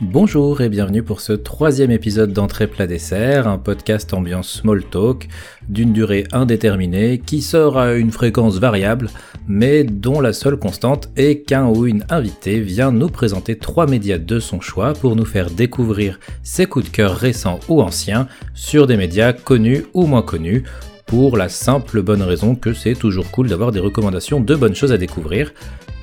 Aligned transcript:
Bonjour 0.00 0.60
et 0.60 0.68
bienvenue 0.68 1.02
pour 1.02 1.20
ce 1.20 1.32
troisième 1.32 1.90
épisode 1.90 2.32
d'Entrée 2.32 2.68
plat 2.68 2.86
dessert, 2.86 3.48
un 3.48 3.58
podcast 3.58 4.14
ambiance 4.14 4.48
small 4.48 4.84
talk 4.84 5.28
d'une 5.68 5.92
durée 5.92 6.24
indéterminée 6.32 7.18
qui 7.18 7.42
sort 7.42 7.76
à 7.76 7.94
une 7.94 8.12
fréquence 8.12 8.58
variable 8.58 9.08
mais 9.48 9.84
dont 9.84 10.20
la 10.20 10.32
seule 10.32 10.58
constante 10.58 11.10
est 11.16 11.42
qu'un 11.42 11.66
ou 11.66 11.86
une 11.86 12.04
invitée 12.08 12.60
vient 12.60 12.92
nous 12.92 13.08
présenter 13.08 13.58
trois 13.58 13.86
médias 13.86 14.18
de 14.18 14.38
son 14.38 14.60
choix 14.60 14.92
pour 14.92 15.16
nous 15.16 15.24
faire 15.24 15.50
découvrir 15.50 16.18
ses 16.42 16.66
coups 16.66 16.86
de 16.86 16.90
cœur 16.90 17.16
récents 17.16 17.60
ou 17.68 17.82
anciens 17.82 18.28
sur 18.54 18.86
des 18.86 18.96
médias 18.96 19.32
connus 19.32 19.86
ou 19.92 20.06
moins 20.06 20.22
connus 20.22 20.64
pour 21.06 21.36
la 21.36 21.48
simple 21.48 22.02
bonne 22.02 22.22
raison 22.22 22.54
que 22.54 22.72
c'est 22.74 22.94
toujours 22.94 23.30
cool 23.30 23.48
d'avoir 23.48 23.72
des 23.72 23.80
recommandations 23.80 24.40
de 24.40 24.54
bonnes 24.54 24.74
choses 24.74 24.92
à 24.92 24.98
découvrir 24.98 25.52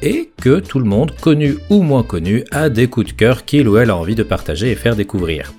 et 0.02 0.32
que 0.42 0.60
tout 0.60 0.80
le 0.80 0.86
monde, 0.86 1.14
connu 1.22 1.58
ou 1.70 1.82
moins 1.82 2.04
connu, 2.04 2.44
a 2.52 2.70
des 2.70 2.88
coups 2.88 3.08
de 3.08 3.12
cœur 3.14 3.46
qu'il 3.46 3.68
ou 3.68 3.78
elle 3.78 3.90
a 3.90 3.96
envie 3.96 4.16
de 4.16 4.24
partager 4.24 4.72
et 4.72 4.76
faire 4.76 4.96
découvrir. 4.96 5.54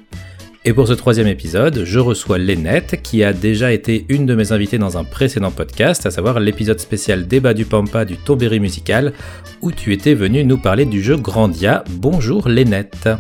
Et 0.66 0.72
pour 0.72 0.88
ce 0.88 0.94
troisième 0.94 1.26
épisode, 1.26 1.84
je 1.84 1.98
reçois 1.98 2.38
Lénette, 2.38 3.02
qui 3.02 3.22
a 3.22 3.34
déjà 3.34 3.70
été 3.72 4.06
une 4.08 4.24
de 4.24 4.34
mes 4.34 4.52
invitées 4.52 4.78
dans 4.78 4.96
un 4.96 5.04
précédent 5.04 5.50
podcast, 5.50 6.06
à 6.06 6.10
savoir 6.10 6.40
l'épisode 6.40 6.80
spécial 6.80 7.26
Débat 7.26 7.52
du 7.52 7.66
Pampa 7.66 8.06
du 8.06 8.16
Tombéry 8.16 8.60
musical, 8.60 9.12
où 9.60 9.72
tu 9.72 9.92
étais 9.92 10.14
venue 10.14 10.42
nous 10.42 10.56
parler 10.56 10.86
du 10.86 11.02
jeu 11.02 11.16
Grandia. 11.16 11.84
Bonjour 11.90 12.48
Lénette. 12.48 13.10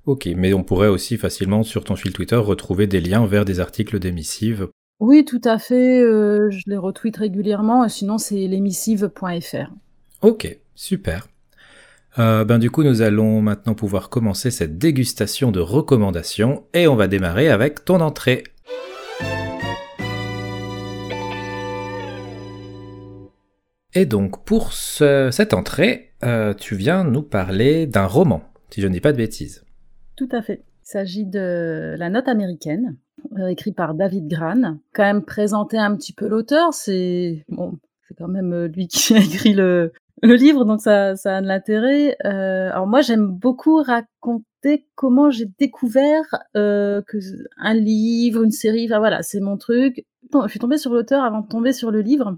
Ok, 0.06 0.28
mais 0.37 0.53
on 0.53 0.62
pourrait 0.62 0.88
aussi 0.88 1.16
facilement 1.16 1.62
sur 1.62 1.84
ton 1.84 1.97
fil 1.97 2.12
Twitter 2.12 2.37
retrouver 2.37 2.87
des 2.87 3.00
liens 3.00 3.27
vers 3.27 3.44
des 3.44 3.60
articles 3.60 3.98
d'émissive. 3.98 4.69
Oui, 4.98 5.25
tout 5.25 5.41
à 5.44 5.59
fait. 5.59 6.00
Euh, 6.00 6.50
je 6.50 6.65
les 6.66 6.77
retweet 6.77 7.16
régulièrement. 7.16 7.88
Sinon, 7.88 8.19
c'est 8.19 8.47
l'émissive.fr. 8.47 9.72
Ok, 10.22 10.59
super. 10.75 11.27
Euh, 12.19 12.44
ben 12.44 12.59
du 12.59 12.71
coup, 12.71 12.82
nous 12.82 13.03
allons 13.03 13.41
maintenant 13.41 13.75
pouvoir 13.75 14.09
commencer 14.09 14.50
cette 14.50 14.78
dégustation 14.78 15.53
de 15.53 15.60
recommandations 15.60 16.65
et 16.75 16.88
on 16.88 16.97
va 16.97 17.06
démarrer 17.06 17.48
avec 17.48 17.84
ton 17.84 18.00
entrée. 18.00 18.43
Et 23.94 24.06
donc 24.06 24.44
pour 24.44 24.72
cette 24.72 25.54
entrée, 25.54 26.12
euh, 26.22 26.54
tu 26.54 26.75
viens 26.75 27.04
nous 27.04 27.22
parler 27.22 27.87
d'un 27.87 28.06
roman, 28.06 28.42
si 28.71 28.81
je 28.81 28.88
ne 28.88 28.92
dis 28.92 29.00
pas 29.00 29.12
de 29.12 29.16
bêtises. 29.16 29.65
Tout 30.16 30.28
à 30.32 30.42
fait. 30.42 30.65
Il 30.84 30.91
s'agit 30.91 31.27
de 31.27 31.94
La 31.97 32.09
Note 32.09 32.28
américaine, 32.28 32.97
euh, 33.38 33.48
écrit 33.48 33.72
par 33.72 33.94
David 33.94 34.28
Gran. 34.28 34.78
Quand 34.92 35.04
même 35.04 35.22
présenter 35.22 35.78
un 35.78 35.94
petit 35.97 36.12
peu 36.12 36.27
l'auteur, 36.27 36.75
c'est 36.75 37.44
c'est 38.09 38.15
quand 38.16 38.28
même 38.28 38.66
lui 38.66 38.88
qui 38.88 39.15
a 39.15 39.19
écrit 39.25 39.54
le, 39.54 39.92
le 40.22 40.34
livre, 40.34 40.64
donc 40.64 40.81
ça, 40.81 41.16
ça 41.16 41.36
a 41.38 41.41
de 41.41 41.47
l'intérêt. 41.47 42.16
Euh, 42.25 42.70
alors 42.70 42.86
moi, 42.86 43.00
j'aime 43.00 43.26
beaucoup 43.26 43.82
raconter 43.82 44.86
comment 44.94 45.31
j'ai 45.31 45.47
découvert 45.58 46.25
euh, 46.56 47.03
que 47.06 47.19
un 47.58 47.75
livre, 47.75 48.42
une 48.42 48.50
série, 48.50 48.86
enfin 48.86 48.98
voilà, 48.98 49.22
c'est 49.22 49.41
mon 49.41 49.56
truc. 49.56 50.04
Je 50.32 50.48
suis 50.48 50.60
tombée 50.60 50.78
sur 50.78 50.92
l'auteur 50.92 51.25
avant 51.25 51.41
de 51.41 51.48
tomber 51.48 51.72
sur 51.72 51.91
le 51.91 52.00
livre. 52.00 52.36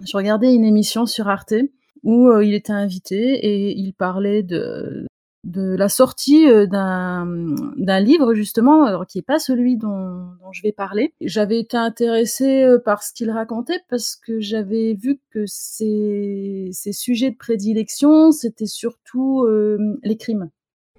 Je 0.00 0.16
regardais 0.16 0.54
une 0.54 0.64
émission 0.64 1.06
sur 1.06 1.28
Arte 1.28 1.54
où 2.02 2.28
euh, 2.28 2.44
il 2.44 2.54
était 2.54 2.72
invité 2.72 3.16
et 3.16 3.76
il 3.76 3.92
parlait 3.94 4.42
de 4.42 5.06
de 5.44 5.76
la 5.76 5.88
sortie 5.88 6.48
euh, 6.48 6.66
d'un 6.66 8.00
livre 8.00 8.34
justement 8.34 8.84
alors 8.84 9.06
qui 9.06 9.18
est 9.18 9.22
pas 9.22 9.38
celui 9.38 9.76
dont, 9.76 10.30
dont 10.40 10.52
je 10.52 10.62
vais 10.62 10.72
parler. 10.72 11.14
J'avais 11.20 11.60
été 11.60 11.76
intéressée 11.76 12.64
euh, 12.64 12.78
par 12.78 13.02
ce 13.02 13.12
qu'il 13.12 13.30
racontait 13.30 13.80
parce 13.88 14.16
que 14.16 14.40
j'avais 14.40 14.94
vu 14.94 15.20
que 15.30 15.44
ses, 15.46 16.70
ses 16.72 16.92
sujets 16.92 17.30
de 17.30 17.36
prédilection 17.36 18.32
c'était 18.32 18.66
surtout 18.66 19.44
euh, 19.44 19.98
les 20.02 20.16
crimes. 20.16 20.50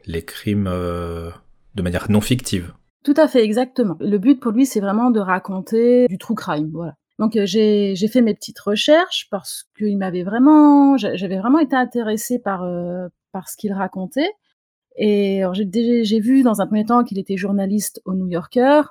Les 0.05 0.23
crimes 0.23 0.65
de 0.65 1.81
manière 1.81 2.11
non 2.11 2.21
fictive. 2.21 2.73
Tout 3.03 3.15
à 3.17 3.27
fait, 3.27 3.43
exactement. 3.43 3.97
Le 3.99 4.17
but 4.17 4.39
pour 4.39 4.51
lui 4.51 4.65
c'est 4.65 4.79
vraiment 4.79 5.09
de 5.09 5.19
raconter 5.19 6.07
du 6.07 6.17
true 6.17 6.35
crime, 6.35 6.69
voilà. 6.71 6.93
Donc 7.17 7.39
j'ai 7.45 7.95
j'ai 7.95 8.07
fait 8.07 8.21
mes 8.21 8.35
petites 8.35 8.59
recherches 8.59 9.27
parce 9.31 9.63
qu'il 9.77 9.97
m'avait 9.97 10.23
vraiment 10.23 10.97
j'avais 10.97 11.39
vraiment 11.39 11.59
été 11.59 11.75
intéressée 11.75 12.39
par 12.39 12.63
par 13.35 13.49
ce 13.49 13.57
qu'il 13.57 13.73
racontait. 13.73 14.31
Et 14.95 15.43
j'ai 15.53 16.19
vu 16.21 16.41
dans 16.41 16.61
un 16.61 16.67
premier 16.67 16.85
temps 16.85 17.03
qu'il 17.03 17.19
était 17.19 17.35
journaliste 17.35 18.01
au 18.05 18.13
New 18.13 18.27
Yorker. 18.27 18.83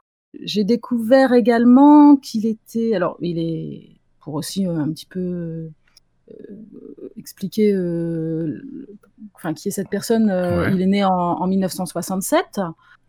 J'ai 0.43 0.65
découvert 0.65 1.33
également 1.33 2.17
qu'il 2.17 2.45
était, 2.45 2.95
alors 2.95 3.17
il 3.23 3.39
est 3.39 4.01
pour 4.21 4.35
aussi 4.35 4.67
euh, 4.67 4.77
un 4.77 4.91
petit 4.91 5.07
peu 5.07 5.71
euh, 6.29 6.35
expliquer, 7.17 7.73
euh, 7.73 8.61
enfin 9.35 9.55
qui 9.55 9.69
est 9.69 9.71
cette 9.71 9.89
personne. 9.89 10.25
Il 10.75 10.83
est 10.83 10.87
né 10.87 11.05
en, 11.07 11.47
1967. 11.47 12.61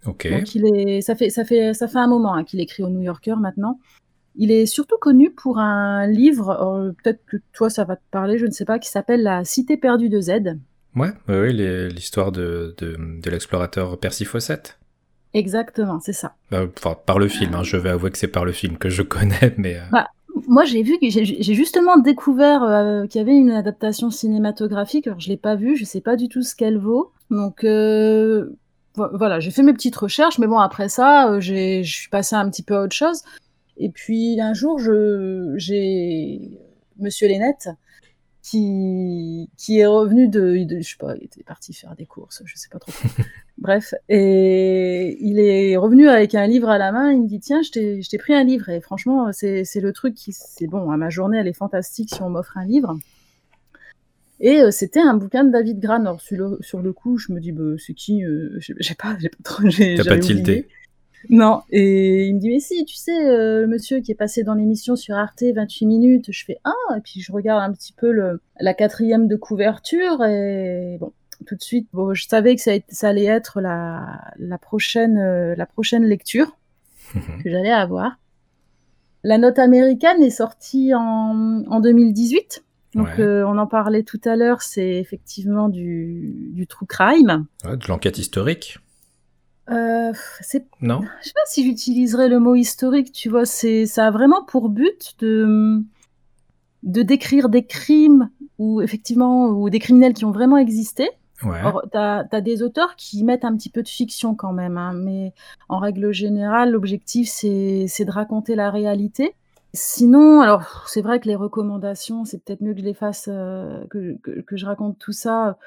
Ok. 0.06 0.30
Donc 0.32 0.56
il 0.56 0.66
est, 0.66 1.02
ça 1.02 1.16
fait, 1.16 1.30
ça 1.30 1.44
fait, 1.44 1.74
ça 1.74 1.90
fait 1.90 2.00
un 2.00 2.08
moment 2.08 2.34
hein, 2.34 2.46
qu'il 2.46 2.62
écrit 2.62 2.82
au 2.82 2.90
New 2.90 3.02
Yorker 3.02 3.36
maintenant. 3.42 3.78
Il 4.38 4.52
est 4.52 4.68
surtout 4.68 4.98
connu 5.02 5.32
pour 5.32 5.60
un 5.60 6.08
livre, 6.08 6.94
peut-être 7.04 7.26
que 7.26 7.38
toi 7.52 7.70
ça 7.70 7.84
va 7.84 7.98
te 7.98 8.04
parler, 8.10 8.38
je 8.38 8.46
ne 8.46 8.52
sais 8.52 8.66
pas, 8.66 8.80
qui 8.80 8.90
s'appelle 8.90 9.24
La 9.24 9.44
Cité 9.44 9.76
perdue 9.76 10.08
de 10.08 10.22
Z. 10.22 10.32
Ouais, 10.96 11.10
ouais, 11.28 11.52
l'histoire 11.52 12.32
de, 12.32 12.74
de, 12.78 13.30
l'explorateur 13.30 13.98
Percy 14.00 14.26
Fawcett. 14.26 14.78
Exactement, 15.34 16.00
c'est 16.00 16.14
ça. 16.14 16.36
Bah, 16.50 16.66
enfin, 16.78 16.96
par 17.06 17.20
le 17.20 17.28
film, 17.28 17.56
hein, 17.56 17.64
je 17.64 17.76
vais 17.76 17.90
avouer 17.90 18.12
que 18.12 18.18
c'est 18.18 18.30
par 18.30 18.46
le 18.46 18.54
film 18.54 18.78
que 18.78 18.90
je 18.90 19.02
connais, 19.02 19.54
mais. 19.58 19.76
Euh, 19.76 19.84
bah, 19.92 20.08
moi, 20.48 20.64
j'ai 20.64 20.84
vu 20.84 20.98
que 21.00 21.10
j'ai 21.10 21.54
justement 21.54 21.98
découvert 21.98 22.64
euh, 22.64 23.08
qu'il 23.08 23.20
y 23.20 23.22
avait 23.22 23.36
une 23.36 23.52
adaptation 23.52 24.10
cinématographique. 24.10 25.08
Alors, 25.08 25.20
je 25.20 25.30
l'ai 25.30 25.38
pas 25.38 25.56
vue, 25.56 25.76
je 25.76 25.86
sais 25.86 26.02
pas 26.02 26.16
du 26.16 26.30
tout 26.30 26.44
ce 26.44 26.56
qu'elle 26.56 26.78
vaut. 26.78 27.12
Donc, 27.30 27.64
euh, 27.64 28.50
voilà, 28.96 29.40
j'ai 29.40 29.52
fait 29.52 29.64
mes 29.64 29.74
petites 29.74 29.96
recherches, 29.96 30.40
mais 30.40 30.48
bon, 30.48 30.60
après 30.60 30.88
ça, 30.88 31.40
je 31.40 31.84
suis 31.84 32.10
passée 32.10 32.36
un 32.36 32.50
petit 32.50 32.64
peu 32.64 32.76
à 32.76 32.84
autre 32.84 32.96
chose. 32.96 33.24
Et 33.78 33.90
puis 33.90 34.40
un 34.40 34.54
jour, 34.54 34.80
j'ai 35.58 36.60
Monsieur 36.98 37.28
Lénette 37.28 37.70
qui, 38.46 39.50
qui 39.58 39.80
est 39.80 39.88
revenu 39.88 40.28
de, 40.28 40.64
de, 40.66 40.80
je 40.80 40.88
sais 40.88 40.98
pas, 41.00 41.16
il 41.16 41.24
était 41.24 41.42
parti 41.42 41.74
faire 41.74 41.96
des 41.96 42.06
courses, 42.06 42.44
je 42.46 42.56
sais 42.56 42.70
pas 42.70 42.78
trop. 42.78 42.92
Bref, 43.58 43.96
et 44.08 45.18
il 45.20 45.40
est 45.40 45.76
revenu 45.78 46.08
avec 46.08 46.36
un 46.36 46.46
livre 46.46 46.70
à 46.70 46.78
la 46.78 46.92
main. 46.92 47.12
Il 47.12 47.24
me 47.24 47.28
dit 47.28 47.40
tiens, 47.40 47.64
je 47.64 47.72
t'ai 48.08 48.18
pris 48.20 48.36
un 48.36 48.44
livre 48.44 48.70
et 48.70 48.82
franchement, 48.82 49.32
c'est 49.32 49.66
le 49.82 49.92
truc 49.94 50.14
qui, 50.14 50.32
c'est 50.32 50.68
bon. 50.68 50.92
Hein, 50.92 50.98
ma 50.98 51.10
journée, 51.10 51.40
elle 51.40 51.48
est 51.48 51.54
fantastique 51.54 52.14
si 52.14 52.22
on 52.22 52.30
m'offre 52.30 52.56
un 52.58 52.66
livre. 52.66 52.96
Et 54.40 54.62
euh, 54.62 54.70
c'était 54.70 55.00
un 55.00 55.16
bouquin 55.16 55.44
de 55.44 55.50
David 55.50 55.80
Gran. 55.80 56.02
Alors 56.02 56.22
sur 56.22 56.38
le, 56.38 56.58
sur 56.62 56.82
le 56.82 56.94
coup, 56.94 57.18
je 57.18 57.32
me 57.32 57.40
dis 57.40 57.52
bah, 57.52 57.64
c'est 57.80 57.96
qui 57.96 58.24
euh, 58.24 58.60
J'ai 58.60 58.94
pas, 58.94 59.18
j'ai 59.18 59.30
pas 59.30 59.38
trop. 59.44 59.64
T'as 59.64 60.04
pas 60.04 60.20
tilté 60.20 60.68
non, 61.30 61.62
et 61.72 62.28
il 62.28 62.36
me 62.36 62.40
dit, 62.40 62.50
mais 62.50 62.60
si, 62.60 62.86
tu 62.86 62.96
sais, 62.96 63.28
euh, 63.28 63.62
le 63.62 63.68
monsieur 63.68 64.00
qui 64.00 64.12
est 64.12 64.16
passé 64.16 64.44
dans 64.44 64.54
l'émission 64.54 64.96
sur 64.96 65.16
Arte 65.16 65.44
28 65.44 65.86
minutes, 65.86 66.26
je 66.32 66.46
fais, 66.46 66.58
ah, 66.64 66.98
et 66.98 67.02
puis 67.02 67.22
je 67.22 67.32
regarde 67.32 67.64
un 67.64 67.74
petit 67.74 67.94
peu 67.94 68.12
le, 68.12 68.42
la 68.60 68.74
quatrième 68.74 69.28
de 69.28 69.36
couverture, 69.36 70.24
et 70.24 70.98
bon, 71.00 71.12
tout 71.46 71.56
de 71.56 71.62
suite, 71.62 71.88
bon, 71.94 72.14
je 72.14 72.28
savais 72.28 72.56
que 72.56 72.62
ça, 72.62 72.72
ça 72.90 73.10
allait 73.10 73.26
être 73.26 73.62
la, 73.62 74.22
la, 74.38 74.58
prochaine, 74.58 75.18
euh, 75.18 75.56
la 75.56 75.66
prochaine 75.66 76.04
lecture 76.04 76.58
que 77.14 77.50
j'allais 77.50 77.72
avoir. 77.72 78.18
La 79.24 79.38
note 79.38 79.60
américaine 79.60 80.22
est 80.22 80.30
sortie 80.30 80.94
en, 80.94 81.64
en 81.68 81.80
2018. 81.80 82.64
Donc, 82.94 83.20
euh, 83.20 83.44
on 83.44 83.58
en 83.58 83.68
parlait 83.68 84.04
tout 84.04 84.22
à 84.24 84.38
l'heure, 84.38 84.62
c'est 84.62 84.96
effectivement 84.96 85.68
du, 85.68 86.34
du 86.54 86.66
true 86.66 86.86
crime. 86.86 87.46
Ouais, 87.66 87.76
de 87.76 87.88
l'enquête 87.88 88.18
historique. 88.18 88.80
Euh, 89.70 90.14
c'est 90.42 90.66
non. 90.82 91.02
Je 91.22 91.28
sais 91.28 91.34
pas 91.34 91.42
si 91.48 91.64
j'utiliserais 91.64 92.30
le 92.30 92.40
mot 92.40 92.56
historique. 92.56 93.12
Tu 93.12 93.30
vois, 93.30 93.46
c'est 93.46 93.86
ça 93.86 94.08
a 94.08 94.12
vraiment 94.12 94.44
pour 94.44 94.70
but 94.70 95.16
de 95.20 95.82
de 96.84 97.02
décrire 97.02 97.50
des 97.50 97.66
crimes 97.66 98.30
ou 98.60 98.82
effectivement 98.82 99.48
ou 99.48 99.70
des 99.70 99.80
criminels 99.80 100.14
qui 100.14 100.26
ont 100.26 100.32
vraiment 100.32 100.58
existé. 100.58 101.10
Ouais. 101.44 101.60
t'as 101.92 102.24
as 102.32 102.42
des 102.42 102.64
auteurs 102.64 102.96
qui 102.96 103.24
mettent 103.26 103.44
un 103.44 103.56
petit 103.58 103.70
peu 103.70 103.84
de 103.84 103.90
fiction 103.90 104.36
quand 104.36 104.54
même, 104.54 104.78
hein, 104.78 104.94
mais 104.94 105.34
en 105.68 105.80
règle 105.80 106.14
générale, 106.14 106.72
l'objectif 106.72 107.30
c'est 107.30 108.06
de 108.06 108.12
raconter 108.12 108.56
la 108.56 108.72
réalité. 108.72 109.36
Sinon, 109.74 110.40
alors 110.40 110.86
c'est 110.88 111.02
vrai 111.02 111.20
que 111.20 111.28
les 111.28 111.36
recommandations, 111.36 112.24
c'est 112.24 112.42
peut-être 112.42 112.62
mieux 112.62 112.74
que 112.74 112.80
je 112.80 112.86
les 112.86 112.94
fasse, 112.94 113.28
euh, 113.30 113.86
que, 113.90 114.16
que, 114.24 114.40
que, 114.40 114.56
je 114.56 114.66
raconte 114.66 114.98
tout 114.98 115.12
ça 115.12 115.58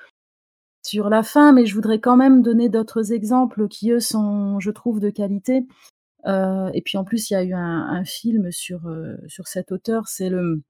sur 0.89 1.11
la 1.11 1.23
fin, 1.23 1.53
mais 1.53 1.67
je 1.67 1.75
voudrais 1.75 2.01
quand 2.01 2.17
même 2.17 2.43
donner 2.43 2.69
d'autres 2.69 3.13
exemples 3.13 3.69
qui, 3.69 3.91
eux, 3.91 4.01
sont, 4.01 4.59
je 4.59 4.71
trouve, 4.71 5.01
de 5.01 5.11
qualité. 5.11 5.67
Euh, 6.27 6.71
et 6.73 6.81
puis 6.81 6.97
en 6.97 7.05
plus, 7.05 7.31
il 7.31 7.35
y 7.35 7.37
a 7.37 7.45
eu 7.45 7.53
un, 7.53 8.05
film 8.05 8.51
sur, 8.51 8.87
euh, 8.89 9.17
sur 9.27 9.47
cet 9.49 9.71
auteur, 9.71 10.09
c'est 10.09 10.31
le, 10.31 10.63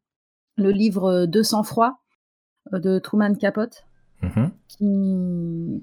le 0.56 0.70
livre 0.70 1.26
De 1.26 1.42
sang-froid 1.42 2.00
euh, 2.72 2.80
de 2.80 2.98
Truman 2.98 3.34
Capote, 3.34 3.84
mmh 4.22 4.46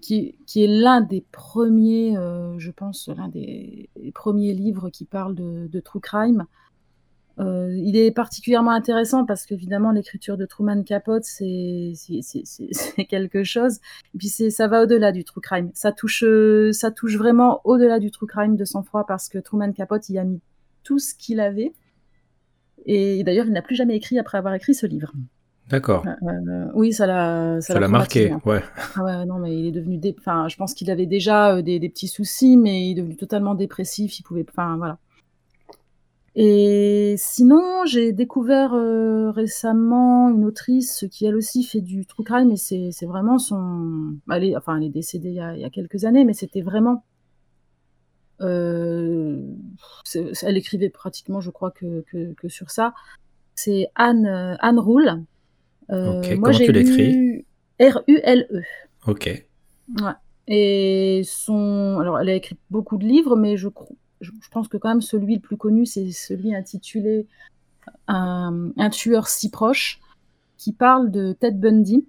qui, 0.02 0.38
qui, 0.46 0.64
est 0.64 0.68
l'un 0.68 1.02
des 1.02 1.26
premiers, 1.32 2.16
je 2.58 2.72
pense, 2.72 3.08
l'un 3.08 3.30
des, 3.30 3.90
premiers 4.14 4.54
livres 4.54 4.90
qui 4.90 5.06
parle 5.06 5.34
de, 5.34 5.68
de 5.68 5.80
true 5.80 6.00
crime. 6.00 6.46
Euh, 7.38 7.76
il 7.78 7.98
est 7.98 8.12
particulièrement 8.12 8.72
intéressant 8.72 9.26
parce 9.26 9.46
qu'évidemment 9.46 9.92
l'écriture 9.92 10.38
de 10.38 10.46
Truman 10.46 10.84
Capote 10.84 11.26
c'est 11.26 11.92
quelque 13.10 13.44
chose 13.44 13.80
et 14.14 14.18
puis 14.18 14.30
ça 14.30 14.68
va 14.70 14.84
au-delà 14.84 15.12
du 15.12 15.26
true 15.26 15.42
crime 15.42 15.70
ça 15.74 15.92
touche 15.92 16.24
ça 16.72 16.92
touche 16.92 17.18
vraiment 17.18 17.60
au-delà 17.66 18.00
du 18.00 18.10
true 18.10 18.26
crime 18.26 18.56
de 18.56 18.64
sang-froid 18.64 19.06
parce 19.06 19.28
que 19.28 19.38
Truman 19.38 19.74
Capote 19.74 20.08
y 20.08 20.18
a 20.18 20.24
mis 20.24 20.40
tout 20.84 20.98
ce 20.98 21.14
qu'il 21.14 21.42
avait 21.42 21.74
et 22.86 23.22
d'ailleurs 23.26 23.48
il 23.48 23.52
n'a 23.52 23.62
plus 23.62 23.76
jamais 23.76 23.98
écrit 23.98 24.18
après 24.18 24.38
avoir 24.38 24.54
écrit 24.54 24.74
ce 24.74 24.86
livre 24.86 25.12
D'accord. 25.70 26.06
Euh, 26.06 26.12
euh 26.32 26.72
oui, 26.76 26.94
ça 26.94 27.08
l'a, 27.08 27.60
ça 27.60 27.80
l'a 27.80 27.88
marqué, 27.88 28.32
hein. 28.32 28.42
ouais. 28.46 28.62
Ah 28.96 29.04
ouais, 29.04 29.26
non, 29.26 29.40
mais 29.40 29.58
il 29.58 29.66
est 29.66 29.72
devenu, 29.72 29.98
dé... 29.98 30.16
enfin, 30.20 30.48
je 30.48 30.56
pense 30.58 30.76
qu'il 30.76 30.92
avait 30.92 31.08
déjà 31.08 31.56
euh, 31.56 31.62
des, 31.64 31.80
des, 31.80 31.90
petits 31.90 32.08
soucis, 32.08 32.56
mais 32.56 32.88
il 32.88 32.92
est 32.92 33.02
devenu 33.02 33.16
totalement 33.16 33.56
dépressif. 33.56 34.20
Il 34.20 34.24
pouvait, 34.24 34.46
enfin, 34.48 34.78
voilà. 34.78 35.00
Et 36.38 37.16
sinon, 37.18 37.86
j'ai 37.86 38.12
découvert 38.12 38.74
euh, 38.74 39.32
récemment 39.32 40.30
une 40.30 40.44
autrice 40.44 41.06
qui 41.10 41.26
elle 41.26 41.36
aussi 41.38 41.64
fait 41.64 41.80
du 41.80 42.06
true 42.06 42.26
crime, 42.26 42.50
mais 42.50 42.58
c'est 42.58 43.06
vraiment 43.06 43.40
son. 43.40 44.18
Elle 44.30 44.44
est, 44.44 44.58
enfin, 44.58 44.76
elle 44.76 44.84
est 44.84 44.90
décédée 44.90 45.30
il 45.30 45.36
y 45.36 45.40
a, 45.40 45.56
il 45.56 45.62
y 45.62 45.64
a 45.64 45.70
quelques 45.70 46.04
années, 46.04 46.26
mais 46.26 46.34
c'était 46.34 46.62
vraiment. 46.62 47.06
Euh, 48.42 49.42
elle 50.44 50.58
écrivait 50.58 50.90
pratiquement, 50.90 51.40
je 51.40 51.52
crois, 51.52 51.72
que, 51.72 52.02
que, 52.12 52.34
que 52.34 52.50
sur 52.50 52.70
ça. 52.70 52.94
C'est 53.56 53.88
Anne, 53.96 54.28
Anne 54.60 54.80
Rule. 54.80 55.24
Euh, 55.90 56.22
moi, 56.38 56.52
Comment 56.52 56.52
tu 56.52 56.72
l'écris? 56.74 57.46
R-U-L-E. 57.80 58.62
Ok. 59.08 59.46
Ouais. 60.02 60.12
Et 60.50 61.22
son. 61.24 61.98
Alors, 62.02 62.20
elle 62.20 62.28
a 62.28 62.36
écrit 62.36 62.58
beaucoup 62.70 62.98
de 62.98 63.06
livres, 63.06 63.38
mais 63.38 63.56
je 63.56 63.70
crois 63.70 63.88
je, 64.22 64.32
pense 64.52 64.68
que 64.68 64.78
quand 64.78 64.90
même 64.90 65.02
celui 65.02 65.36
le 65.36 65.42
plus 65.42 65.58
connu, 65.58 65.86
c'est 65.86 66.12
celui 66.12 66.56
intitulé 66.56 67.28
un, 68.08 68.90
tueur 68.92 69.28
si 69.28 69.50
proche, 69.50 70.00
qui 70.58 70.74
parle 70.74 71.12
de 71.12 71.34
Ted 71.34 71.58
Bundy. 71.58 72.08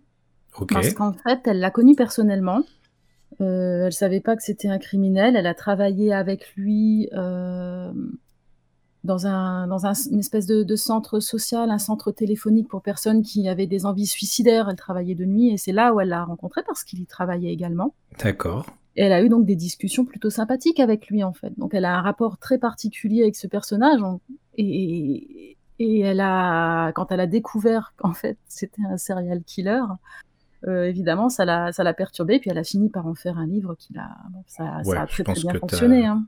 Parce 0.68 0.94
qu'en 0.94 1.12
fait, 1.12 1.40
elle 1.44 1.60
l'a 1.60 1.70
connu 1.70 1.94
personnellement. 1.94 2.62
Euh, 3.42 3.86
elle 3.86 3.92
savait 3.92 4.20
pas 4.20 4.36
que 4.36 4.42
c'était 4.42 4.68
un 4.68 4.78
criminel. 4.78 5.36
Elle 5.36 5.46
a 5.46 5.54
travaillé 5.54 6.14
avec 6.14 6.54
lui 6.56 7.10
euh, 7.12 7.92
dans, 9.04 9.26
un, 9.26 9.66
dans 9.66 9.84
une 9.84 10.18
espèce 10.18 10.46
de, 10.46 10.62
de, 10.62 10.76
centre 10.76 11.20
social, 11.20 11.70
un 11.70 11.78
centre 11.78 12.10
téléphonique 12.12 12.68
pour 12.68 12.80
personnes 12.80 13.22
qui 13.22 13.46
avaient 13.48 13.66
des 13.66 13.84
envies 13.84 14.06
suicidaires. 14.06 14.68
Elle 14.70 14.76
travaillait 14.76 15.14
de 15.14 15.26
nuit 15.26 15.50
et 15.50 15.58
c'est 15.58 15.72
là 15.72 15.92
où 15.92 16.00
elle 16.00 16.08
l'a 16.08 16.24
rencontré 16.24 16.62
parce 16.66 16.84
qu'il 16.84 17.00
y 17.00 17.06
travaillait 17.06 17.52
également. 17.52 17.94
D'accord. 18.22 18.64
Et 18.96 19.02
elle 19.02 19.12
a 19.12 19.22
eu 19.22 19.28
donc 19.28 19.44
des 19.44 19.56
discussions 19.56 20.04
plutôt 20.04 20.30
sympathiques 20.30 20.80
avec 20.80 21.08
lui, 21.08 21.22
en 21.22 21.32
fait. 21.32 21.52
Donc 21.58 21.74
elle 21.74 21.84
a 21.84 21.96
un 21.96 22.02
rapport 22.02 22.38
très 22.38 22.58
particulier 22.58 23.22
avec 23.22 23.36
ce 23.36 23.46
personnage. 23.46 24.00
Et, 24.56 25.56
et 25.78 26.00
elle 26.00 26.20
a, 26.20 26.92
quand 26.92 27.12
elle 27.12 27.20
a 27.20 27.26
découvert 27.26 27.92
qu'en 27.96 28.14
fait 28.14 28.38
c'était 28.48 28.82
un 28.90 28.96
serial 28.96 29.42
killer, 29.44 29.82
euh, 30.66 30.84
évidemment, 30.84 31.28
ça 31.28 31.44
l'a, 31.44 31.70
ça 31.70 31.84
l'a 31.84 31.92
perturbée, 31.92 32.40
puis 32.40 32.50
elle 32.50 32.58
a 32.58 32.64
fini 32.64 32.88
par 32.88 33.06
en 33.06 33.14
faire 33.14 33.38
un 33.38 33.46
livre 33.46 33.76
qui 33.78 33.92
l'a, 33.92 34.08
ça, 34.46 34.80
ça, 34.82 35.02
a 35.02 35.06
très, 35.06 35.22
très 35.22 35.34
bien 35.34 35.52
fonctionné. 35.54 36.06
Hein. 36.06 36.24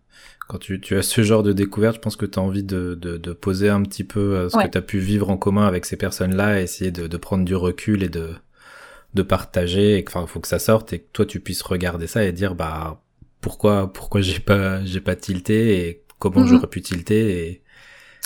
Quand 0.47 0.59
tu, 0.59 0.81
tu, 0.81 0.97
as 0.97 1.03
ce 1.03 1.23
genre 1.23 1.43
de 1.43 1.53
découverte, 1.53 1.97
je 1.97 2.01
pense 2.01 2.17
que 2.17 2.27
tu 2.27 2.39
as 2.39 2.43
envie 2.43 2.63
de, 2.63 2.95
de, 2.95 3.17
de, 3.17 3.33
poser 3.33 3.69
un 3.69 3.83
petit 3.83 4.05
peu 4.05 4.37
euh, 4.37 4.49
ce 4.49 4.57
que 4.57 4.69
tu 4.69 4.79
as 4.79 4.83
pu 4.83 4.99
vivre 4.99 5.31
en 5.31 5.39
commun 5.39 5.67
avec 5.67 5.87
ces 5.87 5.97
personnes-là, 5.97 6.61
essayer 6.61 6.91
de, 6.91 7.07
de, 7.07 7.17
prendre 7.17 7.45
du 7.45 7.57
recul 7.57 8.03
et 8.03 8.09
de, 8.09 8.35
de 9.15 9.23
partager 9.23 9.99
et 9.99 10.05
enfin 10.07 10.27
faut 10.27 10.41
que 10.41 10.49
ça 10.49 10.59
sorte 10.59 10.93
et 10.93 11.01
que 11.01 11.07
toi 11.13 11.27
tu 11.27 11.41
puisses 11.41 11.63
regarder 11.63 12.07
ça 12.07 12.25
et 12.25 12.33
dire 12.33 12.55
bah 12.55 13.03
pourquoi 13.41 13.93
pourquoi 13.93 14.21
j'ai 14.21 14.41
pas 14.41 14.85
j'ai 14.85 15.01
pas 15.01 15.17
tilté 15.17 15.89
et 15.89 16.03
comment 16.19 16.41
mhm. 16.41 16.47
j'aurais 16.47 16.67
pu 16.67 16.83
tilter 16.83 17.49
et 17.49 17.63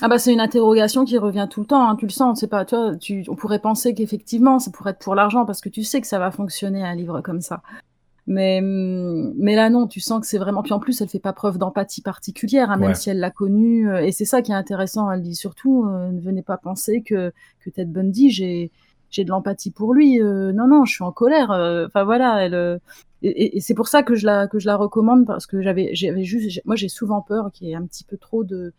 ah 0.04 0.08
bah 0.08 0.18
c'est 0.18 0.32
une 0.32 0.40
interrogation 0.40 1.04
qui 1.04 1.16
revient 1.16 1.46
tout 1.48 1.60
le 1.60 1.66
temps, 1.66 1.88
hein, 1.88 1.94
tu 1.94 2.06
le 2.06 2.10
sens, 2.10 2.40
c'est 2.40 2.48
pas, 2.48 2.64
toi, 2.64 2.96
tu, 2.96 3.24
on 3.28 3.36
pourrait 3.36 3.60
penser 3.60 3.94
qu'effectivement 3.94 4.58
ça 4.58 4.72
pourrait 4.72 4.90
être 4.90 4.98
pour 4.98 5.14
l'argent 5.14 5.44
parce 5.44 5.60
que 5.60 5.68
tu 5.68 5.84
sais 5.84 6.00
que 6.00 6.08
ça 6.08 6.18
va 6.18 6.32
fonctionner 6.32 6.82
un 6.82 6.96
livre 6.96 7.20
comme 7.20 7.40
ça. 7.40 7.62
Mais, 8.26 8.60
mais 8.62 9.54
là 9.56 9.68
non, 9.68 9.86
tu 9.86 10.00
sens 10.00 10.20
que 10.20 10.26
c'est 10.26 10.38
vraiment. 10.38 10.62
Puis 10.62 10.72
en 10.72 10.78
plus, 10.78 11.00
elle 11.00 11.08
fait 11.08 11.18
pas 11.18 11.32
preuve 11.32 11.58
d'empathie 11.58 12.02
particulière, 12.02 12.70
hein, 12.70 12.76
même 12.76 12.94
si 12.94 13.10
elle 13.10 13.18
l'a 13.18 13.30
connu. 13.30 13.90
Euh, 13.90 14.04
et 14.04 14.12
c'est 14.12 14.24
ça 14.24 14.42
qui 14.42 14.52
est 14.52 14.54
intéressant. 14.54 15.10
Elle 15.10 15.22
dit 15.22 15.34
surtout, 15.34 15.84
euh, 15.86 16.10
ne 16.12 16.20
venez 16.20 16.42
pas 16.42 16.56
penser 16.56 17.02
que 17.02 17.32
que 17.64 17.70
Ted 17.70 17.90
Bundy, 17.90 18.30
j'ai 18.30 18.70
j'ai 19.12 19.24
de 19.24 19.28
l'empathie 19.28 19.70
pour 19.70 19.94
lui. 19.94 20.20
Euh, 20.20 20.52
non, 20.52 20.66
non, 20.66 20.84
je 20.84 20.94
suis 20.94 21.04
en 21.04 21.12
colère. 21.12 21.52
Euh, 21.52 21.86
enfin 21.86 22.02
voilà, 22.02 22.44
elle. 22.44 22.54
Euh, 22.54 22.78
et, 23.22 23.60
c'est 23.60 23.74
pour 23.74 23.86
ça 23.86 24.02
que 24.02 24.16
je 24.16 24.26
la 24.26 24.48
que 24.48 24.58
je 24.58 24.66
la 24.66 24.74
recommande 24.74 25.26
parce 25.26 25.46
que 25.46 25.62
j'avais 25.62 25.94
j'avais 25.94 26.24
juste 26.24 26.60
moi 26.64 26.74
j'ai 26.74 26.88
souvent 26.88 27.22
peur 27.22 27.52
qu'il 27.52 27.68
y 27.68 27.70
ait 27.70 27.76
un 27.76 27.86
petit 27.86 28.02
peu 28.02 28.16
trop 28.16 28.42
de 28.42 28.72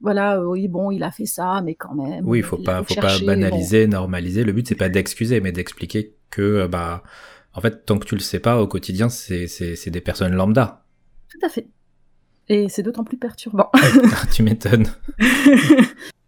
voilà 0.00 0.40
oui 0.40 0.68
bon 0.68 0.90
il 0.90 1.02
a 1.02 1.10
fait 1.10 1.26
ça 1.26 1.60
mais 1.62 1.74
quand 1.74 1.94
même 1.94 2.26
oui 2.26 2.38
il 2.38 2.44
faut 2.44 2.56
pas 2.56 2.82
faut, 2.82 2.94
pas 2.94 3.18
banaliser 3.18 3.86
normaliser 3.86 4.44
le 4.44 4.54
but 4.54 4.66
c'est 4.66 4.74
pas 4.74 4.88
d'excuser 4.88 5.42
mais 5.42 5.52
d'expliquer 5.52 6.14
que 6.30 6.66
bah 6.66 7.02
en 7.52 7.60
fait 7.60 7.84
tant 7.84 7.98
que 7.98 8.06
tu 8.06 8.14
le 8.14 8.22
sais 8.22 8.40
pas 8.40 8.58
au 8.58 8.66
quotidien 8.66 9.10
c'est 9.10 9.48
c'est 9.48 9.90
des 9.90 10.00
personnes 10.00 10.32
lambda 10.32 10.86
tout 11.28 11.44
à 11.44 11.50
fait 11.50 11.66
et 12.48 12.70
c'est 12.70 12.82
d'autant 12.82 13.04
plus 13.04 13.18
perturbant 13.18 13.70
tu 14.32 14.42
m'étonnes 14.44 14.86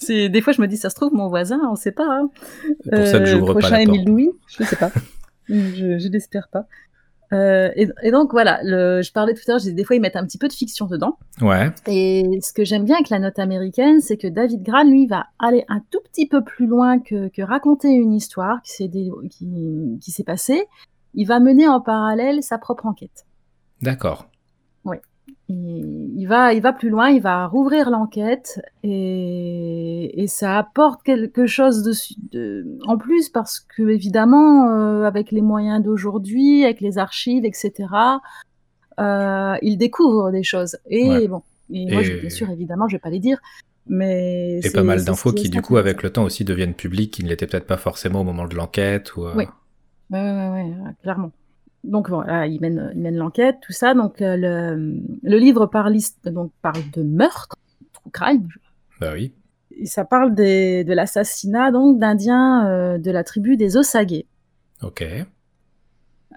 C'est 0.00 0.28
des 0.28 0.40
fois 0.40 0.52
je 0.52 0.60
me 0.60 0.66
dis 0.66 0.76
ça 0.76 0.90
se 0.90 0.94
trouve 0.94 1.12
mon 1.12 1.28
voisin, 1.28 1.60
on 1.70 1.76
sait 1.76 1.92
pas. 1.92 2.08
Hein. 2.08 2.30
Pour 2.90 3.06
ça 3.06 3.18
que 3.20 3.26
j'ouvre 3.26 3.54
pas 3.54 3.70
la 3.70 3.84
Louis, 3.84 4.30
je 4.48 4.64
sais 4.64 4.76
pas. 4.76 4.90
je, 5.48 5.98
je 5.98 6.08
l'espère 6.08 6.48
pas. 6.48 6.66
Euh, 7.32 7.70
et, 7.76 7.88
et, 8.02 8.10
donc 8.10 8.32
voilà, 8.32 8.58
le, 8.64 9.02
je 9.02 9.12
parlais 9.12 9.34
tout 9.34 9.42
à 9.46 9.52
l'heure, 9.52 9.60
des 9.64 9.84
fois 9.84 9.94
ils 9.94 10.00
mettent 10.00 10.16
un 10.16 10.24
petit 10.24 10.38
peu 10.38 10.48
de 10.48 10.52
fiction 10.52 10.86
dedans. 10.86 11.16
Ouais. 11.40 11.70
Et 11.86 12.40
ce 12.42 12.52
que 12.52 12.64
j'aime 12.64 12.84
bien 12.84 12.96
avec 12.96 13.08
la 13.08 13.20
note 13.20 13.38
américaine, 13.38 14.00
c'est 14.00 14.16
que 14.16 14.26
David 14.26 14.62
Gran, 14.62 14.84
lui, 14.84 15.06
va 15.06 15.26
aller 15.38 15.64
un 15.68 15.80
tout 15.90 16.00
petit 16.10 16.26
peu 16.26 16.42
plus 16.42 16.66
loin 16.66 16.98
que, 16.98 17.28
que 17.28 17.42
raconter 17.42 17.88
une 17.88 18.12
histoire 18.12 18.60
qui 18.62 18.72
s'est 18.72 18.90
qui, 19.30 19.98
qui 20.00 20.10
s'est 20.10 20.24
passée. 20.24 20.64
Il 21.14 21.26
va 21.26 21.40
mener 21.40 21.68
en 21.68 21.80
parallèle 21.80 22.42
sa 22.42 22.58
propre 22.58 22.86
enquête. 22.86 23.26
D'accord. 23.80 24.29
Il, 25.52 26.26
va, 26.28 26.52
il 26.54 26.62
va 26.62 26.72
plus 26.72 26.90
loin, 26.90 27.08
il 27.08 27.20
va 27.20 27.48
rouvrir 27.48 27.90
l'enquête 27.90 28.60
et, 28.84 30.22
et, 30.22 30.26
ça 30.28 30.56
apporte 30.56 31.02
quelque 31.02 31.46
chose 31.46 31.82
de, 31.82 31.92
de, 32.30 32.78
en 32.86 32.96
plus 32.96 33.28
parce 33.30 33.58
que 33.58 33.88
évidemment, 33.88 34.70
euh, 34.70 35.04
avec 35.04 35.32
les 35.32 35.40
moyens 35.40 35.82
d'aujourd'hui, 35.82 36.62
avec 36.64 36.80
les 36.80 36.98
archives, 36.98 37.44
etc., 37.44 37.88
euh, 39.00 39.56
il 39.62 39.76
découvre 39.76 40.30
des 40.30 40.44
choses. 40.44 40.78
Et 40.88 41.26
bon, 41.26 41.42
et, 41.72 41.90
moi, 41.90 42.02
bien 42.02 42.30
sûr, 42.30 42.48
évidemment, 42.50 42.86
je 42.86 42.94
vais 42.94 43.00
pas 43.00 43.10
les 43.10 43.18
dire. 43.18 43.40
Mais 43.86 44.60
et 44.62 44.70
pas 44.70 44.84
mal 44.84 45.04
d'infos 45.04 45.32
qui, 45.32 45.48
du 45.48 45.62
coup, 45.62 45.78
avec 45.78 46.04
le 46.04 46.10
temps 46.10 46.22
aussi 46.22 46.44
deviennent 46.44 46.74
publiques, 46.74 47.14
qui 47.14 47.24
ne 47.24 47.28
l'étaient 47.28 47.48
peut-être 47.48 47.66
pas 47.66 47.78
forcément 47.78 48.20
au 48.20 48.24
moment 48.24 48.46
de 48.46 48.54
l'enquête. 48.54 49.16
Ou, 49.16 49.24
euh, 49.24 49.32
Oui, 49.34 49.46
ouais, 50.10 50.20
ouais, 50.20 50.72
clairement 51.02 51.32
donc 51.84 52.08
voilà, 52.08 52.46
il 52.46 52.60
mène, 52.60 52.92
il 52.94 53.00
mène 53.00 53.16
l'enquête, 53.16 53.58
tout 53.62 53.72
ça. 53.72 53.94
Donc 53.94 54.20
euh, 54.20 54.36
le, 54.36 55.00
le, 55.22 55.38
livre 55.38 55.66
parle, 55.66 55.96
donc, 56.24 56.52
parle 56.62 56.82
de 56.92 57.02
meurtre, 57.02 57.56
true 57.92 58.10
crime. 58.10 58.48
Bah 59.00 59.12
oui. 59.14 59.32
Et 59.76 59.86
ça 59.86 60.04
parle 60.04 60.34
des, 60.34 60.84
de 60.84 60.92
l'assassinat 60.92 61.70
donc 61.70 61.98
d'Indiens 61.98 62.66
euh, 62.66 62.98
de 62.98 63.10
la 63.10 63.24
tribu 63.24 63.56
des 63.56 63.76
Osage. 63.76 64.24
Ok. 64.82 65.02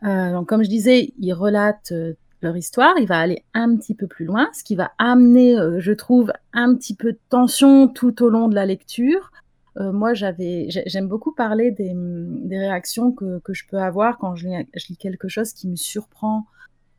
Euh, 0.04 0.32
donc 0.32 0.48
comme 0.48 0.64
je 0.64 0.70
disais, 0.70 1.14
il 1.18 1.34
relate 1.34 1.94
leur 2.42 2.58
histoire, 2.58 2.94
il 3.00 3.08
va 3.08 3.20
aller 3.20 3.44
un 3.54 3.76
petit 3.76 3.96
peu 3.96 4.08
plus 4.08 4.26
loin, 4.26 4.50
ce 4.54 4.64
qui 4.64 4.76
va 4.76 4.92
amener, 4.98 5.58
je 5.78 5.92
trouve, 5.94 6.32
un 6.52 6.76
petit 6.76 6.94
peu 6.94 7.14
de 7.14 7.20
tension 7.30 7.88
tout 7.88 8.22
au 8.22 8.30
long 8.30 8.50
de 8.50 8.56
la 8.56 8.66
lecture. 8.66 9.32
Euh, 9.78 9.92
moi, 9.92 10.14
j'avais, 10.14 10.68
j'aime 10.70 11.08
beaucoup 11.08 11.34
parler 11.34 11.72
des, 11.72 11.94
des 11.96 12.58
réactions 12.58 13.12
que, 13.12 13.40
que, 13.40 13.54
je 13.54 13.64
peux 13.68 13.80
avoir 13.80 14.18
quand 14.20 14.36
je 14.36 14.48
lis, 14.48 14.68
je 14.76 14.88
lis, 14.90 14.98
quelque 14.98 15.28
chose 15.28 15.54
qui 15.54 15.68
me 15.68 15.76
surprend 15.76 16.46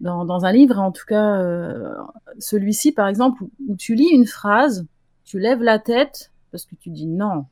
dans, 0.00 0.25
dans 0.25 0.45
un 0.45 0.52
livre. 0.52 0.78
En 0.78 0.90
tout 0.90 1.04
cas, 1.07 1.40
euh, 1.40 1.95
celui-ci, 2.38 2.93
par 2.93 3.07
exemple, 3.07 3.45
où, 3.45 3.50
où, 3.69 3.76
tu 3.76 3.95
lis 3.95 4.09
une 4.09 4.26
phrase, 4.26 4.87
tu 5.25 5.38
lèves 5.38 5.62
la 5.62 5.78
tête 5.78 6.33
parce 6.50 6.64
que 6.64 6.75
tu 6.75 6.90
dis 6.90 7.07
non, 7.07 7.47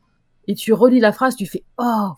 et 0.49 0.55
tu 0.55 0.73
relis 0.73 1.01
la 1.01 1.13
phrase, 1.13 1.37
tu 1.37 1.47
fais 1.47 1.63
oh. 1.79 2.11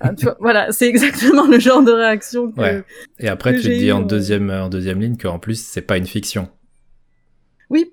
Ah, 0.00 0.14
tu 0.14 0.24
vois, 0.24 0.36
voilà, 0.40 0.72
c'est 0.72 0.88
exactement 0.88 1.46
le 1.46 1.58
genre 1.58 1.82
de 1.82 1.92
réaction. 1.92 2.50
Que, 2.50 2.60
ouais. 2.60 2.84
Et 3.18 3.28
après, 3.28 3.54
tu 3.54 3.62
te 3.62 3.68
dis 3.68 3.92
en 3.92 4.00
deuxième, 4.00 4.50
en 4.50 4.68
deuxième 4.68 5.00
ligne 5.00 5.16
qu'en 5.16 5.38
plus, 5.38 5.60
c'est 5.60 5.82
pas 5.82 5.98
une 5.98 6.06
fiction. 6.06 6.48
Oui, 7.68 7.92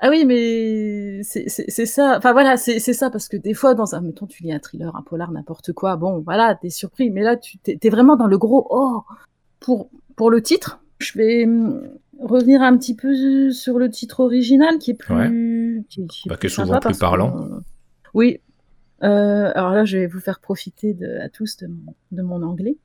ah 0.00 0.10
oui, 0.10 0.24
mais 0.24 1.22
c'est 1.22 1.48
ça. 1.86 2.16
Enfin 2.18 2.32
voilà, 2.32 2.56
c'est 2.56 2.78
ça 2.80 3.10
parce 3.10 3.28
que 3.28 3.36
des 3.36 3.54
fois, 3.54 3.74
dans 3.74 3.94
un, 3.94 4.00
mettons, 4.00 4.26
tu 4.26 4.42
lis 4.42 4.52
un 4.52 4.58
thriller, 4.58 4.94
un 4.96 5.02
polar, 5.02 5.30
n'importe 5.30 5.72
quoi. 5.72 5.96
Bon, 5.96 6.20
voilà, 6.20 6.54
t'es 6.60 6.70
surpris, 6.70 7.10
mais 7.10 7.22
là, 7.22 7.36
tu 7.36 7.58
t'es 7.58 7.78
es 7.80 7.88
vraiment 7.90 8.16
dans 8.16 8.26
le 8.26 8.36
gros. 8.36 8.66
Oh, 8.70 9.02
pour 9.60 9.88
pour 10.16 10.30
le 10.30 10.42
titre, 10.42 10.80
je 10.98 11.16
vais 11.16 11.44
hum, 11.46 11.88
revenir 12.20 12.62
un 12.62 12.76
petit 12.76 12.94
peu 12.94 13.50
sur 13.50 13.78
le 13.78 13.88
titre 13.88 14.20
original 14.20 14.78
qui 14.78 14.90
est 14.90 14.94
plus, 14.94 15.14
ouais. 15.14 15.84
qui, 15.88 16.06
qui, 16.06 16.28
est, 16.28 16.30
bah, 16.30 16.36
qui 16.36 16.46
est 16.46 16.50
souvent 16.50 16.78
plus 16.80 16.98
parlant. 16.98 17.32
Que, 17.32 17.54
euh, 17.54 17.60
oui. 18.14 18.40
Euh, 19.02 19.52
alors 19.54 19.72
là, 19.72 19.84
je 19.84 19.98
vais 19.98 20.06
vous 20.06 20.20
faire 20.20 20.40
profiter 20.40 20.94
de, 20.94 21.18
à 21.18 21.28
tous 21.28 21.56
de 21.58 21.66
mon, 21.66 21.94
de 22.12 22.22
mon 22.22 22.42
anglais. 22.42 22.78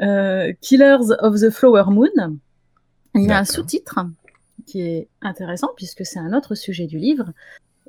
Euh, 0.00 0.52
Killers 0.60 1.12
of 1.20 1.40
the 1.40 1.50
Flower 1.50 1.84
Moon. 1.88 2.38
Il 3.14 3.22
y 3.22 3.32
a 3.32 3.38
un 3.38 3.44
sous-titre 3.44 3.98
qui 4.66 4.82
est 4.82 5.08
intéressant 5.22 5.68
puisque 5.76 6.04
c'est 6.04 6.18
un 6.18 6.32
autre 6.32 6.54
sujet 6.54 6.86
du 6.86 6.98
livre, 6.98 7.32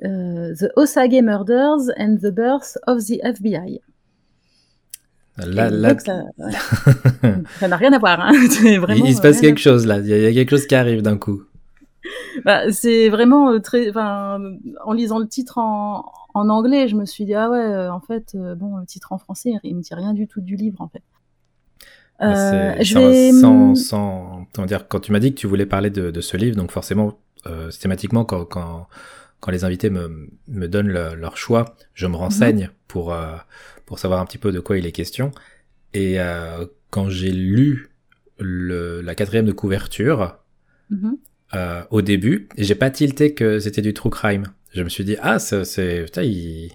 euh, 0.04 0.54
The 0.54 0.70
Osage 0.76 1.22
Murders 1.22 1.90
and 1.98 2.16
the 2.22 2.30
Birth 2.32 2.78
of 2.86 3.04
the 3.04 3.18
FBI. 3.22 3.80
Là, 5.38 5.70
là... 5.70 5.96
ça 5.98 7.68
n'a 7.68 7.76
rien 7.76 7.92
à 7.92 7.98
voir. 7.98 8.20
Hein. 8.20 8.32
Vraiment, 8.80 9.04
il, 9.04 9.16
se 9.16 9.22
passe 9.22 9.40
quelque 9.40 9.60
chose 9.60 9.86
là, 9.86 9.98
il 9.98 10.06
y, 10.06 10.26
a 10.26 10.32
quelque 10.32 10.50
chose 10.50 10.66
qui 10.66 10.74
arrive 10.74 11.02
d'un 11.02 11.16
coup. 11.16 11.42
Bah, 12.44 12.70
c'est 12.72 13.08
vraiment 13.08 13.60
très. 13.60 13.88
Enfin, 13.88 14.40
en 14.84 14.92
lisant 14.92 15.18
le 15.18 15.28
titre 15.28 15.58
en, 15.58 16.04
en, 16.34 16.48
anglais, 16.48 16.88
je 16.88 16.96
me 16.96 17.06
suis 17.06 17.24
dit 17.24 17.34
ah 17.34 17.48
ouais, 17.48 17.58
euh, 17.58 17.92
en 17.92 18.00
fait, 18.00 18.34
euh, 18.34 18.54
bon, 18.54 18.76
le 18.76 18.86
titre 18.86 19.12
en 19.12 19.18
français, 19.18 19.52
il 19.62 19.76
me 19.76 19.82
dit 19.82 19.94
rien 19.94 20.12
du 20.12 20.26
tout 20.26 20.40
du 20.40 20.56
livre 20.56 20.80
en 20.80 20.88
fait. 20.88 21.02
Euh, 22.22 22.74
je 22.80 22.98
vais... 22.98 23.32
sans, 23.32 23.74
sans, 23.74 24.46
sans 24.54 24.66
dire, 24.66 24.86
quand 24.88 25.00
tu 25.00 25.12
m'as 25.12 25.18
dit 25.18 25.34
que 25.34 25.40
tu 25.40 25.46
voulais 25.46 25.66
parler 25.66 25.90
de, 25.90 26.10
de 26.10 26.20
ce 26.20 26.36
livre, 26.36 26.56
donc 26.56 26.70
forcément, 26.70 27.18
euh, 27.46 27.70
systématiquement, 27.70 28.24
quand, 28.24 28.44
quand, 28.44 28.88
quand 29.40 29.50
les 29.50 29.64
invités 29.64 29.90
me, 29.90 30.30
me 30.48 30.66
donnent 30.68 30.88
le, 30.88 31.14
leur 31.14 31.36
choix, 31.36 31.74
je 31.94 32.06
me 32.06 32.16
renseigne 32.16 32.64
-hmm. 32.66 32.70
pour, 32.88 33.12
euh, 33.12 33.36
pour 33.86 33.98
savoir 33.98 34.20
un 34.20 34.26
petit 34.26 34.38
peu 34.38 34.52
de 34.52 34.60
quoi 34.60 34.78
il 34.78 34.86
est 34.86 34.92
question. 34.92 35.30
Et 35.94 36.20
euh, 36.20 36.64
quand 36.90 37.08
j'ai 37.08 37.32
lu 37.32 37.90
le, 38.38 39.00
la 39.02 39.14
quatrième 39.14 39.46
de 39.46 39.52
couverture, 39.52 40.38
mm 40.90 41.14
-hmm. 41.52 41.86
au 41.90 42.02
début, 42.02 42.48
j'ai 42.58 42.74
pas 42.74 42.90
tilté 42.90 43.34
que 43.34 43.58
c'était 43.58 43.82
du 43.82 43.94
true 43.94 44.10
crime 44.10 44.46
je 44.74 44.82
me 44.82 44.88
suis 44.88 45.04
dit 45.04 45.16
ah 45.20 45.38
c'est 45.38 46.04
putain 46.04 46.22
ils, 46.22 46.70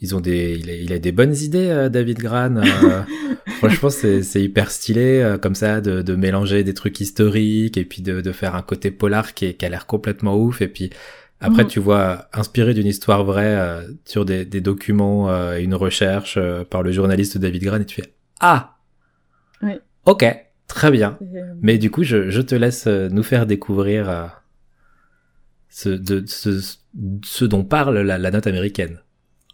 ils 0.00 0.14
ont 0.14 0.20
des 0.20 0.56
il 0.58 0.70
a, 0.70 0.74
il 0.74 0.92
a, 0.92 0.98
des 0.98 1.12
bonnes 1.12 1.34
idées 1.34 1.68
euh, 1.68 1.88
David 1.88 2.18
Gran 2.18 2.56
euh, 2.56 3.02
franchement 3.58 3.90
c'est 3.90 4.42
hyper 4.42 4.70
stylé 4.70 5.20
euh, 5.20 5.38
comme 5.38 5.54
ça 5.54 5.80
de, 5.80 6.02
de 6.02 6.14
mélanger 6.14 6.64
des 6.64 6.74
trucs 6.74 7.00
historiques 7.00 7.76
et 7.76 7.84
puis 7.84 8.02
de, 8.02 8.20
de 8.20 8.32
faire 8.32 8.54
un 8.54 8.62
côté 8.62 8.90
polar 8.90 9.34
qui, 9.34 9.46
est, 9.46 9.54
qui 9.54 9.66
a 9.66 9.68
l'air 9.68 9.86
complètement 9.86 10.36
ouf 10.36 10.62
et 10.62 10.68
puis 10.68 10.90
après 11.40 11.64
mmh. 11.64 11.68
tu 11.68 11.80
vois 11.80 12.28
inspiré 12.32 12.74
d'une 12.74 12.86
histoire 12.86 13.24
vraie 13.24 13.56
euh, 13.56 13.88
sur 14.04 14.24
des, 14.24 14.44
des 14.44 14.60
documents 14.60 15.30
euh, 15.30 15.56
et 15.56 15.62
une 15.62 15.74
recherche 15.74 16.38
par 16.70 16.82
le 16.82 16.92
journaliste 16.92 17.38
David 17.38 17.64
Gran 17.64 17.80
et 17.80 17.86
tu 17.86 18.00
fais 18.02 18.12
ah 18.40 18.76
oui. 19.62 19.72
ok 20.06 20.24
très 20.70 20.90
bien 20.90 21.18
mais 21.60 21.78
du 21.78 21.90
coup 21.90 22.02
je, 22.02 22.30
je 22.30 22.40
te 22.40 22.54
laisse 22.54 22.86
nous 22.86 23.22
faire 23.22 23.46
découvrir 23.46 24.40
ce, 25.70 25.88
de, 25.88 26.24
ce, 26.26 26.76
ce 27.24 27.44
dont 27.44 27.64
parle 27.64 27.98
la, 28.00 28.18
la, 28.18 28.30
note 28.30 28.46
américaine. 28.46 28.98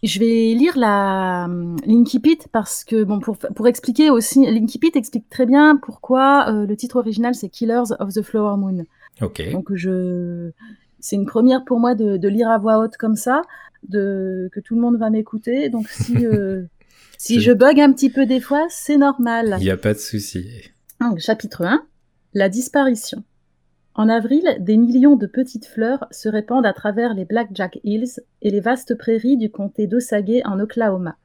Je 0.03 0.19
vais 0.19 0.53
lire 0.53 0.77
la 0.77 1.47
l'Inkipit 1.85 2.39
parce 2.51 2.83
que 2.83 3.03
bon 3.03 3.19
pour 3.19 3.37
pour 3.37 3.67
expliquer 3.67 4.09
aussi 4.09 4.45
l'Inkipit 4.45 4.91
explique 4.95 5.29
très 5.29 5.45
bien 5.45 5.75
pourquoi 5.77 6.49
euh, 6.49 6.67
le 6.67 6.75
titre 6.75 6.97
original 6.97 7.33
c'est 7.33 7.49
Killers 7.49 7.93
of 7.99 8.13
the 8.13 8.21
Flower 8.21 8.57
Moon. 8.57 8.85
Ok. 9.21 9.51
Donc 9.51 9.73
je 9.73 10.51
c'est 10.99 11.15
une 11.15 11.25
première 11.25 11.63
pour 11.63 11.79
moi 11.79 11.95
de, 11.95 12.17
de, 12.17 12.27
lire 12.27 12.49
à 12.49 12.57
voix 12.57 12.79
haute 12.79 12.97
comme 12.97 13.15
ça, 13.15 13.41
de 13.87 14.49
que 14.51 14.59
tout 14.59 14.75
le 14.75 14.81
monde 14.81 14.97
va 14.97 15.09
m'écouter. 15.09 15.69
Donc 15.69 15.87
si 15.89 16.15
euh, 16.25 16.63
si 17.17 17.41
je 17.41 17.51
bug 17.51 17.79
un 17.79 17.91
petit 17.91 18.11
peu 18.11 18.27
des 18.27 18.39
fois, 18.39 18.67
c'est 18.69 18.97
normal. 18.97 19.55
Il 19.59 19.63
n'y 19.63 19.71
a 19.71 19.77
pas 19.77 19.93
de 19.93 19.99
souci. 19.99 20.71
Chapitre 21.17 21.63
1, 21.63 21.85
la 22.33 22.49
disparition. 22.49 23.23
En 23.95 24.09
avril, 24.09 24.57
des 24.59 24.77
millions 24.77 25.15
de 25.15 25.25
petites 25.25 25.65
fleurs 25.65 26.05
se 26.11 26.29
répandent 26.29 26.65
à 26.65 26.73
travers 26.73 27.13
les 27.13 27.25
Blackjack 27.25 27.79
Hills 27.83 28.21
et 28.41 28.51
les 28.51 28.59
vastes 28.59 28.95
prairies 28.95 29.37
du 29.37 29.49
comté 29.49 29.87
d'Osage 29.87 30.41
en 30.45 30.59
Oklahoma. 30.59 31.17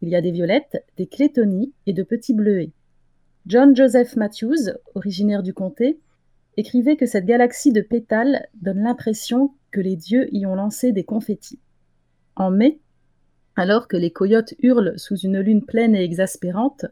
Il 0.00 0.08
y 0.08 0.16
a 0.16 0.22
des 0.22 0.30
violettes, 0.30 0.84
des 0.96 1.06
clétonies 1.06 1.72
et 1.86 1.92
de 1.92 2.02
petits 2.02 2.34
bleuets. 2.34 2.72
John 3.46 3.76
Joseph 3.76 4.16
Matthews, 4.16 4.70
originaire 4.94 5.42
du 5.42 5.52
comté, 5.52 5.98
écrivait 6.56 6.96
que 6.96 7.06
cette 7.06 7.26
galaxie 7.26 7.72
de 7.72 7.82
pétales 7.82 8.48
donne 8.62 8.82
l'impression 8.82 9.52
que 9.70 9.80
les 9.80 9.96
dieux 9.96 10.34
y 10.34 10.46
ont 10.46 10.54
lancé 10.54 10.92
des 10.92 11.04
confettis. 11.04 11.58
En 12.36 12.50
mai, 12.50 12.78
alors 13.56 13.88
que 13.88 13.96
les 13.96 14.10
coyotes 14.10 14.54
hurlent 14.62 14.98
sous 14.98 15.16
une 15.16 15.40
lune 15.40 15.64
pleine 15.64 15.94
et 15.94 16.04
exaspérante, 16.04 16.86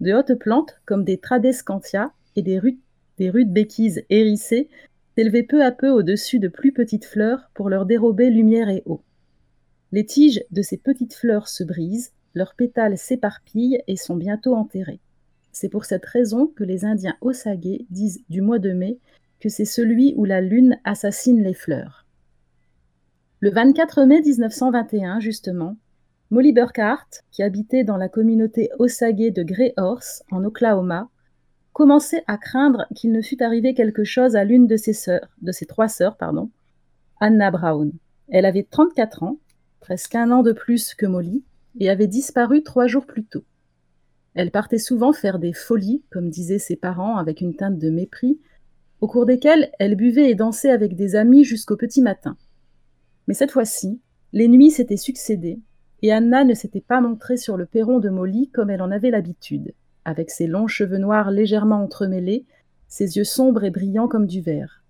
de 0.00 0.12
hautes 0.12 0.34
plantes 0.34 0.80
comme 0.84 1.04
des 1.04 1.18
tradescantia 1.18 2.12
et 2.36 2.42
des 2.42 2.58
rudes 2.58 3.52
béquises 3.52 4.02
hérissées 4.10 4.68
s'élevaient 5.16 5.42
peu 5.42 5.64
à 5.64 5.72
peu 5.72 5.88
au-dessus 5.88 6.38
de 6.38 6.48
plus 6.48 6.72
petites 6.72 7.06
fleurs 7.06 7.50
pour 7.54 7.70
leur 7.70 7.86
dérober 7.86 8.30
lumière 8.30 8.68
et 8.68 8.82
eau. 8.84 9.02
Les 9.92 10.04
tiges 10.04 10.44
de 10.50 10.62
ces 10.62 10.76
petites 10.76 11.14
fleurs 11.14 11.48
se 11.48 11.64
brisent, 11.64 12.12
leurs 12.34 12.54
pétales 12.54 12.98
s'éparpillent 12.98 13.80
et 13.86 13.96
sont 13.96 14.16
bientôt 14.16 14.54
enterrés. 14.54 15.00
C'est 15.52 15.70
pour 15.70 15.86
cette 15.86 16.04
raison 16.04 16.48
que 16.48 16.64
les 16.64 16.84
Indiens 16.84 17.16
Osage 17.22 17.80
disent 17.88 18.22
du 18.28 18.42
mois 18.42 18.58
de 18.58 18.72
mai 18.72 18.98
que 19.40 19.48
c'est 19.48 19.64
celui 19.64 20.12
où 20.16 20.26
la 20.26 20.42
lune 20.42 20.78
assassine 20.84 21.42
les 21.42 21.54
fleurs. 21.54 22.04
Le 23.40 23.50
24 23.50 24.04
mai 24.04 24.20
1921, 24.20 25.20
justement, 25.20 25.76
Molly 26.30 26.52
Burkhart, 26.52 27.08
qui 27.30 27.42
habitait 27.42 27.84
dans 27.84 27.96
la 27.96 28.08
communauté 28.08 28.68
Osage 28.78 29.14
de 29.14 29.42
Grey 29.44 29.72
Horse, 29.76 30.24
en 30.30 30.44
Oklahoma, 30.44 31.08
commençait 31.72 32.24
à 32.26 32.36
craindre 32.36 32.86
qu'il 32.94 33.12
ne 33.12 33.22
fût 33.22 33.42
arrivé 33.42 33.74
quelque 33.74 34.02
chose 34.02 34.34
à 34.34 34.42
l'une 34.44 34.66
de 34.66 34.76
ses 34.76 35.66
trois 35.66 35.88
sœurs, 35.88 36.16
Anna 37.20 37.50
Brown. 37.50 37.92
Elle 38.28 38.44
avait 38.44 38.66
34 38.68 39.22
ans, 39.22 39.38
presque 39.80 40.16
un 40.16 40.32
an 40.32 40.42
de 40.42 40.52
plus 40.52 40.94
que 40.94 41.06
Molly, 41.06 41.44
et 41.78 41.90
avait 41.90 42.08
disparu 42.08 42.62
trois 42.62 42.88
jours 42.88 43.06
plus 43.06 43.24
tôt. 43.24 43.44
Elle 44.34 44.50
partait 44.50 44.78
souvent 44.78 45.12
faire 45.12 45.38
des 45.38 45.52
folies, 45.52 46.02
comme 46.10 46.28
disaient 46.28 46.58
ses 46.58 46.76
parents 46.76 47.18
avec 47.18 47.40
une 47.40 47.54
teinte 47.54 47.78
de 47.78 47.90
mépris, 47.90 48.40
au 49.00 49.06
cours 49.06 49.26
desquelles 49.26 49.70
elle 49.78 49.94
buvait 49.94 50.30
et 50.30 50.34
dansait 50.34 50.70
avec 50.70 50.96
des 50.96 51.14
amis 51.14 51.44
jusqu'au 51.44 51.76
petit 51.76 52.02
matin. 52.02 52.36
Mais 53.28 53.34
cette 53.34 53.50
fois-ci, 53.52 54.00
les 54.32 54.48
nuits 54.48 54.70
s'étaient 54.70 54.96
succédées, 54.96 55.60
et 56.06 56.12
Anna 56.12 56.44
ne 56.44 56.54
s'était 56.54 56.80
pas 56.80 57.00
montrée 57.00 57.36
sur 57.36 57.56
le 57.56 57.66
perron 57.66 57.98
de 57.98 58.08
Molly 58.08 58.48
comme 58.50 58.70
elle 58.70 58.80
en 58.80 58.92
avait 58.92 59.10
l'habitude 59.10 59.74
avec 60.04 60.30
ses 60.30 60.46
longs 60.46 60.68
cheveux 60.68 60.98
noirs 60.98 61.32
légèrement 61.32 61.82
entremêlés, 61.82 62.46
ses 62.86 63.16
yeux 63.16 63.24
sombres 63.24 63.64
et 63.64 63.72
brillants 63.72 64.06
comme 64.06 64.28
du 64.28 64.40
verre. 64.40 64.84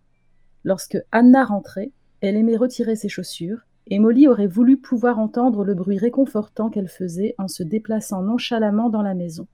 Lorsque 0.62 0.99
Anna 1.12 1.42
rentrait, 1.42 1.90
elle 2.20 2.37
aimait 2.37 2.58
retirer 2.58 2.96
ses 2.96 3.08
chaussures, 3.08 3.61
et 3.87 3.99
Molly 3.99 4.28
aurait 4.28 4.46
voulu 4.46 4.76
pouvoir 4.76 5.18
entendre 5.18 5.64
le 5.64 5.73
bruit 5.73 5.96
réconfortant 5.96 6.68
qu'elle 6.68 6.88
faisait 6.88 7.35
en 7.38 7.49
se 7.49 7.62
déplaçant 7.62 8.20
nonchalamment 8.20 8.90
dans 8.90 9.00
la 9.00 9.14
maison. 9.14 9.46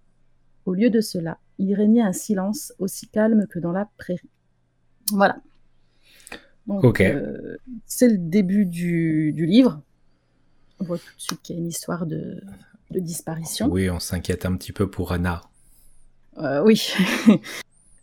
Au 0.66 0.74
lieu 0.74 0.90
de 0.90 1.00
cela, 1.00 1.38
il 1.58 1.74
régnait 1.74 2.02
un 2.02 2.12
silence 2.12 2.72
aussi 2.80 3.06
calme 3.06 3.46
que 3.46 3.60
dans 3.60 3.72
la 3.72 3.88
prairie. 3.98 4.30
Voilà. 5.12 5.36
Ok. 6.66 7.02
euh, 7.02 7.56
c'est 7.86 8.08
le 8.08 8.18
début 8.18 8.66
du, 8.66 9.32
du 9.32 9.46
livre. 9.46 9.80
On 10.82 10.84
voit 10.84 10.98
tout 10.98 11.04
de 11.16 11.20
suite 11.22 11.40
qu'il 11.42 11.54
y 11.54 11.58
a 11.60 11.62
une 11.62 11.68
histoire 11.68 12.06
de, 12.06 12.40
de 12.90 12.98
disparition. 12.98 13.68
Oui, 13.70 13.88
on 13.88 14.00
s'inquiète 14.00 14.44
un 14.46 14.56
petit 14.56 14.72
peu 14.72 14.90
pour 14.90 15.12
Anna. 15.12 15.42
Euh, 16.38 16.62
oui. 16.64 16.92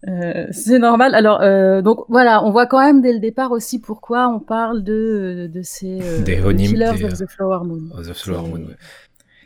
Euh, 0.08 0.48
c'est 0.54 0.80
normal. 0.80 1.14
Alors, 1.14 1.42
euh, 1.42 1.82
donc 1.82 2.06
voilà, 2.08 2.42
on 2.46 2.52
voit 2.52 2.68
quand 2.68 2.80
même 2.80 3.02
dès 3.02 3.12
le 3.12 3.20
départ 3.20 3.52
aussi 3.52 3.80
pourquoi 3.82 4.30
on 4.30 4.40
parle 4.40 4.82
de, 4.82 5.52
de 5.54 5.62
ces 5.62 6.22
Des 6.24 6.38
Killers 6.38 6.94
des, 6.96 7.04
of 7.04 7.20
the 7.20 7.28
Flower 7.30 7.66
Moon. 7.66 7.90
The 8.02 8.14
Flower 8.14 8.48
Moon, 8.48 8.62
ouais. 8.66 8.78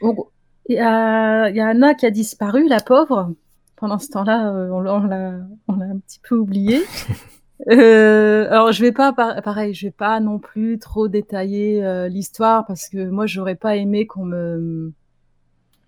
Donc, 0.04 0.28
il 0.70 0.76
y 0.76 0.80
a, 0.80 1.50
il 1.50 1.56
y 1.56 1.60
a 1.60 1.70
Anna 1.70 1.96
qui 1.96 2.06
a 2.06 2.12
disparu, 2.12 2.68
la 2.68 2.82
pauvre. 2.82 3.32
Pendant 3.78 3.98
ce 3.98 4.10
temps-là, 4.10 4.52
on, 4.72 4.82
l'a- 4.82 4.94
on 4.94 5.00
l'a 5.08 5.34
on 5.70 5.76
l'a 5.76 5.86
un 5.86 5.98
petit 5.98 6.20
peu 6.20 6.36
oubliée. 6.36 6.84
Euh, 7.70 8.48
alors, 8.50 8.72
je 8.72 8.82
vais 8.82 8.92
pas, 8.92 9.14
par- 9.14 9.42
pareil, 9.42 9.74
je 9.74 9.88
vais 9.88 9.92
pas 9.92 10.20
non 10.20 10.40
plus 10.40 10.80
trop 10.80 11.08
détailler 11.08 11.84
euh, 11.84 12.08
l'histoire 12.10 12.66
parce 12.66 12.90
que 12.90 13.10
moi, 13.10 13.26
j'aurais 13.26 13.56
pas 13.56 13.76
aimé 13.78 14.06
qu'on 14.06 14.26
me 14.26 14.92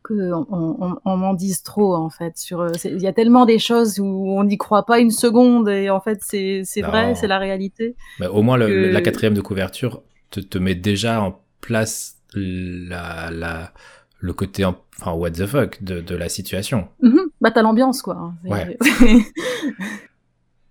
que 0.04 0.32
on, 0.34 0.46
on- 0.52 0.98
on 1.04 1.18
m'en 1.18 1.34
dise 1.34 1.64
trop 1.64 1.96
en 1.96 2.12
fait 2.12 2.38
sur 2.38 2.62
euh, 2.62 2.70
il 2.86 3.02
y 3.02 3.08
a 3.08 3.12
tellement 3.14 3.48
des 3.48 3.58
choses 3.58 4.00
où 4.00 4.06
on 4.06 4.44
n'y 4.44 4.56
croit 4.56 4.86
pas 4.86 5.00
une 5.00 5.10
seconde 5.10 5.68
et 5.68 5.90
en 5.90 6.00
fait 6.00 6.20
c'est 6.22 6.62
vrai 6.84 7.16
c'est 7.16 7.26
la 7.26 7.40
réalité 7.40 7.96
au 8.30 8.44
moins, 8.44 8.56
le- 8.56 8.92
la 8.92 9.02
quatrième 9.02 9.34
de 9.34 9.42
couverture 9.42 10.04
te, 10.30 10.40
te 10.40 10.60
met 10.60 10.76
déjà 10.76 11.24
en 11.24 11.40
place 11.60 12.18
la, 12.36 13.32
la, 13.32 13.74
le 14.20 14.34
côté, 14.34 14.64
en- 14.64 14.76
enfin, 15.02 15.14
what 15.14 15.32
the 15.32 15.48
fuck 15.48 15.84
de, 15.84 16.02
de 16.02 16.16
la 16.16 16.30
situation. 16.30 16.88
Mhm. 17.02 17.22
bah 17.42 17.50
t'as 17.50 17.64
l'ambiance 17.64 18.04
quoi 18.04 18.32
Ouais. 18.46 18.78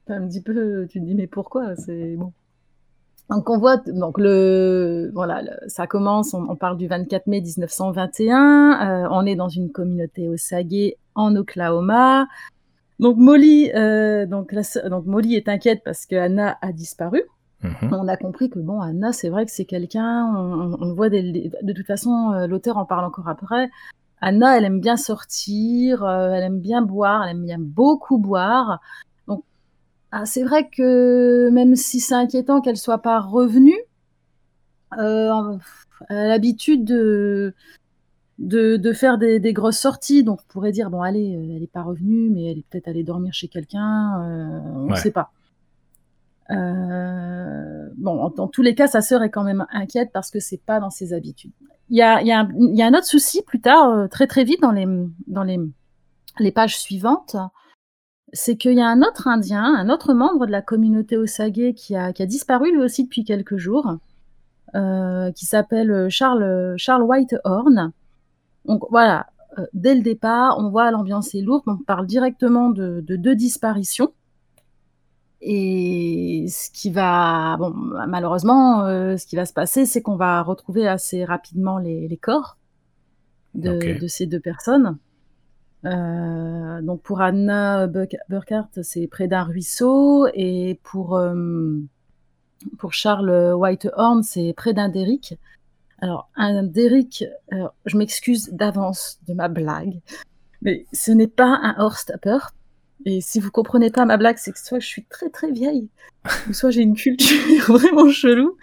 un 0.08 0.26
petit 0.28 0.42
peu 0.42 0.86
tu 0.88 1.00
te 1.00 1.04
dis 1.04 1.14
mais 1.14 1.26
pourquoi? 1.26 1.76
C'est 1.76 2.16
bon 2.16 2.32
donc 3.30 3.48
on 3.48 3.58
voit 3.58 3.78
donc 3.78 4.18
le 4.18 5.10
voilà 5.14 5.40
le- 5.42 5.68
ça 5.68 5.86
commence 5.86 6.34
on, 6.34 6.42
on 6.48 6.56
parle 6.56 6.76
du 6.76 6.86
24 6.86 7.26
mai 7.26 7.40
1921 7.40 9.04
euh, 9.04 9.08
on 9.10 9.24
est 9.24 9.34
dans 9.34 9.48
une 9.48 9.70
communauté 9.72 10.28
Osage 10.28 10.92
en 11.14 11.34
Oklahoma 11.34 12.26
donc 12.98 13.16
Molly 13.16 13.70
euh, 13.74 14.26
donc, 14.26 14.52
la 14.52 14.62
donc 14.90 15.06
Molly 15.06 15.36
est 15.36 15.48
inquiète 15.48 15.80
parce 15.84 16.04
que 16.06 16.16
Anna 16.16 16.58
a 16.60 16.72
disparu 16.72 17.22
Mhm. 17.62 17.94
on 17.94 18.08
a 18.08 18.16
compris 18.18 18.50
que 18.50 18.58
bon, 18.58 18.80
Anna, 18.82 19.12
c'est 19.12 19.30
vrai 19.30 19.46
que 19.46 19.50
c'est 19.50 19.64
quelqu'un, 19.64 20.26
on, 20.36 20.76
on- 20.82 20.92
voit 20.92 21.08
de 21.08 21.72
toute 21.72 21.86
façon, 21.86 22.32
euh, 22.34 22.46
l'auteur 22.46 22.76
en 22.76 22.84
parle 22.84 23.06
encore 23.06 23.26
après. 23.26 23.70
Anna, 24.20 24.58
elle 24.58 24.64
aime 24.66 24.80
bien 24.80 24.98
sortir, 24.98 26.04
euh, 26.04 26.32
elle 26.34 26.42
aime 26.44 26.60
bien 26.60 26.82
boire, 26.82 27.24
elle 27.24 27.36
aime 27.38 27.44
bien 27.46 27.58
beaucoup 27.58 28.18
boire. 28.18 28.80
Ah, 30.16 30.26
c'est 30.26 30.44
vrai 30.44 30.68
que 30.68 31.48
même 31.50 31.74
si 31.74 31.98
c'est 31.98 32.14
inquiétant 32.14 32.60
qu'elle 32.60 32.76
soit 32.76 32.98
pas 33.02 33.18
revenue, 33.18 33.76
euh, 34.96 35.56
elle 36.08 36.16
a 36.16 36.28
l'habitude 36.28 36.84
de, 36.84 37.52
de, 38.38 38.76
de 38.76 38.92
faire 38.92 39.18
des, 39.18 39.40
des 39.40 39.52
grosses 39.52 39.78
sorties. 39.80 40.22
Donc, 40.22 40.38
on 40.42 40.52
pourrait 40.52 40.70
dire, 40.70 40.88
bon, 40.88 41.02
allez, 41.02 41.34
euh, 41.34 41.54
elle 41.54 41.60
n'est 41.62 41.66
pas 41.66 41.82
revenue, 41.82 42.30
mais 42.30 42.44
elle 42.44 42.58
est 42.58 42.64
peut-être 42.70 42.86
allée 42.86 43.02
dormir 43.02 43.32
chez 43.32 43.48
quelqu'un, 43.48 44.22
euh, 44.22 44.60
on 44.76 44.84
ne 44.84 44.90
Ouais. 44.92 44.96
sait 45.00 45.10
pas. 45.10 45.32
Euh, 46.50 47.88
bon, 47.96 48.20
en- 48.20 48.30
dans 48.30 48.46
tous 48.46 48.62
les 48.62 48.76
cas, 48.76 48.86
sa 48.86 49.00
sœur 49.00 49.22
est 49.24 49.30
quand 49.30 49.42
même 49.44 49.66
inquiète 49.72 50.10
parce 50.12 50.30
que 50.30 50.38
c'est 50.38 50.60
pas 50.64 50.78
dans 50.78 50.90
ses 50.90 51.12
habitudes. 51.12 51.50
Il 51.90 51.96
y 51.96 52.02
a, 52.02 52.22
y 52.22 52.30
a 52.30 52.46
y 52.54 52.82
a 52.82 52.86
un 52.86 52.94
autre 52.94 53.06
souci 53.06 53.42
plus 53.42 53.60
tard, 53.60 54.08
très 54.10 54.28
très 54.28 54.44
vite 54.44 54.60
dans 54.62 54.70
les, 54.72 54.86
dans 55.26 55.42
les, 55.42 55.58
les 56.38 56.52
pages 56.52 56.78
suivantes, 56.78 57.34
c'est 58.34 58.56
qu'il 58.56 58.74
y 58.74 58.82
a 58.82 58.88
un 58.88 59.00
autre 59.00 59.28
Indien, 59.28 59.62
un 59.62 59.88
autre 59.88 60.12
membre 60.12 60.46
de 60.46 60.50
la 60.50 60.60
communauté 60.60 61.16
Osage 61.16 61.72
qui 61.76 61.94
a, 61.94 62.12
qui 62.12 62.22
a 62.22 62.26
disparu 62.26 62.72
lui 62.72 62.82
aussi 62.82 63.04
depuis 63.04 63.24
quelques 63.24 63.56
jours, 63.56 63.96
euh, 64.74 65.30
qui 65.32 65.46
s'appelle 65.46 66.08
Charles, 66.10 66.74
Charles 66.76 67.04
Whitehorn. 67.04 67.92
Donc 68.64 68.82
voilà, 68.90 69.26
euh, 69.58 69.66
dès 69.72 69.94
le 69.94 70.02
départ, 70.02 70.58
on 70.58 70.68
voit 70.68 70.90
l'ambiance 70.90 71.32
est 71.34 71.42
lourde, 71.42 71.62
on 71.66 71.76
parle 71.76 72.06
directement 72.06 72.70
de, 72.70 73.00
de 73.06 73.16
deux 73.16 73.36
disparitions. 73.36 74.12
Et 75.40 76.46
ce 76.48 76.70
qui 76.70 76.90
va, 76.90 77.56
bon, 77.58 77.70
malheureusement, 78.08 78.84
euh, 78.86 79.16
ce 79.16 79.26
qui 79.26 79.36
va 79.36 79.46
se 79.46 79.52
passer, 79.52 79.86
c'est 79.86 80.02
qu'on 80.02 80.16
va 80.16 80.42
retrouver 80.42 80.88
assez 80.88 81.24
rapidement 81.24 81.78
les, 81.78 82.08
les 82.08 82.16
corps 82.16 82.56
de 83.54 84.08
ces 84.08 84.26
deux 84.26 84.40
personnes. 84.40 84.98
Euh, 85.84 86.80
donc 86.82 87.02
pour 87.02 87.20
Anna 87.20 87.86
Burkhardt, 87.86 88.82
c'est 88.82 89.06
près 89.06 89.28
d'un 89.28 89.42
ruisseau, 89.42 90.26
et 90.34 90.80
pour 90.82 91.16
euh, 91.16 91.78
pour 92.78 92.92
Charles 92.92 93.54
Whitehorn, 93.54 94.22
c'est 94.22 94.54
près 94.56 94.72
d'un 94.72 94.88
derrick. 94.88 95.38
Alors 95.98 96.28
un 96.36 96.62
derrick, 96.62 97.24
alors, 97.50 97.74
je 97.86 97.96
m'excuse 97.96 98.50
d'avance 98.52 99.18
de 99.28 99.34
ma 99.34 99.48
blague, 99.48 100.00
mais 100.62 100.86
ce 100.92 101.12
n'est 101.12 101.28
pas 101.28 101.60
un 101.62 101.74
horstapper. 101.78 102.38
Et 103.06 103.20
si 103.20 103.38
vous 103.38 103.50
comprenez 103.50 103.90
pas 103.90 104.06
ma 104.06 104.16
blague, 104.16 104.38
c'est 104.38 104.52
que 104.52 104.58
soit 104.58 104.80
je 104.80 104.86
suis 104.86 105.04
très 105.04 105.28
très 105.28 105.50
vieille, 105.50 105.88
ou 106.48 106.52
soit 106.52 106.70
j'ai 106.70 106.82
une 106.82 106.96
culture 106.96 107.36
vraiment 107.68 108.08
chelou. 108.10 108.56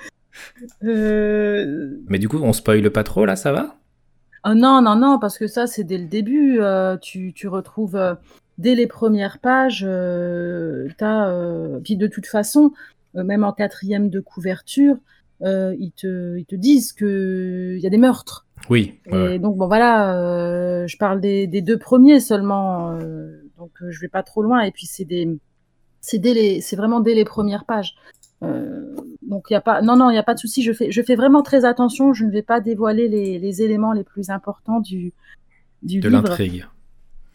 Euh, 0.83 1.97
Mais 2.07 2.17
du 2.17 2.27
coup, 2.27 2.39
on 2.41 2.53
spoil 2.53 2.89
pas 2.91 3.03
trop 3.03 3.25
là, 3.25 3.35
ça 3.35 3.51
va? 3.51 3.80
Oh 4.43 4.53
non, 4.55 4.81
non, 4.81 4.95
non, 4.95 5.19
parce 5.19 5.37
que 5.37 5.47
ça, 5.47 5.67
c'est 5.67 5.83
dès 5.83 5.97
le 5.97 6.07
début. 6.07 6.59
euh, 6.61 6.97
tu, 6.97 7.31
tu 7.33 7.47
retrouves 7.47 7.95
euh, 7.95 8.15
dès 8.57 8.75
les 8.75 8.87
premières 8.87 9.39
pages, 9.39 9.85
euh, 9.87 10.87
t'as, 10.97 11.29
euh, 11.29 11.79
puis 11.83 11.95
de 11.95 12.07
toute 12.07 12.25
façon, 12.25 12.71
même 13.13 13.43
en 13.43 13.53
quatrième 13.53 14.09
de 14.09 14.19
couverture, 14.19 14.95
euh, 15.43 15.75
ils, 15.79 15.91
te, 15.91 16.37
ils 16.37 16.45
te 16.45 16.55
disent 16.55 16.93
qu'il 16.93 17.79
y 17.79 17.85
a 17.85 17.89
des 17.89 17.97
meurtres. 17.97 18.47
Oui. 18.69 18.99
Et 19.07 19.11
ouais. 19.11 19.39
donc, 19.39 19.57
bon, 19.57 19.67
voilà, 19.67 20.15
euh, 20.15 20.87
je 20.87 20.97
parle 20.97 21.21
des, 21.21 21.47
des 21.47 21.61
deux 21.61 21.77
premiers 21.77 22.19
seulement, 22.19 22.91
euh, 22.91 23.43
donc 23.57 23.71
je 23.87 23.99
vais 23.99 24.07
pas 24.07 24.23
trop 24.23 24.41
loin. 24.43 24.61
Et 24.61 24.71
puis, 24.71 24.85
c'est 24.85 25.05
des, 25.05 25.27
c'est 25.99 26.19
dès 26.19 26.33
les, 26.33 26.61
c'est 26.61 26.75
vraiment 26.75 26.99
dès 26.99 27.13
les 27.13 27.25
premières 27.25 27.65
pages. 27.65 27.95
Donc, 29.31 29.47
il 29.49 29.53
y 29.53 29.55
a 29.55 29.61
pas, 29.61 29.81
non, 29.81 29.95
non, 29.95 30.09
il 30.09 30.13
n'y 30.13 30.19
a 30.19 30.23
pas 30.23 30.33
de 30.33 30.39
souci. 30.39 30.61
Je 30.61 30.73
fais, 30.73 30.91
je 30.91 31.01
fais 31.01 31.15
vraiment 31.15 31.41
très 31.41 31.63
attention. 31.63 32.13
Je 32.13 32.25
ne 32.25 32.31
vais 32.31 32.41
pas 32.41 32.59
dévoiler 32.59 33.07
les, 33.07 33.39
les 33.39 33.61
éléments 33.61 33.93
les 33.93 34.03
plus 34.03 34.29
importants 34.29 34.81
du, 34.81 35.13
du 35.83 36.01
De 36.01 36.09
l'intrigue. 36.09 36.65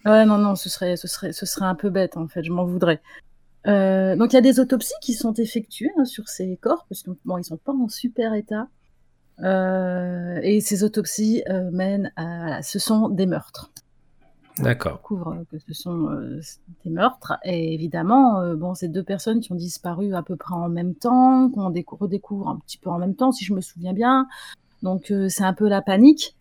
Ouais, 0.04 0.26
non, 0.26 0.36
non, 0.36 0.54
ce 0.56 0.68
serait, 0.68 0.96
ce 0.96 1.08
serait, 1.08 1.32
ce 1.32 1.46
serait 1.46 1.64
un 1.64 1.74
peu 1.74 1.88
bête, 1.88 2.18
en 2.18 2.28
fait, 2.28 2.44
je 2.44 2.52
m'en 2.52 2.66
voudrais. 2.66 3.00
Euh, 3.66 4.14
donc, 4.14 4.32
il 4.32 4.36
y 4.36 4.38
a 4.38 4.42
des 4.42 4.60
autopsies 4.60 4.94
qui 5.00 5.14
sont 5.14 5.32
effectuées 5.32 5.90
hein, 5.98 6.04
sur 6.04 6.28
ces 6.28 6.58
corps, 6.58 6.84
parce 6.88 7.02
que, 7.02 7.10
bon, 7.24 7.38
ils 7.38 7.44
sont 7.44 7.56
pas 7.56 7.72
en 7.72 7.88
super 7.88 8.34
état. 8.34 8.68
Euh, 9.42 10.38
et 10.42 10.60
ces 10.60 10.84
autopsies 10.84 11.42
euh, 11.48 11.70
mènent 11.72 12.12
à, 12.16 12.36
voilà, 12.42 12.62
ce 12.62 12.78
sont 12.78 13.08
des 13.08 13.26
meurtres. 13.26 13.72
D'accord. 14.58 15.02
Couvre 15.02 15.36
que 15.50 15.58
ce 15.58 15.74
sont 15.74 16.08
euh, 16.10 16.40
des 16.84 16.90
meurtres. 16.90 17.34
Et 17.44 17.74
évidemment, 17.74 18.40
euh, 18.40 18.56
bon, 18.56 18.74
ces 18.74 18.88
deux 18.88 19.02
personnes 19.02 19.40
qui 19.40 19.52
ont 19.52 19.56
disparu 19.56 20.14
à 20.14 20.22
peu 20.22 20.36
près 20.36 20.54
en 20.54 20.68
même 20.68 20.94
temps, 20.94 21.50
qu'on 21.50 21.70
décou- 21.70 21.96
redécouvre 21.98 22.48
un 22.48 22.58
petit 22.58 22.78
peu 22.78 22.88
en 22.90 22.98
même 22.98 23.14
temps, 23.14 23.32
si 23.32 23.44
je 23.44 23.52
me 23.52 23.60
souviens 23.60 23.92
bien. 23.92 24.26
Donc, 24.82 25.10
euh, 25.10 25.28
c'est 25.28 25.44
un 25.44 25.52
peu 25.52 25.68
la 25.68 25.82
panique 25.82 26.36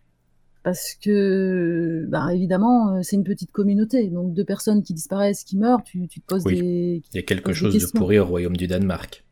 parce 0.62 0.94
que, 0.94 2.06
bah, 2.08 2.32
évidemment, 2.34 2.96
euh, 2.96 3.00
c'est 3.02 3.16
une 3.16 3.24
petite 3.24 3.52
communauté. 3.52 4.08
Donc, 4.08 4.32
deux 4.32 4.44
personnes 4.44 4.82
qui 4.82 4.94
disparaissent, 4.94 5.44
qui 5.44 5.56
meurent, 5.58 5.82
tu, 5.84 6.08
tu 6.08 6.20
te 6.20 6.26
poses 6.26 6.44
Oui. 6.46 6.60
des. 6.60 7.02
Il 7.12 7.16
y 7.16 7.18
a 7.18 7.22
quelque 7.22 7.52
chose 7.52 7.76
de 7.76 7.98
pourri 7.98 8.18
au 8.18 8.24
royaume 8.24 8.56
du 8.56 8.66
Danemark. 8.66 9.24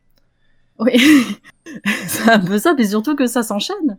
Oui, 0.79 0.91
c'est 2.07 2.29
un 2.29 2.39
peu 2.39 2.59
ça, 2.59 2.73
mais 2.77 2.85
surtout 2.85 3.15
que 3.15 3.25
ça 3.27 3.41
s'enchaîne. 3.43 3.97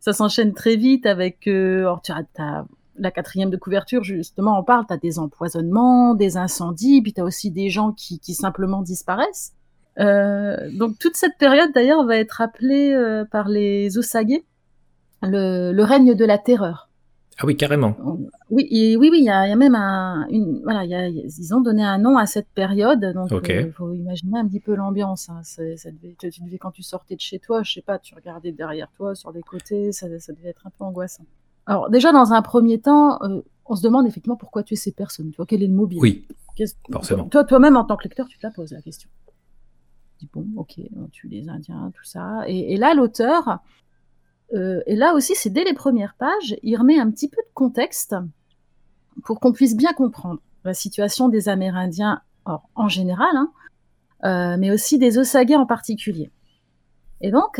Ça 0.00 0.12
s'enchaîne 0.12 0.54
très 0.54 0.76
vite 0.76 1.06
avec. 1.06 1.46
Alors, 1.46 2.02
tu 2.02 2.12
as, 2.12 2.66
la 2.96 3.10
quatrième 3.10 3.50
de 3.50 3.56
couverture, 3.56 4.04
justement, 4.04 4.58
on 4.58 4.62
parle, 4.62 4.86
tu 4.86 4.94
as 4.94 4.96
des 4.98 5.18
empoisonnements, 5.18 6.14
des 6.14 6.36
incendies, 6.36 7.02
puis 7.02 7.12
tu 7.12 7.20
as 7.20 7.24
aussi 7.24 7.50
des 7.50 7.70
gens 7.70 7.92
qui, 7.92 8.18
qui 8.18 8.34
simplement 8.34 8.82
disparaissent. 8.82 9.52
Euh, 9.98 10.56
donc, 10.76 10.98
toute 10.98 11.16
cette 11.16 11.36
période, 11.38 11.70
d'ailleurs, 11.74 12.04
va 12.04 12.16
être 12.16 12.40
appelée 12.40 12.92
euh, 12.92 13.24
par 13.24 13.48
les 13.48 13.98
Osage 13.98 14.42
le, 15.22 15.72
le 15.72 15.82
règne 15.84 16.14
de 16.14 16.24
la 16.24 16.38
terreur. 16.38 16.88
Ah 17.38 17.46
oui, 17.46 17.56
carrément. 17.56 17.96
Oui, 18.50 18.68
et 18.70 18.96
oui, 18.96 19.08
oui, 19.10 19.18
il 19.18 19.24
y 19.24 19.30
a, 19.30 19.46
il 19.46 19.50
y 19.50 19.52
a 19.52 19.56
même 19.56 19.74
un, 19.74 20.24
une, 20.28 20.60
voilà, 20.62 20.84
il 20.84 20.90
y 20.90 20.94
a, 20.94 21.08
ils 21.08 21.52
ont 21.52 21.60
donné 21.60 21.82
un 21.82 21.98
nom 21.98 22.16
à 22.16 22.26
cette 22.26 22.46
période, 22.54 23.04
donc 23.12 23.30
il 23.48 23.72
faut 23.72 23.92
imaginer 23.92 24.38
un 24.38 24.46
petit 24.46 24.60
peu 24.60 24.76
l'ambiance. 24.76 25.28
Hein. 25.28 25.40
Ça 25.42 25.62
devait, 25.90 26.14
tu 26.16 26.42
devais 26.42 26.58
quand 26.58 26.70
tu 26.70 26.84
sortais 26.84 27.16
de 27.16 27.20
chez 27.20 27.40
toi, 27.40 27.64
je 27.64 27.72
sais 27.72 27.82
pas, 27.82 27.98
tu 27.98 28.14
regardais 28.14 28.52
derrière 28.52 28.88
toi, 28.96 29.16
sur 29.16 29.32
les 29.32 29.42
côtés, 29.42 29.90
ça, 29.90 30.06
ça 30.20 30.32
devait 30.32 30.50
être 30.50 30.64
un 30.64 30.70
peu 30.70 30.84
angoissant. 30.84 31.24
Alors 31.66 31.90
déjà, 31.90 32.12
dans 32.12 32.32
un 32.32 32.42
premier 32.42 32.80
temps, 32.80 33.22
euh, 33.22 33.40
on 33.66 33.74
se 33.74 33.82
demande 33.82 34.06
effectivement 34.06 34.36
pourquoi 34.36 34.62
tuer 34.62 34.76
ces 34.76 34.92
personnes. 34.92 35.30
Tu 35.30 35.36
vois, 35.36 35.46
quel 35.46 35.62
est 35.62 35.66
le 35.66 35.74
mobile? 35.74 35.98
Oui, 36.00 36.26
forcément. 36.92 37.24
Toi, 37.24 37.44
toi-même 37.44 37.76
en 37.76 37.84
tant 37.84 37.96
que 37.96 38.04
lecteur, 38.04 38.28
tu 38.28 38.38
te 38.38 38.46
la 38.46 38.52
poses 38.52 38.72
la 38.72 38.82
question. 38.82 39.08
dis 40.20 40.28
bon, 40.32 40.46
ok, 40.56 40.80
on 40.96 41.06
tue 41.06 41.28
les 41.28 41.48
Indiens, 41.48 41.90
tout 41.94 42.04
ça. 42.04 42.42
Et, 42.46 42.74
et 42.74 42.76
là, 42.76 42.94
l'auteur, 42.94 43.60
euh, 44.54 44.82
et 44.86 44.96
là 44.96 45.14
aussi, 45.14 45.34
c'est 45.34 45.50
dès 45.50 45.64
les 45.64 45.74
premières 45.74 46.14
pages, 46.14 46.56
il 46.62 46.76
remet 46.76 46.98
un 46.98 47.10
petit 47.10 47.28
peu 47.28 47.40
de 47.40 47.54
contexte 47.54 48.14
pour 49.24 49.40
qu'on 49.40 49.52
puisse 49.52 49.76
bien 49.76 49.92
comprendre 49.92 50.40
la 50.64 50.74
situation 50.74 51.28
des 51.28 51.48
Amérindiens 51.48 52.20
or, 52.44 52.68
en 52.74 52.88
général, 52.88 53.34
hein, 53.34 53.50
euh, 54.24 54.56
mais 54.58 54.70
aussi 54.70 54.98
des 54.98 55.18
Osage 55.18 55.52
en 55.52 55.66
particulier. 55.66 56.30
Et 57.20 57.30
donc, 57.30 57.58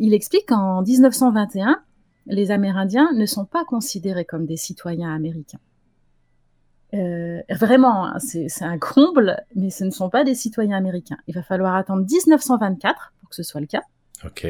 il 0.00 0.14
explique 0.14 0.48
qu'en 0.48 0.82
1921, 0.82 1.80
les 2.26 2.50
Amérindiens 2.50 3.12
ne 3.14 3.26
sont 3.26 3.44
pas 3.44 3.64
considérés 3.64 4.24
comme 4.24 4.46
des 4.46 4.56
citoyens 4.56 5.14
américains. 5.14 5.60
Euh, 6.94 7.40
vraiment, 7.50 8.06
hein, 8.06 8.18
c'est 8.20 8.62
un 8.62 8.78
comble, 8.78 9.36
mais 9.56 9.70
ce 9.70 9.84
ne 9.84 9.90
sont 9.90 10.10
pas 10.10 10.22
des 10.22 10.34
citoyens 10.34 10.76
américains. 10.76 11.16
Il 11.26 11.34
va 11.34 11.42
falloir 11.42 11.74
attendre 11.74 12.02
1924 12.04 13.12
pour 13.20 13.28
que 13.30 13.34
ce 13.34 13.42
soit 13.42 13.60
le 13.60 13.66
cas. 13.66 13.82
Ok. 14.24 14.46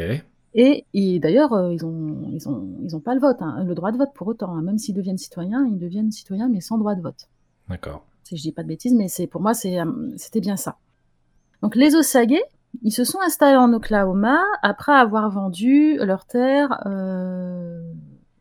Et, 0.57 0.85
et 0.93 1.19
d'ailleurs, 1.19 1.53
euh, 1.55 1.73
ils 1.73 1.85
ont, 1.85 2.29
ils 2.33 2.49
ont, 2.49 2.69
ils 2.85 2.95
ont 2.95 3.01
pas 3.01 3.15
le 3.15 3.21
vote, 3.21 3.39
hein, 3.41 3.65
le 3.65 3.75
droit 3.75 3.93
de 3.93 3.97
vote 3.97 4.11
pour 4.15 4.29
autant. 4.29 4.55
hein. 4.55 4.63
Même 4.63 4.79
s'ils 4.79 4.95
deviennent 4.95 5.19
citoyens, 5.19 5.67
ils 5.67 5.79
deviennent 5.79 6.13
citoyens, 6.13 6.49
mais 6.49 6.61
sans 6.61 6.79
droit 6.79 6.95
de 6.95 7.01
vote. 7.01 7.29
D'accord. 7.69 8.05
Si 8.25 8.37
je 8.37 8.43
dis 8.43 8.53
pas 8.53 8.63
de 8.63 8.69
bêtises, 8.69 8.95
mais 8.95 9.09
c'est 9.09 9.27
pour 9.27 9.41
moi, 9.41 9.53
euh, 9.65 10.13
c'était 10.17 10.41
bien 10.41 10.57
ça. 10.57 10.77
Donc 11.63 11.77
les 11.77 11.97
Osage, 11.97 12.39
ils 12.85 12.93
se 12.93 13.03
sont 13.05 13.19
installés 13.21 13.57
en 13.57 13.73
Oklahoma 13.73 14.41
après 14.63 14.93
avoir 14.93 15.29
vendu 15.31 15.97
leurs 15.97 16.27
terres 16.27 16.81
euh, 16.87 17.83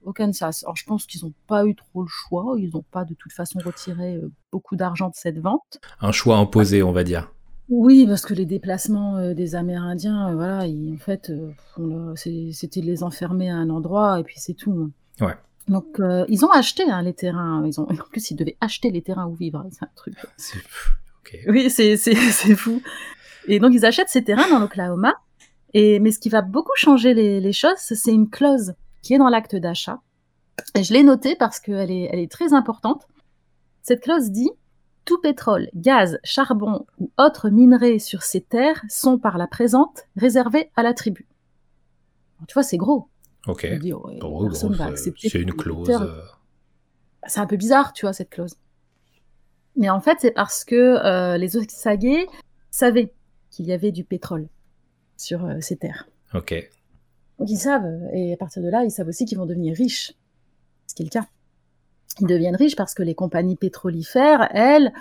au 0.03 0.13
Kansas. 0.13 0.63
Alors 0.63 0.75
je 0.75 0.85
pense 0.85 1.05
qu'ils 1.07 1.23
n'ont 1.25 1.33
pas 1.47 1.65
eu 1.65 1.75
trop 1.75 2.01
le 2.03 2.07
choix. 2.09 2.53
Ils 2.59 2.69
n'ont 2.73 2.83
pas 2.91 3.05
de 3.05 3.13
toute 3.15 3.31
façon 3.33 3.59
retiré 3.65 4.17
euh, 4.17 4.29
beaucoup 4.51 4.75
d'argent 4.75 5.07
de 5.09 5.15
cette 5.15 5.39
vente. 5.39 5.79
Un 6.01 6.11
choix 6.11 6.37
imposé, 6.37 6.83
on 6.83 6.91
va 6.91 7.03
dire. 7.03 7.31
Oui, 7.69 8.05
parce 8.05 8.23
que 8.25 8.33
les 8.33 8.45
déplacements 8.45 9.15
euh, 9.15 9.33
des 9.33 9.55
Amérindiens, 9.55 10.29
euh, 10.31 10.35
voilà, 10.35 10.67
ils- 10.67 10.93
en 10.93 10.97
fait, 10.97 11.31
c'était 12.15 12.81
de 12.81 12.85
les 12.85 13.03
enfermer 13.03 13.49
à 13.49 13.55
un 13.55 13.69
endroit 13.69 14.19
et 14.19 14.23
puis 14.23 14.35
c'est 14.37 14.53
tout. 14.53 14.91
hein. 15.21 15.25
Ouais. 15.25 15.33
Donc 15.69 16.01
ils 16.27 16.43
ont 16.43 16.51
acheté 16.51 16.83
hein, 16.91 17.01
les 17.01 17.13
terrains. 17.13 17.63
Ils 17.65 17.79
ont, 17.79 17.83
en 17.89 17.95
plus, 18.11 18.31
ils 18.31 18.35
devaient 18.35 18.57
acheter 18.59 18.91
les 18.91 19.01
terrains 19.01 19.27
où 19.27 19.33
vivre. 19.35 19.65
C'est 19.71 19.83
un 19.85 19.89
truc. 19.95 20.15
C'est-. 20.35 20.59
Oui, 21.47 21.69
c'est 21.71 21.95
c'est 21.97 22.13
c'est 22.31 22.55
fou. 22.55 22.81
Et 23.47 23.59
donc 23.59 23.73
ils 23.73 23.85
achètent 23.85 24.09
ces 24.09 24.23
terrains 24.23 24.49
dans 24.49 24.59
l'Oklahoma. 24.59 25.13
Et 25.73 25.99
mais 25.99 26.11
ce 26.11 26.19
qui 26.19 26.29
va 26.29 26.41
beaucoup 26.41 26.71
changer 26.75 27.13
les, 27.13 27.39
les 27.41 27.53
choses, 27.53 27.77
c'est 27.77 28.11
une 28.13 28.29
clause 28.29 28.73
qui 29.01 29.13
est 29.13 29.17
dans 29.17 29.29
l'acte 29.29 29.55
d'achat. 29.55 29.99
Et 30.75 30.83
je 30.83 30.93
l'ai 30.93 31.03
notée 31.03 31.35
parce 31.35 31.59
qu'elle 31.59 31.91
est 31.91 32.09
elle 32.11 32.19
est 32.19 32.31
très 32.31 32.53
importante. 32.53 33.07
Cette 33.81 34.01
clause 34.01 34.29
dit 34.31 34.51
tout 35.05 35.19
pétrole, 35.19 35.67
gaz, 35.75 36.17
charbon 36.23 36.85
ou 36.99 37.11
autres 37.17 37.49
minerais 37.49 37.99
sur 37.99 38.23
ces 38.23 38.39
terres 38.39 38.81
sont 38.87 39.17
par 39.17 39.37
la 39.37 39.47
présente 39.47 40.03
réservés 40.15 40.71
à 40.77 40.83
la 40.83 40.93
tribu. 40.93 41.27
Alors, 42.37 42.47
tu 42.47 42.53
vois, 42.53 42.63
c'est 42.63 42.77
gros. 42.77 43.09
Ok. 43.47 43.67
Bon, 43.81 43.99
bon, 44.21 44.47
va 44.69 44.95
c'est- 44.95 45.33
une 45.33 45.51
clause. 45.53 45.89
euh, 45.89 46.21
c'est 47.27 47.41
un 47.41 47.45
peu 47.47 47.57
bizarre, 47.57 47.91
tu 47.91 48.05
vois, 48.05 48.13
cette 48.13 48.29
clause. 48.29 48.55
Mais 49.75 49.89
en 49.89 49.99
fait, 49.99 50.19
c'est 50.21 50.31
parce 50.31 50.63
que 50.63 50.75
euh, 50.75 51.37
les 51.37 51.57
Osage 51.57 51.67
savaient 52.71 53.11
qu'il 53.53 53.65
y 53.65 53.71
avait 53.71 53.91
du 53.91 54.03
pétrole 54.03 54.47
sur 55.15 55.45
euh, 55.45 55.57
ces 55.61 55.77
terres. 55.77 56.07
Ok. 56.33 56.53
Donc 57.37 57.49
ils 57.49 57.57
savent, 57.57 57.87
et 58.11 58.33
à 58.33 58.37
partir 58.37 58.63
de 58.63 58.67
là, 58.69 58.83
ils 58.83 58.91
savent 58.91 59.07
aussi 59.07 59.25
qu'ils 59.25 59.37
vont 59.37 59.45
devenir 59.45 59.75
riches. 59.75 60.13
Ce 60.87 60.95
qui 60.95 61.03
est 61.03 61.05
le 61.05 61.11
cas. 61.11 61.27
Ils 62.19 62.27
deviennent 62.27 62.55
riches 62.55 62.75
parce 62.75 62.93
que 62.95 63.03
les 63.03 63.13
compagnies 63.13 63.55
pétrolifères, 63.55 64.49
elles, 64.51 64.91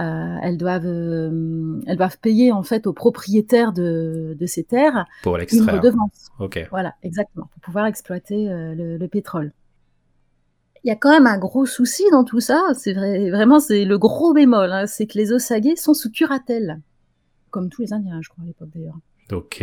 euh, 0.00 0.36
elles, 0.42 0.56
doivent, 0.56 0.86
euh, 0.86 1.80
elles 1.86 1.96
doivent 1.96 2.18
payer 2.18 2.50
en 2.50 2.62
fait 2.64 2.86
aux 2.86 2.92
propriétaires 2.92 3.72
de, 3.72 4.36
de 4.38 4.46
ces 4.46 4.64
terres 4.64 5.06
Pour 5.22 5.36
une 5.36 5.70
redevance. 5.70 6.28
Ok. 6.40 6.66
Voilà, 6.70 6.94
exactement, 7.02 7.48
pour 7.52 7.62
pouvoir 7.62 7.86
exploiter 7.86 8.46
le, 8.48 8.96
le 8.96 9.08
pétrole. 9.08 9.52
Il 10.84 10.88
y 10.88 10.90
a 10.92 10.96
quand 10.96 11.10
même 11.10 11.28
un 11.28 11.38
gros 11.38 11.66
souci 11.66 12.02
dans 12.10 12.24
tout 12.24 12.40
ça, 12.40 12.60
c'est 12.76 12.92
vrai, 12.92 13.30
vraiment 13.30 13.60
c'est 13.60 13.84
le 13.84 13.98
gros 13.98 14.34
bémol, 14.34 14.72
hein, 14.72 14.86
c'est 14.86 15.06
que 15.06 15.16
les 15.16 15.32
Osage 15.32 15.76
sont 15.76 15.94
sous 15.94 16.10
curatelle, 16.10 16.80
comme 17.52 17.70
tous 17.70 17.82
les 17.82 17.92
Indiens, 17.92 18.20
je 18.20 18.28
crois 18.28 18.42
à 18.42 18.46
l'époque 18.48 18.70
d'ailleurs. 18.74 18.98
Ok. 19.30 19.62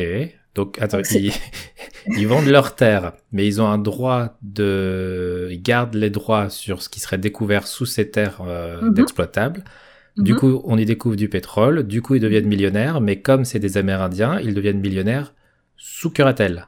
Donc, 0.56 0.82
attends, 0.82 1.00
ils, 1.12 1.32
ils 2.18 2.28
vendent 2.28 2.48
leurs 2.48 2.76
terres, 2.76 3.14
mais 3.34 3.46
ils 3.46 3.62
ont 3.62 3.68
un 3.68 3.78
droit 3.78 4.38
de. 4.42 5.50
Ils 5.52 5.62
gardent 5.62 5.96
les 5.96 6.10
droits 6.10 6.50
sur 6.50 6.82
ce 6.82 6.88
qui 6.90 7.00
serait 7.02 7.18
découvert 7.18 7.68
sous 7.68 7.86
ces 7.86 8.10
terres 8.10 8.42
euh, 8.48 8.82
Mhm. 8.82 8.94
d'exploitables. 8.94 9.64
Du 10.18 10.34
Mhm. 10.34 10.40
coup, 10.40 10.62
on 10.66 10.78
y 10.78 10.86
découvre 10.86 11.16
du 11.16 11.30
pétrole. 11.30 11.84
Du 11.84 12.02
coup, 12.02 12.16
ils 12.16 12.20
deviennent 12.22 12.48
millionnaires, 12.48 13.00
mais 13.02 13.22
comme 13.22 13.46
c'est 13.46 13.60
des 13.60 13.78
Amérindiens, 13.78 14.40
ils 14.40 14.54
deviennent 14.54 14.80
millionnaires 14.80 15.34
sous 15.78 16.10
curatelle. 16.10 16.68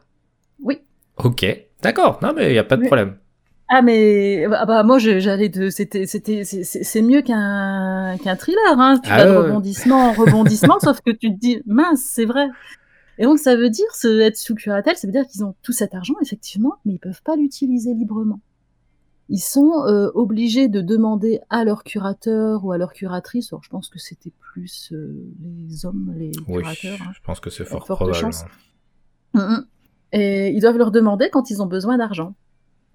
Oui. 0.62 0.80
Ok. 1.18 1.46
D'accord. 1.82 2.20
Non, 2.22 2.34
mais 2.36 2.50
il 2.50 2.54
n'y 2.54 2.58
a 2.60 2.64
pas 2.64 2.76
de 2.78 2.82
Oui. 2.82 2.88
problème. 2.88 3.16
Ah 3.74 3.82
mais 3.82 4.46
ah 4.52 4.66
bah 4.66 4.84
moi 4.84 5.00
j'allais 5.00 5.48
de 5.48 5.70
c'était 5.70 6.06
c'était 6.06 6.44
c'est- 6.44 7.02
mieux 7.02 7.22
qu'un 7.22 8.18
qu'un 8.22 8.36
thriller 8.36 8.78
hein 8.78 9.00
tu 9.02 9.10
Ah 9.10 9.24
vas 9.26 9.32
de 9.32 9.38
rebondissement 9.38 10.10
en 10.10 10.12
rebondissement 10.12 10.78
sauf 10.82 11.00
que 11.00 11.12
tu 11.12 11.34
te 11.34 11.40
dis 11.40 11.62
mince 11.66 12.02
c'est 12.02 12.26
vrai 12.26 12.48
et 13.18 13.24
donc 13.24 13.40
ça 13.40 13.56
veut 13.56 13.70
dire 13.70 13.86
se 13.96 14.20
être 14.20 14.36
sous 14.36 14.56
curatelle 14.56 14.98
ça 14.98 15.08
veut 15.08 15.14
dire 15.14 15.26
qu'ils 15.26 15.46
ont 15.46 15.56
tout 15.62 15.72
cet 15.72 15.96
argent 15.96 16.16
effectivement 16.22 16.74
mais 16.84 16.94
ils 16.96 17.00
peuvent 17.00 17.22
pas 17.24 17.38
l'utiliser 17.38 17.94
librement 17.94 18.42
ils 19.30 19.40
sont 19.40 19.86
euh, 19.88 20.10
obligés 20.16 20.68
de 20.68 20.82
demander 20.82 21.40
à 21.50 21.64
leur 21.64 21.86
curateur 21.86 22.66
ou 22.66 22.74
à 22.74 22.78
leur 22.78 22.92
curatrice 22.92 23.54
alors 23.54 23.64
je 23.64 23.70
pense 23.70 23.88
que 23.88 24.00
c'était 24.00 24.34
plus 24.52 24.90
euh, 24.92 25.16
les 25.70 25.86
hommes 25.86 26.14
les 26.18 26.32
Oui, 26.50 26.62
curateurs 26.62 26.98
hein. 27.08 27.12
je 27.16 27.22
pense 27.24 27.40
que 27.40 27.50
c'est 27.50 27.64
fort 27.64 27.86
probable. 27.86 28.14
chance. 28.18 28.44
Mhm. 29.34 29.66
Et 30.12 30.50
ils 30.50 30.60
doivent 30.60 30.78
leur 30.78 30.92
demander 30.92 31.30
quand 31.30 31.50
ils 31.50 31.62
ont 31.62 31.68
besoin 31.68 31.98
d'argent. 31.98 32.36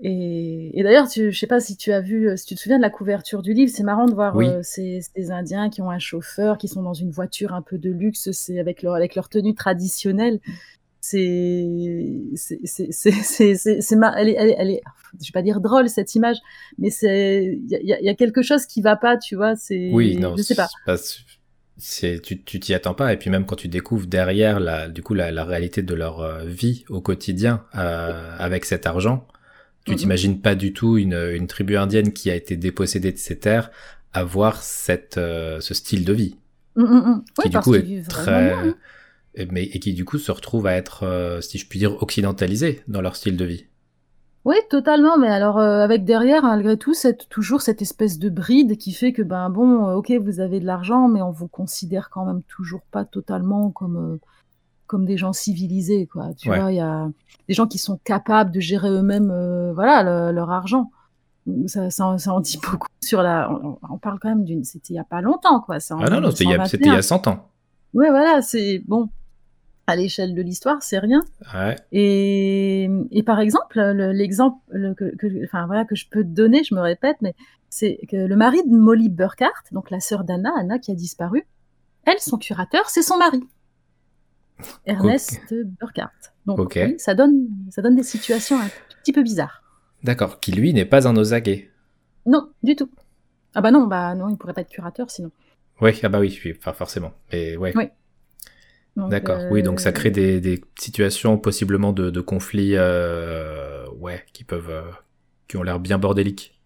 Et, 0.00 0.78
et 0.78 0.82
d'ailleurs, 0.82 1.06
je 1.14 1.30
sais 1.30 1.46
pas 1.46 1.58
si 1.60 1.76
tu 1.76 1.90
as 1.92 2.00
vu, 2.02 2.30
si 2.36 2.44
tu 2.44 2.54
te 2.54 2.60
souviens 2.60 2.76
de 2.76 2.82
la 2.82 2.90
couverture 2.90 3.40
du 3.42 3.54
livre, 3.54 3.72
c'est 3.74 3.82
marrant 3.82 4.06
de 4.06 4.14
voir 4.14 4.36
Oui. 4.36 4.46
euh, 4.46 4.60
ces, 4.62 5.00
ces 5.14 5.30
Indiens 5.30 5.70
qui 5.70 5.80
ont 5.80 5.90
un 5.90 5.98
chauffeur, 5.98 6.58
qui 6.58 6.68
sont 6.68 6.82
dans 6.82 6.92
une 6.94 7.10
voiture 7.10 7.54
un 7.54 7.62
peu 7.62 7.78
de 7.78 7.90
luxe, 7.90 8.30
c'est 8.32 8.58
avec 8.60 8.82
leur 8.82 8.94
avec 8.94 9.14
leur 9.14 9.28
tenue 9.28 9.54
traditionnelle. 9.54 10.38
C'est 11.00 12.20
c'est 12.34 13.54
c'est 13.80 13.96
mar- 13.96 14.16
elle 14.18 14.28
est, 14.28 14.34
elle 14.38 14.48
est, 14.50 14.56
elle 14.58 14.70
est- 14.70 14.82
je 15.20 15.28
vais 15.28 15.32
pas 15.32 15.42
dire 15.42 15.60
drôle 15.60 15.88
cette 15.88 16.14
image, 16.14 16.36
mais 16.78 16.90
c'est 16.90 17.58
il 17.62 17.70
y 17.70 17.92
a, 17.92 18.00
y 18.00 18.06
y 18.10 18.16
quelque 18.16 18.42
chose 18.42 18.66
qui 18.66 18.82
va 18.82 18.96
pas, 18.96 19.16
tu 19.16 19.36
vois. 19.36 19.54
C'est 19.56 19.90
Oui, 19.92 20.16
non, 20.16 20.36
je 20.36 20.42
sais 20.42 20.54
pas. 20.56 20.66
c'est 20.66 20.84
pas- 20.84 20.96
c'est 21.78 22.20
tu 22.22 22.42
tu 22.42 22.58
t'y 22.58 22.72
attends 22.74 22.94
pas 22.94 23.12
et 23.12 23.18
puis 23.18 23.28
même 23.30 23.44
quand 23.44 23.56
tu 23.56 23.68
découvres 23.68 24.06
derrière 24.06 24.60
la 24.60 24.88
du 24.88 25.02
coup 25.02 25.12
la, 25.14 25.30
la 25.30 25.44
réalité 25.44 25.82
de 25.82 25.94
leur 25.94 26.20
euh, 26.20 26.44
vie 26.44 26.84
au 26.88 27.00
quotidien 27.02 27.64
euh, 27.76 28.34
avec 28.38 28.64
cet 28.64 28.86
argent, 28.86 29.26
tu 29.86 29.94
Mhm. 29.94 29.96
t'imagines 29.96 30.40
pas 30.40 30.54
du 30.54 30.72
tout 30.72 30.98
une 30.98 31.14
une 31.14 31.46
tribu 31.46 31.76
indienne 31.76 32.12
qui 32.12 32.30
a 32.30 32.34
été 32.34 32.56
dépossédée 32.56 33.12
de 33.12 33.18
ses 33.18 33.38
terres 33.38 33.70
avoir 34.12 34.62
cette 34.62 35.18
euh, 35.18 35.60
ce 35.60 35.74
style 35.74 36.04
de 36.04 36.12
vie 36.12 36.36
Mm, 36.76 36.82
mm, 36.84 37.10
mm. 37.10 37.24
qui 37.24 37.32
Oui, 37.38 37.44
du 37.46 37.50
parce 37.52 37.64
coup 37.64 37.74
est 37.74 38.08
très 38.08 38.54
bien, 38.54 38.58
hein. 38.70 38.74
et- 39.34 39.46
mais 39.46 39.64
et 39.64 39.78
qui 39.80 39.94
du 39.94 40.04
coup 40.04 40.18
se 40.18 40.30
retrouve 40.32 40.66
à 40.66 40.74
être 40.74 41.04
euh, 41.04 41.40
si 41.40 41.58
je 41.58 41.66
puis 41.68 41.78
dire 41.78 42.02
occidentalisé 42.02 42.82
dans 42.88 43.00
leur 43.00 43.16
style 43.16 43.36
de 43.36 43.44
vie. 43.46 43.66
Oui, 44.44 44.54
totalement, 44.70 45.18
mais 45.18 45.28
alors 45.28 45.58
euh, 45.58 45.80
avec 45.82 46.04
derrière, 46.04 46.42
malgré 46.44 46.76
tout, 46.76 46.94
cette, 46.94 47.28
toujours 47.28 47.62
cette 47.62 47.82
espèce 47.82 48.18
de 48.20 48.28
bride 48.30 48.76
qui 48.78 48.92
fait 48.92 49.12
que, 49.12 49.22
ben 49.22 49.50
bon, 49.50 49.92
ok, 49.94 50.12
vous 50.22 50.38
avez 50.40 50.60
de 50.60 50.66
l'argent, 50.66 51.08
mais 51.08 51.20
on 51.20 51.32
vous 51.32 51.48
considère 51.48 52.10
quand 52.10 52.24
même 52.24 52.42
toujours 52.44 52.82
pas 52.92 53.04
totalement 53.04 53.70
comme, 53.72 54.20
comme 54.86 55.04
des 55.06 55.16
gens 55.16 55.32
civilisés, 55.32 56.06
quoi. 56.06 56.34
Tu 56.36 56.48
Ouais. 56.50 56.60
vois, 56.60 56.72
il 56.72 56.76
y 56.76 56.80
a 56.80 57.08
des 57.48 57.54
gens 57.54 57.66
qui 57.66 57.78
sont 57.78 57.98
capables 58.04 58.50
de 58.50 58.60
gérer 58.60 58.88
eux-mêmes, 58.88 59.30
euh, 59.30 59.72
voilà, 59.74 60.02
le- 60.02 60.34
leur 60.34 60.50
argent. 60.50 60.90
Ça, 61.66 61.90
ça, 61.90 62.06
en- 62.06 62.18
ça 62.18 62.32
en 62.32 62.40
dit 62.40 62.58
beaucoup 62.62 62.88
sur 63.02 63.22
la. 63.22 63.50
On, 63.52 63.78
on 63.90 63.98
parle 63.98 64.18
quand 64.20 64.28
même 64.28 64.44
d'une. 64.44 64.64
C'était 64.64 64.94
il 64.94 64.96
y 64.96 64.98
a 64.98 65.04
pas 65.04 65.20
longtemps, 65.20 65.60
quoi. 65.60 65.76
Ah 65.90 66.10
non 66.10 66.20
non, 66.20 66.30
c'était 66.32 66.44
il 66.44 66.50
y 66.50 66.54
a 66.54 66.64
c'était 66.64 66.84
il 66.84 66.88
y 66.88 66.90
1921. 66.90 66.98
a 66.98 67.02
100 67.02 67.26
ans. 67.28 67.48
Ouais, 67.94 68.10
voilà, 68.10 68.42
c'est 68.42 68.82
bon. 68.86 69.08
À 69.88 69.94
l'échelle 69.94 70.34
de 70.34 70.42
l'histoire, 70.42 70.82
c'est 70.82 70.98
rien. 70.98 71.22
Ouais. 71.54 71.76
Et, 71.92 72.88
et 73.12 73.22
par 73.22 73.38
exemple, 73.38 73.78
le- 73.80 74.10
l'exemple 74.10 74.56
le- 74.70 74.94
que, 74.94 75.14
que- 75.14 75.44
enfin, 75.44 75.66
voilà, 75.66 75.84
que 75.84 75.94
je 75.94 76.06
peux 76.10 76.24
te 76.24 76.28
donner, 76.28 76.64
je 76.64 76.74
me 76.74 76.80
répète, 76.80 77.18
mais 77.22 77.34
c'est 77.70 78.00
que 78.10 78.16
le 78.16 78.34
mari 78.34 78.58
de 78.66 78.74
Molly 78.76 79.08
Burkhardt, 79.08 79.62
donc 79.70 79.90
la 79.92 80.00
sœur 80.00 80.24
d'Anna, 80.24 80.52
Anna 80.58 80.80
qui 80.80 80.90
a 80.90 80.94
disparu, 80.96 81.46
elle, 82.04 82.18
son 82.18 82.36
curateur, 82.38 82.88
c'est 82.88 83.02
son 83.02 83.16
mari, 83.18 83.44
Ernest 84.84 85.54
Burkhardt. 85.80 86.12
Donc 86.46 86.72
oui, 86.74 86.94
ça, 86.98 87.14
donne, 87.14 87.48
ça 87.70 87.82
donne 87.82 87.96
des 87.96 88.02
situations 88.02 88.58
un 88.58 88.68
petit 89.02 89.12
peu 89.12 89.22
bizarres. 89.22 89.62
D'accord, 90.02 90.40
qui 90.40 90.52
lui 90.52 90.72
n'est 90.72 90.84
pas 90.84 91.08
un 91.08 91.16
Osage. 91.16 91.68
Non, 92.24 92.50
du 92.62 92.76
tout. 92.76 92.90
Ah 93.54 93.60
bah 93.60 93.70
non, 93.70 93.86
bah 93.86 94.14
non, 94.14 94.28
il 94.28 94.36
pourrait 94.36 94.52
pas 94.52 94.60
être 94.60 94.70
curateur 94.70 95.10
sinon. 95.10 95.30
Oui, 95.80 95.98
ah 96.02 96.08
bah 96.08 96.20
oui, 96.20 96.38
enfin, 96.58 96.72
forcément. 96.72 97.12
Mais 97.32 97.56
ouais. 97.56 97.72
Oui. 97.76 97.88
D'accord, 98.96 99.40
euh, 99.40 99.48
oui, 99.50 99.62
donc 99.62 99.80
ça 99.80 99.92
crée 99.92 100.10
des, 100.10 100.40
des 100.40 100.64
situations 100.78 101.36
possiblement 101.36 101.92
de, 101.92 102.08
de 102.08 102.20
conflits, 102.22 102.76
euh, 102.76 103.84
ouais, 103.98 104.24
qui 104.32 104.42
peuvent, 104.42 104.70
euh, 104.70 104.90
qui 105.48 105.58
ont 105.58 105.62
l'air 105.62 105.80
bien 105.80 105.98
bordéliques. 105.98 106.58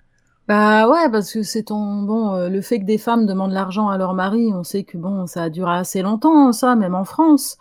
Bah 0.46 0.88
ouais, 0.88 1.10
parce 1.10 1.32
que 1.32 1.42
c'est 1.42 1.64
ton 1.64 2.02
bon, 2.02 2.48
le 2.48 2.60
fait 2.60 2.78
que 2.80 2.84
des 2.84 2.98
femmes 2.98 3.26
demandent 3.26 3.52
l'argent 3.52 3.88
à 3.88 3.98
leur 3.98 4.14
mari, 4.14 4.52
on 4.52 4.62
sait 4.62 4.84
que 4.84 4.96
bon, 4.96 5.26
ça 5.26 5.44
a 5.44 5.50
duré 5.50 5.72
assez 5.72 6.02
longtemps, 6.02 6.52
ça, 6.52 6.76
même 6.76 6.94
en 6.94 7.04
France. 7.04 7.58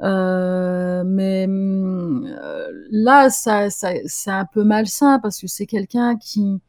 Euh, 0.00 1.02
mais 1.04 1.46
euh, 1.48 2.68
là, 2.90 3.30
ça, 3.30 3.70
ça, 3.70 3.90
c'est 4.06 4.30
un 4.30 4.44
peu 4.44 4.64
malsain 4.64 5.18
parce 5.18 5.40
que 5.40 5.46
c'est 5.46 5.66
quelqu'un 5.66 6.16
qui, 6.16 6.60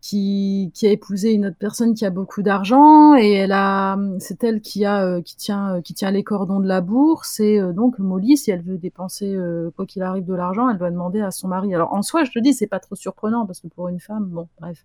qui, 0.00 0.70
qui 0.74 0.86
a 0.86 0.90
épousé 0.90 1.32
une 1.32 1.46
autre 1.46 1.56
personne 1.58 1.94
qui 1.94 2.04
a 2.04 2.10
beaucoup 2.10 2.42
d'argent 2.42 3.16
et 3.16 3.32
elle 3.32 3.52
a, 3.52 3.98
c'est 4.18 4.44
elle 4.44 4.60
qui 4.60 4.84
a, 4.84 5.04
euh, 5.04 5.22
qui 5.22 5.36
tient, 5.36 5.80
qui 5.82 5.94
tient 5.94 6.10
les 6.10 6.22
cordons 6.22 6.60
de 6.60 6.68
la 6.68 6.82
bourse 6.82 7.40
et 7.40 7.60
donc 7.72 7.98
Molly, 7.98 8.36
si 8.36 8.50
elle 8.50 8.62
veut 8.62 8.78
dépenser 8.78 9.38
quoi 9.76 9.86
qu'il 9.86 10.02
arrive 10.02 10.24
de 10.24 10.34
l'argent, 10.34 10.68
elle 10.68 10.78
doit 10.78 10.90
demander 10.90 11.20
à 11.20 11.30
son 11.30 11.48
mari. 11.48 11.74
Alors 11.74 11.94
en 11.94 12.02
soi, 12.02 12.24
je 12.24 12.30
te 12.30 12.38
dis, 12.38 12.52
c'est 12.52 12.66
pas 12.66 12.80
trop 12.80 12.96
surprenant 12.96 13.46
parce 13.46 13.60
que 13.60 13.68
pour 13.68 13.88
une 13.88 14.00
femme, 14.00 14.26
bon, 14.26 14.48
bref. 14.60 14.84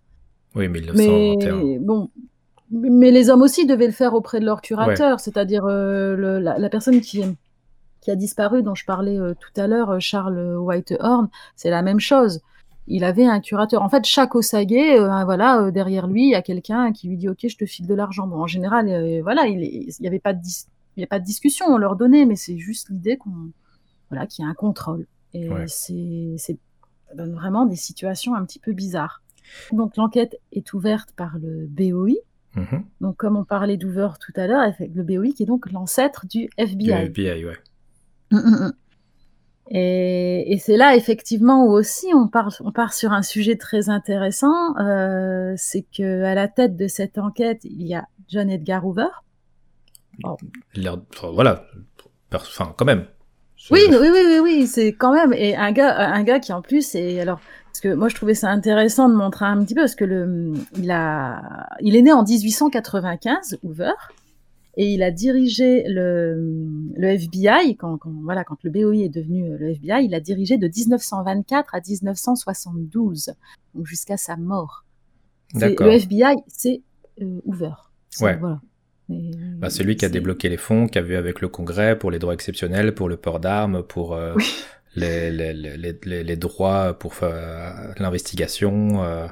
Oui, 0.54 0.68
1921. 0.68 1.56
Mais 1.56 1.78
bon, 1.80 2.10
mais 2.70 3.10
les 3.10 3.28
hommes 3.28 3.42
aussi 3.42 3.66
devaient 3.66 3.86
le 3.86 3.92
faire 3.92 4.14
auprès 4.14 4.40
de 4.40 4.46
leur 4.46 4.62
curateur, 4.62 5.20
c'est-à-dire 5.20 5.66
le, 5.66 6.38
la, 6.38 6.58
la, 6.58 6.68
personne 6.70 7.00
qui 7.00 7.22
qui 8.04 8.10
a 8.10 8.16
disparu, 8.16 8.62
dont 8.62 8.74
je 8.74 8.84
parlais 8.84 9.18
tout 9.40 9.60
à 9.60 9.66
l'heure, 9.66 10.00
Charles 10.00 10.56
Whitehorn, 10.58 11.28
c'est 11.56 11.70
la 11.70 11.82
même 11.82 12.00
chose 12.00 12.40
il 12.86 13.04
avait 13.04 13.24
un 13.24 13.40
curateur. 13.40 13.82
En 13.82 13.88
fait, 13.88 14.04
chaque 14.04 14.34
Osage, 14.34 14.66
euh, 14.72 15.24
voilà, 15.24 15.62
euh, 15.62 15.70
derrière 15.70 16.06
lui, 16.06 16.24
il 16.24 16.30
y 16.30 16.34
a 16.34 16.42
quelqu'un 16.42 16.92
qui 16.92 17.08
lui 17.08 17.16
dit 17.16 17.28
OK, 17.28 17.46
je 17.48 17.56
te 17.56 17.64
file 17.64 17.86
de 17.86 17.94
l'argent. 17.94 18.26
Bon, 18.26 18.40
en 18.40 18.46
général, 18.46 18.88
euh, 18.88 19.20
voilà, 19.22 19.46
il 19.46 19.88
n'y 20.00 20.06
avait 20.06 20.18
pas 20.18 20.34
de 20.34 20.40
il 20.96 21.00
y 21.00 21.04
a 21.04 21.08
pas 21.08 21.18
de 21.18 21.24
discussion, 21.24 21.66
on 21.66 21.76
leur 21.76 21.96
donnait, 21.96 22.24
mais 22.24 22.36
c'est 22.36 22.56
juste 22.56 22.88
l'idée 22.88 23.16
qu'on 23.16 23.50
voilà, 24.10 24.26
qu'il 24.26 24.44
y 24.44 24.46
a 24.46 24.50
un 24.50 24.54
contrôle. 24.54 25.06
Et 25.32 25.50
c'est 25.66 26.34
c'est 26.36 26.58
ça 27.08 27.14
donne 27.14 27.34
vraiment 27.34 27.66
des 27.66 27.76
situations 27.76 28.34
un 28.34 28.44
petit 28.44 28.60
peu 28.60 28.72
bizarres. 28.72 29.22
Donc 29.72 29.96
l'enquête 29.96 30.38
est 30.52 30.72
ouverte 30.72 31.10
par 31.16 31.36
le 31.38 31.66
BOI. 31.66 32.12
Mm-hmm. 32.54 32.82
Donc 33.00 33.16
comme 33.16 33.36
on 33.36 33.44
parlait 33.44 33.76
d'Hoover 33.76 34.10
tout 34.20 34.32
à 34.36 34.46
l'heure, 34.46 34.72
le 34.78 35.02
BOI 35.02 35.32
qui 35.32 35.42
est 35.42 35.46
donc 35.46 35.72
l'ancêtre 35.72 36.26
du 36.26 36.48
FBI. 36.56 36.84
Du 36.84 36.92
FBI, 36.92 37.44
ouais. 37.44 37.58
Mm, 38.34 38.38
mm, 38.38 38.66
mm. 38.66 38.72
Et, 39.70 40.52
et 40.52 40.58
c'est 40.58 40.76
là 40.76 40.94
effectivement 40.94 41.64
où 41.64 41.70
aussi 41.70 42.08
on 42.14 42.28
part, 42.28 42.52
on 42.60 42.70
part 42.70 42.92
sur 42.92 43.12
un 43.12 43.22
sujet 43.22 43.56
très 43.56 43.88
intéressant, 43.88 44.76
euh, 44.78 45.54
c'est 45.56 45.86
que 45.96 46.22
à 46.24 46.34
la 46.34 46.48
tête 46.48 46.76
de 46.76 46.86
cette 46.86 47.16
enquête 47.16 47.60
il 47.64 47.86
y 47.86 47.94
a 47.94 48.06
John 48.28 48.50
Edgar 48.50 48.86
Hoover. 48.86 49.08
Oh. 50.22 50.36
Voilà, 51.32 51.64
enfin 52.32 52.74
quand 52.76 52.84
même. 52.84 53.06
Oui, 53.70 53.80
oui, 53.88 53.96
oui, 54.00 54.08
oui, 54.12 54.38
oui, 54.42 54.66
c'est 54.66 54.92
quand 54.92 55.14
même 55.14 55.32
et 55.32 55.56
un 55.56 55.72
gars, 55.72 55.96
un 55.96 56.22
gars 56.24 56.40
qui 56.40 56.52
en 56.52 56.60
plus 56.60 56.94
est 56.94 57.20
alors 57.20 57.40
parce 57.66 57.80
que 57.80 57.94
moi 57.94 58.08
je 58.08 58.14
trouvais 58.14 58.34
ça 58.34 58.50
intéressant 58.50 59.08
de 59.08 59.14
montrer 59.14 59.46
un 59.46 59.64
petit 59.64 59.74
peu 59.74 59.80
parce 59.80 59.94
que 59.94 60.04
le, 60.04 60.52
il 60.76 60.90
a, 60.90 61.68
il 61.80 61.96
est 61.96 62.02
né 62.02 62.12
en 62.12 62.22
1895, 62.22 63.58
Hoover 63.62 63.92
et 64.76 64.92
il 64.92 65.02
a 65.02 65.10
dirigé 65.10 65.84
le, 65.86 66.66
le 66.96 67.08
FBI 67.08 67.76
quand, 67.76 67.96
quand, 67.98 68.12
voilà 68.22 68.44
quand 68.44 68.58
le 68.64 68.70
BOI 68.70 69.04
est 69.04 69.08
devenu 69.08 69.50
euh, 69.50 69.56
le 69.58 69.70
FBI, 69.70 70.04
il 70.04 70.14
a 70.14 70.20
dirigé 70.20 70.58
de 70.58 70.66
1924 70.66 71.74
à 71.74 71.80
1972, 71.80 73.34
donc 73.74 73.86
jusqu'à 73.86 74.16
sa 74.16 74.36
mort. 74.36 74.84
Le 75.54 75.90
FBI, 75.92 76.36
c'est 76.48 76.82
euh, 77.22 77.40
Hoover. 77.44 77.74
Ouais. 78.20 78.36
Voilà. 78.36 78.60
Bah, 79.08 79.70
c'est 79.70 79.84
lui 79.84 79.96
qui 79.96 80.06
a 80.06 80.08
débloqué 80.08 80.48
les 80.48 80.56
fonds, 80.56 80.86
qui 80.88 80.98
a 80.98 81.02
vu 81.02 81.14
avec 81.14 81.40
le 81.40 81.48
Congrès 81.48 81.96
pour 81.96 82.10
les 82.10 82.18
droits 82.18 82.34
exceptionnels, 82.34 82.94
pour 82.94 83.08
le 83.08 83.16
port 83.16 83.38
d'armes, 83.38 83.82
pour 83.82 84.14
euh, 84.14 84.34
les, 84.96 85.30
les, 85.30 85.52
les, 85.52 86.24
les, 86.24 86.36
droits 86.36 86.98
pour 86.98 87.14
l'investigation. 87.98 89.28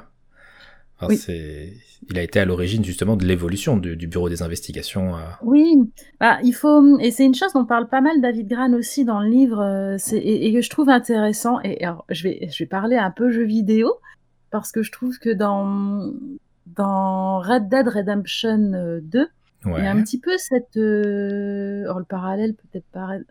Il 2.09 2.17
a 2.17 2.21
été 2.21 2.39
à 2.39 2.45
l'origine 2.45 2.83
justement 2.83 3.15
de 3.15 3.25
l'évolution 3.25 3.77
du, 3.77 4.07
Bureau 4.07 4.29
des 4.29 4.41
investigations. 4.41 5.15
Euh. 5.15 5.21
Oui, 5.41 5.77
bah, 6.19 6.39
il 6.43 6.53
faut, 6.53 6.99
et 6.99 7.11
c'est 7.11 7.25
une 7.25 7.35
chose 7.35 7.53
dont 7.53 7.65
parle 7.65 7.87
pas 7.87 8.01
mal 8.01 8.19
David 8.21 8.47
Gran 8.47 8.73
aussi 8.73 9.05
dans 9.05 9.21
le 9.21 9.29
livre, 9.29 9.61
euh, 9.61 9.97
et, 10.11 10.53
que 10.53 10.61
je 10.61 10.69
trouve 10.69 10.89
intéressant. 10.89 11.59
Et 11.61 11.83
alors, 11.83 12.05
je 12.09 12.23
vais, 12.23 12.49
je 12.51 12.63
vais 12.63 12.67
parler 12.67 12.97
un 12.97 13.11
peu 13.11 13.29
jeu 13.29 13.43
vidéo 13.43 13.93
parce 14.51 14.71
que 14.71 14.83
je 14.83 14.91
trouve 14.91 15.17
que 15.19 15.29
dans 15.29 16.11
dans 16.75 17.39
Red 17.39 17.69
Dead 17.69 17.87
Redemption 17.87 18.99
2, 19.01 19.19
euh, 19.19 19.27
il 19.65 19.83
y 19.83 19.87
a 19.87 19.91
un 19.91 20.01
petit 20.01 20.19
peu 20.19 20.37
cette, 20.37 20.75
alors 20.75 21.99
le 21.99 22.05
parallèle 22.05 22.53
peut-être 22.55 22.85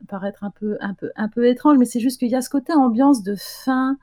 paraître 0.09 0.45
un 0.45 0.51
peu 0.51 0.79
un 0.81 0.95
peu 0.95 1.11
un 1.17 1.29
peu 1.29 1.47
étrange, 1.47 1.77
mais 1.79 1.85
c'est 1.85 2.01
juste 2.01 2.19
qu'il 2.19 2.31
y 2.31 2.35
a 2.35 2.41
ce 2.41 2.49
côté 2.49 2.73
ambiance 2.73 3.23
de 3.23 3.35
fin 3.37 3.99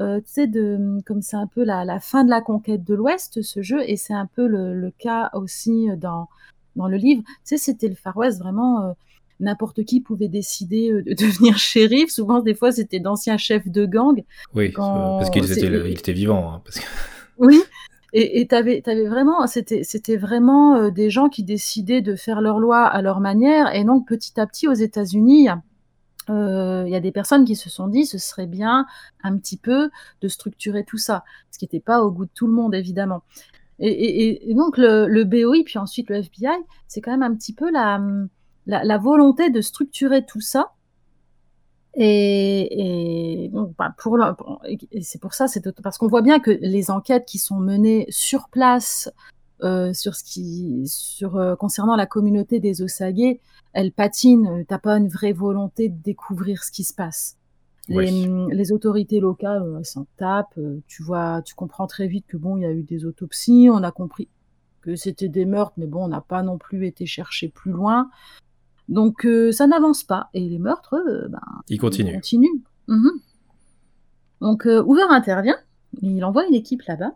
euh, 0.00 0.20
tu 0.20 0.26
sais, 0.26 0.46
de, 0.46 1.00
comme 1.04 1.20
c'est 1.20 1.36
un 1.36 1.46
peu 1.46 1.64
la, 1.64 1.84
la, 1.84 2.00
fin 2.00 2.24
de 2.24 2.30
la 2.30 2.40
conquête 2.40 2.84
de 2.84 2.94
l'Ouest, 2.94 3.42
ce 3.42 3.62
jeu, 3.62 3.82
et 3.86 3.96
c'est 3.96 4.14
un 4.14 4.26
peu 4.26 4.46
le, 4.46 4.74
le, 4.74 4.90
cas 4.90 5.30
aussi 5.34 5.88
dans, 5.98 6.28
dans 6.76 6.88
le 6.88 6.96
livre. 6.96 7.22
Tu 7.26 7.34
sais, 7.44 7.56
c'était 7.58 7.88
le 7.88 7.94
Far 7.94 8.16
West, 8.16 8.38
vraiment, 8.38 8.82
euh, 8.82 8.92
n'importe 9.40 9.84
qui 9.84 10.00
pouvait 10.00 10.28
décider 10.28 10.90
euh, 10.90 11.02
de 11.02 11.12
devenir 11.14 11.58
shérif. 11.58 12.10
Souvent, 12.10 12.40
des 12.40 12.54
fois, 12.54 12.72
c'était 12.72 13.00
d'anciens 13.00 13.36
chefs 13.36 13.68
de 13.68 13.84
gang. 13.84 14.22
Oui, 14.54 14.70
parce 14.70 15.30
qu'ils 15.30 15.52
étaient, 15.52 15.92
étaient 15.92 16.12
vivants. 16.12 16.54
Hein, 16.54 16.62
parce 16.64 16.78
que... 16.78 16.84
Oui, 17.38 17.60
et 18.12 18.46
tu 18.46 18.54
avais, 18.54 18.82
avais, 18.86 19.08
vraiment, 19.08 19.46
c'était 19.46 20.16
vraiment 20.16 20.90
des 20.90 21.08
gens 21.08 21.30
qui 21.30 21.42
décidaient 21.42 22.02
de 22.02 22.14
faire 22.14 22.42
leur 22.42 22.60
loi 22.60 22.84
à 22.84 23.00
leur 23.00 23.20
manière. 23.20 23.74
Et 23.74 23.84
donc, 23.84 24.06
petit 24.06 24.38
à 24.38 24.46
petit, 24.46 24.68
aux 24.68 24.74
États-Unis, 24.74 25.40
il 25.40 25.44
y 25.46 25.48
a 25.48 25.62
des 26.28 27.12
personnes 27.12 27.44
qui 27.44 27.56
se 27.56 27.70
sont 27.70 27.88
dit 27.88 28.06
ce 28.06 28.18
serait 28.18 28.46
bien 28.46 28.86
un 29.22 29.36
petit 29.36 29.56
peu 29.56 29.90
de 30.20 30.28
structurer 30.28 30.84
tout 30.84 30.98
ça, 30.98 31.24
ce 31.50 31.58
qui 31.58 31.64
n'était 31.64 31.80
pas 31.80 32.02
au 32.02 32.10
goût 32.10 32.26
de 32.26 32.30
tout 32.34 32.46
le 32.46 32.52
monde 32.52 32.74
évidemment. 32.74 33.22
Et, 33.78 34.54
donc 34.54 34.78
le, 34.78 35.24
BOI 35.24 35.64
puis 35.64 35.78
ensuite 35.78 36.08
le 36.08 36.16
FBI, 36.16 36.48
c'est 36.86 37.00
quand 37.00 37.10
même 37.10 37.22
un 37.22 37.34
petit 37.34 37.52
peu 37.52 37.70
la, 37.70 38.00
la, 38.66 38.98
volonté 38.98 39.50
de 39.50 39.60
structurer 39.60 40.24
tout 40.24 40.40
ça. 40.40 40.72
Et, 41.94 43.50
donc, 43.52 43.74
bah, 43.76 43.94
et 44.92 45.02
c'est 45.02 45.20
pour 45.20 45.34
ça, 45.34 45.46
c'est 45.46 45.62
parce 45.82 45.98
qu'on 45.98 46.06
voit 46.06 46.22
bien 46.22 46.38
que 46.38 46.50
les 46.50 46.90
enquêtes 46.90 47.26
qui 47.26 47.38
sont 47.38 47.58
menées 47.58 48.06
sur 48.08 48.48
place 48.48 49.10
euh, 49.62 49.92
sur 49.92 50.16
ce 50.16 50.24
qui, 50.24 50.82
sur 50.86 51.36
euh, 51.36 51.54
concernant 51.54 51.94
la 51.94 52.06
communauté 52.06 52.58
des 52.58 52.82
Osage, 52.82 53.38
elle 53.72 53.92
patine. 53.92 54.46
Euh, 54.48 54.64
t'as 54.66 54.78
pas 54.78 54.96
une 54.96 55.06
vraie 55.06 55.32
volonté 55.32 55.88
de 55.88 55.96
découvrir 56.02 56.64
ce 56.64 56.72
qui 56.72 56.82
se 56.82 56.92
passe. 56.92 57.36
Les, 57.88 58.26
mm, 58.26 58.50
les, 58.50 58.72
autorités 58.72 59.20
locales, 59.20 59.62
elles 59.78 59.84
s'en 59.84 60.06
tapent. 60.16 60.58
Tu 60.88 61.04
vois, 61.04 61.42
tu 61.42 61.54
comprends 61.54 61.86
très 61.86 62.08
vite 62.08 62.26
que 62.26 62.36
bon, 62.36 62.56
il 62.56 62.62
y 62.62 62.66
a 62.66 62.72
eu 62.72 62.82
des 62.82 63.04
autopsies. 63.04 63.68
On 63.70 63.84
a 63.84 63.92
compris 63.92 64.28
que 64.80 64.96
c'était 64.96 65.28
des 65.28 65.44
meurtres, 65.44 65.74
mais 65.76 65.86
bon, 65.86 66.06
on 66.06 66.08
n'a 66.08 66.20
pas 66.20 66.42
non 66.42 66.58
plus 66.58 66.84
été 66.86 67.06
chercher 67.06 67.48
plus 67.48 67.70
loin. 67.70 68.10
Donc 68.88 69.26
ça 69.52 69.68
n'avance 69.68 70.02
pas. 70.02 70.28
Et 70.34 70.48
les 70.48 70.58
meurtres, 70.58 71.00
ben, 71.28 71.40
ils 71.68 71.78
continuent. 72.14 72.62
Mhm. 72.88 73.10
Donc 74.40 74.64
Hoover 74.66 75.06
intervient. 75.10 75.58
Il 76.00 76.24
envoie 76.24 76.46
une 76.46 76.54
équipe 76.54 76.82
là-bas 76.82 77.12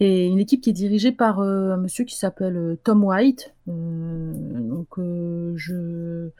et 0.00 0.26
une 0.26 0.38
équipe 0.38 0.60
qui 0.60 0.70
est 0.70 0.74
dirigée 0.74 1.12
par 1.12 1.40
euh, 1.40 1.72
un 1.72 1.76
monsieur 1.76 2.04
qui 2.04 2.16
s'appelle 2.16 2.56
euh, 2.56 2.78
Tom 2.84 3.02
White. 3.02 3.54
Euh, 3.68 4.32
donc 4.34 4.98
je, 5.56 6.30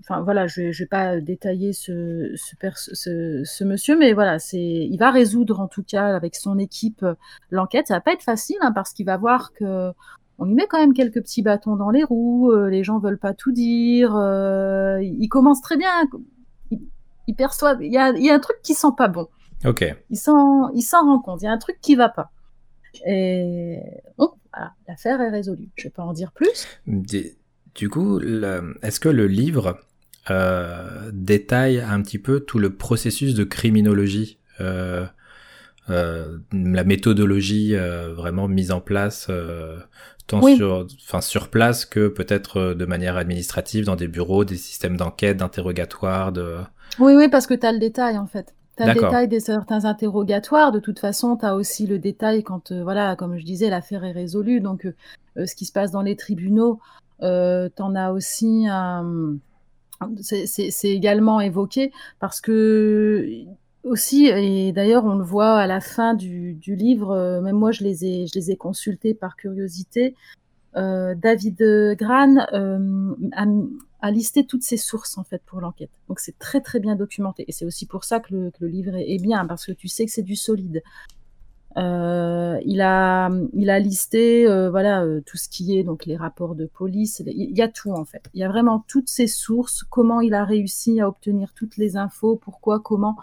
enfin 0.00 0.22
voilà, 0.22 0.46
je, 0.46 0.72
je 0.72 0.82
vais 0.82 0.88
pas 0.88 1.20
détailler 1.20 1.72
ce 1.72 2.32
ce, 2.34 3.42
ce, 3.44 3.64
monsieur, 3.64 3.96
mais 3.96 4.12
voilà, 4.12 4.38
c'est, 4.38 4.58
il 4.58 4.96
va 4.98 5.10
résoudre 5.10 5.60
en 5.60 5.68
tout 5.68 5.84
cas 5.84 6.16
avec 6.16 6.34
son 6.34 6.58
équipe 6.58 7.04
l'enquête. 7.50 7.86
Ça 7.88 7.94
va 7.94 8.00
pas 8.00 8.12
être 8.12 8.24
facile 8.24 8.58
hein, 8.60 8.72
parce 8.72 8.92
qu'il 8.92 9.06
va 9.06 9.16
voir 9.16 9.52
que 9.52 9.92
on 10.38 10.44
lui 10.44 10.54
met 10.54 10.66
quand 10.68 10.78
même 10.78 10.92
quelques 10.92 11.22
petits 11.22 11.42
bâtons 11.42 11.76
dans 11.76 11.90
les 11.90 12.04
roues. 12.04 12.52
les 12.66 12.84
gens 12.84 12.98
veulent 12.98 13.18
pas 13.18 13.32
tout 13.32 13.52
dire. 13.52 14.10
il 15.00 15.28
commence 15.30 15.62
très 15.62 15.78
bien. 15.78 15.90
Il, 16.70 16.80
il 17.26 17.34
perçoit. 17.34 17.76
Il 17.80 17.92
y 17.92 17.96
a, 17.96 18.10
il 18.10 18.22
y 18.22 18.30
a 18.30 18.34
un 18.34 18.38
truc 18.38 18.58
qui 18.62 18.74
sent 18.74 18.92
pas 18.98 19.08
bon. 19.08 19.28
Ok. 19.64 19.84
Il 20.10 20.18
s'en, 20.18 20.70
il 20.74 20.82
s'en 20.82 21.06
rend 21.06 21.20
compte. 21.20 21.40
Il 21.40 21.46
y 21.46 21.48
a 21.48 21.52
un 21.52 21.58
truc 21.58 21.78
qui 21.80 21.94
va 21.94 22.10
pas. 22.10 22.32
Et 23.06 23.78
bon, 24.18 24.30
voilà, 24.52 24.72
l'affaire 24.88 25.20
est 25.20 25.30
résolue. 25.30 25.68
Je 25.76 25.82
ne 25.82 25.84
vais 25.88 25.92
pas 25.94 26.02
en 26.02 26.12
dire 26.12 26.32
plus? 26.32 26.66
Du 26.86 27.88
coup, 27.90 28.20
est-ce 28.82 29.00
que 29.00 29.08
le 29.08 29.26
livre 29.26 29.78
euh, 30.30 31.10
détaille 31.12 31.80
un 31.80 32.02
petit 32.02 32.18
peu 32.18 32.40
tout 32.40 32.58
le 32.58 32.74
processus 32.74 33.34
de 33.34 33.44
criminologie 33.44 34.38
euh, 34.60 35.06
euh, 35.88 36.38
la 36.52 36.82
méthodologie 36.82 37.76
vraiment 37.76 38.48
mise 38.48 38.72
en 38.72 38.80
place 38.80 39.30
tant 40.26 40.42
sur, 40.42 40.86
enfin, 41.04 41.20
sur 41.20 41.48
place 41.48 41.84
que 41.84 42.08
peut-être 42.08 42.74
de 42.74 42.86
manière 42.86 43.16
administrative 43.16 43.84
dans 43.84 43.94
des 43.94 44.08
bureaux, 44.08 44.44
des 44.44 44.56
systèmes 44.56 44.96
d'enquête, 44.96 45.36
d'interrogatoire, 45.36 46.32
de... 46.32 46.56
Oui, 46.98 47.14
oui, 47.14 47.28
parce 47.28 47.46
que 47.46 47.54
tu 47.54 47.64
as 47.64 47.72
le 47.72 47.78
détail 47.78 48.18
en 48.18 48.26
fait. 48.26 48.52
Tu 48.76 48.82
as 48.82 48.92
le 48.92 49.00
détail 49.00 49.28
des 49.28 49.40
certains 49.40 49.84
interrogatoires. 49.84 50.70
De 50.70 50.80
toute 50.80 50.98
façon, 50.98 51.36
tu 51.36 51.46
as 51.46 51.54
aussi 51.54 51.86
le 51.86 51.98
détail 51.98 52.42
quand, 52.42 52.72
euh, 52.72 52.82
voilà, 52.82 53.16
comme 53.16 53.38
je 53.38 53.44
disais, 53.44 53.70
l'affaire 53.70 54.04
est 54.04 54.12
résolue. 54.12 54.60
Donc, 54.60 54.84
euh, 54.84 54.94
euh, 55.38 55.46
ce 55.46 55.54
qui 55.54 55.64
se 55.64 55.72
passe 55.72 55.90
dans 55.90 56.02
les 56.02 56.16
tribunaux, 56.16 56.78
euh, 57.22 57.68
tu 57.74 57.82
en 57.82 57.94
as 57.94 58.12
aussi. 58.12 58.66
c'est 60.20 60.90
également 60.90 61.40
évoqué 61.40 61.90
parce 62.20 62.40
que 62.42 63.44
aussi, 63.82 64.26
et 64.26 64.72
d'ailleurs 64.72 65.04
on 65.04 65.14
le 65.14 65.24
voit 65.24 65.56
à 65.58 65.66
la 65.66 65.80
fin 65.80 66.12
du, 66.14 66.54
du 66.54 66.74
livre, 66.74 67.40
même 67.40 67.56
moi 67.56 67.70
je 67.70 67.84
les 67.84 68.04
ai, 68.04 68.26
je 68.26 68.34
les 68.34 68.50
ai 68.50 68.56
consultés 68.56 69.14
par 69.14 69.36
curiosité. 69.36 70.14
Euh, 70.76 71.14
David 71.14 71.62
Gran 71.98 72.36
euh, 72.52 73.14
a, 74.00 74.10
listé 74.10 74.46
toutes 74.46 74.62
ses 74.62 74.76
sources 74.76 75.16
en 75.18 75.24
fait 75.24 75.42
pour 75.46 75.60
l'enquête. 75.60 75.90
Donc 76.08 76.20
c'est 76.20 76.38
très 76.38 76.60
très 76.60 76.80
bien 76.80 76.96
documenté 76.96 77.44
et 77.48 77.52
c'est 77.52 77.64
aussi 77.64 77.86
pour 77.86 78.04
ça 78.04 78.20
que 78.20 78.34
le, 78.60 78.68
livre 78.68 78.94
est, 78.94 79.20
bien 79.20 79.46
parce 79.46 79.66
que 79.66 79.72
tu 79.72 79.88
sais 79.88 80.04
que 80.04 80.12
c'est 80.12 80.22
du 80.22 80.36
solide. 80.36 80.82
Euh, 81.78 82.58
il 82.64 82.80
a 82.80 83.30
il 83.52 83.68
a 83.68 83.78
listé 83.78 84.46
voilà 84.70 85.04
tout 85.26 85.36
ce 85.36 85.48
qui 85.48 85.78
est 85.78 85.82
donc 85.82 86.06
les 86.06 86.16
rapports 86.16 86.54
de 86.54 86.66
police. 86.66 87.22
Il 87.26 87.56
y 87.56 87.62
a 87.62 87.68
tout 87.68 87.90
en 87.90 88.04
fait. 88.04 88.22
Il 88.34 88.40
y 88.40 88.44
a 88.44 88.48
vraiment 88.48 88.84
toutes 88.86 89.08
ces 89.08 89.26
sources. 89.26 89.82
Comment 89.82 90.20
il 90.20 90.34
a 90.34 90.44
réussi 90.44 91.00
à 91.00 91.08
obtenir 91.08 91.52
toutes 91.54 91.76
les 91.78 91.96
infos, 91.96 92.36
pourquoi, 92.36 92.80
comment. 92.80 93.16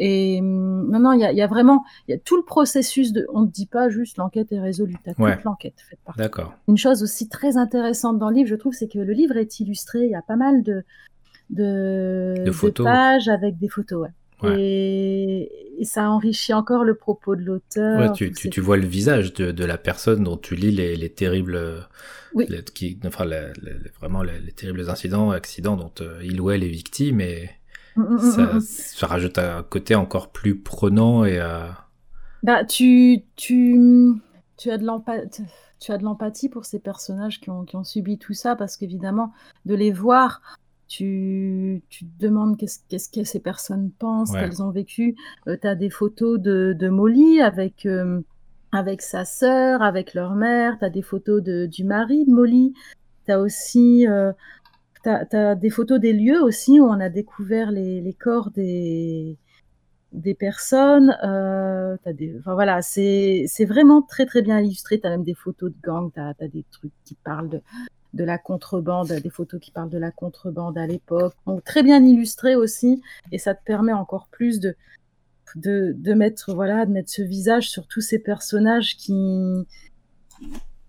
Et 0.00 0.40
non, 0.40 1.00
non, 1.00 1.12
il 1.12 1.20
y 1.20 1.24
a, 1.24 1.32
y 1.32 1.42
a, 1.42 1.46
vraiment 1.48 1.84
il 2.06 2.12
y 2.12 2.14
a 2.14 2.18
tout 2.18 2.36
le 2.36 2.44
processus 2.44 3.12
de. 3.12 3.26
On 3.34 3.42
ne 3.42 3.48
dit 3.48 3.66
pas 3.66 3.88
juste 3.88 4.16
l'enquête 4.16 4.52
est 4.52 4.60
résolue. 4.60 4.94
Tu 5.04 5.10
as 5.10 5.20
Ouais. 5.20 5.34
toute 5.34 5.44
l'enquête 5.44 5.74
faite 5.90 5.98
par. 6.04 6.16
D'accord. 6.16 6.54
Une 6.68 6.78
chose 6.78 7.02
aussi 7.02 7.28
très 7.28 7.56
intéressante 7.56 8.18
dans 8.18 8.30
le 8.30 8.36
livre, 8.36 8.48
je 8.48 8.54
trouve, 8.54 8.72
c'est 8.74 8.86
que 8.88 9.00
le 9.00 9.12
livre 9.12 9.36
est 9.36 9.58
illustré. 9.60 10.04
Il 10.04 10.10
y 10.10 10.14
a 10.14 10.22
pas 10.22 10.36
mal 10.36 10.62
de 10.62 10.84
de, 11.50 12.34
De 12.44 12.52
photos. 12.52 12.84
pages 12.84 13.28
avec 13.28 13.58
des 13.58 13.68
photos. 13.68 14.02
Ouais. 14.02 14.48
Ouais. 14.50 14.54
Et, 14.60 15.80
et 15.80 15.84
ça 15.84 16.08
enrichit 16.10 16.52
encore 16.54 16.84
le 16.84 16.94
propos 16.94 17.34
de 17.34 17.42
l'auteur. 17.42 17.98
Ouais, 17.98 18.30
tu, 18.32 18.60
vois 18.60 18.76
le 18.76 18.86
visage 18.86 19.32
de, 19.34 19.50
de 19.50 19.64
la 19.64 19.78
personne 19.78 20.22
dont 20.22 20.36
tu 20.36 20.54
lis 20.54 20.70
les, 20.70 20.94
les 20.94 21.08
terribles, 21.08 21.58
Oui. 22.34 22.46
les- 22.48 22.62
qui, 22.62 23.00
enfin, 23.04 23.24
la- 23.24 23.48
la- 23.48 23.72
vraiment 23.98 24.22
les, 24.22 24.38
les 24.38 24.52
terribles 24.52 24.88
incidents, 24.90 25.30
accidents 25.30 25.76
dont 25.76 25.90
euh, 26.02 26.20
il 26.22 26.40
ou 26.40 26.50
elle 26.52 26.62
est 26.62 26.68
victime, 26.68 27.20
et 27.20 27.50
Mm, 27.98 28.02
mm, 28.02 28.14
mm, 28.14 28.60
ça, 28.60 28.60
ça 28.60 29.06
rajoute 29.06 29.38
un 29.38 29.62
côté 29.62 29.94
encore 29.94 30.30
plus 30.30 30.58
prenant 30.58 31.24
et 31.24 31.38
euh, 31.40 31.66
Bah, 32.42 32.64
tu, 32.64 33.24
tu, 33.36 33.76
tu 34.56 34.70
as 34.70 34.78
de 34.78 34.84
l'empathie. 34.84 35.42
Tu 35.80 35.92
as 35.92 35.98
de 35.98 36.04
l'empathie 36.04 36.48
pour 36.48 36.64
ces 36.64 36.78
personnages 36.80 37.40
qui 37.40 37.50
ont, 37.50 37.64
qui 37.64 37.76
ont 37.76 37.84
subi 37.84 38.18
tout 38.18 38.34
ça, 38.34 38.56
parce 38.56 38.76
qu'évidemment, 38.76 39.32
de 39.64 39.74
les 39.76 39.92
voir, 39.92 40.40
tu, 40.88 41.82
tu 41.88 42.04
te 42.06 42.18
demandes 42.24 42.56
qu'est-ce 42.56 42.80
qu'est-ce 42.88 43.08
que 43.10 43.22
ces 43.24 43.38
personnes 43.40 43.90
pensent, 43.98 44.32
Ouais. 44.32 44.40
qu'elles 44.40 44.62
ont 44.62 44.70
vécu. 44.70 45.14
tu 45.46 45.66
as 45.66 45.74
des 45.76 45.90
photos 45.90 46.40
de, 46.40 46.74
de 46.76 46.88
Molly 46.88 47.40
avec, 47.40 47.86
euh, 47.86 48.20
avec 48.72 49.02
sa 49.02 49.24
sœur, 49.24 49.82
avec 49.82 50.14
leur 50.14 50.34
mère, 50.34 50.78
tu 50.78 50.84
as 50.84 50.90
des 50.90 51.02
photos 51.02 51.42
de, 51.42 51.66
du 51.66 51.84
mari 51.84 52.24
de 52.24 52.30
Molly, 52.32 52.74
tu 53.26 53.32
as 53.32 53.38
aussi 53.40 54.06
euh, 54.08 54.32
des 55.54 55.70
photos 55.70 56.00
des 56.00 56.12
lieux 56.12 56.42
aussi 56.42 56.80
où 56.80 56.84
on 56.84 57.00
a 57.00 57.08
découvert 57.08 57.70
les, 57.70 58.16
corps 58.18 58.50
des, 58.50 59.36
des 60.12 60.34
personnes. 60.34 61.16
Euh, 61.24 61.96
enfin 62.38 62.54
voilà, 62.54 62.82
c'est, 62.82 63.46
vraiment 63.66 64.02
très 64.02 64.26
très 64.26 64.42
bien 64.42 64.60
illustré. 64.60 64.98
T'as 65.00 65.10
même 65.10 65.24
des 65.24 65.34
photos 65.34 65.70
de 65.70 65.76
gangs, 65.82 66.10
t'as, 66.14 66.34
t'as 66.34 66.48
des 66.48 66.64
trucs 66.70 66.92
qui 67.04 67.14
parlent 67.14 67.48
de, 67.48 67.60
de 68.14 68.24
la 68.24 68.38
contrebande, 68.38 69.12
des 69.12 69.30
photos 69.30 69.60
qui 69.60 69.70
parlent 69.70 69.90
de 69.90 69.98
la 69.98 70.10
contrebande 70.10 70.78
à 70.78 70.86
l'époque. 70.86 71.34
Très 71.64 71.82
bien 71.82 72.04
illustré 72.04 72.56
aussi, 72.56 73.02
et 73.32 73.38
ça 73.38 73.54
te 73.54 73.62
permet 73.64 73.92
encore 73.92 74.28
plus 74.30 74.60
de 74.60 74.76
de, 75.56 75.94
de 75.96 76.12
mettre 76.12 76.54
voilà 76.54 76.84
de 76.84 76.92
mettre 76.92 77.10
ce 77.10 77.22
visage 77.22 77.70
sur 77.70 77.86
tous 77.86 78.02
ces 78.02 78.18
personnages 78.18 78.96
qui 78.96 79.14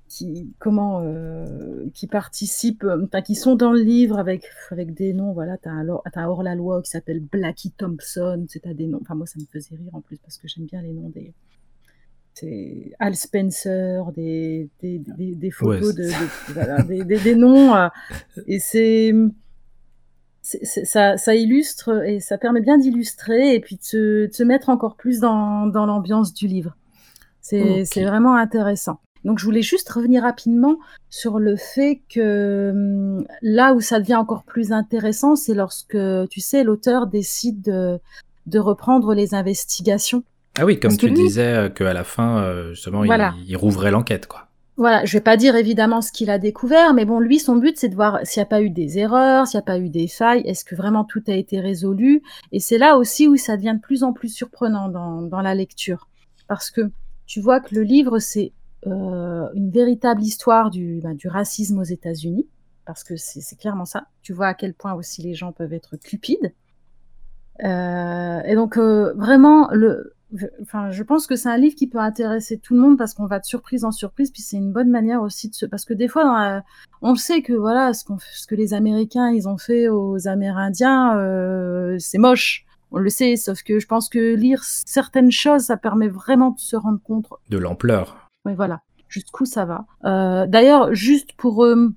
qui 0.09 0.49
comment 0.59 1.01
euh, 1.03 1.85
qui 1.93 2.07
participent 2.07 2.83
euh, 2.83 3.05
enfin, 3.05 3.21
qui 3.21 3.35
sont 3.35 3.55
dans 3.55 3.71
le 3.71 3.81
livre 3.81 4.17
avec 4.19 4.43
avec 4.71 4.93
des 4.93 5.13
noms 5.13 5.31
voilà 5.33 5.57
t'as 5.57 5.69
un 5.71 5.87
un 5.87 6.25
hors 6.27 6.43
la 6.43 6.55
loi 6.55 6.81
qui 6.81 6.89
s'appelle 6.89 7.19
Blackie 7.21 7.71
Thompson 7.71 8.45
c'est 8.49 8.65
à 8.67 8.73
des 8.73 8.87
noms 8.87 8.99
enfin 9.01 9.15
moi 9.15 9.27
ça 9.27 9.39
me 9.39 9.45
faisait 9.45 9.75
rire 9.75 9.93
en 9.93 10.01
plus 10.01 10.17
parce 10.17 10.37
que 10.37 10.47
j'aime 10.47 10.65
bien 10.65 10.81
les 10.81 10.91
noms 10.93 11.09
des 11.09 11.33
c'est 12.33 12.91
Al 12.99 13.15
Spencer 13.15 14.01
des 14.15 14.69
des, 14.81 14.99
des, 14.99 15.35
des 15.35 15.51
photos 15.51 15.93
Ouais, 15.95 16.03
de, 16.03 16.07
de- 16.09 16.13
voilà, 16.53 16.83
des, 16.83 17.35
noms 17.35 17.75
euh, 17.75 17.87
et 18.47 18.59
c'est 18.59 19.13
ça, 20.41 21.17
ça 21.17 21.35
illustre 21.35 22.03
et 22.07 22.19
ça 22.19 22.37
permet 22.37 22.61
bien 22.61 22.77
d'illustrer 22.77 23.53
et 23.55 23.59
puis 23.59 23.75
de 23.75 23.83
se, 23.83 24.25
de 24.27 24.33
se 24.33 24.43
mettre 24.43 24.69
encore 24.69 24.95
plus 24.95 25.19
dans, 25.19 25.67
dans 25.67 25.85
l'ambiance 25.85 26.33
du 26.33 26.47
livre. 26.47 26.75
C'est 27.41 27.81
Ok. 27.81 27.87
c'est 27.91 28.03
vraiment 28.03 28.35
intéressant. 28.35 28.99
Donc 29.25 29.39
je 29.39 29.45
voulais 29.45 29.61
juste 29.61 29.89
revenir 29.89 30.23
rapidement 30.23 30.77
sur 31.09 31.39
le 31.39 31.55
fait 31.55 32.01
que 32.13 32.71
hum, 32.71 33.25
là 33.41 33.73
où 33.73 33.81
ça 33.81 33.99
devient 33.99 34.15
encore 34.15 34.43
plus 34.43 34.71
intéressant, 34.71 35.35
c'est 35.35 35.53
lorsque, 35.53 35.97
tu 36.29 36.39
sais, 36.39 36.63
l'auteur 36.63 37.07
décide 37.07 37.61
de, 37.61 37.99
de 38.45 38.59
reprendre 38.59 39.13
les 39.13 39.33
investigations. 39.35 40.23
ah 40.57 40.65
oui, 40.65 40.79
comme 40.79 40.89
Parce 40.91 40.97
que 40.97 41.07
tu 41.07 41.13
lui- 41.13 41.23
disais 41.23 41.53
euh, 41.53 41.69
qu'à 41.69 41.93
la 41.93 42.03
fin, 42.03 42.39
euh, 42.39 42.69
justement, 42.73 43.03
Voilà. 43.05 43.33
il, 43.43 43.49
il 43.51 43.57
rouvrait 43.57 43.91
l'enquête, 43.91 44.27
quoi. 44.27 44.45
Voilà, 44.77 45.03
je 45.03 45.11
vais 45.17 45.21
pas 45.21 45.35
dire 45.35 45.57
évidemment 45.57 46.01
ce 46.01 46.09
qu'il 46.13 46.29
a 46.29 46.39
découvert, 46.39 46.93
mais 46.93 47.03
bon, 47.03 47.19
lui, 47.19 47.37
son 47.37 47.57
but, 47.57 47.75
c'est 47.77 47.89
de 47.89 47.95
voir 47.95 48.19
s'il 48.23 48.39
n'y 48.39 48.43
a 48.45 48.49
pas 48.49 48.61
eu 48.61 48.69
des 48.69 48.97
erreurs, 48.97 49.45
s'il 49.45 49.57
n'y 49.57 49.63
a 49.63 49.65
pas 49.65 49.77
eu 49.77 49.89
des 49.89 50.07
failles, 50.07 50.41
est-ce 50.45 50.63
que 50.63 50.73
vraiment 50.73 51.03
tout 51.03 51.21
a 51.27 51.33
été 51.33 51.59
résolu? 51.59 52.23
Et 52.53 52.61
c'est 52.61 52.77
là 52.77 52.95
aussi 52.95 53.27
où 53.27 53.35
ça 53.35 53.57
devient 53.57 53.73
de 53.75 53.81
plus 53.81 54.03
en 54.03 54.13
plus 54.13 54.29
surprenant 54.33 54.87
dans, 54.87 55.21
dans 55.21 55.41
la 55.41 55.53
lecture. 55.53 56.07
Parce 56.47 56.71
que 56.71 56.89
tu 57.25 57.41
vois 57.41 57.59
que 57.59 57.75
le 57.75 57.81
livre, 57.81 58.19
c'est 58.19 58.53
une 58.85 59.69
véritable 59.71 60.21
histoire 60.21 60.69
du, 60.69 60.99
ben, 61.03 61.13
du 61.15 61.27
racisme 61.27 61.79
aux 61.79 61.83
États-Unis, 61.83 62.47
parce 62.85 63.03
que 63.03 63.15
c'est 63.17 63.55
clairement 63.57 63.85
ça. 63.85 64.05
Tu 64.21 64.33
vois 64.33 64.47
à 64.47 64.53
quel 64.53 64.73
point 64.73 64.93
aussi 64.93 65.21
les 65.21 65.33
gens 65.33 65.51
peuvent 65.51 65.73
être 65.73 65.97
cupides. 65.97 66.53
Euh, 67.63 68.41
et 68.45 68.55
donc, 68.55 68.77
euh, 68.77 69.13
vraiment, 69.15 69.69
je- 69.73 71.03
pense 71.03 71.27
que 71.27 71.35
c'est 71.35 71.49
un 71.49 71.57
livre 71.57 71.75
qui 71.75 71.87
peut 71.87 71.97
intéresser 71.99 72.57
tout 72.57 72.73
le 72.73 72.79
monde 72.79 72.97
parce 72.97 73.13
qu'on 73.13 73.25
va 73.25 73.39
de 73.39 73.45
surprise 73.45 73.83
en 73.83 73.91
surprise, 73.91 74.31
puis 74.31 74.41
c'est 74.41 74.57
une 74.57 74.71
bonne 74.71 74.89
manière 74.89 75.21
aussi 75.21 75.49
de 75.49 75.55
se, 75.55 75.65
parce 75.65 75.83
que 75.85 75.93
des 75.93 76.07
fois, 76.07 76.23
dans 76.23 76.37
la- 76.37 76.63
on 77.01 77.15
sait 77.15 77.41
que 77.41 77.53
voilà, 77.53 77.93
ce, 77.93 78.05
que 78.47 78.55
les 78.55 78.73
Américains 78.73 79.29
ils 79.31 79.47
ont 79.49 79.57
fait 79.57 79.89
aux 79.89 80.27
Amérindiens, 80.27 81.17
euh, 81.17 81.97
c'est 81.99 82.17
moche. 82.17 82.65
On 82.91 82.97
le 82.97 83.09
sait, 83.09 83.35
sauf 83.35 83.61
que 83.61 83.79
je 83.79 83.85
pense 83.87 84.09
que 84.09 84.33
lire 84.35 84.63
certaines 84.63 85.31
choses, 85.31 85.63
ça 85.63 85.77
permet 85.77 86.07
vraiment 86.07 86.51
de 86.51 86.59
se 86.59 86.75
rendre 86.75 86.99
compte 87.03 87.27
De 87.49 87.57
l'ampleur. 87.57 88.28
Oui, 88.49 88.55
voilà, 88.55 88.81
jusqu'où 89.07 89.45
ça 89.45 89.65
va. 89.65 89.85
Euh, 90.05 90.47
D'ailleurs, 90.47 90.93
juste 90.93 91.33
pour... 91.33 91.63
euh, 91.63 91.89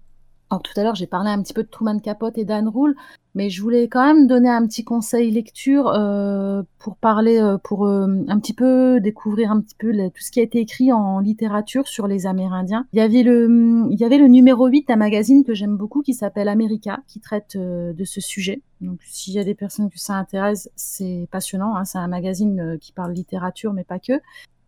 alors, 0.51 0.62
tout 0.62 0.79
à 0.79 0.83
l'heure, 0.83 0.95
j'ai 0.95 1.07
parlé 1.07 1.31
un 1.31 1.43
petit 1.43 1.55
peu 1.55 1.62
de 1.62 1.69
Truman 1.69 1.99
Capote 1.99 2.37
et 2.37 2.45
d'Anne 2.45 2.69
Rule, 2.69 2.95
mais 3.35 3.49
je 3.49 3.62
voulais 3.62 3.88
quand 3.88 4.05
même 4.05 4.27
donner 4.27 4.51
un 4.51 4.67
petit 4.67 4.85
conseil 4.85 5.31
lecture 5.31 5.88
euh, 5.88 6.62
pour 6.79 6.99
parler, 6.99 7.41
pour 7.65 7.88
un 7.88 8.38
petit 8.38 8.53
peu 8.53 9.01
découvrir 9.01 9.51
un 9.51 9.62
petit 9.62 9.75
peu 9.79 9.93
tout 9.93 10.21
ce 10.21 10.31
qui 10.31 10.41
a 10.41 10.43
été 10.43 10.59
écrit 10.59 10.93
en 10.93 11.21
littérature 11.21 11.88
sur 11.88 12.07
les 12.07 12.27
Amérindiens. 12.27 12.87
Il 12.93 12.99
y 12.99 13.01
avait 13.01 13.23
le, 13.23 14.29
numéro 14.29 14.67
8 14.67 14.88
d'un 14.88 14.97
magazine 14.97 15.43
que 15.43 15.55
j'aime 15.55 15.79
beaucoup 15.79 16.03
qui 16.03 16.12
s'appelle 16.12 16.49
America, 16.49 16.99
qui 17.09 17.21
traite 17.21 17.57
de 17.57 18.05
ce 18.05 18.21
sujet. 18.21 18.61
Donc, 18.83 18.99
s'il 19.07 19.33
y 19.33 19.38
a 19.38 19.45
des 19.45 19.55
personnes 19.55 19.88
que 19.88 19.99
ça 19.99 20.17
intéresse, 20.17 20.69
c'est 20.77 21.29
passionnant. 21.31 21.77
Hein, 21.77 21.87
c'est 21.87 21.97
un 21.97 22.09
magazine 22.09 22.77
qui 22.79 22.93
parle 22.93 23.15
littérature, 23.15 23.73
mais 23.73 23.85
pas 23.85 23.99
que 23.99 24.21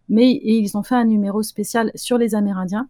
mais 0.08 0.40
ils 0.44 0.76
ont 0.76 0.82
fait 0.82 0.96
un 0.96 1.04
numéro 1.04 1.42
spécial 1.42 1.90
sur 1.94 2.18
les 2.18 2.34
Amérindiens. 2.34 2.88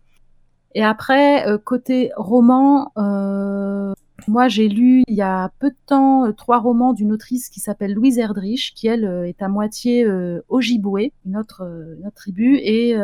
Et 0.75 0.83
après, 0.83 1.47
euh, 1.47 1.57
côté 1.57 2.11
roman, 2.17 2.91
euh, 2.99 3.93
moi 4.27 4.49
j'ai 4.49 4.69
lu 4.69 5.05
il 5.07 5.15
y 5.15 5.23
a 5.23 5.53
peu 5.61 5.71
de 5.71 5.77
temps 5.87 6.27
euh, 6.27 6.33
trois 6.33 6.59
romans 6.59 6.93
d'une 6.93 7.13
autrice 7.13 7.49
qui 7.49 7.61
s'appelle 7.61 7.95
Louise 7.95 8.19
Erdrich, 8.19 8.73
qui 8.75 8.89
elle 8.89 9.05
est 9.05 9.41
à 9.41 9.49
moitié 9.49 10.05
euh, 10.05 10.41
Ojibwe, 10.49 11.13
une 11.27 11.37
autre, 11.37 11.63
une 11.97 12.05
autre 12.05 12.17
tribu, 12.17 12.57
et 12.57 12.97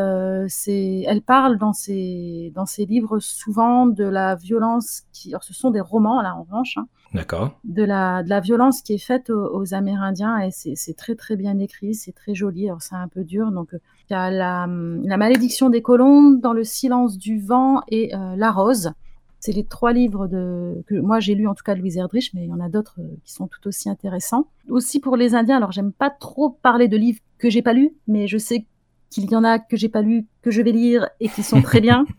c'est, 0.48 1.04
elle 1.06 1.22
parle 1.22 1.58
dans 1.58 1.72
ses 1.72 2.50
dans 2.56 2.66
ses 2.66 2.86
livres 2.86 3.20
souvent 3.20 3.86
de 3.86 4.04
la 4.04 4.34
violence 4.34 5.02
qui, 5.12 5.28
alors 5.28 5.44
ce 5.44 5.54
sont 5.54 5.70
des 5.70 5.80
romans 5.80 6.20
là 6.22 6.34
en 6.34 6.42
revanche, 6.42 6.76
hein, 6.76 6.88
D'accord. 7.14 7.56
de 7.62 7.84
la, 7.84 8.24
de 8.24 8.28
la 8.30 8.40
violence 8.40 8.82
qui 8.82 8.94
est 8.94 8.98
faite 8.98 9.30
aux, 9.30 9.54
aux 9.54 9.74
Amérindiens 9.74 10.38
et 10.38 10.50
c'est 10.50 10.74
c'est 10.74 10.94
très 10.94 11.14
très 11.14 11.36
bien 11.36 11.56
écrit, 11.60 11.94
c'est 11.94 12.12
très 12.12 12.34
joli. 12.34 12.66
Alors 12.66 12.82
c'est 12.82 12.96
un 12.96 13.08
peu 13.08 13.22
dur, 13.22 13.52
donc 13.52 13.76
il 14.10 14.14
y 14.14 14.16
a 14.16 14.30
la, 14.30 14.66
la 14.66 15.16
malédiction 15.16 15.70
des 15.70 15.82
colombes, 15.82 16.40
dans 16.40 16.52
le 16.52 16.64
silence 16.64 17.16
du 17.16 17.38
vent 17.38 17.82
et 17.88 18.14
euh, 18.14 18.34
la 18.36 18.50
rose. 18.50 18.92
C'est 19.38 19.52
les 19.52 19.64
trois 19.64 19.92
livres 19.92 20.26
de, 20.26 20.82
que 20.86 20.96
moi 20.96 21.20
j'ai 21.20 21.34
lu 21.34 21.46
en 21.46 21.54
tout 21.54 21.62
cas 21.64 21.74
de 21.74 21.80
Louise 21.80 21.96
Erdrich, 21.96 22.32
mais 22.34 22.44
il 22.44 22.50
y 22.50 22.52
en 22.52 22.60
a 22.60 22.68
d'autres 22.68 22.96
euh, 22.98 23.16
qui 23.24 23.32
sont 23.32 23.46
tout 23.46 23.66
aussi 23.68 23.88
intéressants. 23.88 24.48
Aussi 24.68 24.98
pour 25.00 25.16
les 25.16 25.34
Indiens, 25.34 25.56
alors 25.56 25.70
j'aime 25.70 25.92
pas 25.92 26.10
trop 26.10 26.50
parler 26.50 26.88
de 26.88 26.96
livres 26.96 27.20
que 27.38 27.48
j'ai 27.48 27.62
pas 27.62 27.72
lus, 27.72 27.92
mais 28.08 28.26
je 28.26 28.36
sais 28.36 28.66
qu'il 29.10 29.30
y 29.30 29.36
en 29.36 29.44
a 29.44 29.58
que 29.60 29.76
j'ai 29.76 29.88
pas 29.88 30.02
lus, 30.02 30.26
que 30.42 30.50
je 30.50 30.60
vais 30.60 30.72
lire 30.72 31.08
et 31.20 31.28
qui 31.28 31.42
sont 31.42 31.62
très 31.62 31.80
bien. 31.80 32.04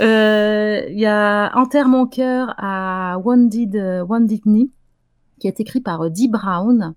Euh, 0.00 0.82
Il 0.90 0.98
y 0.98 1.06
a 1.06 1.56
Enterre 1.56 1.86
mon 1.86 2.04
cœur 2.08 2.52
à 2.58 3.16
Wounded, 3.24 3.76
Wounded 4.08 4.40
Knee, 4.44 4.72
qui 5.38 5.46
est 5.46 5.60
écrit 5.60 5.80
par 5.80 6.10
Dee 6.10 6.26
Brown, 6.26 6.94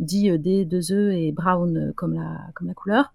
dit 0.00 0.36
D, 0.36 0.64
2 0.64 0.80
E 0.90 1.12
et 1.12 1.30
Brown 1.30 1.92
comme 1.94 2.14
la, 2.14 2.38
comme 2.56 2.66
la 2.66 2.74
couleur. 2.74 3.12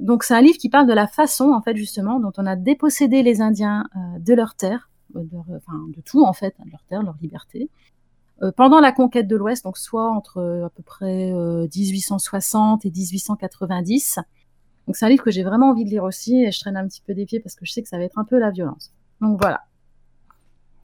Donc 0.00 0.22
c'est 0.22 0.34
un 0.34 0.40
livre 0.40 0.58
qui 0.58 0.68
parle 0.68 0.86
de 0.86 0.92
la 0.92 1.06
façon, 1.06 1.50
en 1.50 1.60
fait, 1.60 1.76
justement, 1.76 2.20
dont 2.20 2.32
on 2.36 2.46
a 2.46 2.56
dépossédé 2.56 3.22
les 3.22 3.40
Indiens 3.40 3.84
euh, 3.96 4.18
de 4.18 4.34
leur 4.34 4.54
terre, 4.54 4.90
euh, 5.16 5.22
de, 5.22 5.32
leur- 5.32 5.44
enfin, 5.56 5.78
de 5.94 6.00
tout, 6.02 6.24
en 6.24 6.32
fait, 6.32 6.54
de 6.64 6.70
leur 6.70 6.82
terre, 6.84 7.02
leur 7.02 7.16
liberté, 7.20 7.70
pendant 8.56 8.78
la 8.78 8.92
conquête 8.92 9.26
de 9.26 9.34
l'Ouest, 9.34 9.64
donc 9.64 9.76
soit 9.76 10.08
entre 10.08 10.62
à 10.64 10.70
peu 10.70 10.84
près 10.84 11.32
1860 11.32 12.86
et 12.86 12.90
1890. 12.92 14.20
Donc 14.88 14.96
c'est 14.96 15.04
un 15.04 15.10
livre 15.10 15.22
que 15.22 15.30
j'ai 15.30 15.42
vraiment 15.42 15.70
envie 15.70 15.84
de 15.84 15.90
lire 15.90 16.04
aussi 16.04 16.44
et 16.44 16.50
je 16.50 16.60
traîne 16.60 16.78
un 16.78 16.88
petit 16.88 17.02
peu 17.06 17.12
des 17.12 17.26
pieds 17.26 17.40
parce 17.40 17.54
que 17.54 17.66
je 17.66 17.72
sais 17.72 17.82
que 17.82 17.88
ça 17.88 17.98
va 17.98 18.04
être 18.04 18.16
un 18.16 18.24
peu 18.24 18.38
la 18.38 18.50
violence. 18.50 18.92
Donc 19.20 19.38
voilà. 19.38 19.64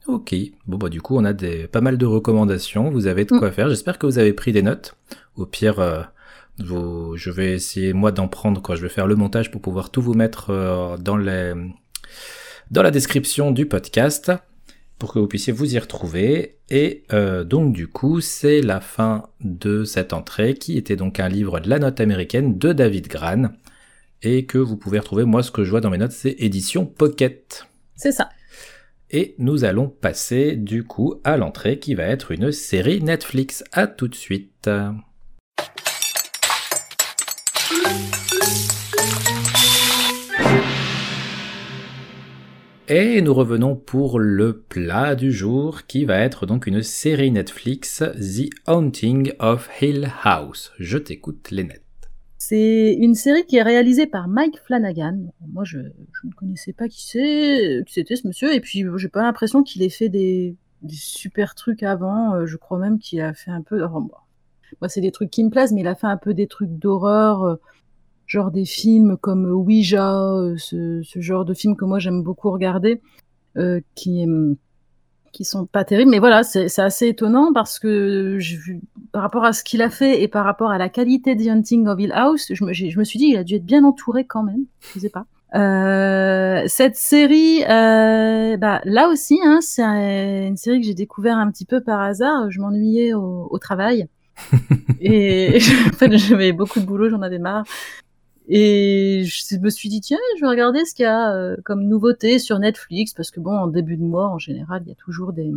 Ok, 0.05 0.35
bon 0.67 0.77
bah 0.77 0.89
du 0.89 1.01
coup 1.01 1.17
on 1.17 1.25
a 1.25 1.33
des, 1.33 1.67
pas 1.67 1.81
mal 1.81 1.97
de 1.97 2.05
recommandations, 2.05 2.91
vous 2.91 3.07
avez 3.07 3.25
de 3.25 3.31
quoi 3.31 3.49
mm. 3.49 3.53
faire, 3.53 3.69
j'espère 3.69 3.97
que 3.97 4.05
vous 4.05 4.19
avez 4.19 4.33
pris 4.33 4.51
des 4.51 4.61
notes. 4.61 4.95
Au 5.35 5.47
pire, 5.47 5.79
je 6.59 7.29
vais 7.29 7.53
essayer 7.53 7.93
moi 7.93 8.11
d'en 8.11 8.27
prendre 8.27 8.61
quand 8.61 8.75
je 8.75 8.81
vais 8.81 8.89
faire 8.89 9.07
le 9.07 9.15
montage 9.15 9.51
pour 9.51 9.61
pouvoir 9.61 9.89
tout 9.91 10.01
vous 10.01 10.13
mettre 10.13 10.49
euh, 10.49 10.97
dans, 10.97 11.17
les, 11.17 11.53
dans 12.71 12.81
la 12.81 12.91
description 12.91 13.51
du 13.51 13.65
podcast 13.65 14.31
pour 14.97 15.13
que 15.13 15.19
vous 15.19 15.27
puissiez 15.27 15.51
vous 15.51 15.75
y 15.75 15.79
retrouver. 15.79 16.57
Et 16.69 17.03
euh, 17.11 17.43
donc 17.43 17.73
du 17.73 17.87
coup 17.87 18.21
c'est 18.21 18.61
la 18.61 18.79
fin 18.79 19.27
de 19.41 19.83
cette 19.83 20.13
entrée 20.13 20.53
qui 20.53 20.77
était 20.77 20.95
donc 20.95 21.19
un 21.19 21.29
livre 21.29 21.59
de 21.59 21.69
la 21.69 21.79
note 21.79 21.99
américaine 21.99 22.57
de 22.57 22.73
David 22.73 23.07
Gran 23.07 23.51
et 24.21 24.45
que 24.45 24.57
vous 24.57 24.77
pouvez 24.77 24.99
retrouver, 24.99 25.25
moi 25.25 25.43
ce 25.43 25.51
que 25.51 25.63
je 25.63 25.69
vois 25.69 25.81
dans 25.81 25.89
mes 25.89 25.97
notes 25.97 26.13
c'est 26.13 26.35
édition 26.39 26.85
Pocket. 26.85 27.67
C'est 27.95 28.11
ça. 28.11 28.29
Et 29.11 29.35
nous 29.37 29.63
allons 29.63 29.87
passer 29.87 30.55
du 30.55 30.83
coup 30.83 31.21
à 31.23 31.37
l'entrée 31.37 31.79
qui 31.79 31.93
va 31.93 32.03
être 32.03 32.31
une 32.31 32.51
série 32.51 33.01
Netflix. 33.01 33.63
À 33.71 33.87
tout 33.87 34.07
de 34.07 34.15
suite. 34.15 34.67
Et 42.87 43.19
nous 43.23 43.33
revenons 43.33 43.75
pour 43.75 44.19
le 44.19 44.59
plat 44.59 45.15
du 45.15 45.31
jour 45.31 45.87
qui 45.87 46.05
va 46.05 46.19
être 46.19 46.45
donc 46.45 46.67
une 46.67 46.83
série 46.83 47.31
Netflix, 47.31 48.03
The 48.13 48.51
Haunting 48.67 49.33
of 49.39 49.67
Hill 49.81 50.11
House. 50.23 50.71
Je 50.77 50.99
t'écoute, 50.99 51.49
Lénette. 51.49 51.81
C'est 52.37 52.93
une 52.93 53.15
série 53.15 53.43
qui 53.47 53.57
est 53.57 53.63
réalisée 53.63 54.05
par 54.05 54.27
Mike 54.27 54.59
Flanagan. 54.59 55.17
Moi, 55.51 55.63
je, 55.63 55.79
ne 55.79 56.31
connaissais 56.37 56.73
pas 56.73 56.87
qui 56.87 57.07
c'était 57.07 58.15
ce 58.15 58.27
monsieur, 58.27 58.53
et 58.53 58.59
puis 58.59 58.85
j'ai 58.97 59.09
pas 59.09 59.23
l'impression 59.23 59.63
qu'il 59.63 59.81
ait 59.81 59.89
fait 59.89 60.09
des, 60.09 60.55
super 60.87 61.55
trucs 61.55 61.81
avant. 61.81 62.35
Euh, 62.35 62.45
je 62.45 62.55
crois 62.55 62.77
même 62.77 62.99
qu'il 62.99 63.19
a 63.19 63.33
fait 63.33 63.49
un 63.49 63.63
peu. 63.63 63.79
moi, 63.79 64.89
c'est 64.89 65.01
des 65.01 65.11
trucs 65.11 65.31
qui 65.31 65.43
me 65.43 65.49
plaisent, 65.49 65.73
mais 65.73 65.81
il 65.81 65.87
a 65.87 65.95
fait 65.95 66.05
un 66.05 66.17
peu 66.17 66.35
des 66.35 66.45
trucs 66.45 66.69
d'horreur, 66.69 67.45
euh, 67.45 67.55
genre 68.27 68.51
des 68.51 68.65
films 68.65 69.17
comme 69.17 69.45
Ouija, 69.45 70.13
euh, 70.33 70.55
ce, 70.57 71.01
genre 71.15 71.45
de 71.45 71.53
films 71.53 71.75
que 71.75 71.85
moi 71.85 71.99
j'aime 71.99 72.23
beaucoup 72.23 72.51
regarder, 72.51 73.01
qui 73.95 74.25
qui 75.35 75.43
sont 75.43 75.65
pas 75.65 75.83
terribles. 75.83 76.09
Mais 76.09 76.19
voilà, 76.19 76.43
c'est 76.43 76.79
assez 76.79 77.07
étonnant 77.07 77.51
parce 77.53 77.77
que 77.77 78.37
vu, 78.37 78.79
par 79.11 79.21
rapport 79.21 79.43
à 79.43 79.51
ce 79.51 79.63
qu'il 79.63 79.81
a 79.81 79.89
fait 79.89 80.21
et 80.21 80.29
par 80.29 80.45
rapport 80.45 80.71
à 80.71 80.77
la 80.77 80.87
qualité 80.87 81.35
de 81.35 81.49
Hunting 81.49 81.87
of 81.87 81.99
Hill 81.99 82.13
House, 82.13 82.47
je 82.53 82.63
me, 82.63 82.71
je 82.71 82.97
me 82.97 83.03
suis 83.03 83.19
dit 83.19 83.25
il 83.25 83.37
a 83.37 83.43
dû 83.43 83.55
être 83.55 83.65
bien 83.65 83.83
entouré 83.83 84.25
quand 84.25 84.43
même. 84.43 84.65
Je 84.93 84.99
sais 84.99 85.09
pas. 85.09 85.25
Euh, 85.55 86.63
cette 86.67 86.95
série, 86.95 87.63
euh, 87.69 88.57
bah, 88.57 88.81
là 88.83 89.09
aussi, 89.09 89.39
hein, 89.43 89.59
c'est 89.61 90.47
une 90.47 90.57
série 90.57 90.81
que 90.81 90.87
j'ai 90.87 90.93
découvert 90.93 91.37
un 91.37 91.49
petit 91.51 91.65
peu 91.65 91.81
par 91.81 92.01
hasard. 92.01 92.49
Je 92.49 92.59
m'ennuyais 92.59 93.13
au, 93.13 93.47
au, 93.49 93.59
travail 93.59 94.07
et 94.99 95.59
en 95.87 95.95
fait, 95.95 96.17
j'avais 96.17 96.51
beaucoup 96.51 96.79
de 96.79 96.85
boulot, 96.85 97.09
j'en 97.09 97.21
avais 97.21 97.39
marre. 97.39 97.65
Et 98.47 99.23
je 99.25 99.57
me 99.57 99.69
suis 99.69 99.89
dit, 99.89 100.01
tiens, 100.01 100.19
je 100.37 100.41
vais 100.41 100.47
regarder 100.47 100.85
ce 100.85 100.93
qu'il 100.93 101.03
y 101.03 101.07
a 101.07 101.33
euh, 101.33 101.57
comme 101.65 101.83
nouveauté 101.83 102.37
sur 102.39 102.59
Netflix, 102.59 103.13
parce 103.13 103.31
que 103.31 103.39
bon, 103.39 103.57
en 103.57 103.67
début 103.67 103.97
de 103.97 104.03
mois, 104.03 104.27
en 104.27 104.37
général, 104.37 104.83
il 104.85 104.89
y 104.89 104.91
a 104.91 104.95
toujours 104.95 105.33
des, 105.33 105.51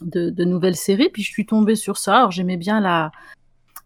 de, 0.00 0.30
de 0.30 0.44
nouvelles 0.44 0.76
séries. 0.76 1.10
Puis 1.12 1.22
je 1.22 1.30
suis 1.30 1.46
tombée 1.46 1.76
sur 1.76 1.98
ça. 1.98 2.16
Alors 2.16 2.30
j'aimais 2.30 2.56
bien 2.56 2.80
la, 2.80 3.12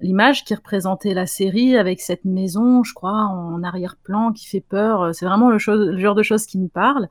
l'image 0.01 0.45
qui 0.45 0.55
représentait 0.55 1.15
la 1.15 1.27
série 1.27 1.77
avec 1.77 2.01
cette 2.01 2.25
maison, 2.25 2.83
je 2.85 2.95
crois, 2.95 3.13
en 3.13 3.63
arrière-plan 3.63 4.33
qui 4.33 4.47
fait 4.47 4.61
peur. 4.61 5.15
C'est 5.15 5.27
vraiment 5.27 5.51
le, 5.51 5.59
genre 5.59 6.15
de 6.15 6.23
choses 6.23 6.47
qui 6.47 6.59
me 6.59 6.69
parle. 6.69 7.09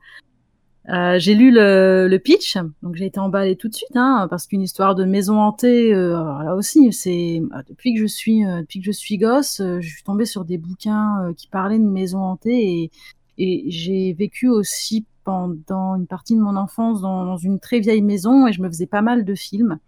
Euh, 0.88 1.18
j'ai 1.18 1.34
lu 1.34 1.50
le, 1.50 2.06
le, 2.08 2.18
pitch, 2.20 2.56
donc 2.82 2.94
j'ai 2.94 3.06
été 3.06 3.18
emballée 3.18 3.56
tout 3.56 3.68
de 3.68 3.74
suite, 3.74 3.96
hein, 3.96 4.28
parce 4.30 4.46
qu'une 4.46 4.62
histoire 4.62 4.94
de 4.94 5.04
maison 5.04 5.40
hantée, 5.40 5.92
euh, 5.92 6.12
là 6.44 6.54
aussi, 6.54 6.92
c'est 6.92 7.40
euh, 7.40 7.62
depuis 7.68 7.94
que 7.94 8.00
je 8.00 8.06
suis 8.06 8.44
euh, 8.44 8.60
depuis 8.60 8.78
que 8.78 8.86
je 8.86 8.92
suis 8.92 9.18
gosse, 9.18 9.60
je 9.60 9.88
suis 9.88 10.04
tombée 10.04 10.26
sur 10.26 10.44
des 10.44 10.58
bouquins 10.58 11.32
qui 11.36 11.48
parlaient 11.48 11.80
de 11.80 11.84
maisons 11.84 12.22
hantées 12.22 12.62
et, 12.62 12.90
et 13.38 13.64
j'ai 13.68 14.12
vécu 14.12 14.48
aussi 14.48 15.04
pendant 15.24 15.96
une 15.96 16.06
partie 16.06 16.36
de 16.36 16.40
mon 16.40 16.54
enfance 16.54 17.00
dans, 17.00 17.24
dans, 17.24 17.36
une 17.36 17.58
très 17.58 17.80
vieille 17.80 18.02
maison 18.02 18.46
et 18.46 18.52
je 18.52 18.62
me 18.62 18.68
faisais 18.68 18.86
pas 18.86 19.02
mal 19.02 19.24
de 19.24 19.34
films. 19.34 19.80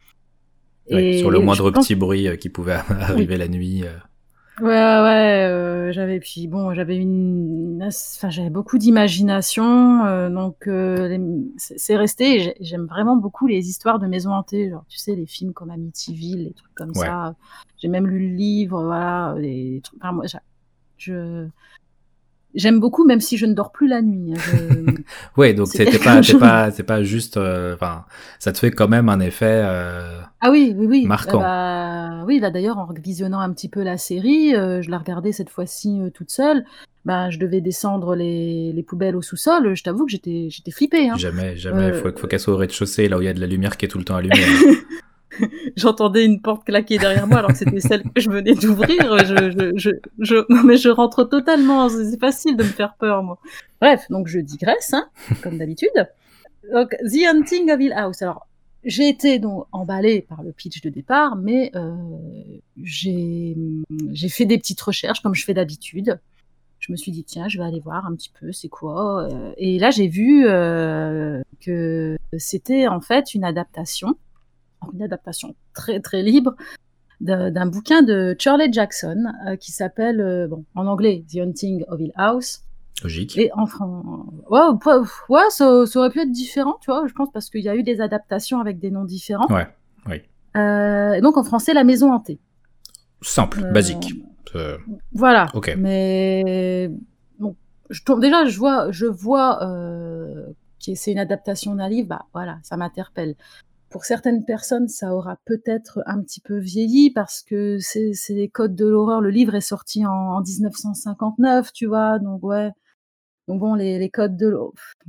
et 0.88 1.18
sur 1.18 1.30
le 1.30 1.38
moindre 1.38 1.70
petit 1.70 1.94
bruit 1.94 2.26
qui 2.40 2.49
pouvait 2.49 2.72
arriver 2.88 3.36
la 3.36 3.46
nuit. 3.46 3.84
Ouais, 4.61 4.66
ouais, 4.66 5.44
euh, 5.48 5.92
j'avais 5.92 6.18
puis 6.18 6.48
bon, 6.48 6.74
j'avais 6.74 6.96
une, 6.96 7.80
enfin 7.82 8.28
j'avais 8.28 8.50
beaucoup 8.50 8.76
d'imagination, 8.76 10.04
euh, 10.04 10.30
donc 10.30 10.66
euh, 10.66 11.16
c'est 11.56 11.96
resté. 11.96 12.54
J'aime 12.61 12.86
vraiment 12.86 13.16
beaucoup 13.16 13.46
les 13.46 13.68
histoires 13.68 14.00
de 14.00 14.09
maisons 14.09 14.32
hantées, 14.32 14.70
genre 14.70 14.84
tu 14.88 14.98
sais 14.98 15.14
les 15.14 15.26
films 15.26 15.52
comme 15.52 15.70
Amityville, 15.70 16.44
les 16.44 16.52
trucs 16.54 16.74
comme 16.74 16.92
ça. 16.94 17.36
J'ai 17.78 17.88
même 17.88 18.09
lu 18.09 18.30
le 18.30 18.34
livre, 18.34 18.82
voilà, 18.82 19.36
les 19.38 19.80
trucs. 19.84 20.00
Enfin, 20.02 20.12
moi, 20.12 20.24
je 20.96 21.48
j'aime 22.55 22.80
beaucoup, 22.80 23.05
même 23.05 23.20
si 23.20 23.36
je 23.36 23.46
ne 23.46 23.55
dors 23.55 23.72
plus 23.72 23.88
la 23.88 24.03
nuit. 24.03 24.34
Hein, 24.34 24.92
ouais, 25.36 25.55
donc 25.55 25.68
c'était 25.68 25.99
pas, 25.99 26.22
c'est 26.22 26.38
pas, 26.38 26.70
c'est 26.70 26.82
pas 26.82 27.03
juste, 27.03 27.36
euh, 27.36 27.76
ça 28.38 28.53
te 28.53 28.59
fait 28.59 28.70
quand 28.70 28.88
même 28.88 29.09
un 29.09 29.20
effet. 29.20 29.62
Euh, 29.64 30.20
ah 30.40 30.51
oui, 30.51 30.74
oui, 30.76 30.86
oui. 30.86 31.07
Marquant. 31.07 31.40
Bah, 31.40 32.24
oui, 32.26 32.40
là 32.40 32.51
d'ailleurs, 32.51 32.78
en 32.78 32.88
visionnant 32.92 33.40
un 33.40 33.53
petit 33.53 33.68
peu 33.68 33.82
la 33.82 33.99
série, 33.99 34.55
euh, 34.55 34.82
je 34.82 34.90
la 34.90 34.99
regardais 34.99 35.32
cette 35.32 35.51
fois-ci 35.51 36.01
toute 36.14 36.30
seule. 36.30 36.64
Bah, 37.05 37.30
je 37.30 37.38
devais 37.38 37.61
descendre 37.61 38.14
les, 38.14 38.72
les 38.72 38.82
poubelles 38.82 39.16
au 39.16 39.22
sous-sol. 39.22 39.74
Je 39.74 39.82
t'avoue 39.82 40.05
que 40.05 40.11
j'étais, 40.11 40.49
j'étais 40.51 40.70
flippée. 40.70 41.09
Hein. 41.09 41.16
Jamais, 41.16 41.57
jamais. 41.57 41.88
Il 41.88 41.94
faut, 41.94 42.11
faut 42.14 42.26
qu'elle 42.26 42.40
soit 42.40 42.53
au 42.53 42.59
rez-de-chaussée, 42.59 43.09
là 43.09 43.18
où 43.18 43.22
il 43.22 43.24
y 43.24 43.28
a 43.28 43.34
de 43.34 43.40
la 43.40 43.46
lumière 43.46 43.76
qui 43.76 43.86
est 43.86 43.88
tout 43.88 43.99
le 43.99 44.05
temps 44.05 44.16
allumée. 44.16 44.34
J'entendais 45.76 46.24
une 46.24 46.40
porte 46.40 46.64
claquer 46.64 46.98
derrière 46.98 47.26
moi 47.26 47.38
alors 47.38 47.50
que 47.50 47.58
c'était 47.58 47.80
celle 47.80 48.02
que 48.02 48.20
je 48.20 48.30
venais 48.30 48.54
d'ouvrir. 48.54 49.18
Je, 49.24 49.72
je, 49.76 49.90
je, 50.18 50.36
non 50.48 50.62
mais 50.64 50.76
je 50.76 50.88
rentre 50.88 51.24
totalement. 51.24 51.88
C'est 51.88 52.18
facile 52.18 52.56
de 52.56 52.62
me 52.62 52.68
faire 52.68 52.94
peur, 52.94 53.22
moi. 53.22 53.38
Bref, 53.80 54.06
donc 54.10 54.28
je 54.28 54.38
digresse, 54.38 54.94
hein, 54.94 55.08
comme 55.42 55.58
d'habitude. 55.58 55.90
Donc, 56.72 56.90
The 56.90 57.26
Hunting 57.28 57.70
of 57.70 57.80
Hill 57.80 57.92
House. 57.92 58.22
Alors, 58.22 58.46
j'ai 58.84 59.08
été 59.08 59.38
donc 59.38 59.66
emballée 59.72 60.22
par 60.22 60.42
le 60.42 60.52
pitch 60.52 60.80
de 60.82 60.88
départ, 60.88 61.36
mais 61.36 61.70
euh, 61.74 61.94
j'ai 62.82 63.54
fait 64.28 64.46
des 64.46 64.58
petites 64.58 64.80
recherches 64.80 65.20
comme 65.20 65.34
je 65.34 65.44
fais 65.44 65.54
d'habitude. 65.54 66.20
Je 66.78 66.92
me 66.92 66.96
suis 66.96 67.10
dit 67.10 67.24
tiens, 67.24 67.48
je 67.48 67.58
vais 67.58 67.64
aller 67.64 67.80
voir 67.80 68.06
un 68.06 68.14
petit 68.14 68.30
peu 68.40 68.52
c'est 68.52 68.68
quoi. 68.68 69.24
Euh, 69.24 69.52
et 69.56 69.78
là, 69.78 69.90
j'ai 69.90 70.06
vu 70.06 70.46
euh, 70.46 71.42
que 71.60 72.16
c'était 72.36 72.86
en 72.86 73.00
fait 73.00 73.34
une 73.34 73.44
adaptation 73.44 74.16
une 74.92 75.02
adaptation 75.02 75.54
très 75.74 76.00
très 76.00 76.22
libre 76.22 76.54
d'un 77.20 77.66
bouquin 77.66 78.02
de 78.02 78.36
Charlie 78.38 78.72
Jackson 78.72 79.24
euh, 79.46 79.56
qui 79.56 79.72
s'appelle, 79.72 80.20
euh, 80.20 80.46
bon, 80.46 80.64
en 80.74 80.86
anglais, 80.86 81.24
The 81.32 81.38
Hunting 81.38 81.84
of 81.88 82.00
Hill 82.00 82.12
House. 82.14 82.62
Logique. 83.02 83.36
Et 83.36 83.50
en 83.54 83.66
français, 83.66 83.94
ouais, 84.50 84.60
ouais 85.28 85.50
ça, 85.50 85.68
aurait 85.68 86.10
pu 86.10 86.20
être 86.20 86.32
différent, 86.32 86.78
tu 86.80 86.90
vois, 86.90 87.06
je 87.06 87.12
pense, 87.12 87.30
parce 87.32 87.50
qu'il 87.50 87.60
y 87.60 87.68
a 87.68 87.76
eu 87.76 87.82
des 87.82 88.00
adaptations 88.00 88.60
avec 88.60 88.78
des 88.78 88.90
noms 88.90 89.04
différents. 89.04 89.46
Ouais, 89.48 89.66
oui. 90.06 90.22
Euh, 90.56 91.14
et 91.14 91.20
donc 91.20 91.36
en 91.36 91.44
français, 91.44 91.74
La 91.74 91.84
Maison 91.84 92.12
Hantée. 92.12 92.38
Simple, 93.20 93.72
basique. 93.72 94.14
Voilà. 95.12 95.46
Ok. 95.54 95.74
Mais 95.76 96.90
bon, 97.38 97.54
je 97.90 98.00
déjà, 98.20 98.46
je 98.46 98.58
vois, 98.58 98.90
je 98.90 99.06
vois 99.06 99.58
que 100.84 100.94
c'est 100.94 101.12
une 101.12 101.18
adaptation 101.18 101.74
d'un 101.74 101.88
livre, 101.88 102.08
bah 102.08 102.26
voilà, 102.32 102.58
ça 102.62 102.76
m'interpelle 102.76 103.34
pour 103.91 104.05
certaines 104.05 104.45
personnes, 104.45 104.89
ça 104.89 105.14
aura 105.14 105.39
peut-être 105.45 106.03
un 106.07 106.20
petit 106.22 106.41
peu 106.41 106.59
vieilli 106.59 107.11
parce 107.11 107.43
que 107.43 107.78
c'est 107.78 108.12
les 108.30 108.49
codes 108.49 108.74
de 108.74 108.86
l'horreur. 108.86 109.20
Le 109.20 109.30
livre 109.30 109.55
est 109.55 109.61
sorti 109.62 110.05
en, 110.05 110.41
1959, 110.41 111.72
tu 111.72 111.86
vois, 111.86 112.18
donc 112.18 112.43
ouais. 112.43 112.70
Donc 113.47 113.61
bon, 113.61 113.74
les, 113.74 113.99
les 113.99 114.11
codes 114.11 114.36
de 114.36 114.55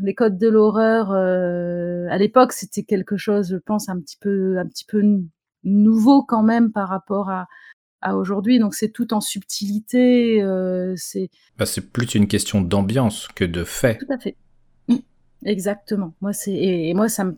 les 0.01 0.15
codes 0.15 0.37
de 0.37 0.47
l'horreur 0.47 1.11
euh, 1.11 2.07
à 2.09 2.17
l'époque, 2.17 2.53
c'était 2.53 2.83
quelque 2.83 3.17
chose, 3.17 3.49
je 3.49 3.57
pense, 3.57 3.89
un 3.89 3.99
petit 3.99 4.17
peu 4.17 4.57
un 4.57 4.65
petit 4.65 4.85
peu 4.85 5.03
nouveau 5.65 6.23
quand 6.23 6.43
même 6.43 6.71
par 6.71 6.87
rapport 6.87 7.29
à, 7.29 7.47
à 8.01 8.15
aujourd'hui. 8.15 8.59
Donc 8.59 8.75
c'est 8.75 8.89
tout 8.89 9.13
en 9.13 9.19
subtilité. 9.19 10.41
Euh, 10.41 10.93
c'est 10.95 11.29
bah, 11.57 11.65
plus 11.91 12.15
une 12.15 12.27
question 12.27 12.61
d'ambiance 12.61 13.27
que 13.35 13.43
de 13.43 13.65
fait. 13.65 13.97
Tout 13.97 14.13
à 14.13 14.17
fait. 14.17 14.37
Mmh. 14.87 14.95
Exactement. 15.43 16.13
Moi 16.21 16.31
c'est 16.31 16.55
et 16.55 16.93
moi 16.93 17.09
ça 17.09 17.25
me 17.25 17.35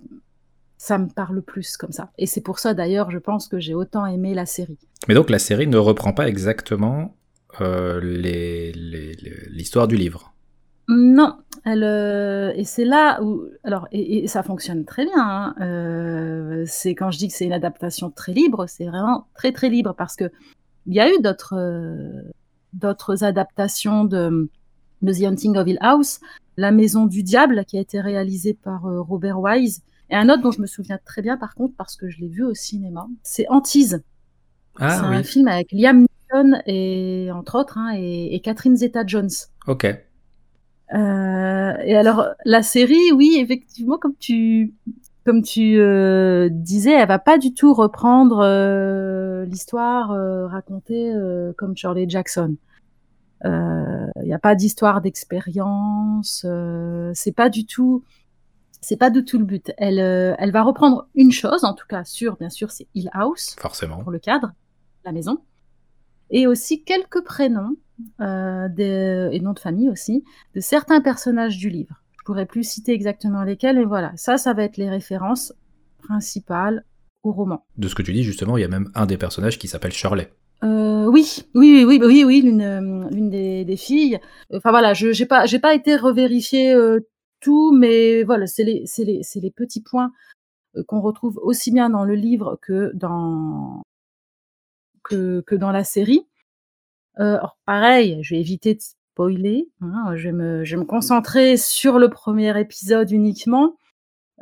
ça 0.82 0.98
me 0.98 1.08
parle 1.08 1.44
plus 1.44 1.78
comme 1.78 1.92
ça. 1.92 2.10
Et 2.18 2.26
c'est 2.26 2.42
pour 2.42 2.58
ça 2.58 2.74
d'ailleurs, 2.74 3.12
je 3.12 3.20
pense 3.20 3.48
que 3.48 3.60
j'ai 3.60 3.76
autant 3.76 4.08
aimé 4.08 4.34
la 4.34 4.48
série. 4.48 4.80
Mais 5.08 5.14
donc 5.14 5.30
la 5.30 5.38
série 5.38 5.68
ne 5.68 5.78
reprend 5.78 6.12
pas 6.12 6.28
exactement 6.28 7.16
euh, 7.62 8.00
l'histoire 9.52 9.88
du 9.88 9.96
livre. 9.96 10.34
Non, 10.88 11.36
elle, 11.66 11.84
euh, 11.84 12.52
et 12.56 12.64
c'est 12.64 12.84
là 12.84 13.22
où, 13.22 13.44
alors, 13.64 13.88
et, 13.92 14.28
ça 14.28 14.42
fonctionne 14.42 14.84
très 14.84 15.06
bien. 15.06 15.20
Hein, 15.20 15.56
euh, 15.62 16.64
c'est 16.66 16.96
quand 16.96 17.12
je 17.12 17.20
dis 17.20 17.28
que 17.28 17.36
c'est 17.36 17.46
une 17.46 17.54
adaptation 17.54 18.10
très 18.10 18.34
libre, 18.34 18.66
c'est 18.68 18.86
vraiment 18.86 19.28
très 19.36 19.52
très 19.52 19.70
libre 19.70 19.94
parce 19.96 20.16
que 20.16 20.32
il 20.88 20.96
y 20.96 21.00
a 21.00 21.14
eu 21.14 21.22
d'autres 21.22 21.60
d'autres 22.74 23.24
adaptations 23.24 24.04
de, 24.04 24.50
The 25.06 25.26
Hunting 25.26 25.58
of 25.58 25.68
Hill 25.68 25.78
House, 25.80 26.22
La 26.58 26.72
Maison 26.72 27.06
du 27.06 27.22
Diable, 27.22 27.66
qui 27.66 27.78
a 27.78 27.82
été 27.82 28.02
réalisée 28.02 28.56
par 28.56 28.82
Robert 28.82 29.40
Wise, 29.40 29.84
et 30.12 30.16
un 30.16 30.30
autre 30.30 30.44
dont 30.44 30.52
je 30.52 30.62
me 30.62 30.68
souviens 30.68 31.00
très 31.04 31.22
bien 31.22 31.38
par 31.38 31.56
contre 31.56 31.74
parce 31.78 31.96
que 31.96 32.10
je 32.10 32.20
l'ai 32.20 32.28
vu 32.28 32.44
au 32.44 32.54
cinéma, 32.54 33.08
c'est 33.24 33.48
Antise. 33.50 34.04
Ah, 34.78 34.98
c'est 34.98 35.06
un 35.06 35.24
film 35.24 35.48
avec 35.48 35.72
Liam 35.72 36.06
Neeson 36.06 36.62
et 36.66 37.30
entre 37.34 37.60
autres 37.60 37.78
hein, 37.78 37.94
et, 37.96 38.36
et 38.36 38.40
Catherine 38.42 38.76
Zeta-Jones. 38.76 39.30
Ok. 39.68 39.88
Euh, 40.94 41.74
et 41.84 41.96
alors 41.96 42.26
la 42.44 42.62
série, 42.64 43.12
oui, 43.14 43.38
effectivement, 43.40 43.98
comme 43.98 44.16
tu 44.20 44.74
comme 45.26 45.44
tu 45.44 45.80
euh, 45.80 46.50
disais, 46.52 46.94
elle 46.94 47.08
va 47.08 47.20
pas 47.20 47.38
du 47.38 47.54
tout 47.54 47.74
reprendre 47.74 48.40
euh, 48.44 49.46
l'histoire 49.46 50.10
racontée 50.50 51.14
comme 51.58 51.76
Shirley 51.78 52.06
Jackson. 52.08 52.56
Il 53.44 54.24
n'y 54.24 54.34
a 54.34 54.40
pas 54.40 54.56
d'histoire 54.56 55.02
d'expérience. 55.02 56.46
c'est 57.14 57.36
pas 57.36 57.50
du 57.50 57.66
tout. 57.66 58.04
C'est 58.82 58.98
pas 58.98 59.10
du 59.10 59.24
tout 59.24 59.38
le 59.38 59.46
but. 59.46 59.72
Elle, 59.78 60.00
elle 60.00 60.52
va 60.52 60.64
reprendre 60.64 61.08
une 61.16 61.32
chose, 61.32 61.64
en 61.64 61.74
tout 61.74 61.86
cas, 61.88 62.04
sur, 62.04 62.38
bien 62.38 62.50
sûr, 62.50 62.72
c'est 62.72 62.88
Hill 62.96 63.10
House. 63.14 63.56
Forcément. 63.60 64.02
Pour 64.02 64.12
le 64.12 64.20
cadre, 64.20 64.54
la 65.06 65.12
maison. 65.12 65.40
Et 66.32 66.48
aussi 66.48 66.84
quelques 66.84 67.24
prénoms 67.24 67.76
euh, 68.22 68.68
et 69.32 69.40
noms 69.40 69.54
de 69.54 69.60
famille 69.60 69.90
aussi, 69.90 70.24
de 70.56 70.60
certains 70.60 71.02
personnages 71.02 71.58
du 71.58 71.70
livre. 71.70 72.02
Je 72.20 72.24
pourrais 72.26 72.46
plus 72.46 72.64
citer 72.64 72.94
exactement 72.94 73.44
lesquels, 73.44 73.78
mais 73.78 73.86
voilà, 73.86 74.12
ça, 74.16 74.38
ça 74.38 74.54
va 74.54 74.64
être 74.64 74.78
les 74.78 74.90
références 74.90 75.54
principales 76.04 76.86
au 77.24 77.32
roman. 77.32 77.66
De 77.78 77.88
ce 77.88 77.96
que 77.96 78.02
tu 78.02 78.14
dis, 78.14 78.24
justement, 78.24 78.58
il 78.58 78.62
y 78.62 78.64
a 78.64 78.70
même 78.70 78.92
un 78.96 79.06
des 79.06 79.18
personnages 79.18 79.60
qui 79.60 79.68
s'appelle 79.68 79.92
Shirley. 79.92 80.32
Euh, 80.64 81.06
oui, 81.06 81.44
oui, 81.56 81.84
oui, 81.88 82.00
oui, 82.04 82.24
oui, 82.24 82.42
l'une, 82.42 82.62
euh, 82.62 83.64
des, 83.64 83.78
filles. 83.78 84.20
Enfin 84.54 84.70
voilà, 84.70 84.94
je 84.94 85.12
j'ai 85.12 85.26
pas, 85.26 85.48
j'ai 85.48 85.60
pas 85.60 85.74
été 85.74 85.96
revérifier 85.96 86.74
euh, 86.74 87.00
tout, 87.42 87.72
mais 87.72 88.24
voilà, 88.24 88.48
c'est 88.48 88.64
les, 88.64 89.52
petits 89.56 89.82
points 89.82 90.12
qu'on 90.88 91.02
retrouve 91.02 91.38
aussi 91.44 91.72
bien 91.72 91.90
dans 91.90 92.06
le 92.06 92.16
livre 92.16 92.58
que 92.62 92.92
dans 92.94 93.84
que, 95.04 95.56
dans 95.56 95.72
la 95.72 95.84
série. 95.84 96.26
Euh, 97.20 97.38
pareil, 97.66 98.20
je 98.24 98.36
vais 98.36 98.40
éviter 98.40 98.76
de 98.76 98.82
spoiler, 98.82 99.70
hein, 99.82 100.16
je 100.16 100.30
vais 100.30 100.32
me 100.32 100.86
concentrer 100.86 101.58
sur 101.58 102.00
le 102.00 102.10
premier 102.10 102.58
épisode 102.60 103.12
uniquement. 103.12 103.76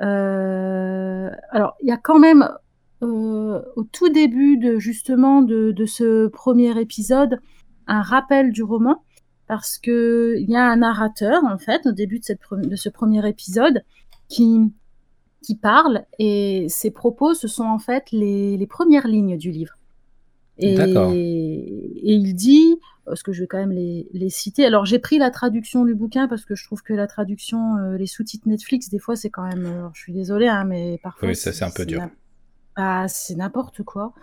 Euh, 0.01 1.29
alors, 1.49 1.75
il 1.81 1.87
y 1.87 1.91
a 1.91 1.97
quand 1.97 2.19
même, 2.19 2.47
euh, 3.01 3.61
au 3.75 3.83
tout 3.83 4.09
début 4.09 4.57
de 4.57 4.77
justement 4.77 5.41
de 5.41 5.85
ce 5.85 6.27
premier 6.27 6.79
épisode, 6.79 7.39
un 7.87 8.01
rappel 8.01 8.51
du 8.51 8.61
roman 8.63 9.03
parce 9.49 9.79
qu'il 9.79 10.45
y 10.47 10.55
a 10.55 10.63
un 10.63 10.75
narrateur, 10.77 11.43
en 11.43 11.57
fait, 11.57 11.87
au 11.87 11.91
début 11.91 12.19
de 12.19 12.23
cette 12.23 12.39
de 12.51 12.75
ce 12.75 12.87
premier 12.87 13.27
épisode 13.27 13.83
qui 14.27 14.71
qui 15.41 15.55
parle 15.55 16.05
et 16.19 16.67
ses 16.69 16.91
propos, 16.91 17.33
ce 17.33 17.47
sont 17.47 17.65
en 17.65 17.79
fait 17.79 18.11
les 18.11 18.57
les 18.57 18.67
premières 18.67 19.07
lignes 19.07 19.37
du 19.37 19.49
livre. 19.51 19.73
Et, 20.61 20.75
et, 20.75 22.13
il 22.13 22.33
dit, 22.35 22.75
parce 23.05 23.23
que 23.23 23.31
je 23.31 23.41
vais 23.41 23.47
quand 23.47 23.57
même 23.57 23.71
les, 23.71 24.09
les 24.11 24.29
citer. 24.29 24.65
Alors 24.65 24.85
j'ai 24.85 24.99
pris 24.99 25.17
la 25.17 25.31
traduction 25.31 25.85
du 25.85 25.95
bouquin 25.95 26.27
parce 26.27 26.45
que 26.45 26.53
je 26.53 26.65
trouve 26.65 26.83
que 26.83 26.93
la 26.93 27.07
traduction, 27.07 27.77
euh, 27.77 27.97
les 27.97 28.07
sous-titres 28.07 28.47
Netflix, 28.47 28.89
des 28.89 28.99
fois 28.99 29.15
c'est 29.15 29.31
quand 29.31 29.47
même. 29.47 29.65
Euh, 29.65 29.87
je 29.93 30.01
suis 30.01 30.13
désolée, 30.13 30.49
hein, 30.49 30.65
mais 30.65 30.99
parfois. 31.01 31.29
Oui, 31.29 31.35
ça 31.35 31.53
c'est 31.53 31.65
un 31.65 31.71
peu 31.71 31.85
dur. 31.85 32.07
Ah, 32.75 33.07
c'est 33.07 33.35
n'importe 33.35 33.81
quoi. 33.83 34.13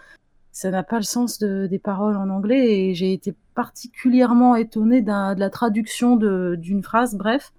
Ça 0.57 0.71
n'a 0.71 0.83
pas 0.83 0.97
le 0.97 1.03
sens 1.03 1.39
de, 1.39 1.67
des 1.67 1.79
paroles 1.79 2.17
en 2.17 2.31
anglais 2.31 2.89
et 2.89 2.95
j'ai 2.95 3.13
été 3.13 3.35
particulièrement 3.55 4.57
étonnée 4.57 5.03
de 5.03 5.39
la 5.39 5.51
traduction 5.51 6.17
d'une 6.17 6.83
phrase. 6.83 7.15
Bref. 7.15 7.53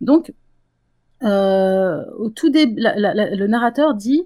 Donc, 0.00 0.32
euh, 1.22 2.02
au 2.16 2.30
tout 2.30 2.48
début, 2.48 2.80
le 2.80 3.46
narrateur 3.46 3.92
dit 3.92 4.22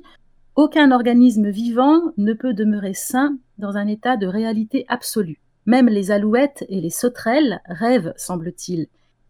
aucun 0.54 0.92
organisme 0.92 1.50
vivant 1.50 2.12
ne 2.18 2.34
peut 2.34 2.54
demeurer 2.54 2.94
sain 2.94 3.36
dans 3.58 3.76
un 3.76 3.88
état 3.88 4.16
de 4.16 4.28
réalité 4.28 4.84
absolue. 4.86 5.40
Même 5.66 5.88
les 5.88 6.12
alouettes 6.12 6.64
et 6.68 6.80
les 6.80 6.88
sauterelles 6.88 7.62
rêvent, 7.66 8.14
semble-t-il. 8.16 8.86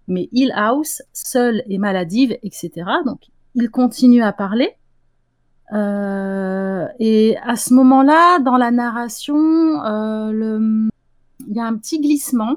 Mais 0.08 0.28
Hill 0.30 0.52
House, 0.54 1.00
seule 1.14 1.62
et 1.70 1.78
maladive, 1.78 2.36
etc. 2.42 2.70
Donc, 3.06 3.22
il 3.54 3.70
continue 3.70 4.22
à 4.22 4.34
parler. 4.34 4.76
Euh, 5.72 6.86
et 6.98 7.36
à 7.44 7.56
ce 7.56 7.72
moment-là, 7.74 8.38
dans 8.40 8.56
la 8.56 8.70
narration, 8.70 9.36
euh, 9.84 10.88
il 11.48 11.56
y 11.56 11.60
a 11.60 11.64
un 11.64 11.76
petit 11.76 12.00
glissement. 12.00 12.56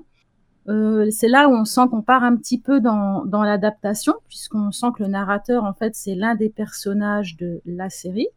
Euh, 0.68 1.09
c'est 1.11 1.28
là 1.28 1.47
où 1.47 1.53
on 1.53 1.66
sent 1.66 1.82
qu'on 1.91 2.01
part 2.01 2.24
un 2.24 2.36
petit 2.36 2.59
peu 2.59 2.80
dans, 2.80 3.24
l'adaptation, 3.32 4.16
puisqu'on 4.28 4.72
sent 4.72 4.88
que 4.97 5.03
le 5.03 5.09
narrateur, 5.09 5.63
en 5.63 5.74
fait, 5.74 5.95
c'est 5.95 6.16
l'un 6.16 6.36
des 6.36 6.49
personnages 6.49 7.38
de 7.38 7.61
la 7.66 7.89
série. 7.89 8.28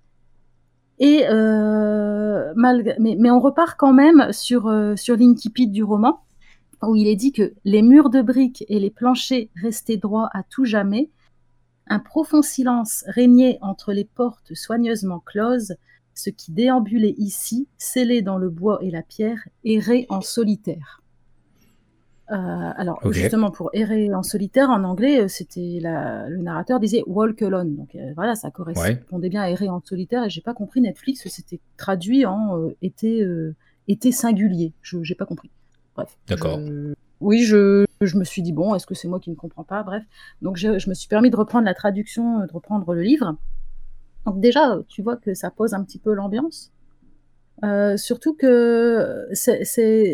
Et 0.99 1.27
euh, 1.29 2.53
mais, 2.57 3.31
on 3.31 3.41
repart 3.41 3.79
quand 3.79 3.93
même 3.93 4.33
sur, 4.33 4.67
euh, 4.67 4.97
sur 4.97 5.17
du 5.17 5.83
roman, 5.83 6.21
où 6.83 6.97
il 6.97 7.07
est 7.07 7.17
dit 7.17 7.33
que 7.33 7.55
les 7.65 7.83
murs 7.83 8.11
de 8.11 8.21
briques 8.21 8.65
et 8.69 8.79
les 8.79 8.91
planchers 8.91 9.49
restaient 9.63 9.97
droits 9.97 10.29
à 10.35 10.43
tout 10.43 10.65
jamais. 10.65 11.11
Un 11.89 11.99
profond 11.99 12.43
silence 12.43 13.05
régnait 13.07 13.59
entre 13.61 13.93
les 13.93 14.05
portes 14.05 14.55
soigneusement 14.55 15.21
closes. 15.21 15.75
Ce 16.15 16.31
qui 16.31 16.53
déambulait 16.53 17.15
ici, 17.17 17.69
scellé 17.79 18.23
dans 18.23 18.39
le 18.39 18.51
bois 18.51 18.79
et 18.83 18.91
la 18.91 19.03
pierre, 19.03 19.49
errait 19.65 20.07
en 20.09 20.21
solitaire. 20.21 21.03
Euh, 22.31 22.35
alors 22.35 23.01
justement 23.11 23.51
pour 23.51 23.71
errer 23.73 24.13
en 24.13 24.23
solitaire 24.23 24.69
en 24.69 24.85
anglais, 24.85 25.23
euh, 25.23 25.29
c'était 25.29 25.81
le 25.81 26.43
narrateur 26.43 26.79
disait 26.79 27.03
walk 27.07 27.41
alone. 27.41 27.75
Donc 27.75 27.95
euh, 27.95 28.13
voilà, 28.17 28.35
ça 28.35 28.51
correspondait 28.51 29.31
bien 29.31 29.43
à 29.43 29.49
errer 29.49 29.69
en 29.71 29.81
solitaire 29.83 30.25
et 30.25 30.31
j'ai 30.31 30.43
pas 30.43 30.53
compris 30.53 30.83
Netflix 30.83 31.27
c'était 31.29 31.61
traduit 31.79 32.27
en 32.27 32.69
été 32.83 33.27
été 33.87 34.13
singulier. 34.13 34.75
Je 34.83 35.03
j'ai 35.03 35.15
pas 35.15 35.25
compris. 35.25 35.51
Bref. 35.95 36.19
D'accord. 36.29 36.59
Oui, 37.21 37.43
je, 37.43 37.85
je 38.01 38.17
me 38.17 38.25
suis 38.25 38.43
dit 38.43 38.53
bon, 38.53 38.75
est-ce 38.75 38.87
que 38.87 38.95
c'est 38.95 39.09
moi 39.09 39.21
qui 39.21 39.31
ne 39.31 39.35
comprends 39.35 39.65
pas? 39.65 39.83
Bref, 39.83 40.05
donc 40.43 40.57
je, 40.57 40.79
je 40.79 40.89
me 40.89 40.95
suis 40.95 41.09
permis 41.09 41.31
de 41.31 41.37
reprendre 41.37 41.65
la 41.65 41.75
traduction, 41.75 42.47
de 42.47 42.53
reprendre 42.53 42.95
le 42.95 43.03
livre. 43.03 43.37
Donc 44.27 44.41
déjà, 44.41 44.79
tu 44.89 45.03
vois 45.03 45.17
que 45.17 45.35
ça 45.35 45.51
pose 45.51 45.75
un 45.75 45.83
petit 45.83 45.99
peu 45.99 46.13
l'ambiance. 46.13 46.73
Euh, 47.65 47.97
surtout 47.97 48.35
que 48.35 49.27
c'est, 49.33 49.65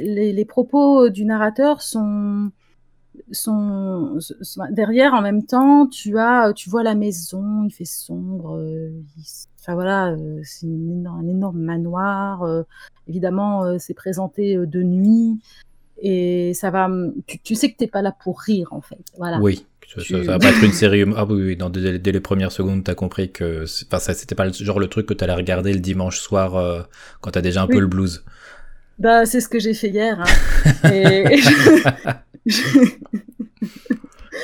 les, 0.02 0.44
propos 0.44 1.11
du 1.11 1.24
narrateur 1.24 1.82
sont, 1.82 2.50
sont, 3.32 4.18
derrière 4.70 5.14
en 5.14 5.20
même 5.20 5.44
temps. 5.44 5.86
Tu 5.86 6.18
as, 6.18 6.52
tu 6.55 6.70
vois 6.70 6.82
la 6.82 6.94
maison, 6.94 7.64
il 7.64 7.70
fait 7.70 7.84
sombre. 7.84 8.57
Euh, 8.57 8.90
enfin 9.61 9.74
voilà, 9.74 10.12
euh, 10.12 10.40
c'est 10.42 10.66
un 10.66 11.26
énorme 11.26 11.59
manoir. 11.59 12.42
Euh, 12.44 12.62
évidemment, 13.09 13.78
c'est 13.78 13.94
présenté 13.94 14.57
de 14.57 14.82
nuit 14.82 15.40
et 16.05 16.52
ça 16.52 16.70
va. 16.70 16.88
Tu, 17.26 17.38
tu 17.40 17.55
sais 17.55 17.72
que 17.72 17.78
t'es 17.78 17.86
pas 17.86 18.02
là 18.02 18.14
pour 18.22 18.38
rire 18.38 18.68
en 18.72 18.82
fait. 18.82 19.00
Voilà. 19.16 19.40
Oui. 19.40 19.66
Ça, 19.96 20.18
va 20.18 20.38
pas 20.38 20.50
être 20.50 20.62
une 20.62 20.72
série. 20.72 21.05
Ah 21.16 21.24
oui, 21.24 21.57
oui 21.57 21.98
dès, 21.98 22.12
les 22.12 22.20
premières 22.20 22.52
secondes, 22.52 22.84
t'as 22.84 22.94
compris 22.94 23.30
que, 23.30 23.64
enfin, 23.86 23.98
ça, 23.98 24.12
c'était 24.12 24.34
pas 24.34 24.44
le, 24.44 24.52
genre 24.52 24.80
le 24.80 24.88
truc 24.88 25.07
que 25.07 25.14
t'allais 25.14 25.34
regarder 25.34 25.72
le 25.72 25.78
dimanche 25.78 26.18
soir 26.18 26.57
euh, 26.57 26.82
quand 27.20 27.30
t'as 27.30 27.40
déjà 27.40 27.62
un 27.62 27.66
peu 27.66 27.78
le 27.78 27.86
blues. 27.86 28.24
Bah, 28.98 29.24
c'est 29.24 29.40
ce 29.40 29.48
que 29.48 29.59
j'ai 29.59 29.72
fait 29.72 29.88
hier. 29.88 30.20
Hein. 30.20 30.90
et... 30.92 31.40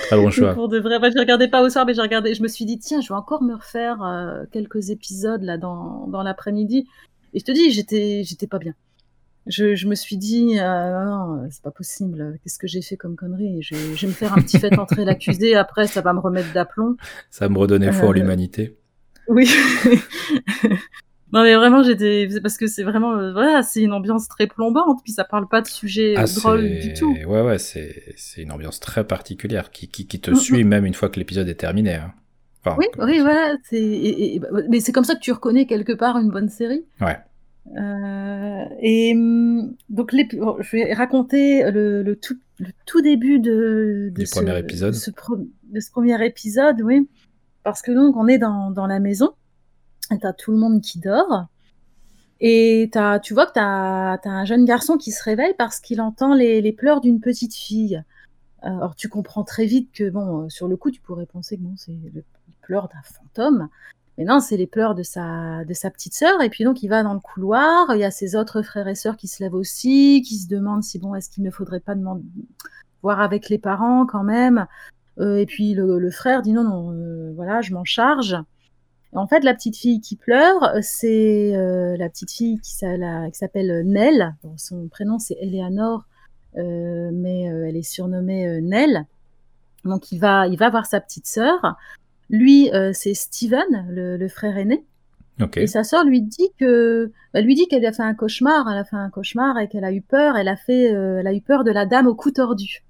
Très 0.07 0.17
bon 0.17 0.31
choix. 0.31 0.55
Pour 0.55 0.69
de 0.69 0.79
vrai, 0.79 1.11
je 1.11 1.19
regardais 1.19 1.49
pas 1.49 1.63
au 1.63 1.69
soir, 1.69 1.85
mais 1.85 1.95
j'ai 1.95 2.03
regardé. 2.03 2.33
Je 2.35 2.43
me 2.43 2.49
suis 2.49 2.65
dit, 2.65 2.79
tiens, 2.79 3.01
je 3.01 3.09
vais 3.09 3.15
encore 3.15 3.43
me 3.43 3.55
refaire 3.55 4.03
euh, 4.03 4.45
quelques 4.53 4.91
épisodes 4.91 5.43
là 5.43 5.59
dans, 5.59 6.07
dans 6.07 6.23
l'après-midi. 6.23 6.87
Et 7.35 7.41
je 7.41 7.45
te 7.45 7.53
dis, 7.53 7.71
j'étais, 7.71 8.23
j'étais 8.25 8.47
pas 8.47 8.59
bien 8.59 8.75
je, 9.47 9.75
je, 9.75 9.87
me 9.87 9.95
suis 9.95 10.17
dit, 10.17 10.59
euh, 10.59 11.05
non, 11.05 11.49
c'est 11.51 11.63
pas 11.63 11.71
possible. 11.71 12.39
Qu'est-ce 12.43 12.59
que 12.59 12.67
j'ai 12.67 12.83
fait 12.83 12.97
comme 12.97 13.17
connerie? 13.17 13.63
Je, 13.63 13.75
je, 13.75 14.01
vais 14.03 14.09
me 14.09 14.13
faire 14.13 14.33
un 14.33 14.41
petit 14.41 14.59
fait 14.59 14.79
entrer 14.79 15.05
l'accusé. 15.05 15.55
Après, 15.57 15.87
ça 15.87 16.01
va 16.03 16.13
me 16.13 16.21
remettre 16.21 16.53
d'aplomb. 16.53 16.97
Ça 17.31 17.49
me 17.49 17.59
redonner 17.59 17.91
foi 17.93 18.09
en 18.09 18.11
euh, 18.11 18.15
l'humanité. 18.15 18.77
Oui. 19.29 19.49
non, 21.33 21.43
mais 21.43 21.55
vraiment, 21.55 21.83
j'étais 21.83 22.29
parce 22.43 22.57
que 22.59 22.67
c'est 22.67 22.83
vraiment, 22.83 23.17
euh, 23.17 23.33
voilà, 23.33 23.63
c'est 23.63 23.81
une 23.81 23.93
ambiance 23.93 24.29
très 24.29 24.47
plombante. 24.47 25.01
Puis 25.03 25.13
ça 25.13 25.25
parle 25.25 25.49
pas 25.49 25.63
de 25.63 25.69
sujet 25.69 26.15
ah, 26.17 26.25
drôle 26.25 26.79
du 26.79 26.93
tout. 26.93 27.17
Ouais, 27.27 27.43
ouais, 27.43 27.59
c'est 27.59 28.15
c'est 28.17 28.43
une 28.43 28.53
ambiance 28.53 28.79
très 28.79 29.05
particulière 29.05 29.71
qui 29.71 29.89
qui, 29.89 30.07
qui 30.07 30.21
te 30.21 30.33
mm, 30.33 30.37
suit 30.37 30.65
mm. 30.65 30.69
même 30.69 30.85
une 30.87 30.95
fois 30.95 31.09
que 31.09 31.19
l'épisode 31.19 31.49
est 31.49 31.55
terminé. 31.55 31.95
Hein. 31.95 32.13
oui, 32.77 32.87
oui, 32.99 33.21
voilà. 33.21 33.57
C'est 33.65 34.39
bah, 34.41 34.49
mais 34.69 34.81
c'est 34.81 34.93
comme 34.93 35.05
ça 35.05 35.15
que 35.15 35.21
tu 35.21 35.33
reconnais 35.33 35.67
quelque 35.67 35.93
part 35.93 36.19
une 36.19 36.31
bonne 36.31 36.51
série? 36.51 36.85
Ouais. 37.01 37.19
Euh, 37.77 38.65
et 38.81 39.13
hum, 39.15 39.75
donc, 39.89 40.13
les, 40.13 40.29
je 40.31 40.71
vais 40.77 40.93
raconter 40.93 41.71
le, 41.71 42.03
le, 42.03 42.17
tout, 42.17 42.39
le 42.59 42.69
tout 42.87 43.01
début 43.01 43.39
de, 43.39 44.11
du 44.15 44.25
premier 44.25 44.59
épisode. 44.59 44.95
De 44.95 44.99
ce, 44.99 45.11
de 45.11 45.81
ce, 45.81 45.91
premier 45.91 46.25
épisode, 46.25 46.81
oui. 46.83 47.09
Parce 47.63 47.83
que 47.83 47.93
donc, 47.93 48.17
on 48.17 48.27
est 48.27 48.39
dans, 48.39 48.71
dans 48.71 48.87
la 48.87 48.99
maison, 48.99 49.33
et 50.13 50.19
t'as 50.19 50.33
tout 50.33 50.51
le 50.51 50.59
monde 50.59 50.81
qui 50.81 50.99
dort. 50.99 51.47
Et 52.41 52.91
as, 52.95 53.21
tu 53.21 53.35
vois 53.35 53.47
que 53.47 53.53
tu 53.53 53.61
as, 53.61 54.19
un 54.25 54.45
jeune 54.45 54.65
garçon 54.65 54.97
qui 54.97 55.13
se 55.13 55.23
réveille 55.23 55.55
parce 55.59 55.79
qu'il 55.79 56.01
entend 56.01 56.35
les, 56.35 56.63
les 56.63 56.73
pleurs 56.73 57.01
d'une 57.01 57.21
petite 57.21 57.55
fille. 57.55 58.03
Alors 58.63 58.95
tu 58.95 59.09
comprends 59.09 59.45
très 59.45 59.67
vite 59.67 59.91
que, 59.93 60.09
bon, 60.09 60.49
sur 60.49 60.67
le 60.67 60.77
coup, 60.77 60.91
tu 60.91 61.01
pourrais 61.01 61.27
penser 61.27 61.57
que 61.57 61.63
c'est 61.77 61.97
le 62.13 62.25
pleur 62.63 62.89
d'un 62.89 63.03
fantôme. 63.03 63.69
Mais 64.21 64.27
non, 64.27 64.41
c'est 64.41 64.59
les 64.59 64.67
pleurs 64.67 64.95
de 64.95 65.03
sa, 65.03 65.65
de 65.65 65.73
sa 65.73 65.91
petite 65.91 66.13
sœur. 66.13 66.43
Et 66.43 66.51
puis 66.51 66.63
donc, 66.63 66.83
il 66.83 66.89
va 66.89 67.03
dans 67.03 67.15
le 67.15 67.21
couloir. 67.21 67.87
Il 67.95 68.01
y 68.01 68.05
a 68.05 68.11
ses 68.11 68.37
autres 68.37 68.61
frères 68.61 68.87
et 68.87 68.95
sœurs 68.95 69.17
qui 69.17 69.29
se 69.29 69.43
lèvent 69.43 69.55
aussi, 69.55 70.21
qui 70.21 70.37
se 70.37 70.47
demandent 70.47 70.83
si, 70.83 70.99
bon, 70.99 71.15
est-ce 71.15 71.31
qu'il 71.31 71.43
ne 71.43 71.51
faudrait 71.51 71.81
pas 71.81 71.95
demander, 71.95 72.23
voir 73.03 73.23
avec 73.23 73.49
les 73.49 73.57
parents 73.57 74.05
quand 74.05 74.23
même. 74.23 74.67
Euh, 75.21 75.39
et 75.39 75.47
puis 75.47 75.73
le, 75.73 76.11
frère 76.11 76.43
dit 76.43 76.53
non, 76.53 76.65
non, 76.65 76.93
euh, 76.93 77.33
voilà, 77.35 77.63
je 77.63 77.73
m'en 77.73 77.85
charge. 77.85 78.37
en 79.15 79.27
fait, 79.27 79.43
la 79.43 79.55
petite 79.55 79.79
fille 79.79 80.03
qui 80.03 80.17
pleure, 80.17 80.71
c'est 80.83 81.57
euh, 81.57 81.97
la 81.97 82.11
petite 82.11 82.31
fille 82.31 82.61
qui, 82.61 82.75
s'appelle 82.75 83.87
Nell. 83.87 84.35
son 84.59 84.87
prénom, 84.89 85.19
c'est 85.19 85.39
Eleanor, 85.41 86.05
mais 86.57 87.45
elle 87.45 87.77
est 87.77 87.91
surnommée 87.91 88.61
Nell. 88.61 89.07
Donc, 89.87 90.13
il 90.13 90.19
va, 90.19 90.47
il 90.47 90.59
va 90.59 90.69
voir 90.69 90.85
sa 90.85 91.01
petite 91.01 91.27
sœur. 91.27 91.79
Lui, 92.31 92.71
euh, 92.73 92.93
c'est 92.95 93.15
Steven, 93.15 93.87
le, 93.91 94.29
frère 94.29 94.57
aîné. 94.57 94.85
Et 95.57 95.67
sa 95.67 95.85
sœur 95.85 96.05
lui 96.05 96.21
dit 96.21 96.51
que, 96.59 97.13
bah, 97.33 97.41
lui 97.41 97.55
dit 97.55 97.67
qu'elle 97.67 97.85
a 97.87 97.93
fait 97.93 98.03
un 98.03 98.15
cauchemar, 98.15 98.71
elle 98.71 98.79
a 98.79 98.85
fait 98.85 98.97
un 98.97 99.09
cauchemar 99.09 99.59
et 99.59 99.69
qu'elle 99.69 99.85
a 99.85 99.93
eu 99.93 100.03
peur. 100.03 100.37
Elle 100.37 100.49
a 100.49 100.57
fait, 100.57 100.93
euh, 100.93 101.19
elle 101.21 101.27
a 101.27 101.33
eu 101.33 101.41
peur 101.41 101.65
de 101.65 101.71
la 101.71 101.87
dame 101.87 102.07
au 102.07 102.15
cou 102.15 102.31
tordu. 102.31 102.85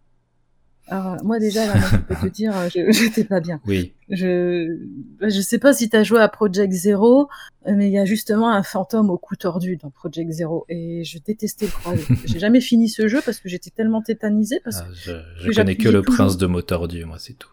Alors 0.88 1.22
moi 1.22 1.38
déjà, 1.38 1.72
je 1.78 1.96
peux 1.98 2.16
te 2.16 2.26
dire, 2.32 2.52
euh, 2.56 2.68
je 2.68 3.04
n'étais 3.04 3.22
pas 3.22 3.38
bien. 3.38 3.60
Oui. 3.66 3.92
Je 4.08 4.76
je 5.20 5.40
sais 5.40 5.58
pas 5.58 5.72
si 5.72 5.88
tu 5.88 5.96
as 5.96 6.02
joué 6.02 6.20
à 6.20 6.28
Project 6.28 6.72
Zero, 6.72 7.28
mais 7.64 7.86
il 7.86 7.92
y 7.92 7.98
a 7.98 8.04
justement 8.04 8.50
un 8.50 8.64
fantôme 8.64 9.08
au 9.10 9.16
cou 9.16 9.36
tordu 9.36 9.76
dans 9.76 9.90
Project 9.90 10.32
Zero 10.32 10.64
et 10.68 11.04
je 11.04 11.18
détestais 11.18 11.66
le 11.66 11.70
croisé. 11.70 12.02
J'ai 12.24 12.40
jamais 12.40 12.60
fini 12.60 12.88
ce 12.88 13.06
jeu 13.06 13.20
parce 13.24 13.38
que 13.38 13.48
j'étais 13.48 13.70
tellement 13.70 14.02
tétanisée 14.02 14.58
parce 14.64 14.78
ah, 14.80 14.88
je, 14.92 15.12
je 15.36 15.52
connais 15.52 15.76
que 15.76 15.88
le 15.88 16.02
prince 16.02 16.36
de 16.36 16.46
mots 16.46 16.62
tordu, 16.62 17.04
moi 17.04 17.18
c'est 17.20 17.34
tout. 17.34 17.50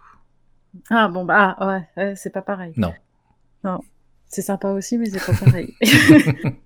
Ah 0.89 1.07
bon 1.07 1.25
bah 1.25 1.55
ah, 1.59 1.81
ouais, 1.97 2.15
c'est 2.15 2.31
pas 2.31 2.41
pareil. 2.41 2.73
Non. 2.77 2.93
Non. 3.63 3.79
C'est 4.27 4.41
sympa 4.41 4.71
aussi, 4.71 4.97
mais 4.97 5.05
c'est 5.09 5.25
pas 5.25 5.45
pareil. 5.45 5.73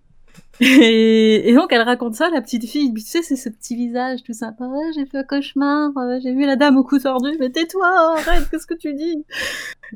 et, 0.60 1.54
donc 1.54 1.72
elle 1.72 1.82
raconte 1.82 2.16
ça, 2.16 2.30
la 2.30 2.42
petite 2.42 2.68
fille. 2.68 2.94
Tu 2.94 3.02
sais, 3.02 3.22
c'est 3.22 3.36
ce 3.36 3.50
petit 3.50 3.76
visage 3.76 4.24
tout 4.24 4.34
sympa. 4.34 4.66
j'ai 4.96 5.06
fait 5.06 5.20
un 5.20 5.24
cauchemar, 5.24 5.92
j'ai 6.22 6.34
vu 6.34 6.46
la 6.46 6.56
dame 6.56 6.78
au 6.78 6.84
cou 6.84 6.98
tordu. 6.98 7.30
Mais 7.40 7.52
tais-toi, 7.52 8.18
arrête, 8.18 8.50
qu'est-ce 8.50 8.66
que 8.66 8.74
tu 8.74 8.94
dis? 8.96 9.24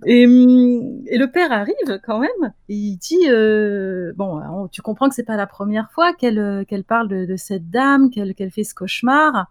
Et, 0.06 0.28
hum, 0.28 1.02
et, 1.08 1.18
le 1.18 1.32
père 1.32 1.52
arrive 1.52 2.00
quand 2.04 2.20
même. 2.20 2.54
Et 2.70 2.76
il 2.76 2.98
dit 2.98 3.30
euh, 3.30 4.14
bon, 4.16 4.68
tu 4.72 4.82
comprends 4.82 5.10
que 5.10 5.16
c'est 5.16 5.24
pas 5.24 5.38
la 5.38 5.48
première 5.48 5.92
fois 5.92 6.14
qu'elle 6.14 6.66
qu'elle 6.68 6.84
parle 6.84 7.08
de, 7.08 7.26
de 7.26 7.36
cette 7.36 7.70
dame, 7.72 8.12
qu'elle 8.12 8.36
qu'elle 8.36 8.52
fait 8.52 8.64
ce 8.64 8.76
cauchemar. 8.76 9.48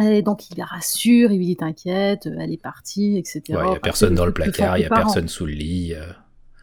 Et 0.00 0.22
donc 0.22 0.48
il 0.50 0.58
la 0.58 0.64
rassure, 0.64 1.32
il 1.32 1.38
lui 1.38 1.46
dit 1.46 1.56
t'inquiète, 1.56 2.26
elle 2.26 2.52
est 2.52 2.62
partie, 2.62 3.18
etc. 3.18 3.42
Il 3.48 3.54
n'y 3.54 3.76
a 3.76 3.80
personne 3.80 4.14
dans 4.14 4.26
le 4.26 4.32
placard, 4.32 4.76
il 4.78 4.80
n'y 4.80 4.86
a 4.86 4.90
personne 4.90 5.28
sous 5.28 5.46
le 5.46 5.52
lit. 5.52 5.94
Euh. 5.94 6.06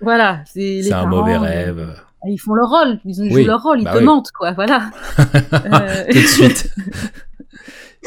Voilà, 0.02 0.44
c'est 0.46 0.92
un 0.92 1.06
mauvais 1.06 1.38
rêve. 1.38 1.80
Euh, 1.80 1.94
ils 2.28 2.38
font 2.38 2.54
leur 2.54 2.70
rôle, 2.70 3.00
ils 3.06 3.14
jouent 3.14 3.46
leur 3.46 3.62
rôle, 3.62 3.80
ils 3.82 3.86
bah 3.86 3.98
te 3.98 4.04
mentent, 4.04 4.32
quoi, 4.32 4.54
voilà. 4.54 4.90
Euh. 5.20 6.06
Tout 6.12 6.18
de 6.18 6.26
suite. 6.26 6.74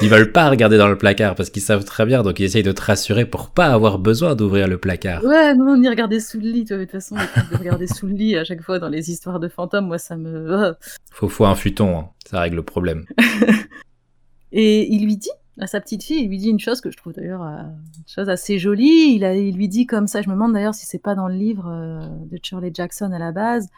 Ils 0.00 0.08
veulent 0.08 0.32
pas 0.32 0.48
regarder 0.48 0.78
dans 0.78 0.88
le 0.88 0.96
placard 0.96 1.34
parce 1.34 1.50
qu'ils 1.50 1.62
savent 1.62 1.84
très 1.84 2.06
bien, 2.06 2.22
donc 2.22 2.38
ils 2.38 2.44
essayent 2.44 2.62
de 2.62 2.72
te 2.72 2.82
rassurer 2.82 3.24
pour 3.24 3.50
pas 3.50 3.66
avoir 3.66 3.98
besoin 3.98 4.34
d'ouvrir 4.34 4.68
le 4.68 4.78
placard. 4.78 5.24
Ouais, 5.24 5.54
non, 5.54 5.76
ni 5.76 5.88
regarder 5.88 6.20
sous 6.20 6.38
le 6.38 6.48
lit. 6.48 6.64
De 6.64 6.76
toute 6.76 6.90
façon, 6.90 7.16
de 7.16 7.56
regarder 7.56 7.86
sous 7.88 8.06
le 8.06 8.14
lit 8.14 8.36
à 8.36 8.44
chaque 8.44 8.62
fois 8.62 8.78
dans 8.78 8.88
les 8.88 9.10
histoires 9.10 9.40
de 9.40 9.48
fantômes, 9.48 9.86
moi 9.86 9.98
ça 9.98 10.16
me. 10.16 10.74
Faut, 11.10 11.28
faut 11.28 11.46
un 11.46 11.56
futon, 11.56 11.98
hein. 11.98 12.08
ça 12.30 12.40
règle 12.40 12.56
le 12.56 12.62
problème. 12.62 13.06
Et 14.52 14.92
il 14.92 15.04
lui 15.04 15.16
dit 15.16 15.30
à 15.60 15.66
sa 15.66 15.80
petite 15.80 16.04
fille, 16.04 16.22
il 16.22 16.28
lui 16.28 16.38
dit 16.38 16.50
une 16.50 16.60
chose 16.60 16.80
que 16.80 16.90
je 16.90 16.96
trouve 16.96 17.12
d'ailleurs 17.12 17.42
euh, 17.42 17.62
une 17.62 18.08
chose 18.08 18.28
assez 18.28 18.58
jolie. 18.58 19.14
Il, 19.14 19.24
a, 19.24 19.34
il 19.34 19.56
lui 19.56 19.68
dit 19.68 19.86
comme 19.86 20.06
ça, 20.06 20.22
je 20.22 20.28
me 20.28 20.34
demande 20.34 20.52
d'ailleurs 20.52 20.74
si 20.74 20.86
c'est 20.86 21.02
pas 21.02 21.14
dans 21.14 21.28
le 21.28 21.34
livre 21.34 21.68
euh, 21.68 22.06
de 22.30 22.38
Shirley 22.42 22.70
Jackson 22.72 23.12
à 23.12 23.18
la 23.18 23.32
base. 23.32 23.68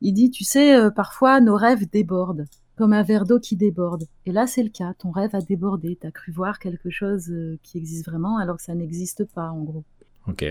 Il 0.00 0.12
dit, 0.12 0.30
tu 0.30 0.44
sais, 0.44 0.74
euh, 0.74 0.90
parfois 0.90 1.40
nos 1.40 1.56
rêves 1.56 1.88
débordent, 1.88 2.46
comme 2.76 2.92
un 2.92 3.02
verre 3.02 3.24
d'eau 3.24 3.38
qui 3.38 3.56
déborde. 3.56 4.04
Et 4.26 4.32
là, 4.32 4.46
c'est 4.46 4.62
le 4.62 4.70
cas. 4.70 4.92
Ton 4.98 5.12
rêve 5.12 5.34
a 5.34 5.40
débordé. 5.40 5.96
T'as 6.00 6.10
cru 6.10 6.32
voir 6.32 6.58
quelque 6.58 6.90
chose 6.90 7.32
qui 7.62 7.78
existe 7.78 8.04
vraiment 8.04 8.38
alors 8.38 8.56
que 8.56 8.62
ça 8.62 8.74
n'existe 8.74 9.24
pas, 9.24 9.50
en 9.50 9.62
gros. 9.62 9.84
Ok. 10.26 10.42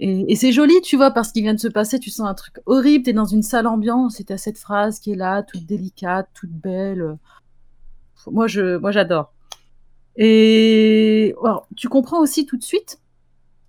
Et, 0.00 0.32
et 0.32 0.36
c'est 0.36 0.52
joli, 0.52 0.80
tu 0.82 0.96
vois, 0.96 1.10
parce 1.10 1.32
qu'il 1.32 1.42
vient 1.42 1.54
de 1.54 1.58
se 1.58 1.66
passer, 1.66 1.98
tu 1.98 2.10
sens 2.10 2.28
un 2.28 2.34
truc 2.34 2.60
horrible. 2.66 3.04
T'es 3.04 3.12
dans 3.12 3.24
une 3.24 3.42
salle 3.42 3.66
ambiance 3.66 4.20
et 4.20 4.24
t'as 4.24 4.36
cette 4.36 4.58
phrase 4.58 5.00
qui 5.00 5.10
est 5.10 5.16
là, 5.16 5.42
toute 5.42 5.66
délicate, 5.66 6.28
toute 6.34 6.52
belle 6.52 7.18
moi, 8.26 8.46
je, 8.46 8.76
moi, 8.76 8.90
j'adore. 8.90 9.32
Et 10.16 11.34
tu 11.76 11.88
comprends 11.88 12.20
aussi 12.20 12.44
tout 12.44 12.56
de 12.56 12.62
suite 12.62 13.00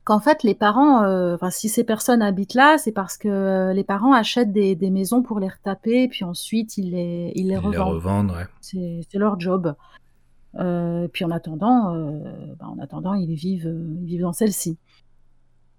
qu'en 0.04 0.20
fait, 0.20 0.41
les 0.41 0.56
parents, 0.56 1.04
euh, 1.04 1.36
enfin, 1.36 1.52
si 1.52 1.70
ces 1.70 1.84
personnes 1.84 2.24
habitent 2.24 2.56
là, 2.56 2.80
c'est 2.80 2.91
parce 2.91 3.18
que 3.18 3.72
les 3.74 3.84
parents 3.84 4.14
achètent 4.14 4.52
des, 4.52 4.76
des, 4.76 4.89
maisons 4.89 5.22
pour 5.22 5.39
les 5.39 5.47
retaper, 5.47 6.08
puis 6.08 6.26
ensuite 6.26 6.78
ils 6.78 6.91
les, 6.91 7.32
ils 7.36 7.47
les 7.47 7.58
revendent. 7.58 7.74
Les 7.74 7.80
revendent 7.80 8.32
ouais. 8.32 8.47
C'est 8.62 9.18
leur 9.20 9.39
job. 9.39 9.76
Euh, 10.56 11.08
puis 11.08 11.26
en 11.26 11.30
attendant, 11.30 11.93
euh, 11.93 12.20
ben, 12.60 12.66
en 12.66 12.80
attendant, 12.80 13.14
ils 13.14 13.36
vivent, 13.36 13.72
ils 14.02 14.06
vivent 14.06 14.22
dans 14.22 14.34
celle-ci. 14.34 14.80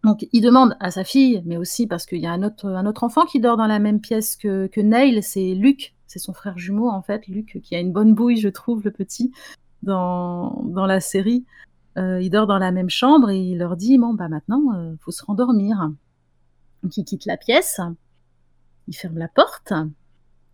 Donc, 0.05 0.27
il 0.33 0.41
demande 0.41 0.77
à 0.81 0.91
sa 0.91 1.05
fille, 1.05 1.43
mais 1.45 1.57
aussi 1.57 1.87
parce 1.87 2.07
qu'il 2.07 2.21
y 2.21 2.27
a 2.27 2.33
un 2.33 2.43
autre, 2.43 2.67
un 2.69 2.87
autre 2.87 3.03
enfant 3.03 3.27
qui 3.27 3.41
dort 3.41 3.57
dans 3.57 3.67
la 3.67 3.81
même 3.81 4.01
pièce 4.01 4.37
que, 4.37 4.69
que 4.69 4.81
Neil, 4.81 5.23
c'est 5.23 5.55
Luc, 5.55 5.95
c'est 6.11 6.19
son 6.19 6.33
frère 6.33 6.59
jumeau 6.59 6.89
en 6.89 7.03
fait, 7.03 7.29
Luc, 7.29 7.61
qui 7.63 7.77
a 7.77 7.79
une 7.79 7.93
bonne 7.93 8.15
bouille, 8.15 8.39
je 8.39 8.49
trouve, 8.49 8.83
le 8.83 8.91
petit, 8.91 9.31
dans, 9.85 10.61
dans 10.65 10.87
la 10.87 10.99
série. 10.99 11.45
Euh, 11.99 12.21
il 12.21 12.31
dort 12.31 12.49
dans 12.49 12.59
la 12.59 12.73
même 12.73 12.91
chambre 12.91 13.31
et 13.31 13.39
il 13.39 13.59
leur 13.59 13.77
dit 13.77 13.97
bon 13.97 14.15
bah 14.15 14.29
maintenant 14.29 14.75
euh, 14.75 14.95
faut 15.01 15.13
se 15.13 15.25
rendormir. 15.25 15.91
Donc 16.83 16.97
il 16.97 17.05
quitte 17.05 17.27
la 17.27 17.37
pièce, 17.37 17.81
il 18.89 18.97
ferme 18.97 19.19
la 19.19 19.29
porte 19.29 19.73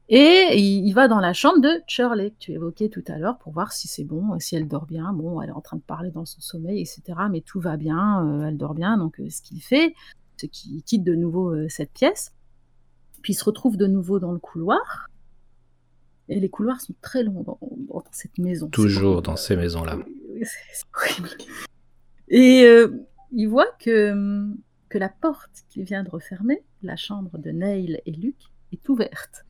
et 0.09 0.59
il, 0.59 0.93
va 0.93 1.09
dans 1.09 1.21
la 1.21 1.33
chambre 1.33 1.61
de 1.61 1.83
Shirley 1.87 2.31
que 2.31 2.37
tu 2.39 2.53
évoquais 2.53 2.91
tout 2.91 3.03
à 3.09 3.19
l'heure 3.19 3.39
pour 3.39 3.53
voir 3.53 3.73
si 3.73 3.89
c'est 3.89 4.05
bon, 4.05 4.39
si 4.39 4.57
elle 4.57 4.69
dort 4.69 4.87
bien. 4.87 5.13
Bon, 5.15 5.41
elle 5.41 5.49
est 5.49 5.53
en 5.53 5.61
train 5.63 5.79
de 5.79 5.83
parler 5.83 6.11
dans 6.11 6.27
son 6.27 6.41
sommeil, 6.41 6.81
etc. 6.81 7.03
Mais 7.31 7.41
tout 7.41 7.61
va 7.61 7.77
bien, 7.77 8.25
euh, 8.25 8.49
elle 8.49 8.59
dort 8.59 8.75
bien. 8.75 8.99
Donc 8.99 9.21
ce 9.29 9.41
qu'il 9.41 9.63
fait, 9.63 9.95
c'est 10.37 10.49
qu'il 10.49 10.83
quitte 10.83 11.03
de 11.03 11.15
nouveau 11.15 11.69
cette 11.71 11.93
pièce, 11.93 12.35
puis 13.23 13.33
il 13.33 13.37
se 13.37 13.45
retrouve 13.45 13.77
de 13.77 13.87
nouveau 13.87 14.21
dans 14.21 14.33
le 14.33 14.39
couloir 14.39 15.09
et 16.29 16.41
les 16.41 16.49
couloirs 16.49 16.81
sont 16.81 16.95
très 17.01 17.23
longs 17.23 17.45
dans, 17.45 17.59
cette 18.11 18.39
maison. 18.39 18.69
Toujours 18.69 19.23
dans 19.23 19.37
ces 19.37 19.57
maisons-là. 19.57 19.99
C'est 20.43 20.87
horrible. 20.95 21.31
Et 22.29 22.65
euh, 22.65 22.89
il 23.33 23.47
voit 23.47 23.71
que, 23.79 24.45
que 24.89 24.99
la 24.99 25.09
porte 25.09 25.65
qu'il 25.69 25.85
vient 25.85 26.03
de 26.03 26.11
refermer, 26.11 26.63
la 26.83 26.97
chambre 26.97 27.39
de 27.39 27.51
Neil 27.51 28.01
et 28.05 28.13
Luc, 28.13 28.37
est 28.73 28.89
ouverte. 28.89 29.45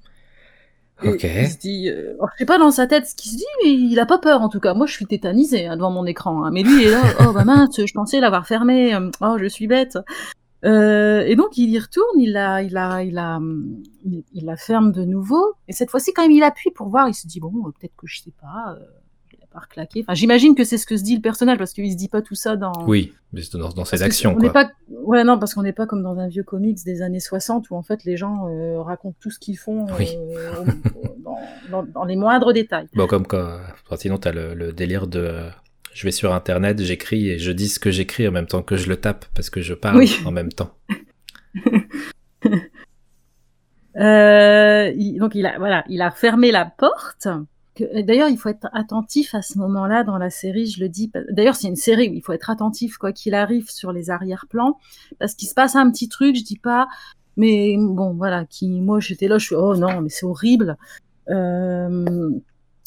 Ok. 1.04 1.24
il 1.24 1.48
se 1.48 1.58
dit, 1.58 1.90
euh, 1.90 2.14
je 2.32 2.38
sais 2.38 2.46
pas 2.46 2.58
dans 2.58 2.70
sa 2.70 2.86
tête 2.86 3.06
ce 3.06 3.14
qu'il 3.14 3.30
se 3.30 3.36
dit, 3.36 3.44
mais 3.62 3.70
il 3.70 3.98
a 4.00 4.06
pas 4.06 4.18
peur 4.18 4.40
en 4.40 4.48
tout 4.48 4.60
cas. 4.60 4.72
Moi, 4.72 4.86
je 4.86 4.92
suis 4.92 5.06
tétanisée 5.06 5.66
hein, 5.66 5.76
devant 5.76 5.90
mon 5.90 6.06
écran, 6.06 6.44
hein. 6.44 6.50
mais 6.50 6.62
lui 6.62 6.82
il 6.82 6.88
est 6.88 6.90
là. 6.90 7.02
Oh 7.20 7.32
bah 7.32 7.44
mince, 7.44 7.84
je 7.84 7.92
pensais 7.92 8.18
l'avoir 8.18 8.46
fermé. 8.46 8.96
Oh, 9.20 9.36
je 9.38 9.46
suis 9.46 9.66
bête. 9.66 9.98
Euh, 10.64 11.22
et 11.26 11.36
donc 11.36 11.56
il 11.58 11.70
y 11.70 11.78
retourne, 11.78 12.18
il 12.18 12.32
la, 12.32 12.62
il 12.62 12.72
la, 12.72 13.02
il 13.02 13.14
la, 13.14 13.40
il, 14.04 14.44
la 14.44 14.56
ferme 14.56 14.92
de 14.92 15.04
nouveau. 15.04 15.54
Et 15.68 15.72
cette 15.72 15.90
fois-ci, 15.90 16.12
quand 16.12 16.22
même, 16.22 16.32
il 16.32 16.42
appuie 16.42 16.70
pour 16.70 16.88
voir, 16.88 17.08
il 17.08 17.14
se 17.14 17.26
dit 17.26 17.40
bon, 17.40 17.52
euh, 17.66 17.70
peut-être 17.78 17.94
que 17.96 18.06
je 18.06 18.22
sais 18.22 18.32
pas, 18.40 18.72
euh, 18.72 18.84
il 19.32 19.42
a 19.42 19.46
pas 19.46 19.60
reclaqué. 19.60 20.00
Enfin, 20.02 20.14
j'imagine 20.14 20.54
que 20.54 20.64
c'est 20.64 20.78
ce 20.78 20.86
que 20.86 20.96
se 20.96 21.02
dit 21.02 21.14
le 21.14 21.20
personnage 21.22 21.58
parce 21.58 21.72
qu'il 21.72 21.90
se 21.92 21.96
dit 21.96 22.08
pas 22.08 22.22
tout 22.22 22.34
ça 22.34 22.56
dans. 22.56 22.72
Oui, 22.86 23.12
mais 23.32 23.42
c'est 23.42 23.58
dans, 23.58 23.68
dans 23.68 23.84
ses 23.84 24.02
actions. 24.02 24.34
On 24.36 24.40
quoi. 24.40 24.50
Pas... 24.50 24.70
Ouais, 24.88 25.24
non, 25.24 25.38
parce 25.38 25.54
qu'on 25.54 25.62
n'est 25.62 25.74
pas 25.74 25.86
comme 25.86 26.02
dans 26.02 26.18
un 26.18 26.28
vieux 26.28 26.44
comics 26.44 26.82
des 26.84 27.02
années 27.02 27.20
60 27.20 27.70
où 27.70 27.76
en 27.76 27.82
fait 27.82 28.04
les 28.04 28.16
gens 28.16 28.48
euh, 28.48 28.80
racontent 28.80 29.16
tout 29.20 29.30
ce 29.30 29.38
qu'ils 29.38 29.58
font 29.58 29.84
dans, 29.84 31.36
dans, 31.70 31.84
dans, 31.84 32.04
les 32.04 32.16
moindres 32.16 32.52
détails. 32.52 32.88
Bon, 32.94 33.06
comme 33.06 33.26
quand, 33.26 33.58
sinon 33.96 34.16
t'as 34.16 34.32
le, 34.32 34.54
le 34.54 34.72
délire 34.72 35.06
de 35.06 35.42
je 35.96 36.04
vais 36.04 36.12
sur 36.12 36.34
internet, 36.34 36.82
j'écris 36.82 37.30
et 37.30 37.38
je 37.38 37.50
dis 37.50 37.68
ce 37.68 37.80
que 37.80 37.90
j'écris 37.90 38.28
en 38.28 38.30
même 38.30 38.46
temps 38.46 38.62
que 38.62 38.76
je 38.76 38.86
le 38.90 38.98
tape 38.98 39.24
parce 39.34 39.48
que 39.48 39.62
je 39.62 39.72
parle 39.72 40.04
en 40.26 40.30
même 40.30 40.52
temps. 40.52 40.76
euh, 43.96 44.92
donc 45.18 45.34
il 45.34 45.46
a 45.46 45.56
voilà, 45.56 45.84
il 45.88 46.02
a 46.02 46.10
fermé 46.10 46.52
la 46.52 46.66
porte. 46.66 47.28
D'ailleurs, 47.94 48.28
il 48.28 48.36
faut 48.36 48.50
être 48.50 48.68
attentif 48.74 49.34
à 49.34 49.40
ce 49.40 49.56
moment-là 49.58 50.04
dans 50.04 50.18
la 50.18 50.28
série. 50.28 50.66
Je 50.66 50.80
le 50.80 50.90
dis. 50.90 51.10
D'ailleurs, 51.30 51.54
c'est 51.54 51.68
une 51.68 51.76
série 51.76 52.10
où 52.10 52.12
il 52.12 52.20
faut 52.20 52.34
être 52.34 52.50
attentif 52.50 52.98
quoi 52.98 53.12
qu'il 53.12 53.32
arrive 53.34 53.70
sur 53.70 53.90
les 53.90 54.10
arrière-plans 54.10 54.78
parce 55.18 55.34
qu'il 55.34 55.48
se 55.48 55.54
passe 55.54 55.76
un 55.76 55.90
petit 55.90 56.10
truc. 56.10 56.36
Je 56.36 56.44
dis 56.44 56.58
pas, 56.58 56.88
mais 57.38 57.74
bon, 57.78 58.12
voilà. 58.12 58.44
Qui 58.44 58.82
moi 58.82 59.00
j'étais 59.00 59.28
là, 59.28 59.38
je 59.38 59.46
suis 59.46 59.54
oh 59.54 59.74
non, 59.74 60.02
mais 60.02 60.10
c'est 60.10 60.26
horrible. 60.26 60.76
Euh, 61.30 62.30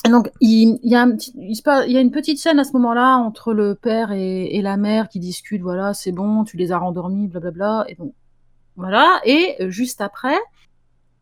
donc, 0.06 0.32
il, 0.40 0.80
y 0.84 0.96
a 0.96 1.02
un 1.02 1.12
petit, 1.12 1.34
il, 1.36 1.62
il 1.88 1.92
y 1.92 1.98
a 1.98 2.00
une 2.00 2.12
petite 2.12 2.40
scène 2.40 2.60
à 2.60 2.64
ce 2.64 2.72
moment-là 2.74 3.18
entre 3.18 3.54
le 3.54 3.76
père 3.76 4.12
et, 4.12 4.56
et, 4.56 4.62
la 4.62 4.78
mère 4.78 5.10
qui 5.10 5.20
discutent. 5.20 5.62
Voilà, 5.62 5.94
c'est 5.94 6.12
bon, 6.12 6.44
tu 6.46 6.58
les 6.58 6.72
as 6.72 6.78
rendormis, 6.78 7.28
blablabla. 7.28 7.86
Et 7.90 7.96
donc, 7.96 8.14
voilà. 8.76 9.20
Et 9.26 9.56
euh, 9.60 9.70
juste 9.70 10.00
après, 10.00 10.38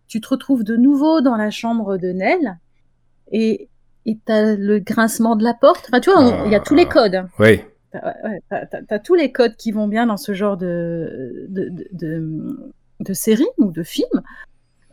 tu 0.08 0.22
te 0.22 0.28
retrouves 0.28 0.64
de 0.64 0.78
nouveau 0.78 1.22
dans 1.22 1.36
la 1.36 1.50
chambre 1.50 1.98
de 1.98 2.10
Nell 2.10 2.60
et 3.32 3.70
t'as 4.26 4.56
le 4.56 4.80
grincement 4.80 5.36
de 5.36 5.44
la 5.44 5.54
porte. 5.54 5.86
Enfin, 5.90 6.00
tu 6.00 6.12
vois, 6.12 6.44
il 6.46 6.52
y 6.52 6.56
a 6.56 6.60
tous 6.60 6.76
les 6.76 6.86
ah. 6.90 6.94
codes. 6.94 7.28
Oui. 7.40 7.62
T'as 7.92 8.14
ouais, 8.24 8.42
as, 8.90 9.00
tous 9.00 9.16
les 9.16 9.32
codes 9.32 9.56
qui 9.56 9.72
vont 9.72 9.88
bien 9.88 10.06
dans 10.06 10.18
ce 10.18 10.34
genre 10.34 10.58
de, 10.58 11.48
de, 11.50 11.70
de, 11.94 12.72
de 13.00 13.14
série 13.14 13.48
ou 13.58 13.72
de 13.72 13.84
film. 13.84 14.22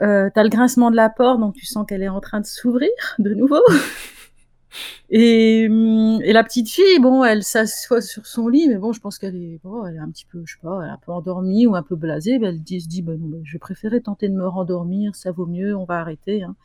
Euh, 0.01 0.28
t'as 0.34 0.42
le 0.42 0.49
grincement 0.49 0.90
de 0.90 0.97
la 0.97 1.09
porte, 1.09 1.40
donc 1.40 1.55
tu 1.55 1.66
sens 1.66 1.86
qu'elle 1.86 2.03
est 2.03 2.09
en 2.09 2.20
train 2.20 2.40
de 2.40 2.47
s'ouvrir 2.47 2.90
de 3.18 3.32
nouveau. 3.32 3.62
et, 5.11 5.62
et, 5.64 6.32
la 6.32 6.42
petite 6.42 6.68
fille, 6.68 6.99
bon, 7.01 7.22
elle 7.24 7.45
s'assoit 7.45 8.01
sur 8.01 8.26
son 8.26 8.49
lit, 8.49 8.68
mais 8.68 8.76
bon, 8.76 8.92
je 8.92 9.01
pense 9.01 9.18
qu'elle 9.18 9.36
est, 9.36 9.61
bon, 9.62 9.86
elle 9.86 9.97
est 9.97 10.01
un 10.01 10.11
petit 10.11 10.26
peu, 10.26 10.42
je 10.45 10.55
sais 10.55 10.61
pas, 10.61 10.82
un 10.82 10.99
peu 10.99 11.12
endormie 11.12 11.66
ou 11.66 11.76
un 11.76 11.82
peu 11.82 11.95
blasée. 11.95 12.38
Ben, 12.38 12.49
elle 12.49 12.62
dit, 12.62 12.80
se 12.80 12.88
dit, 12.88 13.03
ben, 13.03 13.18
non, 13.20 13.28
ben, 13.28 13.42
je 13.45 13.57
préférais 13.59 14.01
tenter 14.01 14.28
de 14.28 14.34
me 14.34 14.47
rendormir, 14.47 15.14
ça 15.14 15.30
vaut 15.30 15.47
mieux, 15.47 15.76
on 15.76 15.84
va 15.84 16.01
arrêter. 16.01 16.42
Hein. 16.42 16.57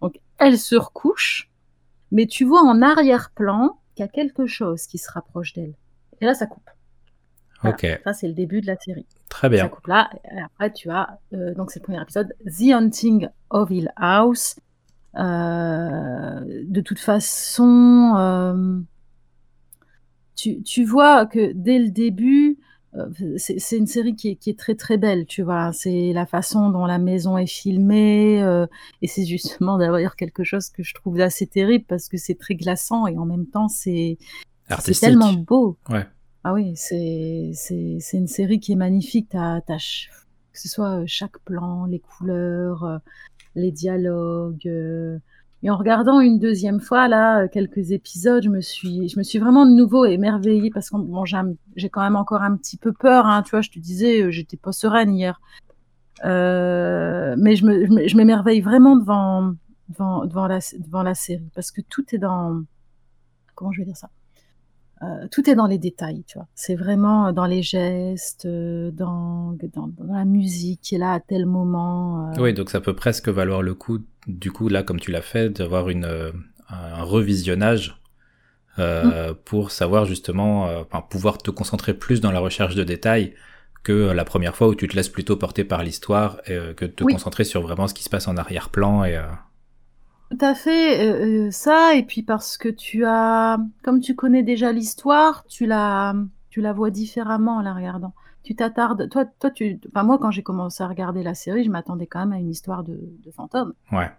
Donc, 0.00 0.20
elle 0.38 0.58
se 0.58 0.76
recouche, 0.76 1.50
mais 2.12 2.26
tu 2.26 2.44
vois 2.44 2.62
en 2.62 2.80
arrière-plan 2.80 3.78
qu'il 3.94 4.04
y 4.04 4.08
a 4.08 4.10
quelque 4.10 4.46
chose 4.46 4.86
qui 4.86 4.98
se 4.98 5.10
rapproche 5.10 5.52
d'elle. 5.52 5.74
Et 6.20 6.26
là, 6.26 6.34
ça 6.34 6.46
coupe. 6.46 6.70
Ok. 7.64 7.86
Ça, 8.04 8.12
c'est 8.12 8.28
le 8.28 8.34
début 8.34 8.60
de 8.60 8.66
la 8.66 8.76
série. 8.76 9.06
Très 9.32 9.48
bien. 9.48 9.62
Ça 9.62 9.68
coupe 9.70 9.86
là. 9.86 10.10
Et 10.30 10.40
après, 10.40 10.70
tu 10.70 10.90
as, 10.90 11.18
euh, 11.32 11.54
donc 11.54 11.70
c'est 11.70 11.80
le 11.80 11.84
premier 11.84 12.02
épisode, 12.02 12.34
The 12.44 12.72
Hunting 12.74 13.28
of 13.48 13.70
Hill 13.70 13.90
House. 13.96 14.56
Euh, 15.16 16.64
de 16.66 16.80
toute 16.82 16.98
façon, 16.98 18.12
euh, 18.18 18.78
tu, 20.36 20.62
tu, 20.62 20.84
vois 20.84 21.24
que 21.24 21.52
dès 21.54 21.78
le 21.78 21.88
début, 21.88 22.58
c'est 23.38 23.78
une 23.78 23.86
série 23.86 24.14
qui 24.16 24.28
est, 24.28 24.36
qui 24.36 24.50
est, 24.50 24.58
très 24.58 24.74
très 24.74 24.98
belle, 24.98 25.24
tu 25.24 25.42
vois. 25.42 25.72
C'est 25.72 26.12
la 26.12 26.26
façon 26.26 26.68
dont 26.68 26.84
la 26.84 26.98
maison 26.98 27.38
est 27.38 27.46
filmée, 27.46 28.42
euh, 28.42 28.66
et 29.00 29.06
c'est 29.06 29.24
justement 29.24 29.78
d'ailleurs 29.78 30.14
quelque 30.14 30.44
chose 30.44 30.68
que 30.68 30.82
je 30.82 30.92
trouve 30.92 31.18
assez 31.20 31.46
terrible 31.46 31.86
parce 31.88 32.10
que 32.10 32.18
c'est 32.18 32.34
très 32.34 32.54
glaçant 32.54 33.06
et 33.06 33.16
en 33.16 33.24
même 33.24 33.46
temps 33.46 33.68
c'est 33.68 34.18
tellement 35.00 35.32
beau. 35.32 35.78
Ouais. 35.88 36.06
Ah 36.44 36.52
oui, 36.54 36.74
c'est 36.76 37.52
une 38.12 38.26
série 38.26 38.58
qui 38.58 38.72
est 38.72 38.76
magnifique. 38.76 39.28
T'as, 39.30 39.60
que 40.52 40.58
ce 40.60 40.68
soit 40.68 41.00
euh, 41.00 41.04
chaque 41.06 41.38
plan, 41.40 41.86
les 41.86 42.00
couleurs, 42.00 42.84
euh, 42.84 42.98
les 43.54 43.72
dialogues. 43.72 44.66
Euh. 44.66 45.18
Et 45.62 45.70
en 45.70 45.76
regardant 45.76 46.20
une 46.20 46.40
deuxième 46.40 46.80
fois 46.80 47.06
là 47.08 47.46
quelques 47.48 47.92
épisodes, 47.92 48.42
je 48.42 48.48
me 48.48 48.60
suis, 48.60 49.08
je 49.08 49.16
me 49.18 49.22
suis 49.22 49.38
vraiment 49.38 49.64
de 49.64 49.70
nouveau 49.70 50.04
émerveillée 50.04 50.70
parce 50.70 50.90
que 50.90 50.96
bon, 50.96 51.24
j'ai 51.24 51.88
quand 51.88 52.02
même 52.02 52.16
encore 52.16 52.42
un 52.42 52.56
petit 52.56 52.76
peu 52.76 52.92
peur. 52.92 53.26
Hein, 53.26 53.42
tu 53.42 53.50
vois, 53.50 53.60
je 53.60 53.70
te 53.70 53.78
disais, 53.78 54.32
j'étais 54.32 54.56
pas 54.56 54.72
sereine 54.72 55.14
hier, 55.14 55.40
mais 56.24 57.56
je 57.56 57.64
me, 57.64 58.08
je 58.08 58.16
m'émerveille 58.16 58.60
vraiment 58.60 58.96
devant, 58.96 59.54
devant, 59.88 60.26
devant 60.26 60.46
la, 60.48 60.58
devant 60.80 61.04
la 61.04 61.14
série 61.14 61.50
parce 61.54 61.70
que 61.70 61.80
tout 61.80 62.04
est 62.12 62.18
dans, 62.18 62.62
comment 63.54 63.70
je 63.70 63.80
vais 63.82 63.86
dire 63.86 63.96
ça? 63.96 64.10
Euh, 65.02 65.26
tout 65.30 65.48
est 65.50 65.54
dans 65.54 65.66
les 65.66 65.78
détails, 65.78 66.22
tu 66.26 66.38
vois. 66.38 66.46
C'est 66.54 66.76
vraiment 66.76 67.32
dans 67.32 67.46
les 67.46 67.62
gestes, 67.62 68.44
euh, 68.44 68.90
dans, 68.92 69.56
dans, 69.74 69.88
dans, 69.88 70.14
la 70.14 70.24
musique 70.24 70.80
qui 70.80 70.94
est 70.94 70.98
là 70.98 71.12
à 71.12 71.20
tel 71.20 71.46
moment. 71.46 72.28
Euh. 72.28 72.40
Oui, 72.40 72.54
donc 72.54 72.70
ça 72.70 72.80
peut 72.80 72.94
presque 72.94 73.28
valoir 73.28 73.62
le 73.62 73.74
coup, 73.74 73.98
du 74.28 74.52
coup, 74.52 74.68
là, 74.68 74.82
comme 74.82 75.00
tu 75.00 75.10
l'as 75.10 75.22
fait, 75.22 75.50
d'avoir 75.50 75.88
une, 75.88 76.32
un 76.68 77.02
revisionnage 77.02 78.00
mmh. 78.78 78.82
pour 79.44 79.72
savoir 79.72 80.04
justement, 80.04 80.64
enfin, 80.80 81.04
pouvoir 81.08 81.38
te 81.38 81.50
concentrer 81.50 81.94
plus 81.94 82.20
dans 82.20 82.30
la 82.30 82.40
recherche 82.40 82.74
de 82.74 82.84
détails 82.84 83.34
que 83.82 84.12
la 84.12 84.24
première 84.24 84.54
fois 84.54 84.68
où 84.68 84.76
tu 84.76 84.86
te 84.86 84.94
laisses 84.94 85.08
plutôt 85.08 85.36
porter 85.36 85.64
par 85.64 85.82
l'histoire 85.82 86.40
et 86.46 86.56
que 86.76 86.84
te 86.84 87.02
concentrer 87.02 87.42
sur 87.42 87.62
vraiment 87.62 87.88
ce 87.88 87.94
qui 87.94 88.04
se 88.04 88.10
passe 88.10 88.28
en 88.28 88.36
arrière-plan 88.36 89.04
et 89.04 89.20
tout 90.32 90.44
à 90.44 90.54
fait, 90.54 91.06
euh, 91.06 91.46
euh, 91.46 91.50
ça 91.50 91.94
et 91.94 92.04
puis 92.04 92.22
parce 92.22 92.56
que 92.56 92.70
tu 92.70 93.04
as 93.04 93.58
comme 93.82 94.00
tu 94.00 94.14
connais 94.14 94.42
déjà 94.42 94.72
l'histoire, 94.72 95.44
tu 95.46 95.66
la 95.66 96.14
tu 96.48 96.62
la 96.62 96.72
vois 96.72 96.90
différemment 96.90 97.56
en 97.56 97.62
la 97.62 97.74
regardant. 97.74 98.14
Tu 98.42 98.54
t'attardes 98.54 99.10
toi 99.10 99.26
toi 99.26 99.50
tu 99.50 99.78
enfin 99.88 100.04
moi 100.04 100.18
quand 100.18 100.30
j'ai 100.30 100.42
commencé 100.42 100.82
à 100.82 100.88
regarder 100.88 101.22
la 101.22 101.34
série, 101.34 101.64
je 101.64 101.70
m'attendais 101.70 102.06
quand 102.06 102.20
même 102.20 102.32
à 102.32 102.38
une 102.38 102.48
histoire 102.48 102.82
de 102.82 102.98
de 103.22 103.30
fantôme. 103.30 103.74
Ouais. 103.92 104.10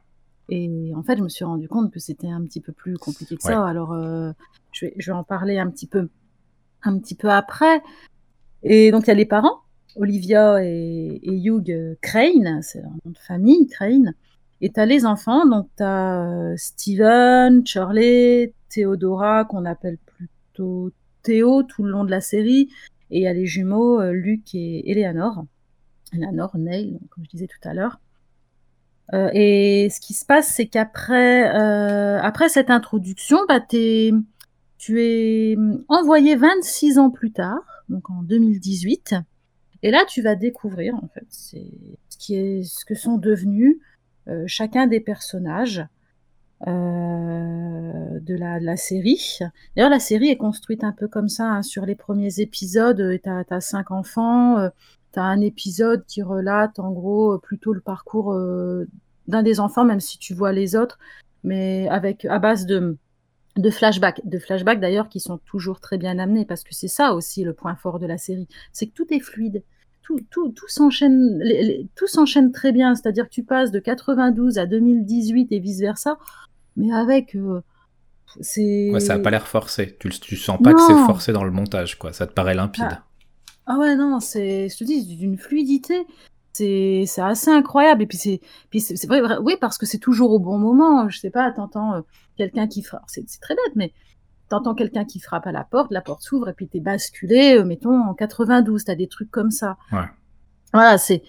Et 0.49 0.91
en 0.95 1.01
fait, 1.03 1.17
je 1.17 1.23
me 1.23 1.29
suis 1.29 1.45
rendu 1.45 1.67
compte 1.67 1.91
que 1.91 1.99
c'était 1.99 2.29
un 2.29 2.43
petit 2.43 2.61
peu 2.61 2.73
plus 2.73 2.97
compliqué 2.97 3.35
que 3.35 3.41
ça. 3.41 3.65
Alors 3.65 3.93
euh, 3.93 4.33
je 4.71 4.85
vais 4.85 4.93
je 4.97 5.11
vais 5.11 5.17
en 5.17 5.23
parler 5.23 5.57
un 5.57 5.69
petit 5.71 5.87
peu 5.87 6.09
un 6.83 6.99
petit 6.99 7.15
peu 7.15 7.31
après. 7.31 7.81
Et 8.61 8.91
donc 8.91 9.05
il 9.05 9.07
y 9.07 9.11
a 9.11 9.15
les 9.15 9.25
parents, 9.25 9.61
Olivia 9.95 10.63
et 10.63 11.19
et 11.23 11.41
Hugh 11.43 11.97
Crane, 12.01 12.61
c'est 12.61 12.83
leur 12.83 12.91
nom 12.91 13.11
de 13.11 13.17
famille, 13.17 13.65
Crane. 13.65 14.13
Et 14.63 14.71
tu 14.71 14.79
as 14.79 14.85
les 14.85 15.05
enfants, 15.05 15.45
donc 15.45 15.67
tu 15.75 15.83
as 15.83 16.23
euh, 16.25 16.53
Steven, 16.55 17.67
Shirley, 17.67 18.53
Theodora, 18.69 19.43
qu'on 19.43 19.65
appelle 19.65 19.97
plutôt 19.97 20.89
Théo 21.21 21.63
tout 21.63 21.83
le 21.83 21.91
long 21.91 22.05
de 22.05 22.09
la 22.09 22.21
série, 22.21 22.69
et 23.11 23.17
il 23.17 23.23
y 23.23 23.27
a 23.27 23.33
les 23.33 23.45
jumeaux 23.45 23.99
euh, 23.99 24.13
Luc 24.13 24.55
et 24.55 24.89
Eleanor. 24.89 25.43
Eleanor, 26.13 26.57
Neil, 26.57 26.97
comme 27.09 27.25
je 27.25 27.29
disais 27.29 27.47
tout 27.47 27.67
à 27.67 27.73
l'heure. 27.73 27.99
Euh, 29.13 29.29
et 29.33 29.89
ce 29.89 29.99
qui 29.99 30.13
se 30.13 30.25
passe, 30.25 30.53
c'est 30.55 30.67
qu'après 30.67 31.43
après 32.21 32.47
cette 32.47 32.69
introduction, 32.69 33.39
bah, 33.49 33.59
tu 33.59 34.13
es 35.01 35.57
envoyé 35.89 36.37
26 36.37 36.99
ans 36.99 37.09
plus 37.09 37.33
tard, 37.33 37.83
donc 37.89 38.09
en 38.09 38.23
2018. 38.23 39.15
Et 39.81 39.91
là, 39.91 40.05
tu 40.07 40.21
vas 40.21 40.35
découvrir 40.35 40.95
en 40.95 41.09
fait 41.13 41.25
ce 41.29 41.57
qui 42.17 42.35
est 42.35 42.63
ce 42.63 42.85
que 42.85 42.95
sont 42.95 43.17
devenus 43.17 43.81
chacun 44.47 44.87
des 44.87 44.99
personnages 44.99 45.85
euh, 46.67 48.19
de, 48.21 48.35
la, 48.35 48.59
la, 48.59 48.77
série. 48.77 49.39
D'ailleurs, 49.75 49.89
la 49.89 49.99
série 49.99 50.29
est 50.29 50.37
construite 50.37 50.85
un 50.85 50.93
peu 50.93 51.09
comme 51.09 51.27
ça. 51.27 51.45
Hein. 51.45 51.61
Sur 51.61 51.85
les 51.85 51.95
premiers 51.95 52.39
épisodes, 52.39 53.01
euh, 53.01 53.17
tu 53.21 53.29
as, 53.29 53.61
cinq 53.61 53.91
enfants. 53.91 54.57
Euh, 54.59 54.69
tu 55.11 55.19
as 55.19 55.23
un 55.23 55.41
épisode 55.41 56.05
qui 56.05 56.21
relate 56.21 56.79
en 56.79 56.91
gros 56.91 57.37
plutôt 57.37 57.73
le 57.73 57.81
parcours 57.81 58.33
d'un 59.27 59.43
des 59.43 59.59
enfants, 59.59 59.83
même 59.83 59.99
si 59.99 60.17
tu 60.17 60.33
vois 60.33 60.53
les 60.53 60.75
autres, 60.75 60.97
mais 61.43 61.87
avec 61.89 62.25
à 62.25 62.39
base 62.39 62.65
de 62.65 62.97
de 63.55 63.69
flashbacks, 63.69 64.21
de 64.23 64.39
flashbacks 64.39 64.79
d'ailleurs 64.79 65.09
qui 65.09 65.19
sont 65.19 65.37
toujours 65.37 65.79
très 65.79 65.99
bien 65.99 66.17
amenés 66.17 66.43
parce 66.43 66.63
que 66.63 66.73
c'est 66.73 66.87
ça 66.87 67.13
aussi 67.13 67.43
le 67.43 67.53
point 67.53 67.75
fort 67.75 67.99
de 67.99 68.07
la 68.07 68.17
série, 68.17 68.47
c'est 68.71 68.87
que 68.87 68.93
tout 68.93 69.05
est 69.13 69.19
fluide 69.19 69.63
tout, 70.03 70.19
tout, 70.29 70.49
tout 70.49 70.67
s'enchaîne, 70.67 71.41
tout 71.95 72.07
s'enchaîne 72.07 72.51
très 72.51 72.71
bien. 72.71 72.93
C'est-à-dire 72.95 73.25
que 73.25 73.33
tu 73.33 73.43
passes 73.43 73.71
de 73.71 73.79
92 73.79 74.57
à 74.57 74.65
2018 74.65 75.51
et 75.51 75.59
vice 75.59 75.79
versa, 75.79 76.17
mais 76.75 76.93
avec 76.93 77.35
euh, 77.35 77.61
c'est. 78.41 78.91
Ouais, 78.91 78.99
ça 78.99 79.15
a 79.15 79.19
pas 79.19 79.31
l'air 79.31 79.47
forcé. 79.47 79.95
Tu, 79.99 80.09
tu 80.09 80.35
sens 80.35 80.59
pas 80.61 80.73
que 80.73 80.81
c'est 80.81 81.05
forcé 81.05 81.33
dans 81.33 81.43
le 81.43 81.51
montage, 81.51 81.97
quoi. 81.97 82.13
Ça 82.13 82.27
te 82.27 82.33
paraît 82.33 82.55
limpide. 82.55 82.85
Ah, 82.89 83.03
ah 83.65 83.77
ouais, 83.77 83.95
non, 83.95 84.19
c'est, 84.19 84.69
je 84.69 84.77
te 84.77 84.83
dis, 84.83 85.05
d'une 85.15 85.37
fluidité. 85.37 86.05
C'est, 86.51 87.05
c'est 87.07 87.21
assez 87.21 87.49
incroyable. 87.49 88.03
Et 88.03 88.07
puis 88.07 88.17
c'est, 88.17 88.41
puis 88.69 88.79
c'est, 88.79 89.07
vrai, 89.07 89.21
oui, 89.41 89.55
parce 89.59 89.77
que 89.77 89.85
c'est 89.85 89.97
toujours 89.97 90.31
au 90.31 90.39
bon 90.39 90.57
moment. 90.57 91.09
Je 91.09 91.19
sais 91.19 91.31
pas, 91.31 91.51
t'entends 91.51 91.95
euh, 91.95 92.01
quelqu'un 92.37 92.67
qui 92.67 92.83
fera, 92.83 93.01
c'est, 93.07 93.23
c'est 93.27 93.39
très 93.39 93.55
bête, 93.55 93.75
mais 93.75 93.91
t'entends 94.49 94.75
quelqu'un 94.75 95.05
qui 95.05 95.19
frappe 95.19 95.47
à 95.47 95.51
la 95.51 95.63
porte, 95.63 95.91
la 95.91 96.01
porte 96.01 96.21
s'ouvre 96.21 96.49
et 96.49 96.53
puis 96.53 96.67
t'es 96.67 96.79
basculé, 96.79 97.57
euh, 97.57 97.63
mettons, 97.63 97.99
en 98.01 98.13
92, 98.13 98.83
t'as 98.83 98.95
des 98.95 99.07
trucs 99.07 99.31
comme 99.31 99.51
ça. 99.51 99.77
Ouais. 99.91 100.05
Voilà, 100.73 100.97
c'est... 100.97 101.23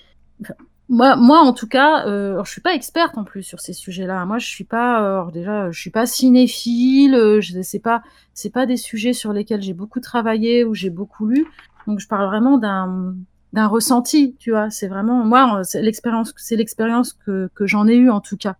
moi, 0.88 1.16
moi, 1.16 1.40
en 1.40 1.52
tout 1.52 1.68
cas, 1.68 2.06
euh, 2.06 2.42
je 2.44 2.50
suis 2.50 2.60
pas 2.60 2.74
experte 2.74 3.16
en 3.18 3.24
plus 3.24 3.42
sur 3.42 3.60
ces 3.60 3.72
sujets-là. 3.72 4.24
Moi, 4.26 4.38
je 4.38 4.46
suis 4.46 4.64
pas, 4.64 5.02
euh, 5.02 5.30
déjà, 5.30 5.70
je 5.70 5.80
suis 5.80 5.90
pas 5.90 6.06
cinéphile. 6.06 7.14
Euh, 7.14 7.40
je 7.40 7.60
sais 7.62 7.78
pas, 7.78 8.02
c'est 8.32 8.50
pas 8.50 8.66
des 8.66 8.76
sujets 8.76 9.12
sur 9.12 9.32
lesquels 9.32 9.62
j'ai 9.62 9.74
beaucoup 9.74 10.00
travaillé 10.00 10.64
ou 10.64 10.74
j'ai 10.74 10.90
beaucoup 10.90 11.26
lu. 11.26 11.46
Donc, 11.86 12.00
je 12.00 12.08
parle 12.08 12.26
vraiment 12.26 12.58
d'un 12.58 13.14
d'un 13.52 13.68
ressenti, 13.68 14.34
tu 14.40 14.50
vois. 14.50 14.68
C'est 14.70 14.88
vraiment 14.88 15.24
moi, 15.24 15.62
c'est 15.64 15.80
l'expérience, 15.80 16.34
c'est 16.36 16.56
l'expérience 16.56 17.12
que 17.12 17.50
que 17.54 17.66
j'en 17.66 17.86
ai 17.86 17.94
eu 17.94 18.10
en 18.10 18.20
tout 18.20 18.36
cas. 18.36 18.56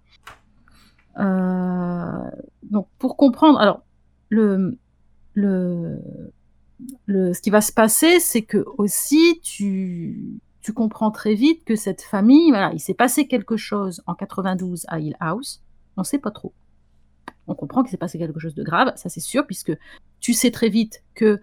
Euh, 1.19 2.31
donc, 2.63 2.89
pour 2.99 3.17
comprendre, 3.17 3.59
alors 3.61 3.83
le, 4.29 4.79
le, 5.35 5.99
le, 7.07 7.33
ce 7.33 7.41
qui 7.41 7.51
va 7.51 7.61
se 7.61 7.73
passer, 7.73 8.21
c'est 8.21 8.43
que 8.43 8.65
aussi 8.79 9.41
tu, 9.43 10.41
tu 10.61 10.73
comprends 10.73 11.11
très 11.11 11.35
vite 11.35 11.65
que 11.65 11.77
cette 11.77 12.03
famille, 12.03 12.51
voilà, 12.51 12.73
il 12.73 12.81
s'est 12.81 12.95
passé 12.95 13.27
quelque 13.27 13.57
chose 13.57 14.03
en 14.07 14.15
92 14.15 14.87
à 14.89 14.99
Hill 14.99 15.17
House. 15.21 15.63
On 15.97 16.05
sait 16.05 16.19
pas 16.19 16.31
trop. 16.31 16.53
On 17.47 17.55
comprend 17.55 17.83
qu'il 17.83 17.91
s'est 17.91 17.99
passé 17.99 18.19
quelque 18.19 18.41
chose 18.41 18.55
de 18.55 18.63
grave, 18.63 18.93
ça 18.97 19.09
c'est 19.09 19.21
sûr, 19.21 19.47
puisque 19.47 19.73
tu 20.21 20.33
sais 20.33 20.51
très 20.51 20.71
vite 20.71 21.05
que, 21.15 21.41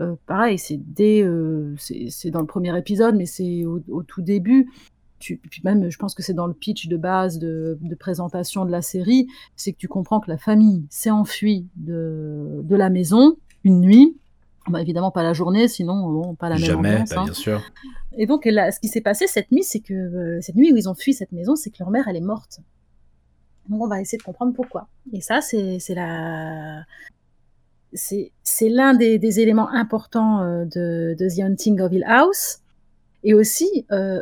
euh, 0.00 0.16
pareil, 0.26 0.58
c'est 0.58 0.80
euh, 1.00 1.74
c'est 1.78 2.30
dans 2.30 2.40
le 2.40 2.46
premier 2.46 2.76
épisode, 2.76 3.14
mais 3.14 3.26
c'est 3.26 3.64
au, 3.64 4.02
tout 4.02 4.22
début, 4.22 4.72
tu, 5.24 5.38
puis 5.38 5.62
même, 5.64 5.90
je 5.90 5.98
pense 5.98 6.14
que 6.14 6.22
c'est 6.22 6.34
dans 6.34 6.46
le 6.46 6.52
pitch 6.52 6.86
de 6.86 6.96
base 6.98 7.38
de, 7.38 7.78
de 7.80 7.94
présentation 7.94 8.66
de 8.66 8.70
la 8.70 8.82
série, 8.82 9.26
c'est 9.56 9.72
que 9.72 9.78
tu 9.78 9.88
comprends 9.88 10.20
que 10.20 10.30
la 10.30 10.36
famille 10.36 10.84
s'est 10.90 11.10
enfuie 11.10 11.66
de, 11.76 12.60
de 12.62 12.76
la 12.76 12.90
maison 12.90 13.36
une 13.64 13.80
nuit. 13.80 14.16
Bah, 14.68 14.80
évidemment 14.80 15.10
pas 15.10 15.22
la 15.22 15.32
journée, 15.32 15.68
sinon 15.68 16.10
bon, 16.10 16.34
pas 16.34 16.48
la 16.48 16.56
même 16.56 16.64
Jamais, 16.64 16.92
ambiance, 16.94 17.10
bah, 17.10 17.20
hein. 17.20 17.24
bien 17.24 17.32
sûr. 17.34 17.62
Et 18.16 18.26
donc 18.26 18.44
là, 18.44 18.70
ce 18.70 18.80
qui 18.80 18.88
s'est 18.88 19.02
passé 19.02 19.26
cette 19.26 19.50
nuit, 19.50 19.62
c'est 19.62 19.80
que 19.80 19.94
euh, 19.94 20.40
cette 20.40 20.56
nuit 20.56 20.72
où 20.72 20.76
ils 20.76 20.88
ont 20.88 20.94
fui 20.94 21.12
cette 21.12 21.32
maison, 21.32 21.56
c'est 21.56 21.70
que 21.70 21.76
leur 21.80 21.90
mère 21.90 22.06
elle 22.08 22.16
est 22.16 22.20
morte. 22.20 22.60
Donc 23.68 23.82
on 23.82 23.88
va 23.88 24.00
essayer 24.00 24.18
de 24.18 24.22
comprendre 24.22 24.52
pourquoi. 24.54 24.88
Et 25.12 25.20
ça, 25.20 25.40
c'est 25.40 25.94
la 25.94 26.84
l'un 28.60 28.94
des, 28.94 29.18
des 29.18 29.40
éléments 29.40 29.70
importants 29.70 30.40
euh, 30.40 30.64
de, 30.64 31.14
de 31.18 31.28
The 31.28 31.40
Haunting 31.40 31.80
of 31.80 31.92
Hill 31.92 32.04
House. 32.06 32.60
Et 33.22 33.32
aussi 33.32 33.86
euh, 33.90 34.20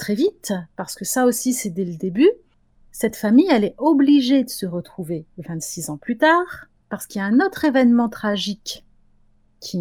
très 0.00 0.14
vite, 0.14 0.52
parce 0.76 0.94
que 0.96 1.04
ça 1.04 1.24
aussi 1.26 1.52
c'est 1.52 1.70
dès 1.70 1.84
le 1.84 1.96
début, 1.96 2.30
cette 2.90 3.16
famille 3.16 3.46
elle 3.50 3.64
est 3.64 3.74
obligée 3.78 4.42
de 4.42 4.50
se 4.50 4.66
retrouver 4.66 5.26
26 5.38 5.90
ans 5.90 5.96
plus 5.98 6.16
tard, 6.18 6.66
parce 6.88 7.06
qu'il 7.06 7.20
y 7.20 7.22
a 7.22 7.26
un 7.26 7.38
autre 7.40 7.64
événement 7.64 8.08
tragique 8.08 8.84
qui, 9.60 9.78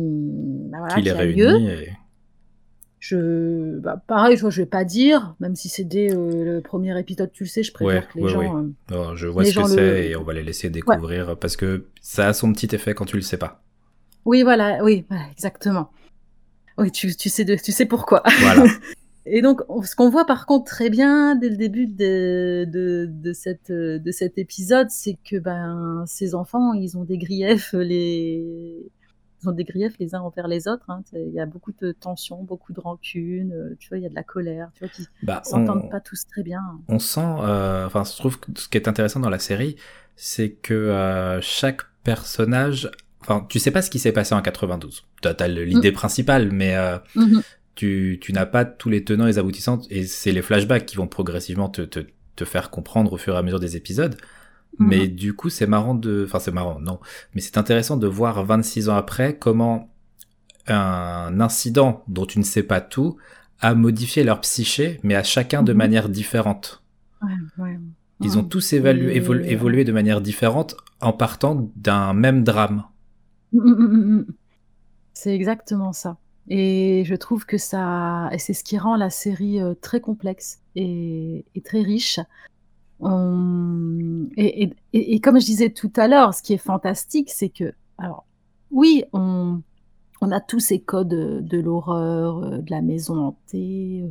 bah 0.69 0.79
voilà, 0.79 0.95
Qui 0.95 1.01
les 1.01 1.11
qui 1.11 1.17
a 1.17 1.25
lieu. 1.25 1.55
et- 1.69 1.93
Je, 2.99 3.79
bah, 3.79 4.03
pareil, 4.07 4.35
je, 4.35 4.49
je 4.49 4.61
vais 4.61 4.65
pas 4.65 4.83
dire, 4.83 5.35
même 5.39 5.55
si 5.55 5.69
c'est 5.69 5.85
dès 5.85 6.13
euh, 6.13 6.43
le 6.55 6.61
premier 6.61 6.99
épisode, 6.99 7.31
tu 7.31 7.43
le 7.45 7.49
sais, 7.49 7.63
je 7.63 7.71
préfère 7.71 8.01
Ouais, 8.03 8.07
que 8.11 8.17
les 8.17 8.23
ouais, 8.25 8.29
gens. 8.29 8.39
ouais. 8.39 8.61
euh, 8.91 8.93
Non, 8.95 9.15
je 9.15 9.27
vois 9.27 9.45
ce 9.45 9.55
que 9.55 9.63
c'est 9.69 9.75
le- 9.77 9.97
et 10.03 10.15
on 10.17 10.23
va 10.23 10.33
les 10.33 10.43
laisser 10.43 10.69
découvrir 10.69 11.37
parce 11.39 11.55
que 11.55 11.85
ça 12.01 12.27
a 12.27 12.33
son 12.33 12.51
petit 12.51 12.75
effet 12.75 12.93
quand 12.93 13.05
tu 13.05 13.15
le 13.15 13.21
sais 13.21 13.37
pas. 13.37 13.63
Oui, 14.25 14.43
voilà, 14.43 14.83
oui, 14.83 15.05
voilà, 15.09 15.23
exactement. 15.31 15.91
Oui, 16.77 16.91
tu, 16.91 17.15
tu 17.15 17.29
sais 17.29 17.45
de, 17.45 17.55
tu 17.55 17.71
sais 17.71 17.85
pourquoi. 17.85 18.21
Voilà. 18.41 18.65
Et 19.31 19.41
donc, 19.41 19.61
on- 19.69 19.81
ce 19.83 19.95
qu'on 19.95 20.09
voit 20.09 20.25
par 20.25 20.45
contre 20.45 20.65
très 20.71 20.89
bien 20.89 21.35
dès 21.35 21.49
le 21.49 21.57
début 21.57 21.85
de, 21.87 22.65
de, 22.67 23.07
de, 23.09 23.33
cette, 23.33 23.71
de 23.71 24.11
cet 24.11 24.37
épisode, 24.37 24.89
c'est 24.89 25.17
que 25.23 25.37
ben, 25.37 26.03
ces 26.07 26.33
enfants, 26.35 26.73
ils 26.73 26.97
ont 26.97 27.03
des 27.03 27.17
griefs, 27.17 27.73
les... 27.73 28.43
ils 29.41 29.49
ont 29.49 29.51
des 29.51 29.63
griefs 29.63 29.93
les 29.99 30.15
uns 30.15 30.21
envers 30.21 30.47
les 30.47 30.67
autres. 30.67 30.85
hein. 30.89 31.01
Il 31.13 31.31
y 31.33 31.39
a 31.39 31.45
beaucoup 31.45 31.71
de 31.79 31.91
tensions, 31.91 32.43
beaucoup 32.43 32.73
de 32.73 32.79
rancune, 32.79 33.75
tu 33.79 33.89
vois, 33.89 33.97
il 33.99 34.03
y 34.03 34.05
a 34.07 34.09
de 34.09 34.15
la 34.15 34.23
colère, 34.23 34.69
tu 34.73 34.79
vois, 34.83 34.89
qui 34.89 35.07
Bah, 35.23 35.41
s'entendent 35.45 35.89
pas 35.91 35.99
tous 35.99 36.25
très 36.27 36.43
bien. 36.43 36.61
on 36.87 36.99
sent, 36.99 37.21
euh, 37.41 37.85
enfin, 37.85 38.03
je 38.03 38.17
trouve 38.17 38.39
que 38.39 38.51
ce 38.55 38.67
qui 38.67 38.77
est 38.77 38.87
intéressant 38.87 39.19
dans 39.19 39.29
la 39.29 39.39
série, 39.39 39.75
c'est 40.15 40.49
que 40.51 40.73
euh, 40.73 41.39
chaque 41.41 41.81
personnage, 42.03 42.89
enfin, 43.21 43.45
tu 43.47 43.59
sais 43.59 43.71
pas 43.71 43.81
ce 43.81 43.89
qui 43.89 43.99
s'est 43.99 44.11
passé 44.11 44.33
en 44.35 44.41
92. 44.41 45.05
T'as 45.21 45.33
as 45.39 45.47
l'idée 45.47 45.91
principale, 45.91 46.51
mais 46.51 46.75
euh, 46.75 46.97
Mhm. 47.15 47.41
Tu, 47.79 48.19
tu 48.21 48.33
n'as 48.33 48.45
pas 48.45 48.65
tous 48.65 48.89
les 48.89 49.03
tenants 49.03 49.25
et 49.25 49.29
les 49.29 49.37
aboutissants, 49.39 49.79
et 49.89 50.05
c'est 50.05 50.31
les 50.31 50.41
flashbacks 50.41 50.85
qui 50.85 50.97
vont 50.97 51.07
progressivement 51.07 51.69
te, 51.69 51.81
te, 51.83 51.99
te 52.35 52.45
faire 52.45 52.69
comprendre 52.71 53.13
au 53.13 53.17
fur 53.17 53.35
et 53.35 53.37
à 53.37 53.41
mesure 53.43 53.59
des 53.59 53.75
épisodes. 53.77 54.15
Mais 54.79 55.07
du 55.09 55.33
coup, 55.33 55.49
c'est 55.49 55.67
marrant 55.67 55.95
de, 55.95 56.23
enfin, 56.25 56.39
c'est 56.39 56.51
marrant, 56.53 56.79
non, 56.79 56.99
mais 57.33 57.41
c'est 57.41 57.57
intéressant 57.57 57.97
de 57.97 58.07
voir 58.07 58.43
26 58.45 58.89
ans 58.89 58.95
après 58.95 59.37
comment 59.37 59.89
un 60.67 61.39
incident 61.41 62.03
dont 62.07 62.25
tu 62.25 62.39
ne 62.39 62.43
sais 62.43 62.63
pas 62.63 62.81
tout 62.81 63.17
a 63.61 63.75
modifié 63.75 64.23
leur 64.23 64.41
psyché, 64.41 64.99
mais 65.03 65.15
à 65.15 65.23
chacun 65.23 65.63
de 65.63 65.73
Mhm. 65.73 65.77
manière 65.77 66.09
différente. 66.09 66.83
Ouais, 67.21 67.29
ouais. 67.63 67.79
Ils 68.21 68.37
ont 68.37 68.43
Mhm. 68.43 68.49
tous 68.49 68.73
évalué, 68.73 69.19
évolu- 69.19 69.45
évolué 69.45 69.83
de 69.85 69.91
manière 69.91 70.21
différente 70.21 70.75
en 71.01 71.13
partant 71.13 71.71
d'un 71.75 72.13
même 72.13 72.43
drame. 72.43 72.83
Mm, 73.51 73.59
mm, 73.59 74.17
mm. 74.19 74.25
C'est 75.13 75.35
exactement 75.35 75.93
ça. 75.93 76.17
Et 76.49 77.03
je 77.05 77.15
trouve 77.15 77.45
que 77.45 77.59
ça, 77.59 78.31
c'est 78.39 78.53
ce 78.53 78.63
qui 78.63 78.79
rend 78.79 78.95
la 78.95 79.11
série 79.11 79.61
euh, 79.61 79.75
très 79.79 80.01
complexe 80.01 80.59
et, 80.75 81.45
très 81.63 81.81
riche. 81.81 82.19
Et, 83.01 85.21
comme 85.21 85.39
je 85.39 85.45
disais 85.45 85.69
tout 85.69 85.93
à 85.95 86.07
l'heure, 86.07 86.33
ce 86.33 86.41
qui 86.41 86.53
est 86.53 86.57
fantastique, 86.57 87.29
c'est 87.29 87.49
que, 87.49 87.73
alors, 87.99 88.25
oui, 88.71 89.03
on, 89.13 89.61
a 90.21 90.41
tous 90.41 90.59
ces 90.59 90.81
codes 90.81 91.13
euh, 91.13 91.41
de 91.41 91.59
l'horreur, 91.59 92.43
euh, 92.43 92.57
de 92.57 92.71
la 92.71 92.81
maison 92.81 93.19
hantée. 93.19 94.03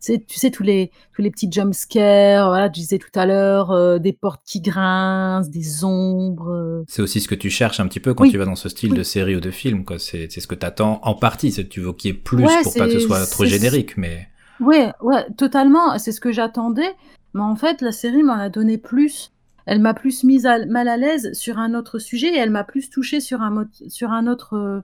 Tu 0.00 0.12
sais, 0.12 0.24
tu 0.26 0.38
sais, 0.38 0.50
tous 0.50 0.62
les, 0.62 0.90
tous 1.14 1.22
les 1.22 1.30
petits 1.30 1.50
jumpscares, 1.50 2.48
voilà, 2.48 2.66
je 2.68 2.72
disais 2.72 2.98
tout 2.98 3.10
à 3.18 3.26
l'heure, 3.26 3.70
euh, 3.72 3.98
des 3.98 4.12
portes 4.12 4.42
qui 4.44 4.60
grincent, 4.60 5.48
des 5.50 5.84
ombres. 5.84 6.50
euh, 6.52 6.84
C'est 6.86 7.02
aussi 7.02 7.20
ce 7.20 7.28
que 7.28 7.34
tu 7.34 7.50
cherches 7.50 7.80
un 7.80 7.88
petit 7.88 8.00
peu 8.00 8.12
quand 8.14 8.24
Oui. 8.24 8.30
tu 8.30 8.38
vas 8.38 8.44
dans 8.44 8.56
ce 8.56 8.68
style 8.68 8.92
Oui. 8.92 8.98
de 8.98 9.02
série 9.02 9.36
ou 9.36 9.40
de 9.40 9.50
film, 9.50 9.84
quoi. 9.84 9.98
C'est 9.98 10.28
c'est 10.30 10.40
ce 10.40 10.46
que 10.46 10.54
t'attends 10.54 11.00
en 11.02 11.14
partie. 11.14 11.50
C'est 11.50 11.68
tu 11.68 11.80
veux 11.80 11.92
qu'il 11.92 12.10
y 12.10 12.14
ait 12.14 12.16
plus 12.16 12.44
Ouais, 12.44 12.62
pour 12.62 12.74
pas 12.74 12.86
que 12.86 12.92
ce 12.92 13.00
soit 13.00 13.26
trop 13.26 13.44
générique, 13.44 13.96
mais 13.96 14.28
Ouais, 14.60 14.90
ouais, 15.02 15.26
totalement. 15.36 15.98
C'est 15.98 16.12
ce 16.12 16.20
que 16.20 16.32
j'attendais. 16.32 16.94
Mais 17.34 17.42
en 17.42 17.56
fait, 17.56 17.80
la 17.82 17.92
série 17.92 18.22
m'en 18.22 18.34
a 18.38 18.48
donné 18.48 18.78
plus. 18.78 19.32
Elle 19.66 19.80
m'a 19.80 19.94
plus 19.94 20.24
mise 20.24 20.46
à- 20.46 20.64
mal 20.66 20.88
à 20.88 20.96
l'aise 20.96 21.32
sur 21.32 21.58
un 21.58 21.74
autre 21.74 21.98
sujet 21.98 22.28
et 22.28 22.36
elle 22.38 22.50
m'a 22.50 22.64
plus 22.64 22.88
touchée 22.88 23.20
sur 23.20 23.42
un, 23.42 23.66
sur 23.88 24.12
un 24.12 24.26
autre, 24.28 24.54
euh, 24.56 24.80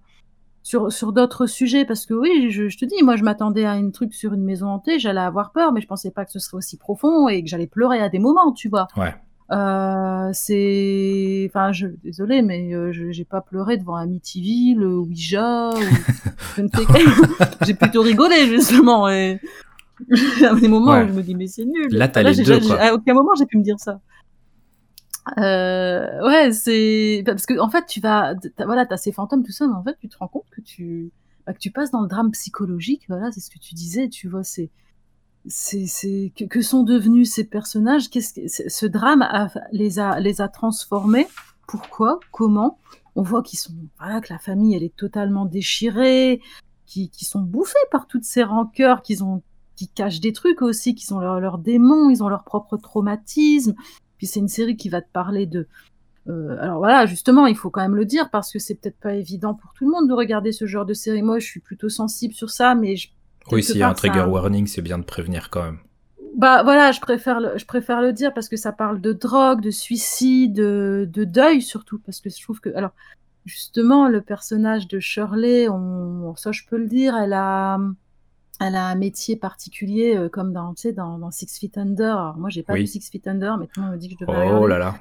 sur, 0.62 0.92
sur 0.92 1.12
d'autres 1.12 1.46
sujets. 1.46 1.84
Parce 1.84 2.06
que 2.06 2.14
oui, 2.14 2.50
je, 2.50 2.68
je 2.68 2.78
te 2.78 2.84
dis, 2.84 3.02
moi, 3.02 3.16
je 3.16 3.24
m'attendais 3.24 3.64
à 3.64 3.76
une 3.76 3.92
truc 3.92 4.14
sur 4.14 4.32
une 4.34 4.44
maison 4.44 4.68
hantée, 4.68 4.98
j'allais 4.98 5.20
avoir 5.20 5.52
peur, 5.52 5.72
mais 5.72 5.80
je 5.80 5.86
pensais 5.86 6.10
pas 6.10 6.24
que 6.24 6.32
ce 6.32 6.38
serait 6.38 6.56
aussi 6.58 6.76
profond 6.76 7.28
et 7.28 7.42
que 7.42 7.48
j'allais 7.48 7.66
pleurer 7.66 8.00
à 8.00 8.08
des 8.08 8.18
moments, 8.18 8.52
tu 8.52 8.68
vois. 8.68 8.86
ouais. 8.96 9.14
Euh, 9.50 10.30
c'est, 10.32 11.46
enfin, 11.50 11.72
je, 11.72 11.88
désolé, 12.02 12.40
mais 12.40 12.72
euh, 12.72 12.90
je- 12.90 13.10
j'ai 13.10 13.24
pas 13.26 13.42
pleuré 13.42 13.76
devant 13.76 13.96
Amityville, 13.96 14.82
Ouija, 14.82 15.70
ou. 16.56 16.62
J'ai 17.66 17.74
plutôt 17.74 18.00
rigolé 18.00 18.46
justement. 18.46 19.08
Et... 19.10 19.40
A 20.48 20.54
des 20.54 20.68
moments 20.68 20.92
Ouais. 20.92 21.04
où 21.04 21.08
je 21.08 21.12
me 21.12 21.22
dis 21.22 21.34
mais 21.34 21.46
c'est 21.48 21.64
nul. 21.64 21.88
Là, 21.90 22.08
t'as 22.08 22.22
les 22.22 22.34
deux, 22.42 22.60
quoi. 22.60 22.80
À 22.80 22.94
aucun 22.94 23.12
moment 23.14 23.34
j'ai 23.38 23.44
pu 23.46 23.58
me 23.58 23.62
dire 23.62 23.78
ça. 23.78 24.00
Euh, 25.39 26.27
ouais, 26.27 26.53
c'est 26.53 27.23
parce 27.25 27.47
que 27.47 27.59
en 27.61 27.70
fait 27.70 27.87
tu 27.87 28.01
vas, 28.01 28.35
t'as- 28.57 28.64
voilà, 28.64 28.87
t'as 28.87 28.97
ces 28.97 29.12
fantômes 29.12 29.45
tout 29.45 29.53
ça, 29.53 29.66
mais 29.68 29.75
en 29.75 29.83
fait 29.85 29.97
tu 30.01 30.09
te 30.09 30.18
rends 30.18 30.29
compte 30.29 30.47
que 30.51 30.61
tu, 30.61 31.12
bah, 31.47 31.53
que 31.53 31.59
tu 31.59 31.70
passes 31.70 31.91
dans 31.91 32.01
le 32.03 32.09
drame 32.09 32.33
psychologique. 32.33 33.05
Voilà, 33.09 33.31
c'est 33.31 33.41
ce 33.41 33.51
que 33.51 33.59
tu 33.59 33.75
disais. 33.75 34.09
Tu 34.09 34.29
vois, 34.29 34.43
c'est 34.43 34.70
c'est 35.47 35.87
c'est 35.87 36.33
que, 36.49 36.61
sont 36.61 36.83
devenus 36.85 37.33
ces 37.33 37.45
personnages 37.45 38.11
Qu'est-ce 38.11 38.35
que 38.35 38.70
ce 38.70 38.87
drame 38.87 39.27
les 39.73 39.99
a 39.99 40.20
les 40.20 40.41
a 40.41 40.49
transformés 40.49 41.27
Pourquoi 41.68 42.18
Comment 42.33 42.79
On 43.16 43.23
voit 43.23 43.43
qu'ils 43.43 43.59
sont 43.59 43.73
voilà 43.99 44.20
que 44.20 44.33
la 44.33 44.39
famille 44.39 44.75
elle 44.75 44.85
est 44.85 44.97
totalement 44.97 45.47
déchirée, 45.47 46.41
qui 46.87 47.11
qui 47.11 47.25
sont 47.25 47.41
bouffés 47.43 47.75
par 47.93 48.07
toutes 48.09 48.25
ces 48.25 48.43
rancœurs, 48.45 49.03
qu'ils 49.03 49.23
ont 49.25 49.43
qui 49.77 49.89
cachent 49.89 50.20
des 50.20 50.33
trucs 50.33 50.62
aussi, 50.62 50.95
qui 50.95 51.05
sont 51.07 51.18
leurs 51.20 51.41
leurs 51.41 51.59
démons, 51.59 52.11
ils 52.11 52.23
ont 52.23 52.29
leur 52.29 52.45
propre 52.45 52.77
traumatisme. 52.77 53.75
Puis 54.23 54.29
c'est 54.29 54.39
une 54.39 54.47
série 54.47 54.77
qui 54.77 54.89
va 54.89 55.03
te 55.03 55.11
parler 55.12 55.47
de 55.47 55.66
euh, 56.29 56.57
alors 56.61 56.79
voilà, 56.79 57.07
justement, 57.07 57.47
il 57.49 57.57
faut 57.57 57.70
quand 57.70 57.81
même 57.81 57.97
le 57.97 58.05
dire 58.05 58.31
parce 58.31 58.53
que 58.53 58.61
c'est 58.61 58.77
peut-être 58.77 59.01
pas 59.01 59.14
évident 59.14 59.55
pour 59.55 59.73
tout 59.73 59.85
le 59.85 59.91
monde 59.91 60.09
de 60.09 60.12
regarder 60.14 60.53
ce 60.53 60.64
genre 60.64 60.87
de 60.87 60.95
série. 60.95 61.23
Moi, 61.23 61.41
je 61.41 61.47
suis 61.47 61.59
plutôt 61.59 61.89
sensible 61.89 62.33
sur 62.33 62.49
ça, 62.49 62.77
mais 62.77 62.95
je, 62.95 63.09
Oui, 63.51 63.64
s'il 63.64 63.79
y 63.79 63.83
a 63.83 63.89
un 63.89 63.91
ça- 63.91 63.95
trigger 63.97 64.20
warning, 64.29 64.68
c'est 64.68 64.81
bien 64.81 64.99
de 64.99 65.03
prévenir 65.03 65.51
quand 65.51 65.64
même. 65.64 65.79
bah 66.37 66.62
voilà, 66.62 66.93
je 66.93 67.01
préfère 67.01 67.41
le, 67.41 67.59
je 67.59 67.64
préfère 67.66 68.01
le 68.01 68.12
dire 68.12 68.33
parce 68.33 68.49
que 68.49 68.57
ça 68.57 68.70
parle 68.70 69.01
de 69.01 69.12
drogue, 69.12 69.61
de 69.61 69.73
suicide, 69.73 70.53
de, 70.53 71.09
de 71.12 71.25
deuil 71.25 71.61
surtout 71.61 71.99
parce 71.99 72.20
que 72.20 72.31
je 72.31 72.41
trouve 72.41 72.61
que 72.61 72.70
alors 72.77 72.93
justement 73.45 74.09
le 74.09 74.20
personnage 74.20 74.87
de 74.87 75.01
Shirley, 75.01 75.68
on, 75.68 76.37
ça 76.37 76.53
je 76.53 76.62
peux 76.70 76.77
le 76.79 76.87
dire, 76.87 77.16
elle 77.16 77.33
a 77.33 77.81
elle 78.66 78.74
a 78.76 78.86
un 78.88 78.94
métier 78.94 79.36
particulier 79.36 80.16
euh, 80.16 80.28
comme 80.28 80.52
dans 80.52 80.74
tu 80.74 80.82
sais 80.82 80.92
dans, 80.92 81.18
dans 81.18 81.30
Six 81.30 81.58
Feet 81.58 81.76
Under. 81.78 82.16
Alors, 82.18 82.36
moi 82.36 82.48
j'ai 82.50 82.62
pas 82.62 82.72
Oui. 82.74 82.80
vu 82.80 82.86
Six 82.86 83.08
Feet 83.10 83.26
Under, 83.28 83.56
mais 83.58 83.66
tout 83.66 83.80
le 83.80 83.86
monde 83.86 83.94
me 83.94 83.98
dit 83.98 84.08
que 84.08 84.14
je 84.14 84.24
devrais 84.24 84.46
Oh 84.48 84.60
regarder. 84.60 84.68
là 84.68 84.78
là. 84.78 84.94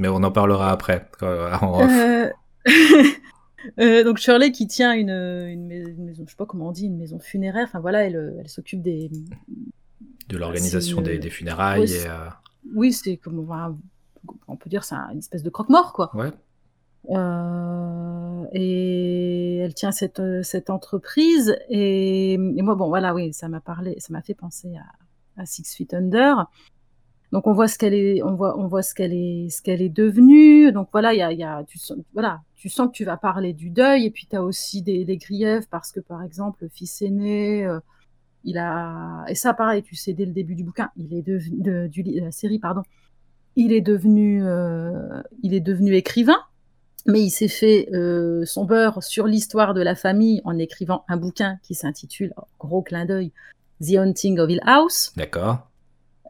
Mais 0.00 0.08
on 0.08 0.16
en 0.22 0.30
parlera 0.30 0.70
après. 0.70 1.08
euh, 1.22 1.52
en. 1.60 1.88
Euh, 1.88 2.28
euh, 3.80 4.04
donc 4.04 4.18
Shirley 4.18 4.52
qui 4.52 4.66
tient 4.66 4.92
une, 4.92 5.10
une, 5.10 5.66
mais- 5.66 5.78
une 5.80 6.04
maison, 6.04 6.24
je 6.26 6.30
sais 6.30 6.36
pas 6.36 6.46
comment 6.46 6.68
on 6.68 6.72
dit, 6.72 6.86
une 6.86 6.98
maison 6.98 7.18
funéraire. 7.18 7.64
Enfin 7.68 7.80
voilà, 7.80 8.04
elle, 8.04 8.36
elle 8.38 8.48
s'occupe 8.48 8.82
des. 8.82 9.10
de 10.28 10.36
l'organisation 10.36 11.00
des, 11.00 11.20
funérailles. 11.30 11.92
Et, 11.92 12.06
euh, 12.06 12.28
Oui, 12.74 12.92
c'est 12.92 13.16
comme 13.16 13.38
enfin, 13.40 13.76
on 14.48 14.56
peut 14.56 14.68
dire, 14.70 14.84
c'est 14.84 14.94
un- 14.94 15.10
une 15.12 15.18
espèce 15.18 15.42
de 15.42 15.50
croque-mort 15.50 15.92
quoi. 15.92 16.14
ouais. 16.16 16.30
Euh, 17.10 18.44
et 18.52 19.58
elle 19.58 19.74
tient 19.74 19.92
cette, 19.92 20.20
euh, 20.20 20.42
cette 20.42 20.70
entreprise. 20.70 21.56
Et, 21.68 22.36
moi, 22.38 22.74
bon, 22.74 22.88
voilà, 22.88 23.14
oui, 23.14 23.32
ça 23.32 23.48
m'a 23.48 23.60
parlé, 23.60 23.96
ça 23.98 24.12
m'a 24.12 24.22
fait 24.22 24.34
penser 24.34 24.74
à, 24.76 25.42
à 25.42 25.46
Six 25.46 25.74
Feet 25.74 25.94
Under. 25.94 26.46
Donc 27.32 27.46
on 27.48 27.52
voit 27.52 27.68
ce 27.68 27.76
qu'elle 27.76 27.94
est, 27.94 28.22
on 28.22 28.34
voit, 28.34 28.58
on 28.58 28.68
voit 28.68 28.82
ce 28.82 28.94
qu'elle 28.94 29.12
est, 29.12 29.50
ce 29.50 29.60
qu'elle 29.60 29.82
est 29.82 29.88
devenue. 29.88 30.72
Donc 30.72 30.88
voilà, 30.92 31.12
il 31.12 31.38
y 31.38 31.44
a, 31.44 31.64
tu 31.64 31.78
sens, 31.78 31.98
voilà, 32.14 32.40
tu 32.54 32.68
sens 32.68 32.86
que 32.88 32.92
tu 32.92 33.04
vas 33.04 33.16
parler 33.16 33.52
du 33.52 33.70
deuil. 33.70 34.06
Et 34.06 34.10
puis 34.10 34.26
tu 34.28 34.36
as 34.36 34.42
aussi 34.42 34.82
des, 34.82 35.04
des 35.04 35.16
griefs 35.16 35.68
parce 35.68 35.92
que 35.92 36.00
par 36.00 36.22
exemple, 36.22 36.64
le 36.64 36.68
fils 36.68 37.02
aîné, 37.02 37.66
euh, 37.66 37.80
il 38.44 38.58
a, 38.58 39.24
et 39.28 39.34
ça 39.34 39.54
pareil, 39.54 39.82
tu 39.82 39.96
sais 39.96 40.12
dès 40.12 40.24
le 40.24 40.32
début 40.32 40.54
du 40.54 40.62
bouquin, 40.62 40.90
il 40.96 41.12
est 41.14 41.22
de, 41.22 41.40
de 41.50 42.20
la 42.20 42.30
série, 42.30 42.60
pardon, 42.60 42.82
il 43.56 43.72
est 43.72 43.80
devenu, 43.80 44.44
euh, 44.44 45.20
il 45.42 45.52
est 45.52 45.60
devenu 45.60 45.94
écrivain 45.94 46.38
mais 47.06 47.22
il 47.22 47.30
s'est 47.30 47.48
fait 47.48 47.88
euh, 47.92 48.44
son 48.44 48.64
beurre 48.64 49.02
sur 49.02 49.26
l'histoire 49.26 49.74
de 49.74 49.82
la 49.82 49.94
famille 49.94 50.40
en 50.44 50.58
écrivant 50.58 51.04
un 51.08 51.16
bouquin 51.16 51.58
qui 51.62 51.74
s'intitule, 51.74 52.32
oh, 52.36 52.44
gros 52.58 52.82
clin 52.82 53.04
d'œil, 53.04 53.32
The 53.80 53.96
Haunting 53.96 54.38
of 54.38 54.50
Hill 54.50 54.60
House. 54.64 55.12
D'accord. 55.16 55.68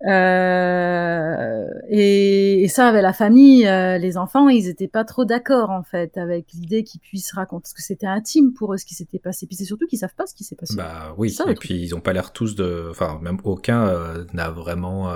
Euh, 0.06 1.64
et, 1.88 2.62
et, 2.62 2.68
ça, 2.68 2.88
avec 2.88 3.02
la 3.02 3.14
famille, 3.14 3.66
euh, 3.66 3.96
les 3.96 4.18
enfants, 4.18 4.50
ils 4.50 4.68
étaient 4.68 4.88
pas 4.88 5.04
trop 5.04 5.24
d'accord 5.24 5.70
en 5.70 5.82
fait 5.82 6.18
avec 6.18 6.52
l'idée 6.52 6.84
qu'ils 6.84 7.00
puissent 7.00 7.32
raconter, 7.32 7.62
parce 7.62 7.72
que 7.72 7.82
c'était 7.82 8.06
intime 8.06 8.52
pour 8.52 8.74
eux 8.74 8.76
ce 8.76 8.84
qui 8.84 8.94
s'était 8.94 9.18
passé. 9.18 9.46
Puis 9.46 9.56
c'est 9.56 9.64
surtout 9.64 9.86
qu'ils 9.86 9.98
savent 9.98 10.14
pas 10.14 10.26
ce 10.26 10.34
qui 10.34 10.44
s'est 10.44 10.56
passé. 10.56 10.76
Bah 10.76 11.14
oui. 11.16 11.30
Ça, 11.30 11.44
et 11.48 11.54
puis 11.54 11.80
ils 11.80 11.94
ont 11.94 12.00
pas 12.00 12.12
l'air 12.12 12.32
tous 12.32 12.54
de, 12.56 12.88
enfin 12.90 13.18
même 13.22 13.38
aucun 13.44 13.86
euh, 13.86 14.24
n'a 14.34 14.50
vraiment 14.50 15.10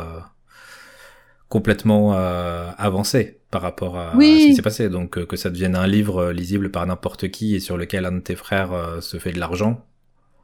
complètement 1.49 2.13
avancé 2.13 3.40
par 3.51 3.63
rapport 3.63 3.97
à, 3.97 4.17
oui. 4.17 4.31
à 4.31 4.41
ce 4.41 4.47
qui 4.47 4.55
s'est 4.57 4.63
passé. 4.63 4.89
Donc 4.89 5.25
que 5.25 5.37
ça 5.37 5.51
devienne 5.51 5.77
un 5.77 5.87
livre 5.87 6.33
lisible 6.33 6.71
par 6.71 6.87
n'importe 6.87 7.31
qui 7.31 7.55
et 7.55 7.61
sur 7.61 7.77
lequel 7.77 8.05
un 8.05 8.13
de 8.13 8.21
tes 8.21 8.37
frères 8.37 8.73
se 9.01 9.19
fait 9.19 9.33
de 9.33 9.41
l'argent, 9.41 9.85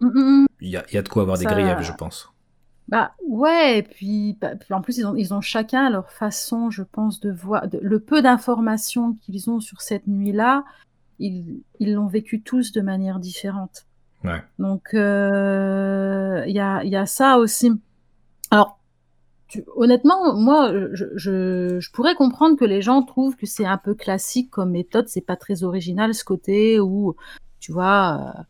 il 0.00 0.06
mm 0.08 0.10
-mm. 0.10 0.46
y, 0.60 0.76
a, 0.76 0.84
y, 0.92 0.96
a, 0.98 1.02
de 1.02 1.08
quoi 1.08 1.22
avoir 1.22 1.36
ça... 1.36 1.44
des 1.44 1.50
griefs, 1.50 1.82
je 1.82 1.92
pense. 1.92 2.30
Bah 2.88 3.12
ouais, 3.26 3.78
et 3.78 3.82
puis, 3.82 4.36
bah, 4.40 4.52
en 4.70 4.80
plus 4.80 4.98
ils 4.98 5.06
ont, 5.06 5.16
ils 5.16 5.34
ont 5.34 5.40
chacun 5.40 5.90
leur 5.90 6.10
façon, 6.12 6.70
je 6.70 6.84
pense, 6.84 7.18
de 7.20 7.32
voir 7.32 7.66
de, 7.68 7.78
le 7.82 7.98
peu 7.98 8.22
d'informations 8.22 9.14
qu'ils 9.14 9.50
ont 9.50 9.60
sur 9.60 9.80
cette 9.80 10.06
nuit-là, 10.06 10.64
ils 11.18 11.62
l'ont 11.80 12.06
vécu 12.06 12.42
tous 12.42 12.72
de 12.72 12.82
manière 12.82 13.18
différente. 13.18 13.86
Ouais. 14.24 14.42
Donc 14.58 14.90
il 14.92 14.98
euh, 14.98 16.44
y 16.46 16.58
a 16.58 16.82
il 16.84 16.90
y 16.90 16.96
a 16.96 17.06
ça 17.06 17.38
aussi. 17.38 17.72
Tu, 19.48 19.64
honnêtement, 19.76 20.34
moi 20.34 20.72
je, 20.92 21.04
je, 21.14 21.78
je 21.78 21.90
pourrais 21.92 22.14
comprendre 22.14 22.56
que 22.56 22.64
les 22.64 22.82
gens 22.82 23.02
trouvent 23.02 23.36
que 23.36 23.46
c'est 23.46 23.66
un 23.66 23.78
peu 23.78 23.94
classique 23.94 24.50
comme 24.50 24.70
méthode, 24.70 25.08
c'est 25.08 25.20
pas 25.20 25.36
très 25.36 25.62
original 25.62 26.14
ce 26.14 26.24
côté 26.24 26.80
où 26.80 27.14
tu 27.60 27.72
vois. 27.72 28.34
Euh, 28.36 28.42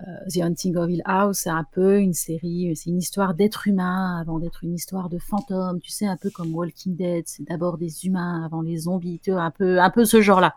Uh, 0.00 0.30
The 0.32 0.42
Hunting 0.42 0.76
of 0.76 0.88
Hill 0.88 1.02
House, 1.06 1.38
c'est 1.38 1.50
un 1.50 1.64
peu 1.72 1.98
une 1.98 2.14
série, 2.14 2.70
c'est 2.76 2.88
une 2.88 2.98
histoire 2.98 3.34
d'être 3.34 3.66
humain 3.66 4.20
avant 4.20 4.38
d'être 4.38 4.62
une 4.62 4.74
histoire 4.74 5.08
de 5.08 5.18
fantôme. 5.18 5.80
Tu 5.80 5.90
sais, 5.90 6.06
un 6.06 6.16
peu 6.16 6.30
comme 6.30 6.54
Walking 6.54 6.94
Dead, 6.94 7.24
c'est 7.26 7.42
d'abord 7.42 7.78
des 7.78 8.06
humains 8.06 8.44
avant 8.44 8.62
les 8.62 8.78
zombies, 8.78 9.18
tu 9.20 9.32
vois, 9.32 9.42
un 9.42 9.50
peu, 9.50 9.80
un 9.80 9.90
peu 9.90 10.04
ce 10.04 10.20
genre-là. 10.20 10.54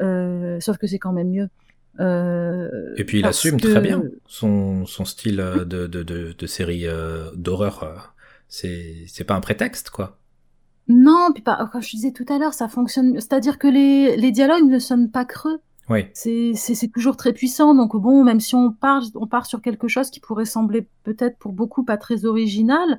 Euh, 0.00 0.60
sauf 0.60 0.78
que 0.78 0.86
c'est 0.86 1.00
quand 1.00 1.12
même 1.12 1.30
mieux. 1.30 1.48
Euh, 1.98 2.94
Et 2.96 3.02
puis 3.02 3.18
il 3.18 3.26
assume 3.26 3.60
que... 3.60 3.66
très 3.66 3.80
bien 3.80 4.04
son, 4.28 4.86
son 4.86 5.04
style 5.04 5.38
de, 5.38 5.88
de, 5.88 6.04
de, 6.04 6.32
de 6.38 6.46
série 6.46 6.86
euh, 6.86 7.32
d'horreur. 7.34 8.13
C'est, 8.54 9.24
pas 9.26 9.34
un 9.34 9.40
prétexte, 9.40 9.90
quoi. 9.90 10.18
Non, 10.86 11.30
puis 11.34 11.42
pas, 11.42 11.68
comme 11.72 11.82
je 11.82 11.90
disais 11.90 12.12
tout 12.12 12.26
à 12.28 12.38
l'heure, 12.38 12.54
ça 12.54 12.68
fonctionne. 12.68 13.14
C'est-à-dire 13.14 13.58
que 13.58 13.66
les, 13.66 14.16
les 14.16 14.30
dialogues 14.30 14.68
ne 14.68 14.78
sonnent 14.78 15.10
pas 15.10 15.24
creux. 15.24 15.60
Oui. 15.88 16.06
C'est 16.14 16.92
toujours 16.92 17.16
très 17.16 17.32
puissant. 17.32 17.74
Donc 17.74 17.96
bon, 17.96 18.22
même 18.22 18.38
si 18.38 18.54
on 18.54 18.70
part, 18.70 19.02
on 19.16 19.26
part 19.26 19.46
sur 19.46 19.60
quelque 19.60 19.88
chose 19.88 20.10
qui 20.10 20.20
pourrait 20.20 20.44
sembler 20.44 20.88
peut-être 21.02 21.36
pour 21.38 21.52
beaucoup 21.52 21.84
pas 21.84 21.96
très 21.96 22.26
original, 22.26 22.98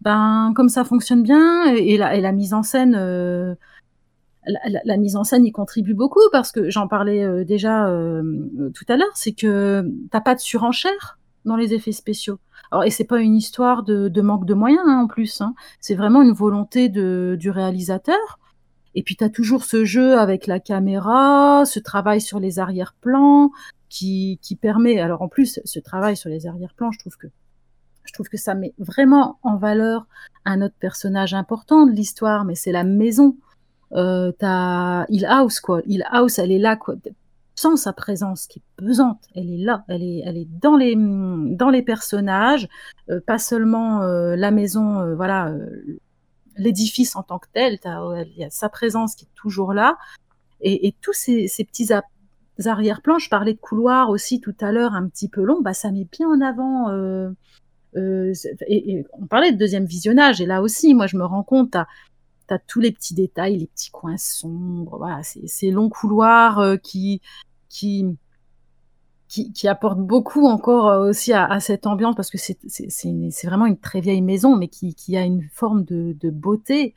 ben 0.00 0.52
comme 0.56 0.70
ça 0.70 0.84
fonctionne 0.84 1.22
bien 1.22 1.66
et 1.74 1.98
la, 1.98 2.16
et 2.16 2.20
la 2.20 2.32
mise 2.32 2.54
en 2.54 2.62
scène, 2.62 2.94
euh, 2.94 3.54
la, 4.46 4.60
la, 4.68 4.80
la, 4.84 4.96
mise 4.96 5.16
en 5.16 5.24
scène 5.24 5.44
y 5.44 5.52
contribue 5.52 5.94
beaucoup 5.94 6.28
parce 6.32 6.50
que 6.50 6.70
j'en 6.70 6.88
parlais 6.88 7.22
euh, 7.22 7.44
déjà 7.44 7.88
euh, 7.88 8.22
tout 8.74 8.84
à 8.88 8.96
l'heure, 8.96 9.14
c'est 9.14 9.32
que 9.32 9.86
t'as 10.10 10.20
pas 10.20 10.34
de 10.34 10.40
surenchère 10.40 11.18
dans 11.44 11.56
les 11.56 11.74
effets 11.74 11.92
spéciaux. 11.92 12.38
Alors, 12.70 12.84
et 12.84 12.90
c'est 12.90 13.04
pas 13.04 13.20
une 13.20 13.36
histoire 13.36 13.82
de, 13.82 14.20
manque 14.20 14.46
de 14.46 14.54
moyens 14.54 14.84
hein, 14.86 15.02
en 15.04 15.06
plus. 15.06 15.40
Hein. 15.40 15.54
C'est 15.80 15.94
vraiment 15.94 16.22
une 16.22 16.32
volonté 16.32 16.88
de, 16.88 17.36
du 17.38 17.50
réalisateur 17.50 18.38
et 18.94 19.02
puis 19.02 19.16
tu 19.16 19.24
as 19.24 19.28
toujours 19.28 19.64
ce 19.64 19.84
jeu 19.84 20.18
avec 20.18 20.46
la 20.46 20.60
caméra, 20.60 21.64
ce 21.66 21.80
travail 21.80 22.20
sur 22.20 22.38
les 22.38 22.58
arrière-plans 22.58 23.50
qui, 23.88 24.38
qui 24.42 24.56
permet. 24.56 25.00
Alors 25.00 25.22
en 25.22 25.28
plus, 25.28 25.60
ce 25.64 25.78
travail 25.80 26.16
sur 26.16 26.30
les 26.30 26.46
arrière-plans, 26.46 26.92
je 26.92 26.98
trouve 26.98 27.16
que 27.16 27.26
je 28.04 28.12
trouve 28.12 28.28
que 28.28 28.36
ça 28.36 28.54
met 28.54 28.74
vraiment 28.78 29.38
en 29.42 29.56
valeur 29.56 30.06
un 30.44 30.60
autre 30.60 30.74
personnage 30.78 31.32
important 31.32 31.86
de 31.86 31.92
l'histoire, 31.92 32.44
mais 32.44 32.54
c'est 32.54 32.70
la 32.70 32.84
maison. 32.84 33.36
Euh, 33.92 34.30
t'as 34.38 35.06
Hill 35.08 35.24
House 35.26 35.58
quoi. 35.58 35.80
Hill 35.86 36.04
House, 36.10 36.38
elle 36.38 36.52
est 36.52 36.58
là 36.58 36.76
quoi. 36.76 36.94
Sans 37.56 37.76
sa 37.76 37.92
présence 37.92 38.48
qui 38.48 38.58
est 38.58 38.62
pesante, 38.76 39.22
elle 39.36 39.48
est 39.48 39.64
là, 39.64 39.84
elle 39.86 40.02
est, 40.02 40.22
elle 40.24 40.36
est 40.36 40.48
dans 40.60 40.76
les 40.76 40.96
dans 40.96 41.70
les 41.70 41.82
personnages, 41.82 42.68
euh, 43.10 43.20
pas 43.24 43.38
seulement 43.38 44.02
euh, 44.02 44.34
la 44.34 44.50
maison, 44.50 44.98
euh, 44.98 45.14
voilà, 45.14 45.54
l'édifice 46.56 47.14
en 47.14 47.22
tant 47.22 47.38
que 47.38 47.46
tel, 47.52 47.78
il 47.84 48.36
y 48.36 48.44
a 48.44 48.50
sa 48.50 48.68
présence 48.68 49.14
qui 49.14 49.26
est 49.26 49.34
toujours 49.36 49.72
là, 49.72 49.96
et, 50.60 50.94
tous 51.00 51.12
ces, 51.12 51.46
petits 51.64 51.90
arrière-plans, 52.64 53.18
je 53.18 53.28
parlais 53.28 53.52
de 53.52 53.58
couloirs 53.58 54.08
aussi 54.08 54.40
tout 54.40 54.56
à 54.60 54.72
l'heure 54.72 54.94
un 54.94 55.06
petit 55.08 55.28
peu 55.28 55.42
long, 55.42 55.60
bah 55.60 55.74
ça 55.74 55.92
met 55.92 56.08
bien 56.10 56.28
en 56.28 56.40
avant. 56.40 56.90
Et, 57.96 59.04
on 59.12 59.26
parlait 59.26 59.52
de 59.52 59.58
deuxième 59.58 59.84
visionnage, 59.84 60.40
et 60.40 60.46
là 60.46 60.60
aussi, 60.60 60.94
moi 60.94 61.06
je 61.06 61.16
me 61.16 61.24
rends 61.24 61.44
compte, 61.44 61.76
t'as 62.46 62.56
as 62.56 62.58
tous 62.58 62.80
les 62.80 62.92
petits 62.92 63.14
détails, 63.14 63.58
les 63.58 63.66
petits 63.66 63.90
coins 63.90 64.16
sombres, 64.16 64.98
voilà, 64.98 65.22
ces 65.22 65.70
longs 65.70 65.88
couloirs 65.88 66.58
euh, 66.58 66.76
qui 66.76 67.20
qui 67.68 68.16
qui, 69.28 69.52
beaucoup 69.96 70.46
encore 70.46 70.88
euh, 70.88 71.08
aussi 71.08 71.32
à, 71.32 71.58
cette 71.58 71.88
ambiance 71.88 72.14
parce 72.14 72.30
que 72.30 72.38
c'est 72.38 73.46
vraiment 73.46 73.66
une 73.66 73.78
très 73.78 74.00
vieille 74.00 74.22
maison, 74.22 74.56
mais 74.56 74.68
qui, 74.68 74.94
qui 74.94 75.16
a 75.16 75.22
une 75.22 75.42
forme 75.52 75.84
de, 75.84 76.30
beauté. 76.30 76.94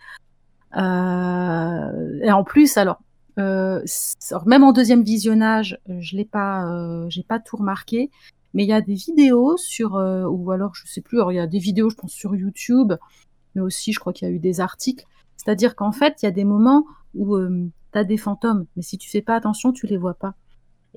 Euh, 0.78 2.20
et 2.22 2.32
en 2.32 2.44
plus, 2.44 2.78
alors, 2.78 3.00
même 3.38 4.64
en 4.64 4.72
deuxième 4.72 5.02
visionnage, 5.02 5.80
je 5.88 6.16
l'ai 6.16 6.26
pas, 6.26 7.08
j'ai 7.10 7.24
pas 7.24 7.40
tout 7.40 7.58
remarqué, 7.58 8.12
mais 8.54 8.64
il 8.66 8.70
y 8.70 8.74
a 8.74 8.82
des 8.82 8.94
vidéos 8.94 9.58
sur, 9.58 9.94
ou 9.94 10.52
alors 10.52 10.76
je 10.76 10.86
sais 10.86 11.02
plus, 11.02 11.20
il 11.32 11.36
y 11.36 11.40
a 11.40 11.48
des 11.48 11.60
vidéos, 11.60 11.90
je 11.90 11.96
pense 11.96 12.12
sur 12.12 12.36
YouTube, 12.36 12.94
mais 13.56 13.62
aussi 13.62 13.94
je 13.94 14.00
crois 14.00 14.14
qu'il 14.14 14.28
y 14.28 14.32
a 14.32 14.34
eu 14.34 14.40
des 14.40 14.60
articles. 14.60 15.08
C'est-à-dire 15.38 15.76
qu'en 15.76 15.92
fait, 15.92 16.22
il 16.22 16.26
y 16.26 16.30
a 16.30 16.32
des 16.32 16.44
moments 16.44 16.86
où 17.14 17.36
euh, 17.36 17.70
tu 17.94 18.00
as 18.00 18.04
des 18.04 18.18
fantômes, 18.18 18.66
mais 18.76 18.82
si 18.82 18.98
tu 18.98 19.10
fais 19.10 19.22
pas 19.22 19.36
attention, 19.36 19.72
tu 19.72 19.88
les 19.88 19.98
vois 19.98 20.16
pas. 20.16 20.36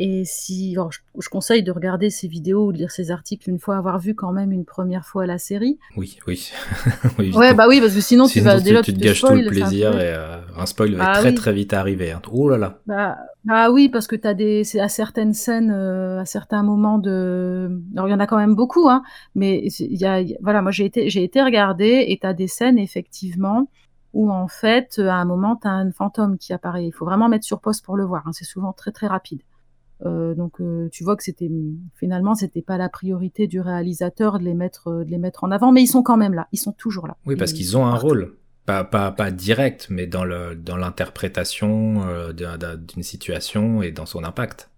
Et 0.03 0.23
si, 0.25 0.73
alors, 0.77 0.91
je, 0.93 1.01
je, 1.19 1.29
conseille 1.29 1.63
de 1.63 1.71
regarder 1.73 2.09
ces 2.09 2.27
vidéos 2.27 2.69
ou 2.69 2.73
de 2.73 2.79
lire 2.79 2.91
ces 2.91 3.11
articles 3.11 3.51
une 3.51 3.59
fois 3.59 3.77
avoir 3.77 3.99
vu 3.99 4.15
quand 4.15 4.33
même 4.33 4.51
une 4.51 4.65
première 4.65 5.05
fois 5.05 5.27
la 5.27 5.37
série. 5.37 5.79
Oui, 5.95 6.19
oui. 6.27 6.51
oui 7.19 7.33
ouais, 7.35 7.53
bah 7.53 7.67
oui, 7.69 7.81
parce 7.81 7.95
que 7.95 8.01
sinon, 8.01 8.25
sinon 8.27 8.43
tu 8.43 8.49
vas 8.49 8.61
déjà 8.61 8.83
tu 8.83 8.95
te 8.95 8.99
gâches 8.99 9.19
spoil, 9.19 9.39
tout 9.39 9.45
le 9.45 9.51
plaisir 9.51 9.93
et 10.01 10.15
euh, 10.15 10.39
un 10.57 10.65
spoil 10.65 10.95
va 10.95 11.11
ah, 11.11 11.19
très 11.19 11.29
oui. 11.29 11.35
très 11.35 11.53
vite 11.53 11.75
arriver. 11.75 12.13
Hein. 12.13 12.23
Oh 12.33 12.49
là 12.49 12.57
là. 12.57 12.79
Bah, 12.87 13.19
bah 13.45 13.71
oui, 13.71 13.91
parce 13.91 14.07
que 14.07 14.17
t'as 14.17 14.33
des, 14.33 14.63
à 14.79 14.89
certaines 14.89 15.35
scènes, 15.35 15.71
euh, 15.71 16.21
à 16.21 16.25
certains 16.25 16.63
moments 16.63 16.99
de, 16.99 17.71
alors 17.95 18.09
il 18.09 18.13
y 18.13 18.15
en 18.15 18.21
a 18.21 18.27
quand 18.27 18.39
même 18.39 18.55
beaucoup, 18.55 18.89
hein, 18.89 19.03
mais 19.35 19.67
il 19.81 20.01
y 20.01 20.07
a, 20.07 20.23
voilà, 20.41 20.63
moi 20.63 20.71
j'ai 20.71 20.87
été, 20.87 21.11
j'ai 21.11 21.25
été 21.25 21.43
regarder 21.43 22.07
et 22.09 22.19
t'as 22.19 22.33
des 22.33 22.49
scènes 22.49 22.79
effectivement 22.79 23.69
où 24.13 24.31
en 24.31 24.49
fait, 24.49 24.99
à 24.99 25.17
un 25.17 25.25
moment, 25.25 25.57
t'as 25.57 25.71
un 25.71 25.91
fantôme 25.93 26.39
qui 26.39 26.53
apparaît. 26.53 26.87
Il 26.87 26.93
faut 26.93 27.05
vraiment 27.05 27.29
mettre 27.29 27.45
sur 27.45 27.61
pause 27.61 27.81
pour 27.81 27.97
le 27.97 28.05
voir. 28.05 28.27
Hein. 28.27 28.33
C'est 28.33 28.45
souvent 28.45 28.73
très 28.73 28.93
très 28.93 29.07
rapide. 29.07 29.43
Euh, 30.07 30.35
donc 30.35 30.61
euh, 30.61 30.89
tu 30.91 31.05
vois 31.05 31.15
que 31.15 31.23
c'était 31.23 31.51
finalement 31.95 32.35
c'était 32.35 32.63
pas 32.63 32.79
la 32.79 32.89
priorité 32.89 33.47
du 33.47 33.61
réalisateur 33.61 34.39
de 34.39 34.45
les 34.45 34.55
mettre 34.55 34.89
euh, 34.89 35.05
de 35.05 35.11
les 35.11 35.19
mettre 35.19 35.45
en 35.45 35.51
avant, 35.51 35.73
mais 35.73 35.83
ils 35.83 35.89
sont 35.89 36.03
quand 36.03 36.17
même 36.17 36.33
là, 36.33 36.49
ils 36.53 36.59
sont 36.59 36.73
toujours 36.73 37.07
là. 37.07 37.17
Oui, 37.27 37.37
parce 37.37 37.53
qu'ils 37.53 37.77
ont 37.77 37.85
un 37.85 37.97
rôle, 37.97 38.37
pas 38.65 38.83
pas 38.83 39.13
pas 39.13 39.31
direct, 39.31 39.89
mais 39.91 40.07
dans 40.07 40.25
le 40.25 40.55
dans 40.55 40.77
l'interprétation 40.77 42.03
euh, 42.07 42.33
d'une 42.33 43.03
situation 43.03 43.83
et 43.83 43.93
dans 43.93 44.07
son 44.07 44.25
impact. 44.25 44.71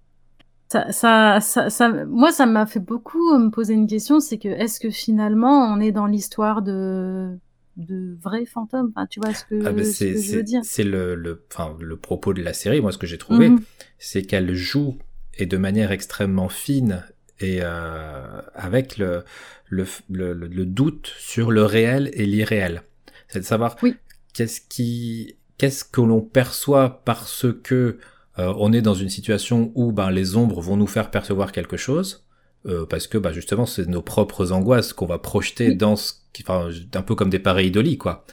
Ça, 0.71 0.91
ça, 0.91 1.39
ça, 1.41 1.71
ça 1.71 1.89
moi, 2.07 2.33
ça 2.33 2.47
m'a 2.47 2.67
fait 2.67 2.81
beaucoup 2.81 3.39
me 3.39 3.51
poser 3.51 3.75
une 3.75 3.87
question, 3.87 4.19
c'est 4.19 4.39
que 4.39 4.49
est-ce 4.49 4.81
que 4.81 4.91
finalement 4.91 5.73
on 5.73 5.79
est 5.79 5.93
dans 5.93 6.07
l'histoire 6.07 6.63
de 6.63 7.39
de 7.77 8.17
vrais 8.23 8.45
fantômes 8.45 8.93
enfin, 8.95 9.07
tu 9.07 9.21
vois 9.21 9.33
ce 9.35 9.45
que, 9.45 9.65
ah 9.67 9.73
ben 9.73 9.85
ce 9.85 10.05
que 10.05 10.21
je 10.21 10.37
veux 10.37 10.43
dire 10.43 10.61
c'est 10.63 10.85
le 10.85 11.15
le 11.15 11.43
enfin 11.51 11.77
le 11.81 11.97
propos 11.97 12.35
de 12.35 12.43
la 12.43 12.53
série 12.53 12.81
moi 12.81 12.93
ce 12.93 12.99
que 12.99 13.07
j'ai 13.07 13.19
trouvé 13.19 13.49
mm 13.49 13.57
-hmm. 13.57 13.63
c'est 13.99 14.23
qu'elle 14.23 14.55
joue 14.55 14.99
et 15.39 15.47
de 15.47 15.57
manière 15.57 15.91
extrêmement 15.93 16.49
fine 16.49 17.05
et 17.41 17.59
euh, 17.63 18.41
avec 18.55 18.99
le, 18.99 19.25
le, 19.69 19.87
le, 20.11 20.33
le, 20.33 20.67
doute 20.67 21.13
sur 21.19 21.51
le 21.51 21.65
réel 21.65 22.11
et 22.15 22.25
l'irréel. 22.27 22.83
C'est 23.29 23.41
de 23.41 23.45
savoir 23.45 23.77
oui. 23.83 23.97
qu'est-ce 24.33 24.61
qui 24.61 25.37
qu'est-ce 25.59 25.85
que 25.85 26.01
l'on 26.01 26.21
perçoit 26.21 27.03
parce 27.05 27.47
que 27.63 27.99
euh, 28.39 28.55
on 28.59 28.73
est 28.73 28.83
dans 28.83 28.95
une 28.95 29.11
situation 29.11 29.73
où 29.75 29.93
ben, 29.93 30.11
les 30.11 30.37
ombres 30.37 30.61
vont 30.61 30.77
nous 30.77 30.87
faire 30.87 31.11
percevoir 31.11 31.53
quelque 31.53 31.77
chose. 31.77 32.27
Euh, 32.65 32.87
parce 32.87 33.09
que 33.09 33.19
bah, 33.19 33.33
justement 33.33 33.67
c'est 33.67 33.89
nos 33.89 34.03
propres 34.03 34.53
angoisses 34.53 34.93
qu'on 34.93 35.07
va 35.07 35.19
projeter 35.19 35.71
oui. 35.71 35.77
dans 35.77 35.97
ce 35.97 36.13
qui 36.33 36.43
enfin 36.47 36.69
un 36.95 37.03
peu 37.03 37.15
comme 37.15 37.31
des 37.31 37.39
pareidolis 37.39 37.99
quoi 37.99 38.25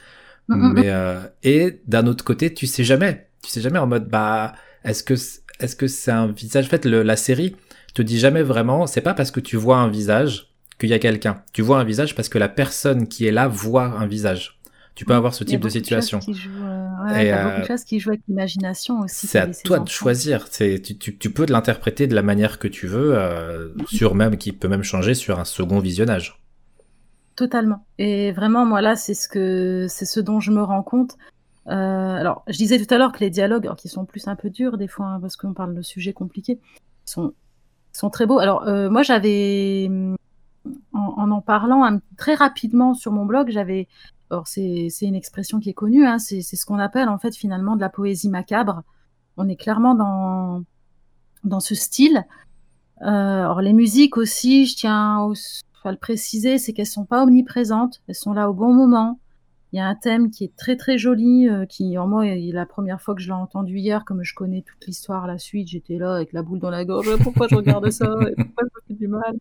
mm 0.48 0.54
-hmm. 0.54 0.72
mais 0.74 0.90
euh, 0.90 1.20
et 1.42 1.80
d'un 1.86 2.06
autre 2.06 2.24
côté 2.24 2.54
tu 2.54 2.66
sais 2.66 2.84
jamais 2.84 3.28
tu 3.42 3.50
sais 3.50 3.60
jamais 3.60 3.78
en 3.78 3.86
mode 3.86 4.08
bah 4.08 4.54
est-ce 4.84 5.02
que 5.02 5.14
est-ce 5.60 5.76
que 5.76 5.86
c'est 5.86 6.10
un 6.10 6.28
visage? 6.28 6.66
En 6.66 6.68
fait, 6.68 6.84
le, 6.84 7.02
la 7.02 7.16
série 7.16 7.54
te 7.94 8.02
dit 8.02 8.18
jamais 8.18 8.42
vraiment, 8.42 8.86
c'est 8.86 9.00
pas 9.00 9.14
parce 9.14 9.30
que 9.30 9.40
tu 9.40 9.56
vois 9.56 9.78
un 9.78 9.88
visage 9.88 10.48
qu'il 10.78 10.88
y 10.88 10.94
a 10.94 10.98
quelqu'un. 10.98 11.42
Tu 11.52 11.62
vois 11.62 11.78
un 11.78 11.84
visage 11.84 12.14
parce 12.14 12.28
que 12.28 12.38
la 12.38 12.48
personne 12.48 13.06
qui 13.06 13.26
est 13.26 13.32
là 13.32 13.46
voit 13.46 13.84
un 13.84 14.06
visage. 14.06 14.58
Tu 14.94 15.04
peux 15.04 15.14
avoir 15.14 15.34
ce 15.34 15.44
type 15.44 15.60
de 15.60 15.68
situation. 15.68 16.20
Joue, 16.20 16.50
euh, 16.62 17.04
ouais, 17.04 17.26
et 17.26 17.32
euh, 17.32 17.44
beaucoup 17.44 17.60
de 17.62 17.66
choses 17.66 17.84
qui 17.84 18.00
jouent 18.00 18.10
avec 18.10 18.22
l'imagination 18.28 19.00
aussi. 19.00 19.26
C'est 19.28 19.38
à 19.38 19.46
toi 19.46 19.76
enfants. 19.76 19.84
de 19.84 19.88
choisir. 19.88 20.50
Tu, 20.50 20.80
tu, 20.82 21.16
tu, 21.16 21.30
peux 21.30 21.46
l'interpréter 21.48 22.06
de 22.06 22.14
la 22.14 22.22
manière 22.22 22.58
que 22.58 22.68
tu 22.68 22.86
veux, 22.86 23.14
euh, 23.14 23.68
sur 23.86 24.14
même 24.14 24.36
qui 24.36 24.52
peut 24.52 24.68
même 24.68 24.82
changer 24.82 25.14
sur 25.14 25.38
un 25.38 25.46
second 25.46 25.78
visionnage. 25.78 26.39
Totalement. 27.40 27.86
Et 27.96 28.32
vraiment, 28.32 28.66
moi 28.66 28.82
là, 28.82 28.96
c'est 28.96 29.14
ce 29.14 29.26
que 29.26 29.86
c'est 29.88 30.04
ce 30.04 30.20
dont 30.20 30.40
je 30.40 30.50
me 30.50 30.62
rends 30.62 30.82
compte. 30.82 31.16
Euh, 31.68 32.16
alors, 32.16 32.42
je 32.48 32.56
disais 32.58 32.78
tout 32.84 32.92
à 32.92 32.98
l'heure 32.98 33.12
que 33.12 33.20
les 33.20 33.30
dialogues, 33.30 33.64
alors, 33.64 33.78
qui 33.78 33.88
sont 33.88 34.04
plus 34.04 34.28
un 34.28 34.36
peu 34.36 34.50
durs 34.50 34.76
des 34.76 34.88
fois, 34.88 35.06
hein, 35.06 35.20
parce 35.20 35.36
qu'on 35.36 35.54
parle 35.54 35.74
de 35.74 35.80
sujets 35.80 36.12
compliqués, 36.12 36.60
sont 37.06 37.32
sont 37.92 38.10
très 38.10 38.26
beaux. 38.26 38.38
Alors, 38.38 38.68
euh, 38.68 38.90
moi, 38.90 39.02
j'avais 39.02 39.90
en, 40.92 41.30
en, 41.30 41.40
parlant 41.40 41.98
très 42.18 42.34
rapidement 42.34 42.92
sur 42.92 43.10
mon 43.10 43.24
blog, 43.24 43.50
j'avais 43.50 43.88
alors 44.30 44.46
c'est 44.46 44.90
une 45.00 45.16
expression 45.16 45.58
qui 45.58 45.70
est 45.70 45.74
connue, 45.74 46.06
hein, 46.06 46.18
c'est 46.18 46.42
ce 46.42 46.66
qu'on 46.66 46.78
appelle 46.78 47.08
en 47.08 47.18
fait 47.18 47.34
finalement 47.34 47.74
de 47.74 47.80
la 47.80 47.88
poésie 47.88 48.28
macabre. 48.28 48.82
On 49.38 49.48
est 49.48 49.56
clairement 49.56 49.94
dans 49.94 50.62
dans 51.42 51.60
ce 51.60 51.74
style. 51.74 52.24
Euh, 53.02 53.06
alors 53.06 53.62
les 53.62 53.72
musiques 53.72 54.18
aussi, 54.18 54.66
je 54.66 54.76
tiens 54.76 55.32
à 55.88 55.92
le 55.92 55.98
préciser, 55.98 56.58
c'est 56.58 56.72
qu'elles 56.72 56.86
sont 56.86 57.04
pas 57.04 57.22
omniprésentes, 57.22 58.02
elles 58.08 58.14
sont 58.14 58.32
là 58.32 58.50
au 58.50 58.54
bon 58.54 58.72
moment. 58.72 59.18
Il 59.72 59.76
y 59.76 59.80
a 59.80 59.86
un 59.86 59.94
thème 59.94 60.30
qui 60.30 60.44
est 60.44 60.56
très 60.56 60.76
très 60.76 60.98
joli, 60.98 61.48
euh, 61.48 61.64
qui 61.64 61.96
en 61.96 62.08
moi, 62.08 62.24
la 62.26 62.66
première 62.66 63.00
fois 63.00 63.14
que 63.14 63.20
je 63.20 63.28
l'ai 63.28 63.32
entendu 63.32 63.78
hier, 63.78 64.04
comme 64.04 64.24
je 64.24 64.34
connais 64.34 64.62
toute 64.62 64.84
l'histoire, 64.86 65.28
la 65.28 65.38
suite, 65.38 65.68
j'étais 65.68 65.96
là 65.96 66.16
avec 66.16 66.32
la 66.32 66.42
boule 66.42 66.58
dans 66.58 66.70
la 66.70 66.84
gorge. 66.84 67.16
Pourquoi 67.22 67.46
je 67.48 67.54
regarde 67.54 67.88
ça? 67.90 68.06
Pourquoi 68.06 68.64
je 68.64 68.64
me 68.64 68.86
fais 68.88 68.94
du 68.94 69.06
mal? 69.06 69.36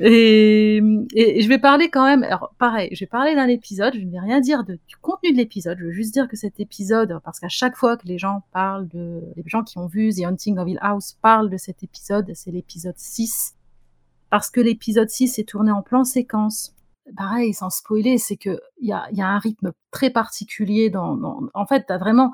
Et, 0.00 0.76
et, 1.14 1.42
je 1.42 1.48
vais 1.48 1.58
parler 1.58 1.88
quand 1.90 2.04
même, 2.04 2.22
alors 2.22 2.54
pareil, 2.58 2.88
je 2.92 3.00
vais 3.00 3.08
parler 3.08 3.34
d'un 3.34 3.48
épisode, 3.48 3.94
je 3.94 4.00
ne 4.00 4.10
vais 4.12 4.20
rien 4.20 4.40
dire 4.40 4.62
de, 4.62 4.78
du 4.86 4.96
contenu 4.96 5.32
de 5.32 5.36
l'épisode, 5.36 5.76
je 5.80 5.86
veux 5.86 5.92
juste 5.92 6.12
dire 6.14 6.28
que 6.28 6.36
cet 6.36 6.60
épisode, 6.60 7.18
parce 7.24 7.40
qu'à 7.40 7.48
chaque 7.48 7.74
fois 7.74 7.96
que 7.96 8.06
les 8.06 8.16
gens 8.16 8.44
parlent 8.52 8.86
de, 8.86 9.20
les 9.34 9.42
gens 9.46 9.64
qui 9.64 9.76
ont 9.78 9.86
vu 9.86 10.14
The 10.14 10.24
Hunting 10.24 10.58
of 10.58 10.68
Hill 10.68 10.78
House 10.82 11.16
parlent 11.20 11.50
de 11.50 11.56
cet 11.56 11.82
épisode, 11.82 12.30
c'est 12.34 12.52
l'épisode 12.52 12.96
6, 12.96 13.56
parce 14.30 14.50
que 14.50 14.60
l'épisode 14.60 15.08
6 15.08 15.38
est 15.38 15.48
tourné 15.48 15.70
en 15.70 15.82
plan 15.82 16.04
séquence. 16.04 16.74
Pareil, 17.16 17.54
sans 17.54 17.70
spoiler, 17.70 18.18
c'est 18.18 18.36
que 18.36 18.60
il 18.80 18.88
y 18.88 18.92
a, 18.92 19.08
y 19.12 19.22
a, 19.22 19.28
un 19.28 19.38
rythme 19.38 19.72
très 19.90 20.10
particulier 20.10 20.90
dans, 20.90 21.18
en 21.54 21.66
fait, 21.66 21.84
t'as 21.88 21.98
vraiment, 21.98 22.32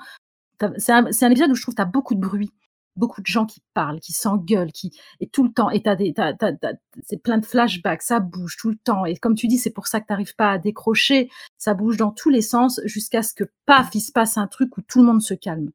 c'est 0.79 0.93
un, 0.93 1.31
épisode 1.31 1.51
où 1.51 1.55
je 1.55 1.63
trouve 1.63 1.75
que 1.75 1.83
t'as 1.83 1.85
beaucoup 1.85 2.15
de 2.15 2.21
bruit 2.21 2.53
beaucoup 2.97 3.21
de 3.21 3.27
gens 3.27 3.47
qui 3.47 3.61
parlent, 3.75 4.01
qui 4.01 4.13
s'engueulent, 4.13 4.73
qui 4.73 4.93
et 5.21 5.29
tout 5.29 5.45
le 5.45 5.53
temps. 5.53 5.71
Et 5.71 5.83
t'as 5.83 5.97
des, 5.97 6.15
c'est 7.03 7.23
plein 7.23 7.39
de 7.39 7.47
flashbacks, 7.47 8.03
ça 8.03 8.21
bouge 8.21 8.57
tout 8.59 8.71
le 8.71 8.77
temps. 8.77 9.05
Et 9.05 9.17
comme 9.17 9.35
tu 9.35 9.47
dis, 9.49 9.59
c'est 9.59 9.71
pour 9.71 9.87
ça 9.87 10.01
que 10.01 10.07
t'arrives 10.07 10.37
pas 10.37 10.53
à 10.53 10.59
décrocher. 10.59 11.29
Ça 11.59 11.75
bouge 11.75 11.97
dans 11.97 12.11
tous 12.11 12.31
les 12.31 12.43
sens 12.43 12.81
jusqu'à 12.85 13.23
ce 13.23 13.35
que 13.35 13.45
paf, 13.67 13.95
il 13.95 14.01
se 14.01 14.13
passe 14.13 14.39
un 14.39 14.47
truc 14.47 14.77
où 14.77 14.83
tout 14.83 15.01
le 15.01 15.07
monde 15.07 15.23
se 15.23 15.35
calme. 15.35 15.71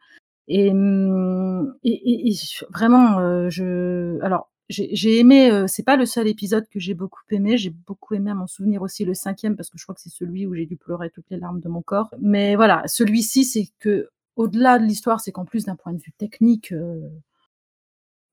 Et, 0.48 0.74
mmh, 0.74 1.76
et, 1.84 2.32
et, 2.32 2.36
vraiment, 2.72 3.20
euh, 3.20 3.50
je, 3.50 4.20
alors 4.24 4.50
j'ai 4.70 5.20
aimé. 5.20 5.52
Euh, 5.52 5.66
c'est 5.68 5.84
pas 5.84 5.96
le 5.96 6.06
seul 6.06 6.28
épisode 6.28 6.68
que 6.70 6.80
j'ai 6.80 6.94
beaucoup 6.94 7.22
aimé. 7.32 7.58
J'ai 7.58 7.72
beaucoup 7.72 8.14
aimé 8.14 8.32
à 8.32 8.36
m'en 8.36 8.48
souvenir 8.48 8.82
aussi 8.82 9.04
le 9.04 9.16
cinquième 9.16 9.56
parce 9.56 9.70
que 9.70 9.78
je 9.78 9.84
crois 9.84 9.96
que 9.96 10.02
c'est 10.02 10.12
celui 10.12 10.46
où 10.46 10.54
j'ai 10.54 10.68
dû 10.68 10.78
pleurer 10.78 11.10
toutes 11.10 11.30
les 11.32 11.38
larmes 11.38 11.60
de 11.60 11.70
mon 11.70 11.82
corps. 11.82 12.14
Mais 12.22 12.56
voilà, 12.56 12.84
celui-ci, 12.86 13.46
c'est 13.46 13.68
que 13.80 14.10
au-delà 14.36 14.78
de 14.80 14.86
l'histoire, 14.86 15.20
c'est 15.22 15.32
qu'en 15.32 15.46
plus 15.46 15.66
d'un 15.66 15.76
point 15.76 15.94
de 15.94 15.98
vue 15.98 16.14
technique, 16.18 16.72
euh, 16.72 17.10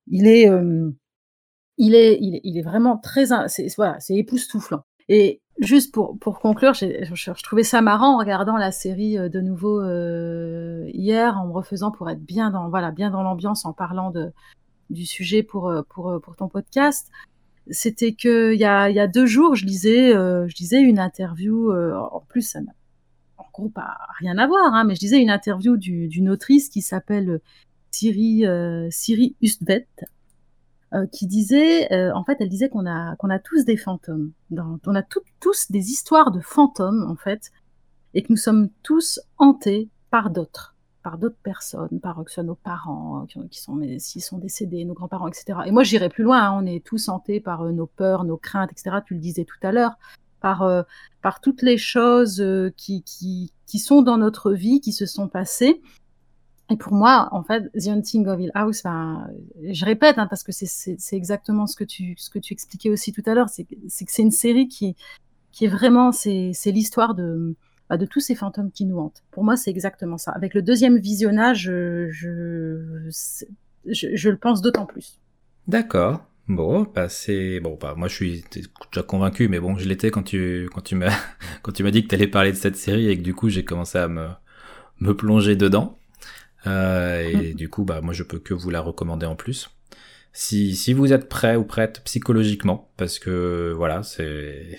il, 0.08 0.26
est, 0.26 0.48
euh, 0.48 0.90
il, 1.78 1.94
est, 1.94 2.18
il, 2.20 2.36
est, 2.36 2.40
il 2.44 2.58
est 2.58 2.62
vraiment 2.62 2.98
très, 2.98 3.24
voilà, 3.76 3.98
c'est 3.98 4.14
époustouflant. 4.14 4.84
Et 5.08 5.40
juste 5.58 5.92
pour, 5.92 6.18
pour 6.18 6.38
conclure, 6.38 6.74
je, 6.74 6.86
je, 7.14 7.42
trouvais 7.42 7.62
ça 7.62 7.80
marrant 7.80 8.14
en 8.14 8.18
regardant 8.18 8.58
la 8.58 8.72
série 8.72 9.16
de 9.16 9.40
nouveau 9.40 9.82
hier, 10.90 11.38
en 11.38 11.46
me 11.46 11.52
refaisant 11.52 11.90
pour 11.90 12.10
être 12.10 12.22
bien 12.22 12.50
dans 12.50 12.68
voilà 12.68 12.90
bien 12.90 13.10
dans 13.10 13.22
l'ambiance, 13.22 13.64
en 13.64 13.72
parlant 13.72 14.10
de 14.10 14.32
du 14.90 15.06
sujet 15.06 15.42
pour 15.42 15.72
pour 15.88 16.20
pour 16.22 16.36
ton 16.36 16.48
podcast. 16.48 17.10
C'était 17.70 18.12
que 18.12 18.54
il 18.54 18.60
y 18.60 18.64
a, 18.64 18.90
y 18.90 19.00
a 19.00 19.08
deux 19.08 19.26
jours, 19.26 19.56
je 19.56 19.66
lisais 19.66 20.12
je 20.12 20.54
lisais 20.56 20.80
une 20.80 20.98
interview. 20.98 21.72
en 21.72 22.20
plus, 22.28 22.42
ça 22.42 22.60
n'a 22.60 22.72
groupe 23.56 23.78
a 23.78 23.96
rien 24.18 24.36
à 24.38 24.46
voir, 24.46 24.74
hein, 24.74 24.84
mais 24.84 24.94
je 24.94 25.00
disais 25.00 25.18
une 25.18 25.30
interview 25.30 25.76
d'une 25.76 26.28
autrice 26.28 26.68
qui 26.68 26.82
s'appelle 26.82 27.40
Siri, 27.90 28.46
euh, 28.46 28.88
Siri 28.90 29.34
Ustvet, 29.40 29.88
euh, 30.92 31.06
qui 31.06 31.26
disait, 31.26 31.90
euh, 31.92 32.12
en 32.14 32.22
fait, 32.24 32.36
elle 32.40 32.50
disait 32.50 32.68
qu'on 32.68 32.86
a, 32.86 33.16
qu'on 33.16 33.30
a 33.30 33.38
tous 33.38 33.64
des 33.64 33.78
fantômes. 33.78 34.32
on 34.52 34.94
a 34.94 35.02
tous 35.40 35.70
des 35.70 35.90
histoires 35.90 36.30
de 36.30 36.40
fantômes, 36.40 37.06
en 37.08 37.16
fait, 37.16 37.50
et 38.12 38.22
que 38.22 38.28
nous 38.30 38.36
sommes 38.36 38.68
tous 38.82 39.20
hantés 39.38 39.88
par 40.10 40.30
d'autres 40.30 40.75
par 41.06 41.18
d'autres 41.18 41.38
personnes, 41.40 42.00
par 42.02 42.16
que 42.24 42.30
ce 42.32 42.34
soit 42.34 42.42
nos 42.42 42.56
parents 42.56 43.26
qui, 43.28 43.38
qui 43.48 43.60
sont, 43.60 43.80
s'ils 43.98 44.24
sont 44.24 44.38
décédés, 44.38 44.84
nos 44.84 44.92
grands-parents, 44.92 45.28
etc. 45.28 45.60
Et 45.64 45.70
moi, 45.70 45.84
j'irais 45.84 46.08
plus 46.08 46.24
loin. 46.24 46.42
Hein, 46.42 46.60
on 46.60 46.66
est 46.66 46.84
tous 46.84 47.08
hantés 47.08 47.38
par 47.38 47.62
nos 47.66 47.86
peurs, 47.86 48.24
nos 48.24 48.36
craintes, 48.36 48.72
etc. 48.72 48.96
Tu 49.06 49.14
le 49.14 49.20
disais 49.20 49.44
tout 49.44 49.58
à 49.62 49.70
l'heure 49.70 49.98
par, 50.40 50.62
euh, 50.62 50.82
par 51.22 51.40
toutes 51.40 51.62
les 51.62 51.78
choses 51.78 52.40
euh, 52.40 52.72
qui, 52.76 53.04
qui, 53.04 53.52
qui, 53.66 53.78
sont 53.78 54.02
dans 54.02 54.18
notre 54.18 54.50
vie, 54.50 54.80
qui 54.80 54.90
se 54.90 55.06
sont 55.06 55.28
passées. 55.28 55.80
Et 56.70 56.76
pour 56.76 56.92
moi, 56.92 57.28
en 57.30 57.44
fait, 57.44 57.70
The 57.74 57.86
Hunting 57.86 58.26
of 58.26 58.40
Hill 58.40 58.50
House, 58.54 58.82
je 58.82 59.84
répète, 59.84 60.18
hein, 60.18 60.26
parce 60.26 60.42
que 60.42 60.50
c'est 60.50 60.96
exactement 61.16 61.68
ce 61.68 61.76
que, 61.76 61.84
tu, 61.84 62.16
ce 62.18 62.30
que 62.30 62.40
tu 62.40 62.52
expliquais 62.52 62.90
aussi 62.90 63.12
tout 63.12 63.22
à 63.26 63.34
l'heure, 63.34 63.48
c'est 63.48 63.62
que 63.62 63.76
c'est 63.86 64.22
une 64.22 64.32
série 64.32 64.66
qui, 64.66 64.96
qui 65.52 65.66
est 65.66 65.68
vraiment, 65.68 66.10
c'est 66.10 66.50
l'histoire 66.66 67.14
de, 67.14 67.54
bah, 67.88 67.96
de 67.96 68.06
tous 68.06 68.20
ces 68.20 68.34
fantômes 68.34 68.70
qui 68.70 68.84
nous 68.84 68.98
hantent. 68.98 69.22
Pour 69.30 69.44
moi, 69.44 69.56
c'est 69.56 69.70
exactement 69.70 70.18
ça. 70.18 70.32
Avec 70.32 70.54
le 70.54 70.62
deuxième 70.62 70.98
visionnage, 70.98 71.62
je, 71.62 72.08
je, 72.10 73.08
je 73.84 74.30
le 74.30 74.36
pense 74.36 74.62
d'autant 74.62 74.86
plus. 74.86 75.18
D'accord. 75.68 76.24
Bon, 76.48 76.86
bah 76.94 77.08
c'est 77.08 77.58
bon. 77.58 77.76
Bah 77.80 77.94
moi 77.96 78.06
je 78.06 78.14
suis 78.14 78.44
déjà 78.92 79.02
convaincu, 79.02 79.48
mais 79.48 79.58
bon, 79.58 79.76
je 79.76 79.88
l'étais 79.88 80.12
quand 80.12 80.22
tu 80.22 80.68
quand 80.72 80.80
tu 80.80 80.94
m'as 80.94 81.12
quand 81.62 81.72
tu 81.72 81.82
m'as 81.82 81.90
dit 81.90 82.04
que 82.04 82.08
t'allais 82.08 82.28
parler 82.28 82.52
de 82.52 82.56
cette 82.56 82.76
série 82.76 83.08
et 83.08 83.18
que 83.18 83.22
du 83.22 83.34
coup 83.34 83.48
j'ai 83.48 83.64
commencé 83.64 83.98
à 83.98 84.06
me 84.06 84.28
me 85.00 85.14
plonger 85.16 85.56
dedans. 85.56 85.98
Euh, 86.66 87.20
et 87.22 87.52
mm. 87.52 87.56
du 87.56 87.68
coup, 87.68 87.84
bah 87.84 88.00
moi 88.00 88.14
je 88.14 88.22
peux 88.22 88.38
que 88.38 88.54
vous 88.54 88.70
la 88.70 88.80
recommander 88.80 89.26
en 89.26 89.36
plus. 89.36 89.70
Si 90.32 90.76
si 90.76 90.92
vous 90.92 91.12
êtes 91.12 91.28
prêt 91.28 91.56
ou 91.56 91.64
prête 91.64 92.02
psychologiquement, 92.04 92.90
parce 92.96 93.18
que 93.18 93.72
voilà, 93.76 94.02
c'est 94.02 94.78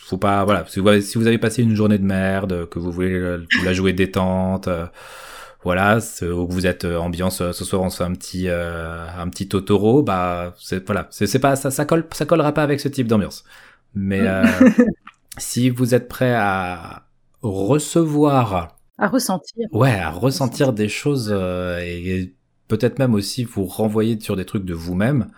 faut 0.00 0.18
pas 0.18 0.44
voilà 0.44 0.64
si 0.66 0.80
vous, 0.80 1.00
si 1.00 1.18
vous 1.18 1.26
avez 1.26 1.38
passé 1.38 1.62
une 1.62 1.74
journée 1.74 1.98
de 1.98 2.04
merde, 2.04 2.68
que 2.68 2.78
vous 2.78 2.90
voulez 2.92 3.38
la 3.64 3.72
jouer 3.72 3.92
détente. 3.92 4.68
Euh, 4.68 4.86
voilà, 5.64 5.98
où 6.22 6.46
vous 6.48 6.66
êtes 6.66 6.84
euh, 6.84 6.98
ambiance 6.98 7.40
euh, 7.40 7.52
ce 7.52 7.64
soir 7.64 7.82
on 7.82 7.90
se 7.90 7.98
fait 7.98 8.04
un 8.04 8.14
petit 8.14 8.48
euh, 8.48 9.06
un 9.18 9.28
petit 9.28 9.48
Totoro, 9.48 10.02
bah 10.02 10.54
c'est 10.58 10.86
voilà, 10.86 11.08
c'est 11.10 11.38
pas 11.40 11.56
ça 11.56 11.70
ça 11.70 11.84
colle 11.84 12.06
ça 12.12 12.26
collera 12.26 12.52
pas 12.52 12.62
avec 12.62 12.80
ce 12.80 12.88
type 12.88 13.08
d'ambiance. 13.08 13.44
Mais 13.94 14.20
si 15.38 15.70
vous 15.70 15.94
êtes 15.94 16.08
prêt 16.08 16.34
à 16.34 17.06
recevoir 17.42 18.76
à 18.98 19.08
ressentir. 19.08 19.66
Ouais, 19.72 19.94
à 19.94 20.10
ressentir 20.10 20.72
des 20.72 20.88
choses 20.88 21.32
et 21.32 22.34
peut-être 22.68 22.98
même 22.98 23.14
aussi 23.14 23.44
vous 23.44 23.64
renvoyer 23.64 24.18
sur 24.20 24.36
des 24.36 24.44
trucs 24.44 24.64
de 24.64 24.74
vous-même. 24.74 25.30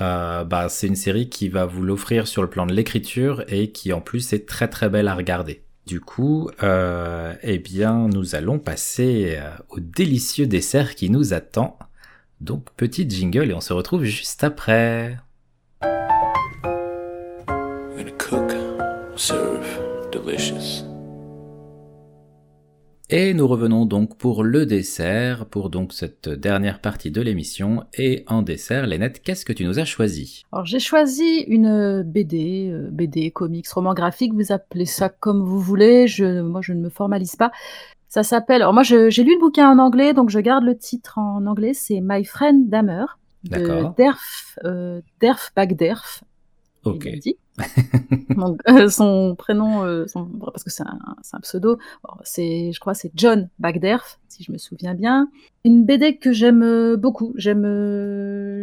Euh, 0.00 0.44
bah, 0.44 0.68
c'est 0.68 0.86
une 0.86 0.96
série 0.96 1.28
qui 1.28 1.48
va 1.48 1.66
vous 1.66 1.82
l'offrir 1.82 2.26
sur 2.26 2.42
le 2.42 2.48
plan 2.48 2.66
de 2.66 2.72
l'écriture 2.72 3.44
et 3.48 3.70
qui 3.70 3.92
en 3.92 4.00
plus 4.00 4.32
est 4.32 4.48
très 4.48 4.68
très 4.68 4.88
belle 4.88 5.08
à 5.08 5.14
regarder. 5.14 5.62
Du 5.86 6.00
coup, 6.00 6.50
euh, 6.62 7.34
eh 7.42 7.58
bien, 7.58 8.08
nous 8.08 8.34
allons 8.34 8.58
passer 8.58 9.36
euh, 9.38 9.50
au 9.68 9.80
délicieux 9.80 10.46
dessert 10.46 10.94
qui 10.94 11.10
nous 11.10 11.34
attend. 11.34 11.78
Donc, 12.40 12.66
petit 12.76 13.08
jingle 13.08 13.50
et 13.50 13.54
on 13.54 13.60
se 13.60 13.72
retrouve 13.72 14.04
juste 14.04 14.44
après. 14.44 15.18
Serve, 19.20 20.10
delicious. 20.12 20.89
Et 23.12 23.34
nous 23.34 23.48
revenons 23.48 23.86
donc 23.86 24.16
pour 24.16 24.44
le 24.44 24.66
dessert, 24.66 25.46
pour 25.46 25.68
donc 25.68 25.92
cette 25.92 26.28
dernière 26.28 26.80
partie 26.80 27.10
de 27.10 27.20
l'émission. 27.20 27.82
Et 27.98 28.22
en 28.28 28.40
dessert, 28.40 28.86
Lénette, 28.86 29.20
qu'est-ce 29.20 29.44
que 29.44 29.52
tu 29.52 29.64
nous 29.64 29.80
as 29.80 29.84
choisi? 29.84 30.44
Alors 30.52 30.64
j'ai 30.64 30.78
choisi 30.78 31.40
une 31.48 32.04
BD, 32.04 32.70
euh, 32.70 32.88
BD, 32.92 33.32
comics, 33.32 33.68
roman 33.68 33.94
graphique, 33.94 34.32
vous 34.32 34.52
appelez 34.52 34.86
ça 34.86 35.08
comme 35.08 35.42
vous 35.42 35.58
voulez, 35.58 36.06
je, 36.06 36.40
moi 36.40 36.60
je 36.62 36.72
ne 36.72 36.82
me 36.82 36.88
formalise 36.88 37.34
pas. 37.34 37.50
Ça 38.08 38.22
s'appelle, 38.22 38.62
alors 38.62 38.74
moi 38.74 38.84
j'ai 38.84 39.24
lu 39.24 39.34
le 39.34 39.40
bouquin 39.40 39.68
en 39.68 39.80
anglais, 39.80 40.14
donc 40.14 40.30
je 40.30 40.38
garde 40.38 40.62
le 40.62 40.78
titre 40.78 41.18
en 41.18 41.44
anglais, 41.46 41.74
c'est 41.74 41.98
My 42.00 42.24
Friend 42.24 42.68
Dahmer, 42.68 43.06
de 43.42 43.92
Derf, 43.96 44.56
euh, 44.64 45.00
Derf 45.20 45.50
Bagderf. 45.56 46.22
Ok. 46.84 47.08
Euh, 48.68 48.88
son 48.88 49.34
prénom, 49.36 49.84
euh, 49.84 50.06
parce 50.40 50.64
que 50.64 50.70
c'est 50.70 50.82
un, 50.82 51.40
pseudo, 51.40 51.78
c'est, 52.22 52.72
je 52.72 52.80
crois, 52.80 52.94
c'est 52.94 53.10
John 53.14 53.48
Bagderf, 53.58 54.18
si 54.28 54.42
je 54.42 54.52
me 54.52 54.56
souviens 54.56 54.94
bien. 54.94 55.28
Une 55.64 55.84
BD 55.84 56.16
que 56.16 56.32
j'aime 56.32 56.62
euh, 56.62 56.96
beaucoup. 56.96 57.32
J'aime, 57.36 57.64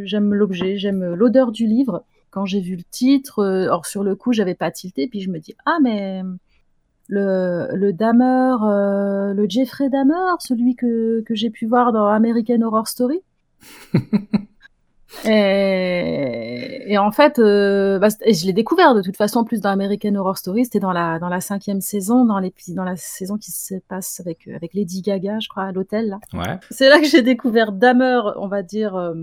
j'aime 0.05 0.33
l'objet, 0.33 0.77
j'aime 0.77 1.13
l'odeur 1.13 1.51
du 1.51 1.67
livre. 1.67 2.03
Quand 2.31 2.45
j'ai 2.45 2.59
vu 2.59 2.75
le 2.75 2.83
titre, 2.83 3.67
or 3.69 3.85
sur 3.85 4.03
le 4.03 4.15
coup, 4.15 4.33
j'avais 4.33 4.55
pas 4.55 4.71
tilté, 4.71 5.07
puis 5.07 5.21
je 5.21 5.29
me 5.29 5.39
dis 5.39 5.55
ah 5.65 5.77
mais 5.81 6.21
le, 7.07 7.67
le 7.73 7.93
Dahmer, 7.93 9.33
le 9.35 9.45
Jeffrey 9.47 9.89
Dahmer, 9.89 10.35
celui 10.39 10.75
que, 10.75 11.21
que 11.21 11.35
j'ai 11.35 11.49
pu 11.49 11.67
voir 11.67 11.91
dans 11.91 12.07
American 12.07 12.61
Horror 12.61 12.87
Story? 12.87 13.21
Et, 15.25 16.97
en 16.97 17.11
fait, 17.11 17.39
euh, 17.39 17.99
bah, 17.99 18.09
je 18.09 18.45
l'ai 18.45 18.53
découvert 18.53 18.93
de 18.93 19.01
toute 19.01 19.15
façon 19.15 19.43
plus 19.43 19.61
dans 19.61 19.69
American 19.69 20.15
Horror 20.15 20.37
Story. 20.37 20.65
C'était 20.65 20.79
dans 20.79 20.91
la 20.91 21.19
dans 21.19 21.29
la 21.29 21.41
cinquième 21.41 21.81
saison, 21.81 22.25
dans 22.25 22.39
les 22.39 22.53
dans 22.69 22.83
la 22.83 22.95
saison 22.95 23.37
qui 23.37 23.51
se 23.51 23.75
passe 23.87 24.19
avec 24.19 24.47
avec 24.47 24.73
Lady 24.73 25.01
Gaga, 25.01 25.39
je 25.39 25.47
crois, 25.47 25.63
à 25.63 25.71
l'hôtel. 25.71 26.17
Ouais. 26.33 26.59
C'est 26.71 26.89
là 26.89 26.99
que 26.99 27.07
j'ai 27.07 27.21
découvert 27.21 27.71
Damer, 27.71 28.21
on 28.37 28.47
va 28.47 28.63
dire. 28.63 28.95
Euh, 28.95 29.13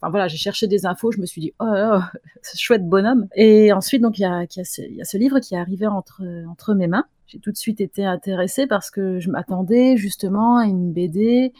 enfin 0.00 0.10
voilà, 0.10 0.28
j'ai 0.28 0.38
cherché 0.38 0.66
des 0.66 0.86
infos. 0.86 1.12
Je 1.12 1.20
me 1.20 1.26
suis 1.26 1.40
dit, 1.40 1.52
oh, 1.60 1.66
oh 1.66 2.00
chouette 2.56 2.88
bonhomme. 2.88 3.28
Et 3.34 3.72
ensuite, 3.72 4.02
donc 4.02 4.18
il 4.18 4.22
y 4.22 4.26
a, 4.26 4.42
y, 4.42 4.60
a 4.60 4.86
y 4.88 5.00
a 5.00 5.04
ce 5.04 5.16
livre 5.16 5.40
qui 5.40 5.54
est 5.54 5.58
arrivé 5.58 5.86
entre 5.86 6.22
entre 6.50 6.74
mes 6.74 6.88
mains. 6.88 7.04
J'ai 7.26 7.40
tout 7.40 7.50
de 7.50 7.56
suite 7.56 7.80
été 7.80 8.04
intéressée 8.04 8.66
parce 8.66 8.90
que 8.90 9.18
je 9.18 9.30
m'attendais 9.30 9.96
justement 9.96 10.58
à 10.58 10.66
une 10.66 10.92
BD 10.92 11.52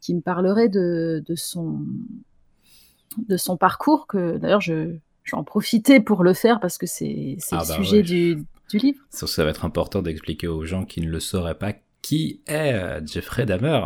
qui 0.00 0.14
me 0.14 0.20
parlerait 0.20 0.68
de, 0.68 1.24
de 1.26 1.34
son 1.34 1.80
de 3.28 3.36
son 3.36 3.56
parcours, 3.56 4.06
que 4.06 4.36
d'ailleurs 4.36 4.60
je, 4.60 4.72
vais 4.72 5.00
en 5.32 5.44
profiter 5.44 6.00
pour 6.00 6.22
le 6.22 6.34
faire 6.34 6.60
parce 6.60 6.78
que 6.78 6.86
c'est 6.86 7.38
ah 7.50 7.62
le 7.62 7.68
bah 7.68 7.74
sujet 7.74 8.02
du, 8.02 8.44
du, 8.70 8.78
livre. 8.78 8.98
Ça 9.10 9.44
va 9.44 9.50
être 9.50 9.64
important 9.64 10.02
d'expliquer 10.02 10.48
aux 10.48 10.64
gens 10.64 10.84
qui 10.84 11.00
ne 11.00 11.08
le 11.08 11.20
sauraient 11.20 11.58
pas 11.58 11.72
qui 12.02 12.42
est 12.46 12.74
euh, 12.74 13.00
Jeffrey 13.06 13.46
Dahmer. 13.46 13.80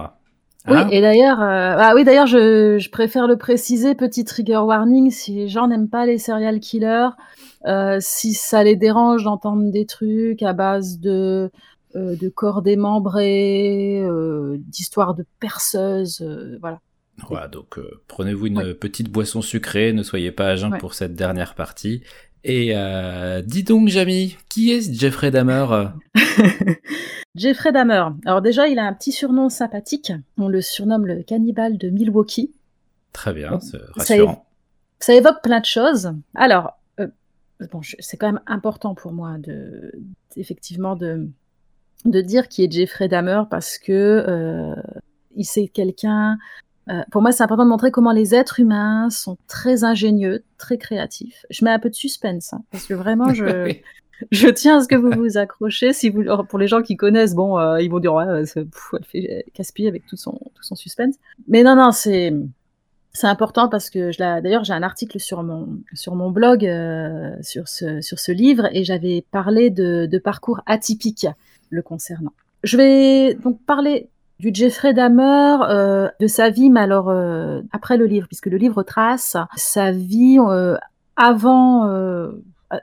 oui, 0.66 0.76
hein 0.76 0.88
et 0.90 1.00
d'ailleurs, 1.00 1.40
euh, 1.40 1.76
ah 1.78 1.92
oui, 1.94 2.02
d'ailleurs, 2.02 2.26
je, 2.26 2.76
je, 2.78 2.90
préfère 2.90 3.28
le 3.28 3.36
préciser, 3.36 3.94
petit 3.94 4.24
trigger 4.24 4.58
warning, 4.58 5.12
si 5.12 5.34
les 5.34 5.48
gens 5.48 5.68
n'aiment 5.68 5.88
pas 5.88 6.04
les 6.04 6.18
serial 6.18 6.58
killers, 6.58 7.10
euh, 7.66 7.98
si 8.00 8.34
ça 8.34 8.64
les 8.64 8.74
dérange 8.74 9.22
d'entendre 9.22 9.70
des 9.70 9.86
trucs 9.86 10.42
à 10.42 10.52
base 10.52 10.98
de 10.98 11.50
de 11.94 12.28
corps 12.28 12.62
démembrés, 12.62 14.06
d'histoires 14.68 15.14
de 15.14 15.24
perceuses, 15.40 16.22
voilà. 16.60 16.80
Voilà, 17.26 17.48
donc 17.48 17.78
euh, 17.78 18.00
prenez-vous 18.06 18.46
une 18.46 18.74
petite 18.74 19.10
boisson 19.10 19.42
sucrée, 19.42 19.92
ne 19.92 20.02
soyez 20.02 20.30
pas 20.30 20.48
à 20.48 20.56
jeun 20.56 20.78
pour 20.78 20.94
cette 20.94 21.14
dernière 21.14 21.54
partie. 21.54 22.02
Et 22.44 22.70
euh, 22.74 23.42
dis 23.42 23.64
donc, 23.64 23.88
Jamie, 23.88 24.36
qui 24.48 24.72
est 24.72 24.92
Jeffrey 24.92 25.30
Dahmer? 25.30 25.88
Jeffrey 27.34 27.72
Dahmer. 27.72 28.04
Alors 28.24 28.40
déjà, 28.40 28.68
il 28.68 28.78
a 28.78 28.84
un 28.84 28.92
petit 28.94 29.12
surnom 29.12 29.48
sympathique. 29.48 30.12
On 30.38 30.48
le 30.48 30.60
surnomme 30.60 31.06
le 31.06 31.22
cannibale 31.22 31.76
de 31.76 31.90
Milwaukee. 31.90 32.52
Très 33.12 33.32
bien, 33.32 33.58
c'est 33.60 33.78
rassurant. 33.94 34.46
Ça, 35.00 35.14
évoque 35.14 35.42
plein 35.42 35.60
de 35.60 35.64
choses. 35.64 36.12
Alors, 36.34 36.78
euh, 37.00 37.08
bon, 37.72 37.80
c'est 37.98 38.16
quand 38.16 38.32
même 38.32 38.42
important 38.46 38.94
pour 38.94 39.12
moi 39.12 39.36
de, 39.38 39.92
effectivement, 40.36 40.94
de, 40.94 41.28
de 42.04 42.20
dire 42.20 42.48
qui 42.48 42.64
est 42.64 42.70
Jeffrey 42.70 43.08
Dahmer 43.08 43.42
parce 43.50 43.78
que 43.78 44.74
il 45.34 45.44
c'est 45.44 45.68
quelqu'un 45.68 46.36
euh, 46.90 47.02
pour 47.10 47.22
moi, 47.22 47.32
c'est 47.32 47.42
important 47.42 47.64
de 47.64 47.70
montrer 47.70 47.90
comment 47.90 48.12
les 48.12 48.34
êtres 48.34 48.60
humains 48.60 49.10
sont 49.10 49.36
très 49.46 49.84
ingénieux, 49.84 50.44
très 50.56 50.78
créatifs. 50.78 51.44
Je 51.50 51.64
mets 51.64 51.70
un 51.70 51.78
peu 51.78 51.90
de 51.90 51.94
suspense, 51.94 52.52
hein, 52.52 52.62
parce 52.70 52.86
que 52.86 52.94
vraiment, 52.94 53.34
je, 53.34 53.74
je 54.30 54.48
tiens 54.48 54.78
à 54.78 54.82
ce 54.82 54.88
que 54.88 54.96
vous 54.96 55.10
vous 55.10 55.38
accrochez. 55.38 55.92
Si 55.92 56.08
vous, 56.08 56.24
pour 56.48 56.58
les 56.58 56.66
gens 56.66 56.82
qui 56.82 56.96
connaissent, 56.96 57.34
bon, 57.34 57.58
euh, 57.58 57.80
ils 57.80 57.90
vont 57.90 58.00
dire 58.00 58.14
ouais, 58.14 58.24
elle 58.28 58.46
fait 59.04 59.44
casse-pied 59.54 59.88
avec 59.88 60.06
tout 60.06 60.16
son, 60.16 60.32
tout 60.54 60.62
son 60.62 60.74
suspense. 60.74 61.16
Mais 61.46 61.62
non, 61.62 61.76
non, 61.76 61.92
c'est 61.92 62.32
c'est 63.12 63.26
important 63.26 63.68
parce 63.68 63.90
que 63.90 64.16
d'ailleurs 64.16 64.64
j'ai 64.64 64.74
un 64.74 64.82
article 64.82 65.18
sur 65.18 65.42
mon 65.42 65.80
sur 65.92 66.14
mon 66.14 66.30
blog 66.30 66.64
euh, 66.64 67.34
sur 67.42 67.66
ce 67.66 68.00
sur 68.00 68.18
ce 68.20 68.30
livre 68.30 68.68
et 68.72 68.84
j'avais 68.84 69.24
parlé 69.32 69.70
de, 69.70 70.06
de 70.06 70.18
parcours 70.18 70.60
atypique 70.66 71.26
le 71.70 71.82
concernant. 71.82 72.32
Je 72.62 72.76
vais 72.76 73.34
donc 73.34 73.60
parler 73.64 74.08
du 74.38 74.50
Jeffrey 74.52 74.94
Dahmer, 74.94 75.58
euh, 75.68 76.08
de 76.20 76.26
sa 76.26 76.50
vie, 76.50 76.70
mais 76.70 76.80
alors 76.80 77.08
euh, 77.08 77.60
après 77.72 77.96
le 77.96 78.06
livre, 78.06 78.26
puisque 78.28 78.46
le 78.46 78.56
livre 78.56 78.82
trace 78.82 79.36
sa 79.56 79.90
vie 79.90 80.38
euh, 80.38 80.76
avant. 81.16 81.86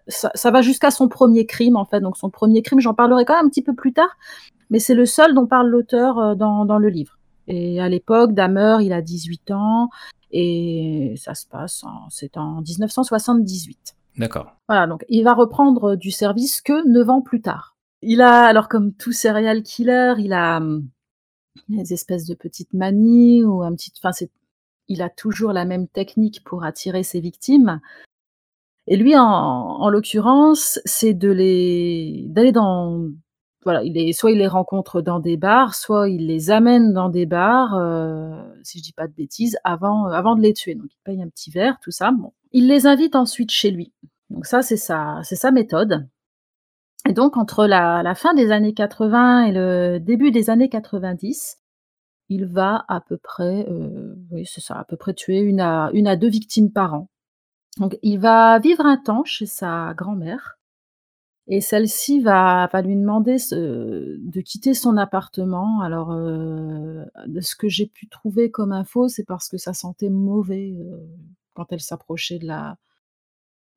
Ça, 0.07 0.31
ça, 0.33 0.49
va 0.49 0.63
jusqu'à 0.63 0.89
son 0.89 1.07
premier 1.07 1.45
crime 1.45 1.75
en 1.75 1.85
fait. 1.85 1.99
Donc 1.99 2.17
son 2.17 2.31
premier 2.31 2.63
crime, 2.63 2.79
j'en 2.79 2.95
parlerai 2.95 3.23
quand 3.23 3.35
même 3.35 3.45
un 3.45 3.49
petit 3.49 3.61
peu 3.61 3.75
plus 3.75 3.93
tard, 3.93 4.17
mais 4.71 4.79
c'est 4.79 4.95
le 4.95 5.05
seul 5.05 5.35
dont 5.35 5.45
parle 5.45 5.69
l'auteur 5.69 6.35
dans, 6.35 6.65
dans 6.65 6.79
le 6.79 6.89
livre. 6.89 7.19
Et 7.47 7.79
à 7.79 7.87
l'époque, 7.87 8.33
Dahmer, 8.33 8.77
il 8.81 8.93
a 8.93 9.03
18 9.03 9.51
ans 9.51 9.89
et 10.31 11.13
ça 11.17 11.35
se 11.35 11.45
passe, 11.45 11.85
c'est 12.09 12.35
en 12.35 12.61
1978. 12.61 13.95
D'accord. 14.17 14.55
Voilà, 14.67 14.87
donc 14.87 15.05
il 15.07 15.23
va 15.23 15.35
reprendre 15.35 15.95
du 15.95 16.09
service 16.09 16.61
que 16.61 16.87
9 16.91 17.09
ans 17.09 17.21
plus 17.21 17.41
tard. 17.41 17.75
Il 18.01 18.21
a, 18.21 18.45
alors 18.45 18.67
comme 18.67 18.91
tout 18.91 19.11
serial 19.11 19.61
killer, 19.61 20.15
il 20.17 20.33
a 20.33 20.61
des 21.69 21.93
espèces 21.93 22.25
de 22.25 22.35
petites 22.35 22.73
manies 22.73 23.43
ou 23.43 23.63
un 23.63 23.73
petit. 23.75 23.91
Enfin, 23.97 24.11
c'est, 24.11 24.31
il 24.87 25.01
a 25.01 25.09
toujours 25.09 25.53
la 25.53 25.65
même 25.65 25.87
technique 25.87 26.43
pour 26.43 26.63
attirer 26.63 27.03
ses 27.03 27.19
victimes. 27.19 27.81
Et 28.87 28.97
lui, 28.97 29.17
en, 29.17 29.23
en 29.23 29.89
l'occurrence, 29.89 30.79
c'est 30.85 31.13
de 31.13 31.29
les 31.31 32.25
d'aller 32.29 32.51
dans 32.51 33.09
voilà, 33.65 33.83
il 33.83 33.97
est, 33.97 34.13
soit 34.13 34.31
il 34.31 34.37
les 34.37 34.47
rencontre 34.47 35.01
dans 35.01 35.19
des 35.19 35.37
bars, 35.37 35.73
soit 35.73 36.07
il 36.07 36.27
les 36.27 36.51
amène 36.51 36.93
dans 36.93 37.09
des 37.09 37.25
bars, 37.25 37.75
euh, 37.75 38.39
si 38.61 38.77
je 38.77 38.83
dis 38.83 38.93
pas 38.93 39.07
de 39.07 39.13
bêtises, 39.13 39.57
avant, 39.63 40.05
avant 40.05 40.35
de 40.35 40.41
les 40.41 40.53
tuer. 40.53 40.75
Donc 40.75 40.85
il 40.91 40.99
paye 41.03 41.21
un 41.21 41.29
petit 41.29 41.49
verre, 41.49 41.79
tout 41.81 41.89
ça. 41.89 42.11
Bon. 42.11 42.31
Il 42.51 42.67
les 42.67 42.85
invite 42.85 43.15
ensuite 43.15 43.49
chez 43.49 43.71
lui. 43.71 43.91
Donc 44.29 44.45
ça, 44.45 44.61
c'est 44.61 44.77
sa, 44.77 45.19
c'est 45.23 45.35
sa 45.35 45.49
méthode. 45.49 46.07
Et 47.07 47.13
donc, 47.13 47.37
entre 47.37 47.67
la, 47.67 48.15
fin 48.15 48.33
des 48.33 48.51
années 48.51 48.73
80 48.73 49.45
et 49.45 49.51
le 49.51 49.99
début 49.99 50.31
des 50.31 50.49
années 50.49 50.69
90, 50.69 51.57
il 52.29 52.45
va 52.45 52.83
à 52.87 52.99
peu 53.01 53.17
près, 53.17 53.67
euh, 53.69 54.15
oui, 54.31 54.45
c'est 54.45 54.61
ça, 54.61 54.75
à 54.79 54.83
peu 54.83 54.97
près 54.97 55.13
tuer 55.13 55.39
une 55.39 55.59
à, 55.59 55.91
une 55.93 56.07
à 56.07 56.15
deux 56.15 56.29
victimes 56.29 56.71
par 56.71 56.95
an. 56.95 57.09
Donc, 57.77 57.97
il 58.01 58.19
va 58.19 58.57
vivre 58.59 58.85
un 58.85 58.97
temps 58.97 59.23
chez 59.23 59.45
sa 59.45 59.93
grand-mère. 59.95 60.57
Et 61.47 61.61
celle-ci 61.61 62.21
va, 62.21 62.67
lui 62.83 62.95
demander 62.95 63.35
de 63.51 64.41
quitter 64.41 64.73
son 64.73 64.97
appartement. 64.97 65.81
Alors, 65.81 66.11
euh, 66.11 67.05
de 67.27 67.39
ce 67.39 67.55
que 67.55 67.69
j'ai 67.69 67.85
pu 67.85 68.07
trouver 68.07 68.49
comme 68.49 68.71
info, 68.71 69.07
c'est 69.07 69.25
parce 69.25 69.47
que 69.47 69.57
ça 69.57 69.73
sentait 69.73 70.09
mauvais 70.09 70.75
euh, 70.79 70.97
quand 71.53 71.71
elle 71.71 71.81
s'approchait 71.81 72.39
de 72.39 72.47
la, 72.47 72.77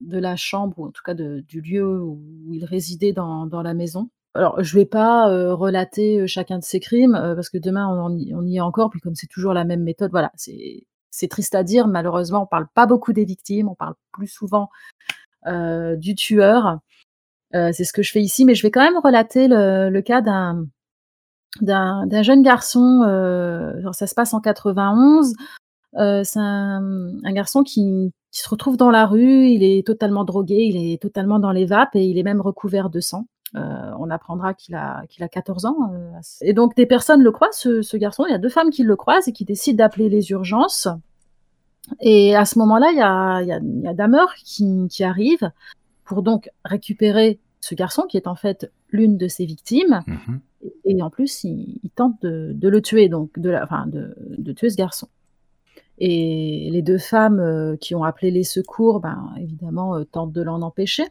de 0.01 0.19
la 0.19 0.37
chambre, 0.37 0.79
ou 0.79 0.87
en 0.87 0.91
tout 0.91 1.03
cas 1.05 1.15
du 1.15 1.61
lieu 1.61 2.01
où 2.01 2.53
il 2.53 2.65
résidait 2.65 3.12
dans, 3.12 3.49
la 3.62 3.75
maison. 3.75 4.11
Alors, 4.35 4.62
je 4.62 4.75
vais 4.77 4.85
pas 4.85 5.29
euh, 5.31 5.55
relater 5.55 6.20
euh, 6.20 6.27
chacun 6.27 6.59
de 6.59 6.65
ces 6.65 6.81
crimes, 6.81 7.15
euh, 7.15 7.35
parce 7.35 7.51
que 7.51 7.59
demain, 7.59 7.89
on, 7.89 8.16
y, 8.16 8.57
est 8.57 8.61
encore, 8.61 8.91
puis 8.91 9.01
comme 9.01 9.15
c'est 9.16 9.27
toujours 9.27 9.53
la 9.53 9.65
même 9.65 9.83
méthode, 9.83 10.11
voilà, 10.11 10.31
c'est 10.37 11.29
triste 11.29 11.55
à 11.55 11.65
dire, 11.65 11.89
malheureusement, 11.89 12.43
on 12.43 12.47
parle 12.47 12.69
pas 12.75 12.87
beaucoup 12.87 13.12
des 13.12 13.25
victimes, 13.25 13.69
on 13.69 13.75
parle 13.75 13.95
plus 14.12 14.29
souvent 14.29 14.69
du 15.97 16.15
tueur. 16.15 16.79
c'est 17.53 17.85
ce 17.85 17.93
que 17.93 18.03
je 18.03 18.12
fais 18.12 18.20
ici, 18.20 18.45
mais 18.45 18.55
je 18.55 18.62
vais 18.62 18.70
quand 18.70 18.83
même 18.83 19.01
relater 19.03 19.49
le, 19.49 20.01
cas 20.03 20.20
d'un 20.20 20.66
jeune 22.23 22.43
garçon, 22.43 23.01
ça 23.93 24.07
se 24.07 24.15
passe 24.15 24.35
en 24.35 24.41
91, 24.41 25.33
c'est 25.95 26.39
un, 26.39 27.33
garçon 27.33 27.62
qui, 27.65 28.12
qui 28.31 28.41
se 28.41 28.49
retrouve 28.49 28.77
dans 28.77 28.91
la 28.91 29.07
rue, 29.07 29.47
il 29.47 29.63
est 29.63 29.87
totalement 29.87 30.25
drogué, 30.25 30.57
il 30.57 30.93
est 30.93 31.01
totalement 31.01 31.39
dans 31.39 31.53
les 31.53 31.67
vapes 31.67 31.95
et 31.97 32.05
il 32.05 32.19
est 32.19 32.23
même 32.23 32.41
recouvert 32.41 32.91
de 32.91 33.01
sang. 33.01 33.27
Euh, 33.57 33.91
on 33.99 34.11
apprendra 34.11 34.53
qu'il 34.53 34.75
a, 34.75 35.03
qu'il 35.09 35.25
a 35.25 35.29
14 35.29 35.65
ans. 35.65 35.91
Euh, 35.93 36.11
et 36.43 36.53
donc 36.53 36.77
des 36.77 36.87
personnes 36.87 37.23
le 37.23 37.33
croisent, 37.33 37.81
ce, 37.81 37.97
garçon. 37.97 38.25
Il 38.27 38.33
y 38.33 38.35
a 38.35 38.39
deux 38.39 38.51
femmes 38.51 38.71
qui 38.71 38.83
le 38.83 38.97
croisent 38.97 39.29
et 39.29 39.33
qui 39.33 39.45
décident 39.45 39.79
d'appeler 39.79 40.09
les 40.09 40.31
urgences. 40.31 40.89
Et 42.01 42.37
à 42.37 42.45
ce 42.45 42.59
moment-là, 42.59 42.91
il 42.93 42.99
y 42.99 43.03
a, 43.03 43.43
y 43.43 43.53
a, 43.53 43.61
y 43.63 43.89
a 43.89 43.95
Damer 43.95 44.27
qui, 44.45 44.87
qui, 44.91 45.05
arrive 45.05 45.51
pour 46.05 46.23
donc 46.23 46.51
récupérer 46.65 47.41
ce 47.61 47.75
garçon 47.75 48.03
qui 48.03 48.19
est 48.19 48.27
en 48.27 48.35
fait 48.35 48.71
l'une 48.91 49.17
de 49.17 49.29
ses 49.29 49.47
victimes. 49.47 50.03
Mm-hmm. 50.07 50.71
Et, 50.85 51.03
en 51.03 51.09
plus, 51.09 51.45
il, 51.45 51.81
tente 51.95 52.21
de, 52.21 52.53
de, 52.53 52.69
le 52.69 52.83
tuer, 52.83 53.09
donc 53.09 53.39
de, 53.39 53.49
la, 53.49 53.65
enfin, 53.65 53.87
de, 53.87 54.15
de 54.37 54.53
tuer 54.53 54.69
ce 54.69 54.77
garçon. 54.77 55.09
Et 56.01 56.69
les 56.70 56.83
deux 56.83 56.99
femmes 56.99 57.41
euh, 57.41 57.77
qui 57.77 57.95
ont 57.95 58.05
appelé 58.05 58.31
les 58.31 58.45
secours, 58.45 59.01
ben, 59.01 59.33
évidemment, 59.39 59.97
euh, 59.97 60.05
tentent 60.05 60.33
de 60.33 60.43
l'en 60.43 60.62
empêcher. 60.62 61.05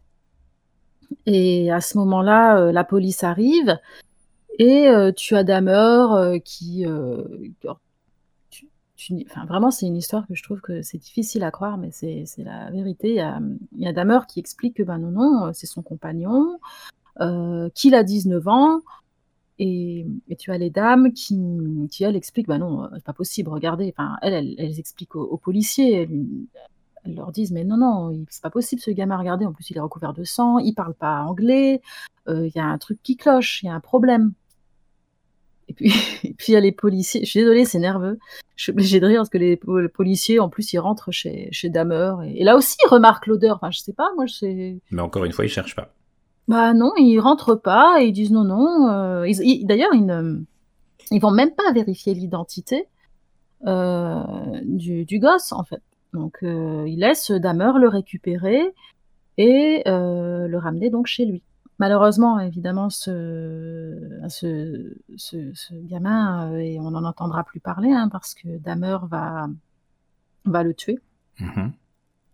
Et 1.26 1.72
à 1.72 1.82
ce 1.82 1.98
moment-là, 1.98 2.60
euh, 2.60 2.72
la 2.72 2.84
police 2.84 3.24
arrive 3.24 3.78
et 4.60 4.88
tu 5.16 5.36
as 5.36 5.44
Damer 5.44 6.40
qui... 6.44 6.84
enfin, 6.88 7.78
vraiment, 9.46 9.70
c'est 9.70 9.86
une 9.86 9.96
histoire 9.96 10.26
que 10.26 10.34
je 10.34 10.42
trouve 10.42 10.62
que 10.62 10.82
c'est 10.82 10.98
difficile 10.98 11.44
à 11.44 11.52
croire, 11.52 11.78
mais 11.78 11.92
c'est 11.92 12.26
la 12.40 12.72
vérité. 12.72 13.10
Il 13.10 13.84
y 13.84 13.88
a, 13.88 13.94
Damer 13.94 14.22
qui 14.28 14.40
explique 14.40 14.78
que 14.78 14.84
ben 14.84 14.98
non, 14.98 15.12
non, 15.12 15.52
c'est 15.54 15.68
son 15.68 15.84
compagnon, 15.84 16.58
qu'il 17.76 17.94
a 17.94 18.04
19 18.04 18.48
ans, 18.48 18.82
et, 19.60 20.06
tu 20.38 20.52
as 20.52 20.58
les 20.58 20.70
dames 20.70 21.12
qui, 21.14 21.40
qui 21.92 22.04
elles, 22.04 22.16
expliquent, 22.16 22.48
bah 22.48 22.58
non, 22.58 22.90
c'est 22.96 23.04
pas 23.04 23.14
possible, 23.14 23.50
regardez. 23.50 23.94
Enfin, 23.96 24.16
elles, 24.22 24.56
elles, 24.58 24.80
expliquent 24.80 25.16
aux, 25.16 25.38
policiers, 25.38 26.08
elles, 27.06 27.16
leur 27.16 27.32
disent, 27.32 27.52
mais 27.52 27.64
non, 27.64 27.78
non, 27.78 28.26
c'est 28.30 28.44
pas 28.44 28.50
possible 28.50 28.82
ce 28.82 28.92
gamin, 28.92 29.18
regardez, 29.18 29.46
en 29.46 29.54
plus 29.54 29.70
il 29.70 29.78
est 29.78 29.82
recouvert 29.82 30.14
de 30.14 30.24
sang, 30.24 30.60
il 30.60 30.74
parle 30.74 30.94
pas 30.94 31.22
anglais, 31.22 31.82
euh, 32.28 32.48
il 32.48 32.56
y 32.56 32.60
a 32.60 32.66
un 32.66 32.78
truc 32.78 33.02
qui 33.02 33.16
cloche, 33.16 33.64
il 33.64 33.68
y 33.68 33.70
a 33.70 33.74
un 33.74 33.80
problème. 33.80 34.34
Et 35.70 35.74
puis, 35.74 35.90
puis 36.38 36.48
il 36.50 36.54
y 36.54 36.56
a 36.56 36.60
les 36.60 36.72
policiers. 36.72 37.22
Je 37.24 37.30
suis 37.30 37.40
désolée, 37.40 37.66
c'est 37.66 37.80
nerveux. 37.80 38.20
Je 38.56 38.64
suis 38.64 38.72
obligée 38.72 39.00
de 39.00 39.06
rire 39.06 39.20
parce 39.20 39.30
que 39.30 39.38
les, 39.38 39.58
policiers, 39.90 40.40
en 40.40 40.50
plus, 40.50 40.74
ils 40.74 40.80
rentrent 40.80 41.12
chez, 41.12 41.50
chez 41.52 41.70
Damer. 41.70 42.14
Et, 42.36 42.44
là 42.44 42.56
aussi, 42.56 42.78
ils 42.86 42.90
remarquent 42.90 43.28
l'odeur. 43.28 43.58
Enfin, 43.58 43.72
je 43.72 43.80
sais 43.80 43.94
pas, 43.94 44.10
moi, 44.16 44.26
je 44.26 44.34
sais. 44.34 44.78
Mais 44.92 45.02
encore 45.02 45.26
une 45.26 45.32
fois, 45.32 45.46
ils 45.46 45.50
cherchent 45.50 45.76
pas. 45.76 45.94
Bah 46.48 46.74
non, 46.74 46.94
ils 46.98 47.20
rentrent 47.20 47.56
pas 47.56 48.02
et 48.02 48.08
ils 48.08 48.14
disent 48.14 48.32
non, 48.32 48.44
non. 48.44 48.88
Euh, 48.90 49.32
d'ailleurs, 49.64 49.94
ils 49.94 50.06
ne 50.06 50.42
ils 51.12 51.20
vont 51.20 51.32
même 51.32 51.52
pas 51.52 51.72
vérifier 51.74 52.14
l'identité 52.14 52.88
euh, 53.66 54.24
du, 54.64 55.06
du, 55.06 55.20
gosse, 55.20 55.52
en 55.52 55.64
fait. 55.64 55.82
Donc, 56.14 56.40
euh, 56.44 56.86
ils 56.88 57.00
laissent 57.00 57.32
Damer 57.32 57.74
le 57.80 57.88
récupérer 57.88 58.74
et 59.38 59.84
euh, 59.88 60.48
le 60.48 60.58
ramener 60.58 60.90
donc 60.90 61.08
chez 61.08 61.26
lui. 61.26 61.44
Malheureusement, 61.80 62.40
évidemment, 62.40 62.90
ce, 62.90 64.20
ce, 64.30 64.94
ce, 65.16 65.74
gamin, 65.74 66.52
euh, 66.52 66.58
et 66.58 66.80
on 66.80 66.92
n'en 66.92 67.04
entendra 67.04 67.44
plus 67.44 67.60
parler, 67.60 67.92
hein, 67.92 68.10
parce 68.12 68.34
que 68.34 68.58
Damer 68.58 68.98
va, 69.08 69.48
va 70.46 70.64
le 70.64 70.74
tuer. 70.74 71.00
Mm-hmm. 71.40 71.72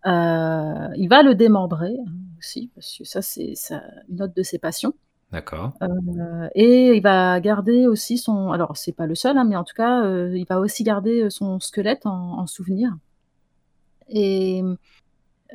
Euh, 0.06 0.94
il 0.96 1.08
va 1.08 1.22
le 1.22 1.34
démembrer 1.34 1.94
hein, 2.06 2.12
aussi, 2.44 2.70
parce 2.74 2.98
que 2.98 3.04
ça, 3.04 3.22
c'est 3.22 3.54
une 4.08 4.22
autre 4.22 4.34
de 4.34 4.42
ses 4.42 4.58
passions. 4.58 4.94
D'accord. 5.32 5.72
Euh, 5.82 6.48
et 6.54 6.94
il 6.94 7.02
va 7.02 7.40
garder 7.40 7.86
aussi 7.86 8.18
son. 8.18 8.52
Alors, 8.52 8.76
c'est 8.76 8.92
pas 8.92 9.06
le 9.06 9.14
seul, 9.14 9.36
hein, 9.36 9.44
mais 9.44 9.56
en 9.56 9.64
tout 9.64 9.74
cas, 9.74 10.04
il 10.28 10.44
va 10.48 10.60
aussi 10.60 10.84
garder 10.84 11.28
son 11.30 11.58
squelette 11.58 12.06
en, 12.06 12.38
en 12.38 12.46
souvenir. 12.46 12.96
Et 14.08 14.62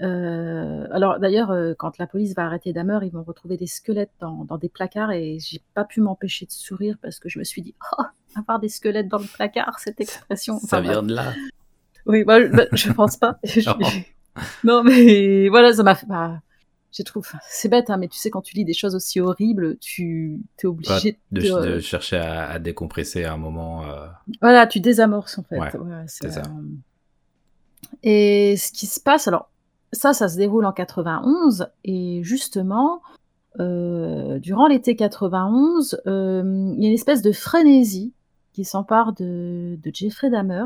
euh, 0.02 0.88
alors 0.92 1.20
d'ailleurs, 1.20 1.52
euh, 1.52 1.74
quand 1.78 1.98
la 1.98 2.08
police 2.08 2.34
va 2.36 2.46
arrêter 2.46 2.72
Damer, 2.72 3.00
ils 3.04 3.12
vont 3.12 3.24
retrouver 3.24 3.58
des 3.58 3.68
squelettes 3.68 4.14
dans, 4.20 4.46
des 4.58 4.70
placards 4.70 5.12
et 5.12 5.40
j'ai 5.40 5.62
pas 5.74 5.84
pu 5.84 6.00
m'empêcher 6.00 6.46
de 6.46 6.52
sourire 6.52 6.96
parce 7.02 7.20
que 7.20 7.28
je 7.28 7.38
me 7.40 7.44
suis 7.44 7.62
dit, 7.62 7.76
oh, 7.98 8.04
avoir 8.36 8.60
des 8.60 8.70
squelettes 8.70 9.10
dans 9.10 9.18
le 9.18 9.26
placard, 9.26 9.80
cette 9.80 10.00
expression. 10.00 10.60
ça 10.60 10.80
vient 10.80 11.04
de 11.04 11.14
là. 11.14 11.34
Oui, 12.06 12.24
bah, 12.24 12.40
bah, 12.48 12.66
je 12.72 12.92
pense 12.92 13.18
pas. 13.18 13.40
non. 14.64 14.84
mais 14.84 15.50
voilà, 15.50 15.74
ça 15.74 15.84
m'a 15.84 15.96
fait. 15.96 16.08
Bah, 16.08 16.42
j'ai 16.92 17.04
trouvé, 17.04 17.28
c'est 17.48 17.70
bête, 17.70 17.90
hein, 17.90 17.98
mais 17.98 18.08
tu 18.08 18.18
sais, 18.18 18.30
quand 18.30 18.42
tu 18.42 18.56
lis 18.56 18.66
des 18.66 18.74
choses 18.74 18.96
aussi 18.96 19.20
horribles, 19.20 19.78
tu 19.78 20.42
es 20.64 20.66
obligé 20.66 21.20
de, 21.32 21.80
chercher 21.80 22.18
à, 22.18 22.58
décompresser 22.60 23.24
à 23.24 23.34
un 23.34 23.38
moment. 23.38 23.86
Euh. 23.86 24.08
Voilà, 24.42 24.66
tu 24.66 24.80
désamorces 24.80 25.38
en 25.38 25.44
fait. 25.44 25.60
c'est 26.08 26.32
ça. 26.32 26.44
Et 28.04 28.56
ce 28.58 28.72
qui 28.72 28.88
se 28.88 29.00
passe, 29.00 29.28
alors 29.28 29.50
ça, 29.92 30.14
ça 30.14 30.28
se 30.28 30.38
déroule 30.38 30.66
en 30.66 30.72
91 30.72 31.68
et 31.84 32.22
justement, 32.24 33.02
euh, 33.60 34.40
durant 34.40 34.68
l'été 34.68 34.96
91, 34.96 36.02
euh, 36.08 36.74
il 36.76 36.84
y 36.84 36.86
a 36.86 36.90
une 36.90 36.94
espèce 36.94 37.22
de 37.22 37.32
frénésie 37.32 38.14
qui 38.54 38.66
s'empare 38.66 39.14
de, 39.14 39.78
de, 39.82 39.92
Jeffrey 39.94 40.30
Dahmer. 40.30 40.66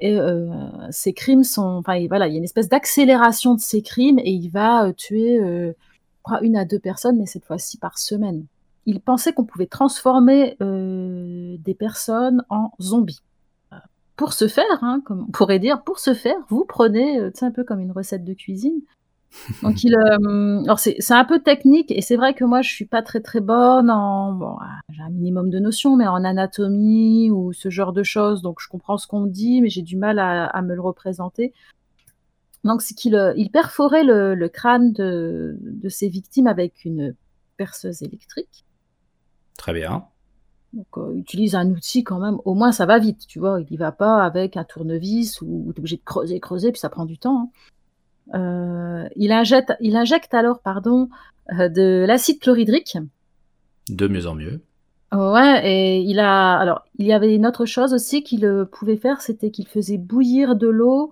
Et 0.00 0.16
euh, 0.16 0.46
ces 0.90 1.12
crimes 1.12 1.44
sont, 1.44 1.62
enfin 1.62 2.06
voilà, 2.08 2.28
il 2.28 2.32
y 2.32 2.36
a 2.36 2.38
une 2.38 2.44
espèce 2.44 2.68
d'accélération 2.68 3.54
de 3.54 3.60
ces 3.60 3.82
crimes 3.82 4.18
et 4.18 4.30
il 4.30 4.48
va 4.48 4.86
euh, 4.86 4.92
tuer, 4.92 5.40
euh, 5.40 5.72
une 6.42 6.56
à 6.56 6.64
deux 6.64 6.78
personnes, 6.78 7.16
mais 7.16 7.26
cette 7.26 7.44
fois-ci 7.44 7.78
par 7.78 7.98
semaine. 7.98 8.44
Il 8.86 9.00
pensait 9.00 9.32
qu'on 9.32 9.44
pouvait 9.44 9.66
transformer 9.66 10.56
des 10.60 11.74
personnes 11.74 12.44
en 12.48 12.72
zombies 12.80 13.20
pour 14.16 14.32
ce 14.32 14.48
faire, 14.48 14.64
hein, 14.82 15.00
comme 15.04 15.26
on 15.28 15.30
pourrait 15.30 15.58
dire, 15.58 15.82
pour 15.82 15.98
ce 15.98 16.12
faire, 16.12 16.36
vous 16.48 16.64
prenez, 16.66 17.20
c'est 17.34 17.44
un 17.44 17.50
peu 17.50 17.64
comme 17.64 17.80
une 17.80 17.92
recette 17.92 18.24
de 18.24 18.34
cuisine. 18.34 18.80
Donc 19.62 19.84
il, 19.84 19.94
euh, 19.94 20.62
alors 20.64 20.78
c'est, 20.78 21.10
un 21.10 21.24
peu 21.24 21.40
technique 21.40 21.90
et 21.90 22.00
c'est 22.00 22.16
vrai 22.16 22.34
que 22.34 22.44
moi 22.44 22.62
je 22.62 22.70
suis 22.70 22.86
pas 22.86 23.02
très 23.02 23.20
très 23.20 23.40
bonne 23.40 23.90
en, 23.90 24.32
bon, 24.32 24.56
ah, 24.60 24.80
j'ai 24.90 25.02
un 25.02 25.10
minimum 25.10 25.50
de 25.50 25.58
notions, 25.58 25.96
mais 25.96 26.06
en 26.06 26.24
anatomie 26.24 27.30
ou 27.30 27.52
ce 27.52 27.68
genre 27.68 27.92
de 27.92 28.02
choses, 28.02 28.42
donc 28.42 28.58
je 28.60 28.68
comprends 28.68 28.96
ce 28.96 29.06
qu'on 29.06 29.20
me 29.20 29.30
dit, 29.30 29.60
mais 29.60 29.68
j'ai 29.68 29.82
du 29.82 29.96
mal 29.96 30.18
à, 30.18 30.62
me 30.62 30.74
le 30.74 30.80
représenter. 30.80 31.52
Donc 32.64 32.82
c'est 32.82 32.94
qu'il 32.94 33.14
euh, 33.14 33.34
il 33.36 33.50
perforait 33.50 34.04
le, 34.04 34.48
crâne 34.48 34.92
de, 34.92 35.58
de 35.60 35.88
ses 35.88 36.08
victimes 36.08 36.46
avec 36.46 36.84
une 36.84 37.14
perceuse 37.56 38.02
électrique. 38.02 38.64
Très 39.58 39.72
bien. 39.72 40.06
Donc, 40.72 40.86
euh, 40.98 41.14
utilise 41.14 41.54
un 41.54 41.70
outil 41.70 42.04
quand 42.04 42.18
même, 42.18 42.38
au 42.44 42.54
moins 42.54 42.72
ça 42.72 42.86
va 42.86 42.98
vite, 42.98 43.26
tu 43.26 43.38
vois. 43.38 43.60
Il 43.60 43.72
y 43.72 43.76
va 43.76 43.92
pas 43.92 44.22
avec 44.22 44.56
un 44.56 44.64
tournevis 44.64 45.40
ou 45.40 45.72
tu 45.72 45.76
es 45.76 45.80
obligé 45.80 45.96
de 45.96 46.04
creuser, 46.04 46.40
creuser, 46.40 46.72
puis 46.72 46.80
ça 46.80 46.90
prend 46.90 47.06
du 47.06 47.18
temps. 47.18 47.42
Hein. 47.42 47.50
Euh, 48.34 49.08
il, 49.16 49.32
injecte, 49.32 49.74
il 49.80 49.96
injecte 49.96 50.34
alors 50.34 50.60
pardon, 50.60 51.08
euh, 51.58 51.68
de 51.68 52.04
l'acide 52.06 52.40
chlorhydrique. 52.40 52.98
De 53.88 54.08
mieux 54.08 54.26
en 54.26 54.34
mieux. 54.34 54.60
Ouais, 55.12 55.62
et 55.64 56.00
il 56.00 56.18
a. 56.18 56.58
Alors, 56.58 56.84
il 56.98 57.06
y 57.06 57.14
avait 57.14 57.34
une 57.34 57.46
autre 57.46 57.64
chose 57.64 57.94
aussi 57.94 58.22
qu'il 58.22 58.66
pouvait 58.70 58.98
faire, 58.98 59.22
c'était 59.22 59.50
qu'il 59.50 59.66
faisait 59.66 59.96
bouillir 59.96 60.54
de 60.54 60.68
l'eau. 60.68 61.10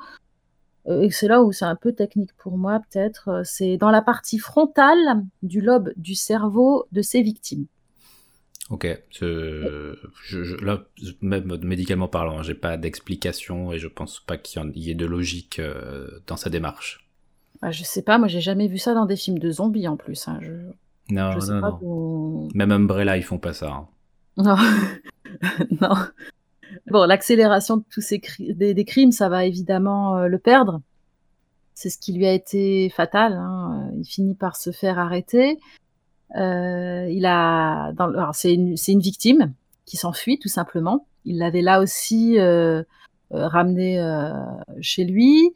et 0.86 1.10
c'est 1.10 1.28
là 1.28 1.42
où 1.42 1.50
c'est 1.52 1.64
un 1.64 1.76
peu 1.76 1.92
technique 1.92 2.34
pour 2.36 2.58
moi, 2.58 2.80
peut-être. 2.90 3.40
C'est 3.44 3.78
dans 3.78 3.90
la 3.90 4.02
partie 4.02 4.38
frontale 4.38 5.24
du 5.42 5.62
lobe 5.62 5.92
du 5.96 6.14
cerveau 6.14 6.86
de 6.92 7.00
ses 7.00 7.22
victimes. 7.22 7.66
Ok, 8.68 8.86
je, 9.12 10.64
là, 10.64 10.84
même 11.20 11.56
médicalement 11.62 12.08
parlant, 12.08 12.42
j'ai 12.42 12.54
pas 12.54 12.76
d'explication 12.76 13.72
et 13.72 13.78
je 13.78 13.86
pense 13.86 14.18
pas 14.18 14.36
qu'il 14.38 14.60
y, 14.74 14.90
ait 14.90 14.94
de 14.94 15.06
logique 15.06 15.60
euh, 15.60 16.08
dans 16.26 16.36
sa 16.36 16.50
démarche. 16.50 17.05
Ah, 17.62 17.70
je 17.70 17.82
sais 17.82 18.02
pas, 18.02 18.18
moi 18.18 18.28
j'ai 18.28 18.40
jamais 18.40 18.68
vu 18.68 18.78
ça 18.78 18.94
dans 18.94 19.06
des 19.06 19.16
films 19.16 19.38
de 19.38 19.50
zombies 19.50 19.88
en 19.88 19.96
plus. 19.96 20.28
Hein. 20.28 20.40
non, 21.10 21.36
non, 21.38 21.78
non. 21.80 22.48
Même 22.54 22.72
Umbrella, 22.72 23.16
ils 23.16 23.22
font 23.22 23.38
pas 23.38 23.52
ça. 23.52 23.70
Hein. 23.72 23.86
Non, 24.36 24.56
non. 25.80 25.94
Bon, 26.90 27.06
l'accélération 27.06 27.78
de 27.78 27.84
tous 27.90 28.00
ces 28.00 28.20
des, 28.38 28.84
crimes, 28.84 29.12
ça 29.12 29.28
va 29.28 29.44
évidemment 29.44 30.18
euh, 30.18 30.26
le 30.28 30.38
perdre. 30.38 30.82
C'est 31.74 31.90
ce 31.90 31.98
qui 31.98 32.12
lui 32.12 32.26
a 32.26 32.32
été 32.32 32.90
fatal. 32.90 33.34
Hein. 33.34 33.90
Il 33.98 34.04
finit 34.04 34.34
par 34.34 34.56
se 34.56 34.72
faire 34.72 34.98
arrêter. 34.98 35.58
Euh, 36.34 37.06
il 37.10 37.24
a, 37.26 37.92
c'est 38.32 38.52
une, 38.52 38.74
une, 38.88 39.00
victime 39.00 39.52
qui 39.84 39.96
s'enfuit 39.96 40.38
tout 40.38 40.48
simplement. 40.48 41.06
Il 41.24 41.38
l'avait 41.38 41.62
là 41.62 41.80
aussi 41.80 42.38
euh, 42.38 42.82
euh 43.32 43.46
ramené 43.48 44.00
euh, 44.00 44.32
chez 44.80 45.04
lui. 45.04 45.52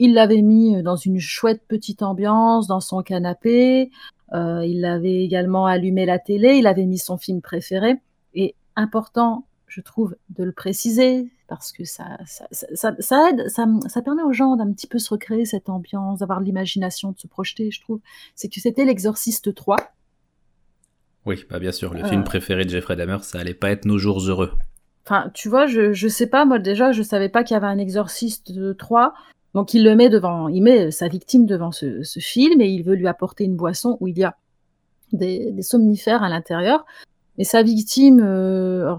Il 0.00 0.14
l'avait 0.14 0.42
mis 0.42 0.82
dans 0.82 0.96
une 0.96 1.20
chouette 1.20 1.62
petite 1.68 2.02
ambiance 2.02 2.66
dans 2.66 2.80
son 2.80 3.02
canapé. 3.02 3.90
Euh, 4.32 4.64
il 4.66 4.84
avait 4.84 5.22
également 5.22 5.66
allumé 5.66 6.06
la 6.06 6.18
télé. 6.18 6.54
Il 6.56 6.66
avait 6.66 6.86
mis 6.86 6.98
son 6.98 7.18
film 7.18 7.42
préféré. 7.42 7.96
Et 8.34 8.56
important, 8.76 9.46
je 9.66 9.82
trouve, 9.82 10.16
de 10.30 10.42
le 10.42 10.52
préciser 10.52 11.30
parce 11.48 11.70
que 11.70 11.84
ça, 11.84 12.16
ça, 12.26 12.46
ça, 12.50 12.94
ça 12.98 13.30
aide, 13.30 13.48
ça, 13.48 13.66
ça, 13.88 14.02
permet 14.02 14.22
aux 14.22 14.32
gens 14.32 14.56
d'un 14.56 14.72
petit 14.72 14.86
peu 14.86 15.00
se 15.00 15.10
recréer 15.10 15.44
cette 15.44 15.68
ambiance, 15.68 16.20
d'avoir 16.20 16.40
l'imagination, 16.40 17.10
de 17.10 17.18
se 17.18 17.26
projeter, 17.26 17.72
je 17.72 17.80
trouve. 17.80 18.00
C'est 18.36 18.48
que 18.48 18.60
c'était 18.60 18.84
l'Exorciste 18.84 19.54
3 19.54 19.76
oui, 21.26 21.44
bah 21.50 21.58
bien 21.58 21.72
sûr, 21.72 21.92
le 21.92 22.02
film 22.04 22.22
euh. 22.22 22.24
préféré 22.24 22.64
de 22.64 22.70
Jeffrey 22.70 22.96
Dahmer, 22.96 23.18
ça 23.22 23.38
allait 23.38 23.52
pas 23.52 23.70
être 23.70 23.84
Nos 23.84 23.98
jours 23.98 24.20
heureux. 24.20 24.52
Enfin, 25.04 25.30
tu 25.34 25.48
vois, 25.48 25.66
je, 25.66 25.92
je 25.92 26.08
sais 26.08 26.26
pas, 26.26 26.44
moi 26.44 26.58
déjà, 26.58 26.92
je 26.92 27.02
savais 27.02 27.28
pas 27.28 27.44
qu'il 27.44 27.54
y 27.54 27.58
avait 27.58 27.66
un 27.66 27.78
exorciste 27.78 28.52
de 28.52 28.72
3. 28.72 29.12
Donc 29.54 29.74
il 29.74 29.82
le 29.82 29.96
met 29.96 30.08
devant, 30.08 30.48
il 30.48 30.62
met 30.62 30.90
sa 30.90 31.08
victime 31.08 31.46
devant 31.46 31.72
ce, 31.72 32.02
film 32.20 32.60
et 32.60 32.68
il 32.68 32.82
veut 32.82 32.94
lui 32.94 33.08
apporter 33.08 33.44
une 33.44 33.56
boisson 33.56 33.96
où 34.00 34.08
il 34.08 34.18
y 34.18 34.24
a 34.24 34.36
des, 35.12 35.60
somnifères 35.62 36.22
à 36.22 36.28
l'intérieur. 36.28 36.86
Mais 37.36 37.44
sa 37.44 37.62
victime, 37.62 38.20
euh, 38.22 38.94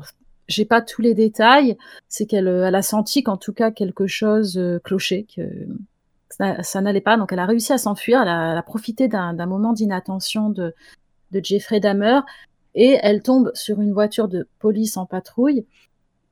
j'ai 0.47 0.65
pas 0.65 0.81
tous 0.81 1.01
les 1.01 1.13
détails, 1.13 1.77
c'est 2.09 2.25
qu'elle 2.25 2.47
elle 2.47 2.75
a 2.75 2.81
senti 2.81 3.23
qu'en 3.23 3.37
tout 3.37 3.53
cas 3.53 3.71
quelque 3.71 4.07
chose 4.07 4.57
euh, 4.57 4.79
clochait, 4.83 5.25
que 5.35 5.41
ça, 6.29 6.81
n'allait 6.81 7.01
pas. 7.01 7.17
Donc 7.17 7.31
elle 7.31 7.39
a 7.39 7.45
réussi 7.45 7.71
à 7.71 7.77
s'enfuir, 7.77 8.21
elle, 8.21 8.27
a, 8.27 8.63
profité 8.63 9.07
d'un 9.07 9.45
moment 9.45 9.73
d'inattention 9.73 10.49
de, 10.49 10.73
de 11.31 11.41
Jeffrey 11.43 11.79
Dahmer 11.79 12.21
et 12.75 12.97
elle 13.01 13.21
tombe 13.21 13.51
sur 13.53 13.81
une 13.81 13.93
voiture 13.93 14.27
de 14.27 14.47
police 14.59 14.97
en 14.97 15.05
patrouille. 15.05 15.65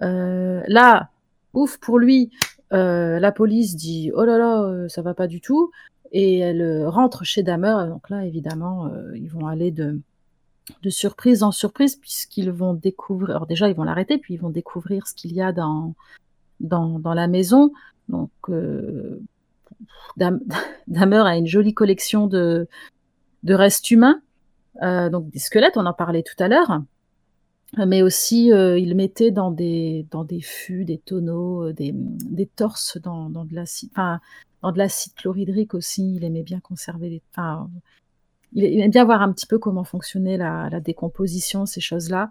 Euh, 0.01 0.61
là, 0.67 1.09
ouf 1.53 1.77
pour 1.77 1.99
lui, 1.99 2.31
euh, 2.73 3.19
la 3.19 3.31
police 3.31 3.75
dit 3.75 4.11
oh 4.13 4.23
là 4.23 4.37
là, 4.37 4.63
euh, 4.63 4.87
ça 4.87 5.01
va 5.01 5.13
pas 5.13 5.27
du 5.27 5.41
tout, 5.41 5.71
et 6.11 6.39
elle 6.39 6.85
rentre 6.87 7.23
chez 7.23 7.43
Dahmer. 7.43 7.87
Donc 7.87 8.09
là, 8.09 8.25
évidemment, 8.25 8.91
ils 9.15 9.29
vont 9.29 9.47
aller 9.47 9.71
de 9.71 9.99
de 10.83 10.89
surprise 10.91 11.41
en 11.41 11.51
surprise 11.51 11.95
puisqu'ils 11.95 12.51
vont 12.51 12.75
découvrir. 12.75 13.31
Alors 13.31 13.47
déjà, 13.47 13.69
ils 13.69 13.75
vont 13.75 13.83
l'arrêter, 13.83 14.17
puis 14.19 14.35
ils 14.35 14.39
vont 14.39 14.51
découvrir 14.51 15.07
ce 15.07 15.13
qu'il 15.13 15.33
y 15.33 15.41
a 15.41 15.51
dans 15.51 15.95
dans, 16.59 16.99
dans 16.99 17.13
la 17.13 17.27
maison. 17.27 17.71
Donc 18.07 18.31
Dahmer 20.17 20.47
a 21.25 21.37
une 21.37 21.47
jolie 21.47 21.73
collection 21.73 22.27
de 22.27 22.67
de 23.43 23.53
restes 23.53 23.89
humains 23.91 24.21
euh, 24.81 25.09
donc 25.09 25.29
des 25.29 25.39
squelettes, 25.39 25.77
on 25.77 25.85
en 25.85 25.93
parlait 25.93 26.23
tout 26.23 26.41
à 26.41 26.47
l'heure, 26.47 26.81
mais 27.77 28.01
aussi 28.01 28.51
euh, 28.51 28.79
il 28.79 28.95
mettait 28.95 29.31
dans 29.31 29.51
des 29.51 30.05
dans 30.11 30.23
des 30.23 30.41
fûts, 30.41 30.85
des 30.85 30.97
tonneaux, 30.97 31.67
euh, 31.67 31.73
des, 31.73 31.91
des 31.93 32.47
torses 32.47 32.97
dans, 32.97 33.29
dans 33.29 33.45
de 33.45 33.53
l'acide, 33.53 33.89
enfin 33.91 34.19
de 34.63 35.15
chlorhydrique 35.15 35.73
aussi. 35.73 36.15
Il 36.15 36.23
aimait 36.23 36.43
bien 36.43 36.59
conserver 36.59 37.09
les, 37.09 37.21
enfin 37.31 37.69
il 38.53 38.65
aimait 38.65 38.89
bien 38.89 39.05
voir 39.05 39.21
un 39.21 39.31
petit 39.31 39.45
peu 39.45 39.59
comment 39.59 39.83
fonctionnait 39.83 40.37
la, 40.37 40.69
la 40.71 40.79
décomposition, 40.79 41.65
ces 41.65 41.81
choses-là. 41.81 42.29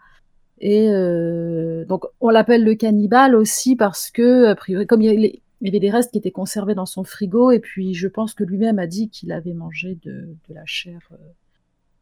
Et 0.61 0.89
donc, 1.87 2.07
on 2.21 2.31
l'appelle 2.31 2.65
le 2.65 2.75
cannibale 2.75 3.37
aussi 3.37 3.77
parce 3.77 4.11
que, 4.11 4.47
a 4.47 4.57
priori, 4.57 4.89
comme 4.89 5.01
il 5.03 5.41
y, 5.63 5.69
avait 5.69 5.79
des 5.79 5.91
restes 5.91 6.11
qui 6.11 6.19
étaient 6.19 6.33
conservés 6.33 6.75
dans 6.75 6.85
son 6.85 7.05
frigo, 7.05 7.53
et 7.53 7.61
puis 7.61 7.95
je 7.95 8.09
pense 8.09 8.35
que 8.35 8.43
lui-même 8.43 8.81
a 8.81 8.89
dit 8.89 9.09
qu'il 9.09 9.31
avait 9.31 9.53
mangé 9.53 9.97
de, 10.03 10.35
la 10.49 10.67
chair, 10.67 10.99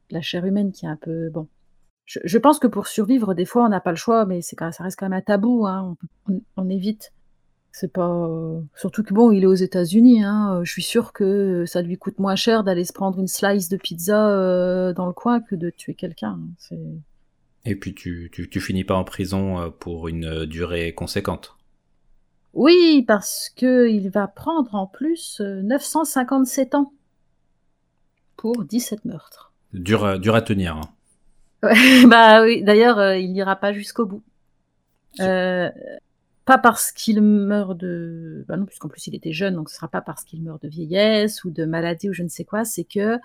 de 0.08 0.14
la 0.14 0.22
chair 0.22 0.46
humaine 0.46 0.72
qui 0.72 0.86
est 0.86 0.88
un 0.88 0.96
peu 0.96 1.28
bon. 1.28 1.46
Je, 2.06 2.38
pense 2.38 2.58
que 2.58 2.68
pour 2.68 2.86
survivre, 2.86 3.34
des 3.34 3.44
fois, 3.44 3.66
on 3.66 3.68
n'a 3.68 3.80
pas 3.80 3.90
le 3.90 3.96
choix, 3.96 4.26
mais 4.26 4.40
c'est 4.40 4.56
ça 4.58 4.84
reste 4.84 4.98
quand 4.98 5.08
même 5.08 5.18
un 5.18 5.22
tabou. 5.22 5.66
Hein. 5.66 5.96
On, 6.56 6.70
évite. 6.70 7.12
C'est 7.72 7.92
pas 7.92 8.26
surtout 8.76 9.02
que 9.02 9.12
bon, 9.12 9.32
il 9.32 9.42
est 9.42 9.46
aux 9.46 9.54
États-Unis. 9.54 10.22
Hein. 10.22 10.60
Je 10.62 10.70
suis 10.70 10.82
sûre 10.82 11.12
que 11.12 11.64
ça 11.66 11.82
lui 11.82 11.98
coûte 11.98 12.18
moins 12.18 12.36
cher 12.36 12.62
d'aller 12.62 12.84
se 12.84 12.92
prendre 12.92 13.18
une 13.18 13.26
slice 13.26 13.68
de 13.68 13.76
pizza 13.76 14.92
dans 14.92 15.06
le 15.06 15.12
coin 15.12 15.40
que 15.40 15.56
de 15.56 15.68
tuer 15.68 15.94
quelqu'un. 15.94 16.38
Hein. 16.70 16.76
Et 17.66 17.74
puis 17.74 17.94
tu, 17.94 18.30
tu, 18.32 18.60
finis 18.60 18.84
pas 18.84 18.94
en 18.94 19.02
prison 19.02 19.60
euh, 19.60 19.70
pour 19.70 20.06
une 20.06 20.24
euh, 20.24 20.46
durée 20.46 20.94
conséquente. 20.94 21.56
Oui, 22.54 23.04
parce 23.06 23.50
que 23.54 23.90
il 23.90 24.08
va 24.08 24.28
prendre 24.28 24.76
en 24.76 24.86
plus 24.86 25.40
957 25.40 26.74
euh, 26.74 26.78
ans 26.78 26.92
pour 28.36 28.64
17 28.64 29.04
meurtres. 29.04 29.52
Dur, 29.72 30.20
dur 30.20 30.36
à 30.36 30.42
tenir. 30.42 30.76
Hein. 30.76 30.95
bah 32.08 32.42
oui, 32.42 32.62
d'ailleurs, 32.62 33.14
il 33.14 33.32
n'ira 33.32 33.56
pas 33.56 33.72
jusqu'au 33.72 34.06
bout. 34.06 34.22
pas 35.18 36.58
parce 36.58 36.92
qu'il 36.92 37.20
meurt 37.22 37.76
de... 37.76 38.44
Bah 38.48 38.56
non, 38.56 38.66
puisqu'en 38.66 38.88
plus 38.88 39.06
il 39.06 39.14
était 39.14 39.32
jeune, 39.32 39.54
donc 39.54 39.68
ce 39.70 39.76
sera 39.76 39.88
pas 39.88 40.00
parce 40.00 40.24
qu'il 40.24 40.42
meurt 40.42 40.62
de 40.62 40.68
vieillesse 40.68 41.44
ou 41.44 41.50
de 41.50 41.64
maladie 41.64 42.08
ou 42.08 42.12
je 42.12 42.22
ne 42.22 42.28
sais 42.28 42.44
quoi, 42.44 42.64
c'est 42.64 42.84
que 42.84 43.18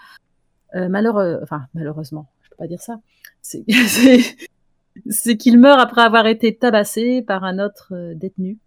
malheureux... 0.73 1.39
enfin, 1.43 1.67
malheureusement, 1.73 2.27
je 2.43 2.49
peux 2.49 2.55
pas 2.55 2.67
dire 2.67 2.81
ça, 2.81 2.99
c'est 5.09 5.37
qu'il 5.37 5.59
meurt 5.59 5.79
après 5.79 6.01
avoir 6.01 6.27
été 6.27 6.55
tabassé 6.55 7.21
par 7.21 7.43
un 7.43 7.59
autre 7.59 7.93
euh, 7.93 8.13
détenu. 8.15 8.57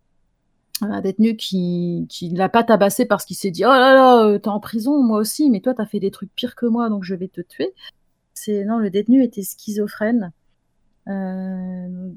Un 0.80 1.00
détenu 1.00 1.36
qui, 1.36 2.06
qui 2.08 2.30
l'a 2.30 2.48
pas 2.48 2.64
tabassé 2.64 3.06
parce 3.06 3.24
qu'il 3.24 3.36
s'est 3.36 3.52
dit 3.52 3.64
Oh 3.64 3.68
là 3.68 3.94
là, 3.94 4.24
euh, 4.24 4.38
t'es 4.38 4.48
en 4.48 4.58
prison, 4.58 5.02
moi 5.02 5.18
aussi, 5.18 5.48
mais 5.50 5.60
toi 5.60 5.74
t'as 5.74 5.86
fait 5.86 6.00
des 6.00 6.10
trucs 6.10 6.34
pires 6.34 6.56
que 6.56 6.66
moi, 6.66 6.88
donc 6.88 7.04
je 7.04 7.14
vais 7.14 7.28
te 7.28 7.40
tuer. 7.40 7.72
Non, 8.48 8.78
le 8.78 8.90
détenu 8.90 9.22
était 9.22 9.42
schizophrène. 9.42 10.32
Euh, 11.08 12.10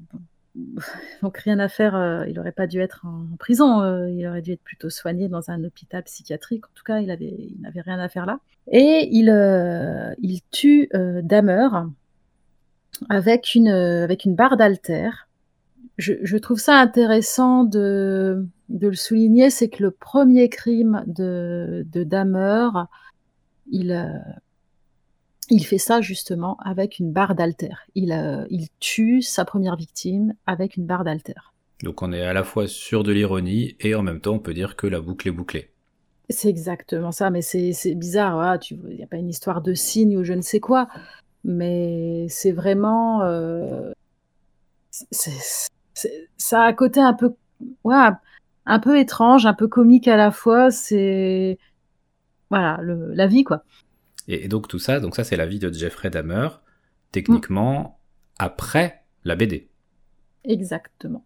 donc 1.21 1.37
rien 1.37 1.59
à 1.59 1.67
faire, 1.67 2.25
il 2.27 2.39
aurait 2.39 2.51
pas 2.51 2.67
dû 2.67 2.79
être 2.79 3.05
en 3.05 3.35
prison, 3.37 4.07
il 4.07 4.25
aurait 4.27 4.41
dû 4.41 4.53
être 4.53 4.63
plutôt 4.63 4.89
soigné 4.89 5.27
dans 5.29 5.51
un 5.51 5.63
hôpital 5.63 6.03
psychiatrique. 6.03 6.65
En 6.65 6.73
tout 6.73 6.83
cas, 6.83 6.99
il 6.99 7.11
avait, 7.11 7.49
n'avait 7.59 7.81
rien 7.81 7.99
à 7.99 8.09
faire 8.09 8.25
là. 8.25 8.39
Et 8.71 9.07
il, 9.11 10.41
tue 10.51 10.89
Damer, 10.93 11.69
avec 13.09 13.55
une, 13.55 13.69
euh, 13.69 14.07
barre 14.27 14.57
d'alter. 14.57 15.09
Je, 15.97 16.37
trouve 16.37 16.59
ça 16.59 16.75
intéressant 16.75 17.63
de, 17.63 18.45
le 18.69 18.93
souligner, 18.93 19.49
c'est 19.49 19.67
que 19.67 19.81
le 19.81 19.91
premier 19.91 20.47
crime 20.47 21.03
de, 21.07 21.87
de 21.91 22.03
Damer, 22.03 22.69
il, 23.71 23.91
euh, 23.91 24.05
il 25.49 25.63
fait 25.63 25.77
ça 25.77 26.01
justement 26.01 26.57
avec 26.63 26.99
une 26.99 27.11
barre 27.11 27.35
d'alter. 27.35 27.73
Il, 27.95 28.11
euh, 28.11 28.45
il 28.49 28.67
tue 28.79 29.21
sa 29.21 29.45
première 29.45 29.75
victime 29.75 30.33
avec 30.45 30.77
une 30.77 30.85
barre 30.85 31.03
d'alter. 31.03 31.35
Donc 31.83 32.01
on 32.01 32.11
est 32.11 32.23
à 32.23 32.33
la 32.33 32.43
fois 32.43 32.67
sur 32.67 33.03
de 33.03 33.11
l'ironie 33.11 33.75
et 33.79 33.95
en 33.95 34.01
même 34.01 34.19
temps 34.19 34.33
on 34.33 34.39
peut 34.39 34.53
dire 34.53 34.75
que 34.75 34.87
la 34.87 34.99
boucle 34.99 35.27
est 35.27 35.31
bouclée. 35.31 35.71
C'est 36.29 36.49
exactement 36.49 37.13
ça, 37.13 37.29
mais 37.29 37.41
c'est 37.41 37.95
bizarre. 37.95 38.59
Il 38.69 38.95
n'y 38.95 39.03
a 39.03 39.07
pas 39.07 39.15
une 39.15 39.29
histoire 39.29 39.61
de 39.61 39.73
signe 39.73 40.17
ou 40.17 40.23
je 40.23 40.33
ne 40.33 40.41
sais 40.41 40.59
quoi 40.59 40.89
mais 41.47 42.27
c'est 42.29 42.51
vraiment 42.51 43.23
euh, 43.23 43.91
ça 46.37 46.61
a 46.61 46.65
un 46.67 46.73
côté 46.73 46.99
un 46.99 47.13
peu 47.13 47.33
ouais, 47.83 48.09
un 48.65 48.79
peu 48.79 48.99
étrange, 48.99 49.45
un 49.45 49.53
peu 49.53 49.67
comique 49.67 50.07
à 50.07 50.17
la 50.17 50.31
fois. 50.31 50.69
C'est 50.71 51.57
voilà 52.49 52.79
le, 52.81 53.13
la 53.13 53.27
vie 53.27 53.43
quoi. 53.43 53.63
Et, 54.27 54.47
donc 54.47 54.67
tout 54.67 54.79
ça, 54.79 54.99
donc 54.99 55.15
ça 55.15 55.23
c'est 55.23 55.37
la 55.37 55.45
vie 55.45 55.59
de 55.59 55.71
Jeffrey 55.71 56.09
Dahmer, 56.09 56.49
techniquement 57.11 57.79
mm. 57.79 58.33
après 58.39 59.03
la 59.23 59.35
BD. 59.35 59.69
Exactement. 60.43 61.23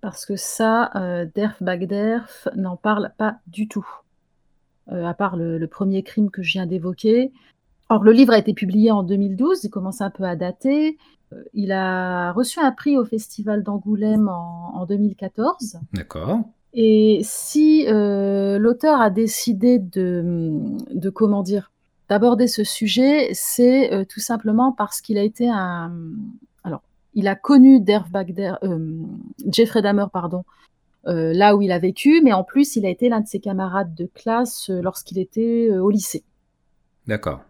Parce 0.00 0.24
que 0.24 0.36
ça, 0.36 0.90
euh, 0.94 1.26
Derf 1.34 1.62
Bagderf 1.62 2.48
n'en 2.56 2.76
parle 2.76 3.12
pas 3.18 3.38
du 3.46 3.68
tout. 3.68 3.86
Euh, 4.92 5.04
à 5.04 5.14
part 5.14 5.36
le, 5.36 5.58
le, 5.58 5.66
premier 5.66 6.02
crime 6.02 6.30
que 6.30 6.42
je 6.42 6.52
viens 6.52 6.66
d'évoquer, 6.66 7.32
Or, 7.90 8.02
le 8.02 8.12
livre 8.12 8.32
a 8.32 8.38
été 8.38 8.54
publié 8.54 8.90
en 8.90 9.02
2012, 9.02 9.64
il 9.64 9.70
commence 9.70 10.00
un 10.00 10.10
peu 10.10 10.24
à 10.24 10.36
dater. 10.36 10.96
Euh, 11.32 11.42
il 11.52 11.70
a 11.72 12.32
reçu 12.32 12.60
un 12.60 12.72
prix 12.72 12.96
au 12.96 13.04
Festival 13.04 13.62
d'Angoulême 13.62 14.28
en, 14.28 14.86
2014. 14.86 15.78
D'accord. 15.92 16.40
Et 16.72 17.20
si 17.22 17.86
euh, 17.88 18.58
l'auteur 18.58 19.00
a 19.00 19.10
décidé 19.10 19.78
de, 19.78 21.10
comment 21.14 21.42
dire, 21.42 21.70
d'aborder 22.08 22.46
ce 22.46 22.64
sujet, 22.64 23.30
c'est 23.32 23.92
euh, 23.92 24.04
tout 24.04 24.20
simplement 24.20 24.72
parce 24.72 25.00
qu'il 25.00 25.18
a 25.18 25.22
été 25.22 25.48
un. 25.48 25.92
Alors, 26.62 26.82
il 27.14 27.28
a 27.28 27.34
connu 27.34 27.80
Derf 27.80 28.10
Bagder, 28.10 28.54
Jeffrey 29.46 29.82
Dahmer, 29.82 30.06
pardon, 30.12 30.44
là 31.04 31.54
où 31.54 31.62
il 31.62 31.70
a 31.70 31.78
vécu, 31.78 32.20
mais 32.24 32.32
en 32.32 32.42
plus, 32.42 32.76
il 32.76 32.86
a 32.86 32.88
été 32.88 33.08
l'un 33.08 33.20
de 33.20 33.28
ses 33.28 33.38
camarades 33.38 33.94
de 33.94 34.06
classe 34.06 34.68
lorsqu'il 34.68 35.18
était 35.18 35.70
au 35.70 35.90
lycée. 35.90 36.24
D'accord 37.06 37.44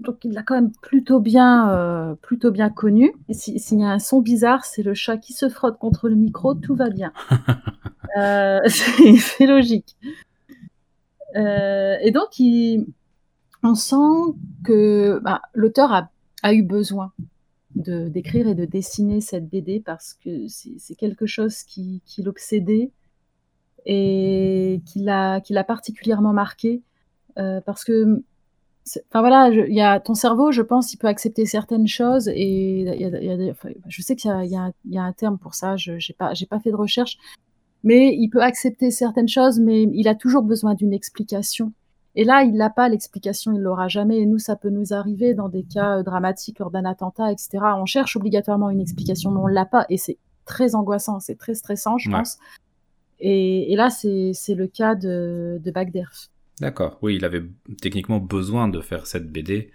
donc 0.00 0.24
il 0.24 0.32
l'a 0.32 0.42
quand 0.42 0.54
même 0.54 0.72
plutôt 0.82 1.20
bien, 1.20 1.70
euh, 1.70 2.14
plutôt 2.14 2.50
bien 2.50 2.70
connu. 2.70 3.12
S'il 3.30 3.78
y 3.78 3.84
a 3.84 3.90
un 3.90 3.98
son 3.98 4.20
bizarre, 4.20 4.64
c'est 4.64 4.82
le 4.82 4.94
chat 4.94 5.18
qui 5.18 5.32
se 5.32 5.48
frotte 5.48 5.78
contre 5.78 6.08
le 6.08 6.16
micro, 6.16 6.54
tout 6.54 6.74
va 6.74 6.90
bien. 6.90 7.12
euh, 8.18 8.60
c'est 8.66 9.46
logique. 9.46 9.96
Euh, 11.36 11.96
et 12.02 12.10
donc, 12.10 12.38
il, 12.38 12.86
on 13.62 13.74
sent 13.74 14.34
que 14.64 15.20
bah, 15.22 15.42
l'auteur 15.54 15.92
a, 16.42 16.54
eu 16.54 16.62
besoin 16.62 17.12
de 17.74 18.08
d'écrire 18.08 18.48
et 18.48 18.54
de 18.54 18.64
dessiner 18.64 19.20
cette 19.20 19.48
BD 19.48 19.80
parce 19.80 20.14
que 20.14 20.46
c'est 20.48 20.94
quelque 20.94 21.26
chose 21.26 21.62
qui, 21.64 22.02
l'obsédait 22.18 22.90
et 23.86 24.80
qui 24.86 25.00
l'a 25.00 25.64
particulièrement 25.66 26.32
marqué. 26.32 26.82
Euh, 27.38 27.60
parce 27.60 27.84
que 27.84 28.22
Enfin 29.10 29.20
voilà, 29.20 29.50
il 29.50 29.74
y 29.74 29.82
a 29.82 30.00
ton 30.00 30.14
cerveau, 30.14 30.50
je 30.50 30.62
pense, 30.62 30.94
il 30.94 30.96
peut 30.96 31.08
accepter 31.08 31.44
certaines 31.44 31.86
choses 31.86 32.28
et 32.28 32.86
je 33.86 34.02
sais 34.02 34.16
qu'il 34.16 34.30
y, 34.44 34.92
y, 34.94 34.98
a 34.98 35.02
un 35.02 35.12
terme 35.12 35.38
pour 35.38 35.54
ça. 35.54 35.76
Je 35.76 35.98
j'ai 35.98 36.14
pas 36.14 36.32
j'ai 36.34 36.46
pas 36.46 36.58
fait 36.58 36.70
de 36.70 36.76
recherche, 36.76 37.18
mais 37.84 38.14
il 38.14 38.28
peut 38.30 38.42
accepter 38.42 38.90
certaines 38.90 39.28
choses, 39.28 39.60
mais 39.60 39.82
il 39.82 40.08
a 40.08 40.14
toujours 40.14 40.42
besoin 40.42 40.74
d'une 40.74 40.92
explication. 40.92 41.72
Et 42.18 42.24
là, 42.24 42.42
il 42.42 42.54
n'a 42.54 42.68
pas 42.68 42.88
l'explication, 42.88 43.52
il 43.52 43.60
l'aura 43.60 43.86
jamais. 43.86 44.18
Et 44.18 44.26
nous, 44.26 44.40
ça 44.40 44.56
peut 44.56 44.70
nous 44.70 44.92
arriver 44.92 45.34
dans 45.34 45.48
des 45.48 45.62
cas 45.62 45.98
euh, 45.98 46.02
dramatiques 46.02 46.58
lors 46.58 46.72
d'un 46.72 46.84
attentat, 46.84 47.30
etc. 47.30 47.58
On 47.76 47.86
cherche 47.86 48.16
obligatoirement 48.16 48.70
une 48.70 48.80
explication, 48.80 49.30
mais 49.30 49.38
on 49.38 49.46
l'a 49.46 49.64
pas, 49.64 49.86
et 49.88 49.98
c'est 49.98 50.18
très 50.44 50.74
angoissant, 50.74 51.20
c'est 51.20 51.36
très 51.36 51.54
stressant, 51.54 51.96
je 51.96 52.10
pense. 52.10 52.38
Et, 53.20 53.72
et 53.72 53.76
là, 53.76 53.88
c'est 53.88 54.32
le 54.48 54.66
cas 54.66 54.96
de, 54.96 55.60
de 55.62 55.70
Bagderf. 55.70 56.28
D'accord. 56.60 56.98
Oui, 57.02 57.14
il 57.14 57.24
avait 57.24 57.44
techniquement 57.80 58.18
besoin 58.18 58.66
de 58.66 58.80
faire 58.80 59.06
cette 59.06 59.30
BD 59.30 59.70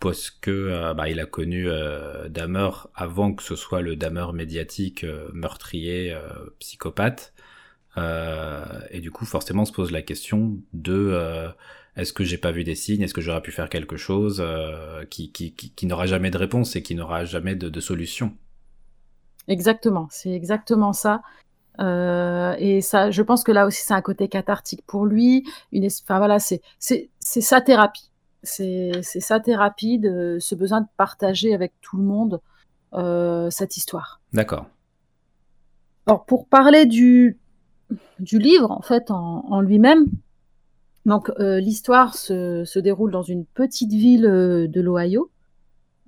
parce 0.00 0.30
que 0.30 0.50
euh, 0.50 0.94
bah, 0.94 1.10
il 1.10 1.20
a 1.20 1.26
connu 1.26 1.68
euh, 1.68 2.30
Dahmer 2.30 2.70
avant 2.94 3.34
que 3.34 3.42
ce 3.42 3.56
soit 3.56 3.82
le 3.82 3.94
Dahmer 3.94 4.32
médiatique, 4.32 5.04
euh, 5.04 5.28
meurtrier, 5.34 6.16
psychopathe. 6.60 7.34
Et 8.90 9.00
du 9.00 9.10
coup, 9.10 9.24
forcément, 9.24 9.62
on 9.62 9.66
se 9.66 9.72
pose 9.72 9.90
la 9.90 10.02
question 10.02 10.58
de 10.72 11.52
est-ce 11.96 12.12
que 12.12 12.24
j'ai 12.24 12.38
pas 12.38 12.52
vu 12.52 12.64
des 12.64 12.74
signes? 12.74 13.02
Est-ce 13.02 13.14
que 13.14 13.20
j'aurais 13.20 13.42
pu 13.42 13.52
faire 13.52 13.68
quelque 13.68 13.96
chose 13.96 14.44
qui, 15.10 15.32
qui, 15.32 15.52
qui, 15.54 15.70
qui 15.70 15.86
n'aura 15.86 16.06
jamais 16.06 16.30
de 16.30 16.38
réponse 16.38 16.76
et 16.76 16.82
qui 16.82 16.94
n'aura 16.94 17.24
jamais 17.24 17.54
de, 17.54 17.68
de 17.68 17.80
solution? 17.80 18.34
Exactement, 19.48 20.08
c'est 20.10 20.32
exactement 20.32 20.92
ça. 20.92 21.22
Euh, 21.80 22.54
et 22.58 22.80
ça, 22.80 23.10
je 23.10 23.22
pense 23.22 23.44
que 23.44 23.52
là 23.52 23.66
aussi, 23.66 23.82
c'est 23.84 23.94
un 23.94 24.02
côté 24.02 24.28
cathartique 24.28 24.82
pour 24.86 25.06
lui. 25.06 25.48
Une, 25.72 25.86
enfin 25.86 26.18
voilà, 26.18 26.38
c'est 26.38 26.60
c'est 26.78 27.08
sa 27.22 27.60
thérapie. 27.60 28.10
C'est 28.42 28.92
c'est 29.02 29.20
sa 29.20 29.40
thérapie 29.40 29.98
de 29.98 30.38
ce 30.40 30.54
besoin 30.54 30.80
de 30.80 30.86
partager 30.96 31.54
avec 31.54 31.72
tout 31.80 31.96
le 31.96 32.02
monde 32.02 32.40
euh, 32.94 33.48
cette 33.50 33.76
histoire. 33.76 34.20
D'accord. 34.32 34.66
Alors 36.06 36.24
pour 36.24 36.46
parler 36.46 36.86
du 36.86 37.38
du 38.18 38.38
livre 38.38 38.70
en 38.70 38.82
fait 38.82 39.10
en, 39.10 39.60
lui-même, 39.60 40.06
donc 41.06 41.30
euh, 41.40 41.58
l'histoire 41.58 42.14
se, 42.14 42.64
se 42.64 42.78
déroule 42.78 43.10
dans 43.10 43.22
une 43.22 43.46
petite 43.46 43.92
ville 43.92 44.26
euh, 44.26 44.68
de 44.68 44.80
l'Ohio. 44.80 45.30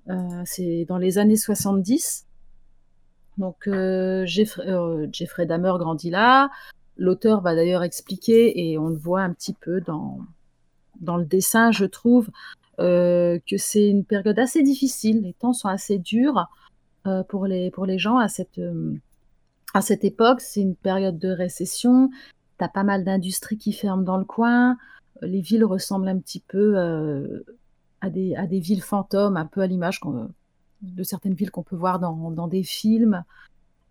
Euh, 0.08 0.42
c'est 0.44 0.84
dans 0.88 0.98
les 0.98 1.18
années 1.18 1.36
70. 1.36 2.26
Donc 3.38 3.68
Jeffrey, 4.26 5.08
Jeffrey, 5.12 5.46
Dahmer 5.46 5.72
grandit 5.78 6.10
là. 6.10 6.50
L'auteur 6.98 7.40
va 7.40 7.54
d'ailleurs 7.54 7.82
expliquer, 7.82 8.60
et 8.60 8.76
on 8.76 8.88
le 8.88 8.96
voit 8.96 9.22
un 9.22 9.32
petit 9.32 9.54
peu 9.54 9.80
dans, 9.80 10.18
dans 11.00 11.16
le 11.16 11.24
dessin, 11.24 11.70
je 11.70 11.86
trouve, 11.86 12.28
que 12.76 13.56
c'est 13.56 13.88
une 13.88 14.04
période 14.04 14.38
assez 14.38 14.62
difficile, 14.62 15.22
les 15.22 15.32
temps 15.32 15.54
sont 15.54 15.68
assez 15.68 15.96
durs. 15.96 16.48
pour 17.28 17.46
les 17.46 17.70
pour 17.70 17.86
les 17.86 17.98
gens 17.98 18.18
à 18.18 18.28
cette, 18.28 18.60
à 19.74 19.80
cette 19.80 20.04
époque. 20.04 20.40
C'est 20.40 20.60
une 20.60 20.76
période 20.76 21.18
de 21.18 21.30
récession. 21.30 22.10
Tu 22.58 22.64
as 22.64 22.68
pas 22.68 22.84
mal 22.84 23.04
d'industries 23.04 23.58
qui 23.58 23.72
ferment 23.72 24.02
dans 24.02 24.18
le 24.18 24.24
coin. 24.24 24.76
Les 25.22 25.40
villes 25.40 25.64
ressemblent 25.64 26.08
un 26.08 26.18
petit 26.18 26.40
peu, 26.40 26.76
à 28.00 28.10
des 28.10 28.34
à 28.36 28.46
des 28.46 28.60
villes 28.60 28.82
fantômes, 28.82 29.36
un 29.36 29.46
peu 29.46 29.60
à 29.60 29.66
l'image 29.66 30.00
de 30.82 31.02
certaines 31.02 31.34
villes 31.34 31.50
qu'on 31.50 31.62
peut 31.62 31.76
voir 31.76 32.00
dans 32.00 32.30
dans 32.30 32.48
des 32.48 32.62
films. 32.62 33.22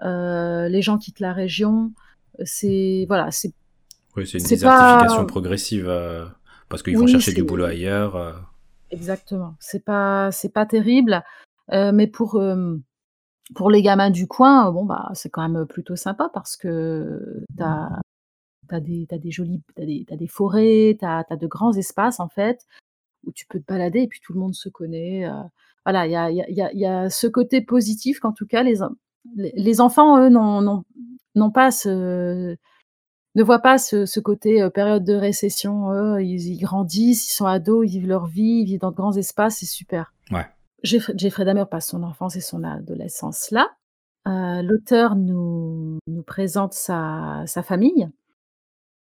les 0.01 0.81
gens 0.81 0.97
quittent 0.97 1.19
la 1.19 1.33
région. 1.33 1.91
C'est 2.43 3.05
voilà, 3.07 3.31
c'est 3.31 3.53
oui, 4.15 4.25
c'est 4.25 4.39
une 4.39 4.45
désertification 4.45 5.25
progressive 5.27 5.89
parce 6.69 6.83
qu'ils 6.83 6.97
vont 6.97 7.07
chercher 7.07 7.33
du 7.33 7.43
boulot 7.43 7.65
ailleurs. 7.65 8.15
Euh. 8.15 8.33
Exactement. 8.91 9.55
C'est 9.59 9.83
pas, 9.83 10.31
c'est 10.31 10.53
pas 10.53 10.65
terrible, 10.65 11.23
euh, 11.73 11.91
mais 11.91 12.07
pour 12.07 12.41
pour 13.55 13.71
les 13.71 13.81
gamins 13.81 14.11
du 14.11 14.27
coin, 14.27 14.71
bon 14.71 14.85
bah 14.85 15.09
c'est 15.13 15.29
quand 15.29 15.47
même 15.47 15.65
plutôt 15.65 15.95
sympa 15.95 16.29
parce 16.33 16.55
que 16.55 17.43
t'as 17.57 17.89
as 18.71 18.79
des 18.79 19.07
t'as 19.09 19.17
des 19.17 19.31
jolies 19.31 19.61
t'as 19.75 19.85
des 19.85 20.05
des 20.07 20.27
forêts, 20.27 20.97
t'as 20.99 21.23
as 21.29 21.35
de 21.35 21.47
grands 21.47 21.73
espaces 21.73 22.19
en 22.19 22.29
fait 22.29 22.65
où 23.25 23.31
tu 23.31 23.45
peux 23.47 23.59
te 23.59 23.65
balader 23.65 24.01
et 24.01 24.07
puis 24.07 24.19
tout 24.21 24.33
le 24.33 24.39
monde 24.39 24.53
se 24.55 24.69
connaît. 24.69 25.27
Euh. 25.27 25.43
voilà, 25.85 26.05
il 26.07 26.11
y 26.11 26.15
a, 26.15 26.31
y, 26.31 26.61
a, 26.61 26.73
y 26.73 26.85
a 26.85 27.09
ce 27.09 27.27
côté 27.27 27.61
positif 27.61 28.19
qu'en 28.19 28.31
tout 28.31 28.45
cas 28.45 28.63
les 28.63 28.77
les, 29.35 29.81
enfants 29.81 30.17
eux 30.19 30.29
n'ont 30.29 31.51
pas 31.51 31.71
ce 31.71 32.55
ne 33.35 33.43
voient 33.43 33.59
pas 33.59 33.77
ce, 33.77 34.19
côté 34.19 34.61
euh, 34.61 34.69
période 34.69 35.03
de 35.03 35.13
récession. 35.13 36.17
ils, 36.19 36.59
grandissent, 36.59 37.31
ils 37.31 37.35
sont 37.35 37.45
ados, 37.45 37.85
ils 37.85 37.99
vivent 37.99 38.07
leur 38.07 38.27
vie, 38.27 38.61
ils 38.61 38.65
vivent 38.65 38.79
dans 38.79 38.91
de 38.91 38.95
grands 38.95 39.15
espaces, 39.15 39.57
c'est 39.57 39.65
super. 39.65 40.13
Ouais. 40.31 40.45
Jeffrey, 40.83 41.45
Dahmer 41.45 41.65
passe 41.69 41.89
son 41.89 42.03
enfance 42.03 42.35
et 42.35 42.41
son 42.41 42.63
adolescence 42.63 43.51
là. 43.51 43.69
Euh, 44.27 44.61
l'auteur 44.61 45.15
nous, 45.15 45.99
présente 46.25 46.73
sa, 46.73 47.45
famille 47.63 48.09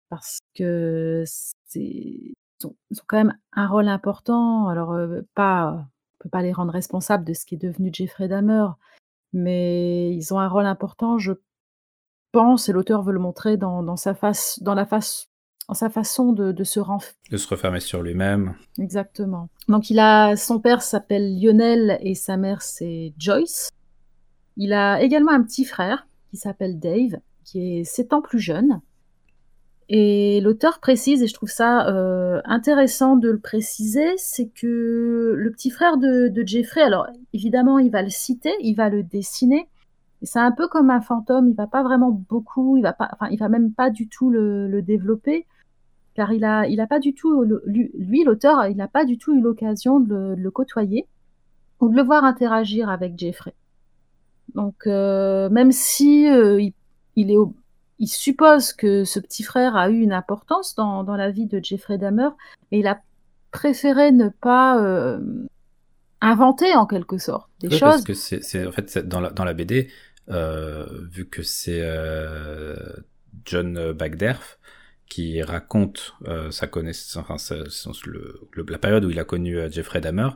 parce 0.09 0.39
que 0.55 1.23
ils 1.75 2.33
ont, 2.63 2.75
quand 3.07 3.17
même 3.17 3.37
un 3.53 3.67
rôle 3.67 3.87
important. 3.87 4.67
Alors, 4.67 4.93
euh, 4.93 5.21
pas, 5.35 5.73
on 5.73 6.23
peut 6.23 6.29
pas 6.29 6.41
les 6.41 6.53
rendre 6.53 6.73
responsables 6.73 7.23
de 7.23 7.33
ce 7.33 7.45
qui 7.45 7.55
est 7.55 7.57
devenu 7.57 7.89
Jeffrey 7.93 8.27
Dahmer, 8.27 8.67
mais 9.33 10.13
ils 10.13 10.33
ont 10.33 10.39
un 10.39 10.49
rôle 10.49 10.65
important, 10.65 11.17
je 11.17 11.33
pense, 12.31 12.69
et 12.69 12.73
l'auteur 12.73 13.03
veut 13.03 13.13
le 13.13 13.19
montrer 13.19 13.57
dans, 13.57 13.97
sa 13.97 14.13
face, 14.13 14.59
dans 14.61 14.73
la 14.73 14.85
face, 14.85 15.29
sa 15.73 15.89
façon 15.89 16.33
de, 16.33 16.63
se 16.63 16.79
renfermer. 16.79 17.15
De 17.31 17.37
se 17.37 17.47
refermer 17.47 17.79
sur 17.79 18.01
lui-même. 18.01 18.55
Exactement. 18.79 19.49
Donc 19.67 19.89
il 19.89 19.99
a, 19.99 20.35
son 20.35 20.59
père 20.59 20.81
s'appelle 20.81 21.39
Lionel 21.39 21.97
et 22.01 22.15
sa 22.15 22.37
mère 22.37 22.61
c'est 22.61 23.13
Joyce. 23.17 23.69
Il 24.57 24.73
a 24.73 25.01
également 25.01 25.31
un 25.31 25.43
petit 25.43 25.65
frère 25.65 26.07
qui 26.29 26.37
s'appelle 26.37 26.79
Dave, 26.79 27.19
qui 27.43 27.79
est 27.79 27.83
7 27.83 28.13
ans 28.13 28.21
plus 28.21 28.39
jeune. 28.39 28.81
Et 29.93 30.39
l'auteur 30.39 30.79
précise, 30.79 31.21
et 31.21 31.27
je 31.27 31.33
trouve 31.33 31.49
ça 31.49 31.87
euh, 31.89 32.41
intéressant 32.45 33.17
de 33.17 33.29
le 33.29 33.39
préciser, 33.39 34.13
c'est 34.15 34.47
que 34.47 35.33
le 35.37 35.51
petit 35.51 35.69
frère 35.69 35.97
de, 35.97 36.29
de, 36.29 36.47
Jeffrey, 36.47 36.81
alors 36.81 37.07
évidemment 37.33 37.77
il 37.77 37.91
va 37.91 38.01
le 38.01 38.09
citer, 38.09 38.53
il 38.61 38.75
va 38.75 38.89
le 38.89 39.03
dessiner, 39.03 39.67
c'est 40.23 40.39
un 40.39 40.51
peu 40.51 40.67
comme 40.67 40.89
un 40.89 41.01
fantôme, 41.01 41.49
il 41.49 41.55
va 41.55 41.67
pas 41.67 41.83
vraiment 41.83 42.11
beaucoup, 42.11 42.77
il 42.77 42.83
va 42.83 42.93
pas, 42.93 43.09
enfin, 43.13 43.27
il 43.31 43.39
va 43.39 43.49
même 43.49 43.73
pas 43.73 43.89
du 43.89 44.07
tout 44.07 44.29
le, 44.29 44.81
développer, 44.81 45.47
car 46.13 46.33
il 46.33 46.43
a, 46.43 46.67
il 46.67 46.79
a 46.81 46.87
pas 46.87 46.99
du 46.99 47.13
tout, 47.13 47.43
lui, 47.65 48.23
l'auteur, 48.23 48.65
il 48.67 48.75
n'a 48.75 48.87
pas 48.87 49.05
du 49.05 49.17
tout 49.17 49.33
eu 49.33 49.41
l'occasion 49.41 49.99
de, 49.99 50.35
le 50.37 50.51
côtoyer 50.51 51.07
ou 51.79 51.89
de 51.89 51.95
le 51.95 52.03
voir 52.03 52.23
interagir 52.23 52.89
avec 52.89 53.17
Jeffrey. 53.17 53.53
Donc, 54.53 54.75
euh, 54.87 55.49
même 55.49 55.71
si 55.71 56.27
euh, 56.29 56.61
il, 57.15 57.31
est, 57.31 57.37
il 57.99 58.07
suppose 58.07 58.73
que 58.73 59.05
ce 59.05 59.19
petit 59.19 59.43
frère 59.43 59.75
a 59.77 59.89
eu 59.89 60.01
une 60.01 60.11
importance 60.11 60.75
dans, 60.75 61.03
la 61.03 61.31
vie 61.31 61.45
de 61.45 61.59
Jeffrey 61.63 61.97
Dahmer, 61.97 62.29
mais 62.71 62.79
il 62.79 62.87
a 62.87 63.01
préféré 63.51 64.11
ne 64.11 64.29
pas 64.29 64.81
euh, 64.83 65.19
inventer 66.19 66.75
en 66.75 66.85
quelque 66.85 67.17
sorte 67.17 67.49
des 67.61 67.69
choses. 67.69 67.79
Parce 67.79 68.03
que 68.03 68.13
c'est 68.13 68.67
en 68.67 68.71
fait 68.71 68.97
dans 68.97 69.21
la, 69.21 69.29
dans 69.29 69.45
la 69.45 69.53
BD, 69.53 69.89
vu 70.27 71.29
que 71.29 71.41
c'est 71.41 71.81
John 73.45 73.93
Bagderf 73.93 74.59
qui 75.11 75.41
raconte 75.41 76.15
euh, 76.27 76.51
sa 76.51 76.67
connaissance, 76.67 77.17
enfin, 77.17 77.35
la 78.67 78.77
période 78.77 79.03
où 79.03 79.09
il 79.09 79.19
a 79.19 79.25
connu 79.25 79.57
Jeffrey 79.69 79.99
Dahmer, 79.99 80.29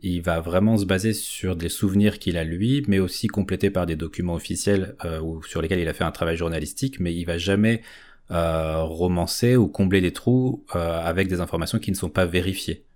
il 0.00 0.22
va 0.22 0.40
vraiment 0.40 0.78
se 0.78 0.86
baser 0.86 1.12
sur 1.12 1.54
des 1.54 1.68
souvenirs 1.68 2.18
qu'il 2.18 2.38
a 2.38 2.44
lui, 2.44 2.82
mais 2.88 2.98
aussi 2.98 3.26
complétés 3.28 3.70
par 3.70 3.84
des 3.84 3.96
documents 3.96 4.34
officiels 4.34 4.96
ou 5.22 5.42
sur 5.42 5.62
lesquels 5.62 5.80
il 5.80 5.88
a 5.88 5.94
fait 5.94 6.04
un 6.04 6.10
travail 6.10 6.36
journalistique, 6.36 7.00
mais 7.00 7.14
il 7.14 7.24
va 7.24 7.38
jamais 7.38 7.82
romancer 8.28 9.56
ou 9.56 9.68
combler 9.68 10.00
des 10.00 10.12
trous 10.12 10.64
avec 10.70 11.28
des 11.28 11.40
informations 11.40 11.78
qui 11.78 11.90
ne 11.90 11.96
sont 11.96 12.10
pas 12.10 12.26
vérifiées. 12.26 12.86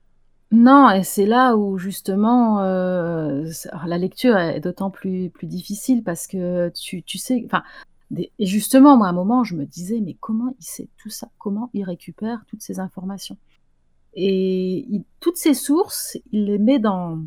Non, 0.53 0.91
et 0.91 1.05
c'est 1.05 1.27
là 1.27 1.55
où 1.57 1.79
justement, 1.79 2.61
euh, 2.65 3.49
la 3.87 3.99
lecture 3.99 4.37
est 4.37 4.59
d'autant 4.59 4.91
plus 4.91 5.31
plus 5.31 5.47
difficile 5.47 6.03
parce 6.03 6.27
que 6.27 6.71
tu 6.71 7.05
tu 7.05 7.19
sais 7.19 7.43
enfin, 7.47 7.63
et 8.17 8.47
justement, 8.47 8.97
moi, 8.97 9.07
à 9.07 9.11
un 9.11 9.15
moment, 9.15 9.45
je 9.45 9.55
me 9.55 9.65
disais: 9.65 10.01
«Mais 10.01 10.17
comment 10.19 10.55
il 10.59 10.65
sait 10.65 10.89
tout 10.97 11.11
ça? 11.11 11.29
Comment 11.39 11.71
il 11.75 11.85
récupère 11.85 12.45
toutes 12.49 12.63
ces 12.63 12.81
informations?» 12.81 13.37
et 14.15 15.03
toutes 15.21 15.37
ces 15.37 15.55
sources, 15.55 16.19
il 16.33 16.47
les 16.47 16.59
met 16.59 16.81
dans 16.81 17.23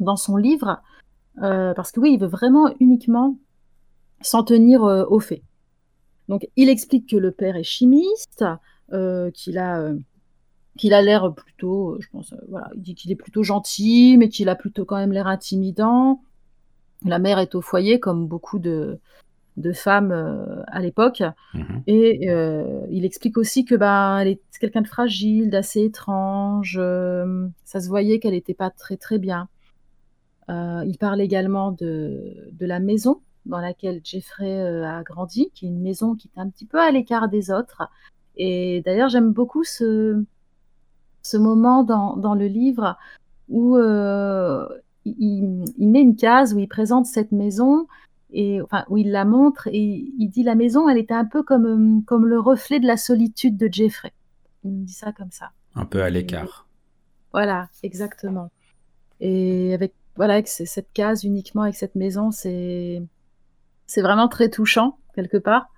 dans 0.00 0.16
son 0.16 0.36
livre, 0.36 0.82
euh, 1.42 1.74
parce 1.74 1.92
que 1.92 2.00
oui, 2.00 2.14
il 2.14 2.20
veut 2.20 2.26
vraiment 2.26 2.72
uniquement 2.80 3.36
s'en 4.20 4.42
tenir, 4.42 4.84
euh, 4.84 5.04
aux 5.08 5.20
faits. 5.20 5.42
Donc 6.28 6.48
il 6.56 6.68
explique 6.68 7.08
que 7.08 7.16
le 7.16 7.30
père 7.32 7.56
est 7.56 7.62
chimiste, 7.62 8.44
qu'il 9.34 9.58
a, 9.58 9.92
qu'il 10.76 10.92
a 10.94 11.02
l'air 11.02 11.34
plutôt, 11.34 11.96
je 12.00 12.08
pense, 12.10 12.32
euh, 12.32 12.36
voilà, 12.48 12.70
il 12.74 12.82
dit 12.82 12.94
qu'il 12.94 13.10
est 13.10 13.16
plutôt 13.16 13.42
gentil, 13.42 14.16
mais 14.18 14.28
qu'il 14.28 14.48
a 14.48 14.54
plutôt 14.54 14.84
quand 14.84 14.96
même 14.96 15.12
l'air 15.12 15.26
intimidant. 15.26 16.22
La 17.04 17.18
mère 17.18 17.38
est 17.38 17.54
au 17.54 17.62
foyer, 17.62 17.98
comme 18.00 18.26
beaucoup 18.26 18.58
de, 18.58 19.00
de 19.56 19.72
femmes 19.72 20.12
euh, 20.12 20.62
à 20.66 20.80
l'époque. 20.80 21.22
Mhm. 21.54 21.82
Et 21.86 22.30
euh, 22.30 22.86
il 22.90 23.04
explique 23.04 23.36
aussi 23.36 23.64
que 23.64 23.74
ben, 23.74 24.18
elle 24.18 24.28
est 24.28 24.40
quelqu'un 24.60 24.82
de 24.82 24.88
fragile, 24.88 25.50
d'assez 25.50 25.84
étrange. 25.84 26.80
ça 27.64 27.80
se 27.80 27.88
voyait 27.88 28.18
qu'elle 28.18 28.34
n'était 28.34 28.54
pas 28.54 28.70
très 28.70 28.96
très 28.96 29.18
bien. 29.18 29.48
il 30.48 30.96
parle 30.98 31.20
également 31.20 31.72
de, 31.72 32.50
de, 32.52 32.66
la 32.66 32.78
maison 32.78 33.20
dans 33.46 33.58
laquelle 33.58 34.00
Jeffrey 34.04 34.60
a 34.84 35.02
grandi, 35.02 35.50
qui 35.54 35.66
est 35.66 35.68
une 35.68 35.80
maison 35.80 36.14
qui 36.14 36.28
est 36.28 36.40
un 36.40 36.48
petit 36.48 36.66
peu 36.66 36.78
à 36.78 36.90
l'écart 36.90 37.28
des 37.28 37.50
autres. 37.50 37.82
Et 38.36 38.82
d'ailleurs, 38.84 39.08
j'aime 39.08 39.32
beaucoup 39.32 39.64
ce, 39.64 40.22
ce 41.22 41.36
moment 41.36 41.84
dans, 41.84 42.16
dans 42.16 42.34
le 42.34 42.46
livre 42.46 42.96
où 43.48 43.76
euh, 43.76 44.66
il, 45.04 45.64
il, 45.78 45.88
met 45.88 46.00
une 46.00 46.16
case 46.16 46.54
où 46.54 46.58
il 46.58 46.68
présente 46.68 47.06
cette 47.06 47.32
maison 47.32 47.86
et 48.32 48.60
enfin 48.62 48.84
où 48.88 48.96
il 48.96 49.10
la 49.10 49.24
montre 49.24 49.68
et 49.68 50.12
il 50.18 50.28
dit 50.28 50.42
la 50.42 50.54
maison 50.54 50.88
elle 50.88 50.98
était 50.98 51.14
un 51.14 51.24
peu 51.24 51.42
comme 51.42 52.04
comme 52.04 52.26
le 52.26 52.40
reflet 52.40 52.80
de 52.80 52.86
la 52.86 52.96
solitude 52.96 53.56
de 53.56 53.68
Jeffrey. 53.70 54.12
Il 54.64 54.84
dit 54.84 54.92
ça 54.92 55.12
comme 55.12 55.30
ça. 55.30 55.50
Un 55.74 55.84
peu 55.84 56.02
à 56.02 56.10
l'écart. 56.10 56.68
Voilà, 57.32 57.68
exactement. 57.82 58.50
Et 59.20 59.74
avec 59.74 59.94
voilà 60.16 60.34
avec 60.34 60.48
cette 60.48 60.92
case 60.92 61.24
uniquement 61.24 61.62
avec 61.62 61.74
cette 61.74 61.94
maison, 61.94 62.30
c'est 62.30 63.02
c'est 63.86 64.02
vraiment 64.02 64.28
très 64.28 64.48
touchant 64.48 64.98
quelque 65.14 65.38
part. 65.38 65.68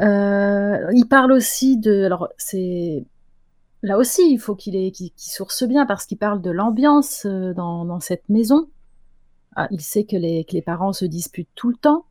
Euh, 0.00 0.90
il 0.92 1.06
parle 1.06 1.32
aussi 1.32 1.78
de 1.78 2.04
alors 2.04 2.28
c'est 2.36 3.04
là 3.84 3.98
aussi, 3.98 4.22
il 4.32 4.38
faut 4.38 4.56
qu'il 4.56 4.92
source 5.16 5.64
bien 5.64 5.86
parce 5.86 6.06
qu'il 6.06 6.18
parle 6.18 6.40
de 6.40 6.50
l'ambiance 6.50 7.26
euh, 7.26 7.52
dans, 7.52 8.00
cette 8.00 8.28
maison. 8.28 8.68
Ah, 9.56 9.68
il 9.70 9.80
sait 9.80 10.04
que 10.04 10.16
les, 10.16 10.62
parents 10.62 10.92
se 10.92 11.04
disputent 11.04 11.48
tout 11.54 11.68
le 11.68 11.76
temps. 11.76 12.06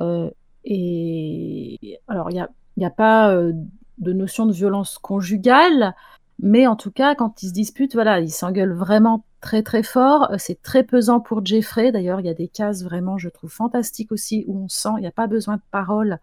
Euh, 0.00 0.30
et 0.64 2.00
alors, 2.08 2.30
il 2.30 2.46
n'y 2.76 2.84
a, 2.84 2.90
pas 2.90 3.32
euh, 3.32 3.52
de 3.98 4.12
notion 4.12 4.46
de 4.46 4.52
violence 4.52 4.98
conjugale, 4.98 5.94
mais 6.40 6.66
en 6.66 6.76
tout 6.76 6.90
cas, 6.90 7.14
quand 7.14 7.42
ils 7.42 7.48
se 7.48 7.52
disputent, 7.52 7.94
voilà, 7.94 8.20
ils 8.20 8.30
s'engueulent 8.30 8.74
vraiment 8.74 9.24
très 9.40 9.62
très 9.62 9.82
fort. 9.82 10.32
C'est 10.38 10.62
très 10.62 10.84
pesant 10.84 11.20
pour 11.20 11.44
Jeffrey. 11.44 11.92
D'ailleurs, 11.92 12.20
il 12.20 12.26
y 12.26 12.30
a 12.30 12.34
des 12.34 12.48
cases 12.48 12.82
vraiment, 12.82 13.18
je 13.18 13.28
trouve, 13.28 13.50
fantastiques 13.50 14.12
aussi, 14.12 14.44
où 14.46 14.64
on 14.64 14.68
sent, 14.68 14.90
il 14.98 15.02
n'y 15.02 15.06
a 15.06 15.12
pas 15.12 15.26
besoin 15.26 15.56
de 15.56 15.62
paroles. 15.70 16.18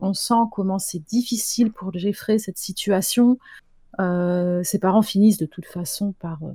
On 0.00 0.14
sent 0.14 0.34
comment 0.50 0.78
c'est 0.78 0.98
difficile 0.98 1.70
pour 1.70 1.92
Jeffrey 1.92 2.38
cette 2.38 2.58
situation. 2.58 3.38
Euh, 4.00 4.62
ses 4.64 4.78
parents 4.78 5.02
finissent 5.02 5.38
de 5.38 5.46
toute 5.46 5.66
façon 5.66 6.14
euh, 6.24 6.52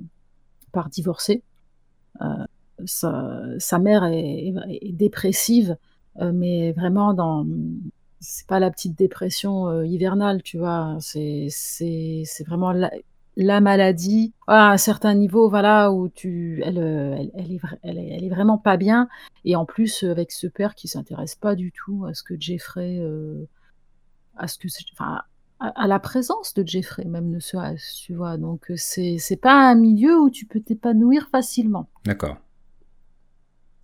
par 0.72 0.90
divorcer. 0.90 1.44
Euh, 2.80 3.56
sa, 3.60 3.80
mère 3.80 4.04
est, 4.06 4.54
dépressive, 4.92 5.78
mais 6.20 6.72
vraiment 6.72 7.14
dans 7.14 7.46
c'est 8.20 8.48
pas 8.48 8.60
la 8.60 8.72
petite 8.72 8.98
dépression 8.98 9.84
hivernale, 9.84 10.42
tu 10.44 10.58
vois. 10.58 10.98
C'est 11.00 12.28
vraiment 12.46 12.74
la 13.36 13.62
maladie 13.62 14.34
à 14.48 14.72
un 14.72 14.78
certain 14.78 15.14
niveau, 15.14 15.50
voilà, 15.50 15.92
où 15.92 16.10
tu 16.10 16.62
elle, 16.66 16.78
elle 17.36 17.60
elle 17.84 18.24
est 18.24 18.30
vraiment 18.30 18.58
pas 18.58 18.78
bien 18.78 19.08
et 19.46 19.56
en 19.56 19.66
plus, 19.66 20.04
avec 20.04 20.32
ce 20.32 20.48
père 20.48 20.76
qui 20.76 20.88
s'intéresse 20.88 21.36
pas 21.36 21.56
du 21.56 21.72
tout 21.72 22.06
à 22.06 22.14
ce 22.14 22.24
que 22.24 22.36
Jeffrey, 22.40 23.00
à 24.36 24.48
ce 24.48 24.58
que 24.58 24.68
enfin, 24.94 25.22
à 25.60 25.88
la 25.88 26.00
présence 26.00 26.54
de 26.54 26.66
Jeffrey 26.66 27.06
même 27.06 27.30
ne 27.30 27.40
serait-ce, 27.40 28.04
tu 28.04 28.14
vois? 28.14 28.38
Donc 28.38 28.72
c'est 28.76 29.18
c'est 29.20 29.38
pas 29.38 29.70
un 29.70 29.76
milieu 29.76 30.20
où 30.20 30.30
tu 30.30 30.46
peux 30.46 30.60
t'épanouir 30.60 31.30
facilement. 31.32 31.90
D'accord. 32.06 32.38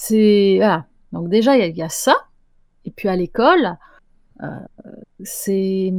C'est 0.05 0.55
voilà, 0.57 0.85
donc 1.13 1.29
déjà 1.29 1.55
il 1.55 1.77
y 1.77 1.81
a 1.81 1.87
ça. 1.87 2.13
Et 2.83 2.91
puis 2.91 3.07
à 3.07 3.15
l'école, 3.15 3.77
euh, 4.41 4.59
c'est 5.23 5.93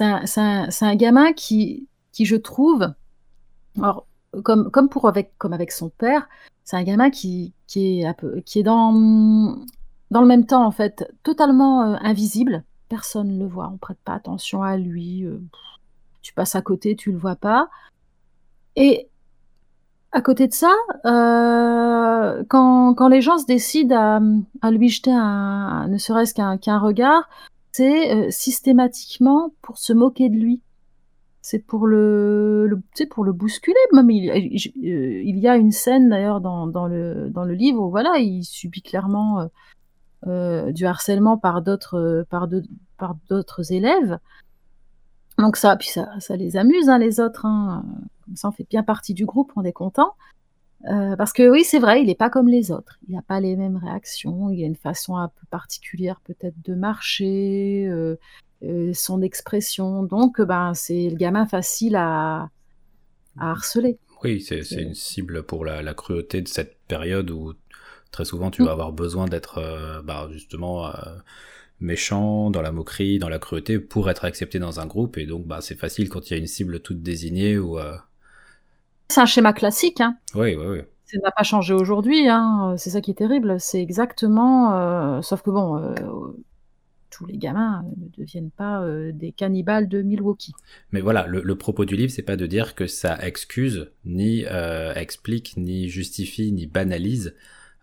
un 0.00 0.96
gamin 0.96 1.34
qui 1.34 1.86
qui 2.10 2.24
je 2.24 2.36
trouve 2.36 2.94
alors 3.76 4.06
comme 4.44 4.70
comme 4.70 4.88
pour 4.88 5.06
avec 5.08 5.36
comme 5.36 5.52
avec 5.52 5.72
son 5.72 5.90
père, 5.90 6.26
c'est 6.64 6.78
un 6.78 6.84
gamin 6.84 7.10
qui 7.10 7.52
qui 7.66 8.00
est 8.00 8.42
qui 8.46 8.60
est 8.60 8.62
dans, 8.62 8.94
dans 10.10 10.22
le 10.22 10.26
même 10.26 10.46
temps 10.46 10.64
en 10.64 10.70
fait, 10.70 11.12
totalement, 11.22 11.84
heu, 11.84 11.98
invisible. 12.00 12.64
Personne 12.88 13.38
le 13.38 13.46
voit, 13.46 13.68
on 13.70 13.76
prête 13.76 14.00
pas 14.02 14.14
attention 14.14 14.62
à 14.62 14.78
lui, 14.78 15.24
heu, 15.24 15.42
tu 16.22 16.32
passes 16.32 16.54
à 16.54 16.62
côté, 16.62 16.96
tu 16.96 17.12
le 17.12 17.18
vois 17.18 17.36
pas. 17.36 17.68
Et 18.74 19.09
à 20.12 20.22
côté 20.22 20.48
de 20.48 20.52
ça, 20.52 20.72
heu, 21.06 22.44
quand 22.48 22.94
quand 22.94 23.08
les 23.08 23.20
gens 23.20 23.38
se 23.38 23.46
décident 23.46 24.20
à, 24.62 24.70
lui 24.70 24.88
jeter 24.88 25.12
un 25.12 25.88
ne 25.88 25.98
serait-ce 25.98 26.34
qu'un 26.34 26.78
regard, 26.78 27.28
c'est, 27.72 28.14
heu, 28.26 28.30
systématiquement 28.30 29.52
pour 29.62 29.78
se 29.78 29.92
moquer 29.92 30.28
de 30.28 30.36
lui. 30.36 30.62
C'est 31.42 31.60
pour 31.60 31.86
le 31.86 32.80
pour 33.10 33.24
le 33.24 33.32
bousculer, 33.32 33.76
même 33.92 34.10
il 34.10 34.30
heu, 34.30 35.22
il 35.22 35.38
y 35.38 35.48
a 35.48 35.56
une 35.56 35.72
scène 35.72 36.10
d'ailleurs 36.10 36.40
dans 36.40 36.66
dans 36.66 36.86
le 36.86 37.30
dans 37.30 37.44
le 37.44 37.54
livre 37.54 37.82
où 37.82 37.90
voilà, 37.90 38.18
il 38.18 38.44
subit 38.44 38.82
clairement, 38.82 39.48
du 40.26 40.86
harcèlement 40.86 41.38
par 41.38 41.62
d'autres, 41.62 42.26
par 42.30 42.48
de 42.48 42.62
par 42.98 43.16
d'autres 43.28 43.72
élèves. 43.72 44.18
Donc 45.38 45.56
ça 45.56 45.76
puis 45.76 45.88
ça 45.88 46.08
ça 46.20 46.36
les 46.36 46.56
amuse, 46.56 46.88
hein, 46.88 46.98
les 46.98 47.20
autres, 47.20 47.46
hein, 47.46 47.84
comme 48.30 48.36
ça 48.36 48.48
on 48.50 48.52
fait 48.52 48.66
bien 48.70 48.84
partie 48.84 49.14
du 49.14 49.26
groupe, 49.26 49.52
on 49.56 49.64
est 49.64 49.72
content. 49.74 50.14
Heu, 50.88 51.16
parce 51.18 51.32
que 51.34 51.48
oui, 51.50 51.64
c'est 51.64 51.78
vrai, 51.80 52.02
il 52.02 52.10
est 52.10 52.14
pas 52.16 52.30
comme 52.30 52.48
les 52.48 52.70
autres. 52.72 52.98
Il 53.08 53.16
a 53.18 53.22
pas 53.22 53.40
les 53.40 53.56
mêmes 53.56 53.76
réactions, 53.78 54.50
il 54.50 54.62
a 54.64 54.66
une 54.66 54.76
façon 54.76 55.16
un 55.16 55.28
peu 55.28 55.46
particulière 55.50 56.20
peut-être 56.24 56.56
de 56.64 56.74
marcher, 56.74 57.86
heu 57.88 58.18
heu, 58.64 58.92
son 58.94 59.22
expression 59.22 60.02
donc 60.04 60.40
ben, 60.42 60.74
c'est 60.74 61.10
le 61.10 61.16
gamin 61.16 61.46
facile 61.46 61.96
à 61.96 62.50
à 63.38 63.52
harceler. 63.52 63.98
Oui, 64.22 64.40
c'est 64.42 64.60
une 64.82 64.94
cible 64.94 65.42
pour 65.44 65.64
la 65.64 65.82
la 65.82 65.94
cruauté 65.94 66.42
de 66.42 66.48
cette 66.48 66.78
période 66.86 67.30
où 67.30 67.54
très 68.10 68.24
souvent 68.26 68.50
tu 68.50 68.60
Mmh. 68.60 68.66
vas 68.66 68.72
avoir 68.72 68.92
besoin 68.92 69.28
d'être, 69.28 70.02
bah, 70.04 70.28
justement, 70.32 70.92
méchant, 71.80 72.50
dans 72.50 72.62
la 72.62 72.72
moquerie, 72.72 73.18
dans 73.18 73.28
la 73.30 73.38
cruauté 73.38 73.78
pour 73.80 74.10
être 74.10 74.24
accepté 74.26 74.58
dans 74.58 74.80
un 74.80 74.86
groupe 74.86 75.18
et 75.18 75.26
donc 75.26 75.46
bah, 75.46 75.60
c'est 75.62 75.76
facile 75.78 76.08
quand 76.10 76.30
il 76.30 76.34
y 76.34 76.36
a 76.36 76.40
une 76.40 76.46
cible 76.48 76.80
toute 76.80 77.02
désignée 77.02 77.58
ou, 77.58 77.78
C'est 79.10 79.20
un 79.20 79.26
schéma 79.26 79.52
classique, 79.52 80.00
hein. 80.00 80.16
Oui, 80.34 80.54
oui, 80.54 80.66
oui. 80.66 80.78
Ça 81.04 81.18
n'a 81.24 81.32
pas 81.32 81.42
changé 81.42 81.74
aujourd'hui, 81.74 82.28
hein, 82.28 82.74
c'est 82.78 82.90
ça 82.90 83.00
qui 83.00 83.10
est 83.10 83.14
terrible. 83.14 83.56
C'est 83.58 83.82
exactement, 83.82 84.72
heu 85.18 85.22
sauf 85.22 85.42
que 85.42 85.50
bon, 85.50 85.76
heu, 85.78 85.94
tous 87.10 87.26
les 87.26 87.36
gamins 87.36 87.84
ne 87.96 88.06
deviennent 88.16 88.52
pas, 88.52 88.82
heu, 88.84 89.12
des 89.12 89.32
cannibales 89.32 89.88
de 89.88 90.02
Milwaukee. 90.02 90.52
Mais 90.92 91.00
voilà, 91.00 91.26
le 91.26 91.42
le 91.42 91.54
propos 91.56 91.84
du 91.84 91.96
livre, 91.96 92.12
c'est 92.12 92.22
pas 92.22 92.36
de 92.36 92.46
dire 92.46 92.76
que 92.76 92.86
ça 92.86 93.18
excuse, 93.26 93.90
ni, 94.04 94.44
explique, 94.94 95.54
ni 95.56 95.88
justifie, 95.88 96.52
ni 96.52 96.66
banalise, 96.68 97.34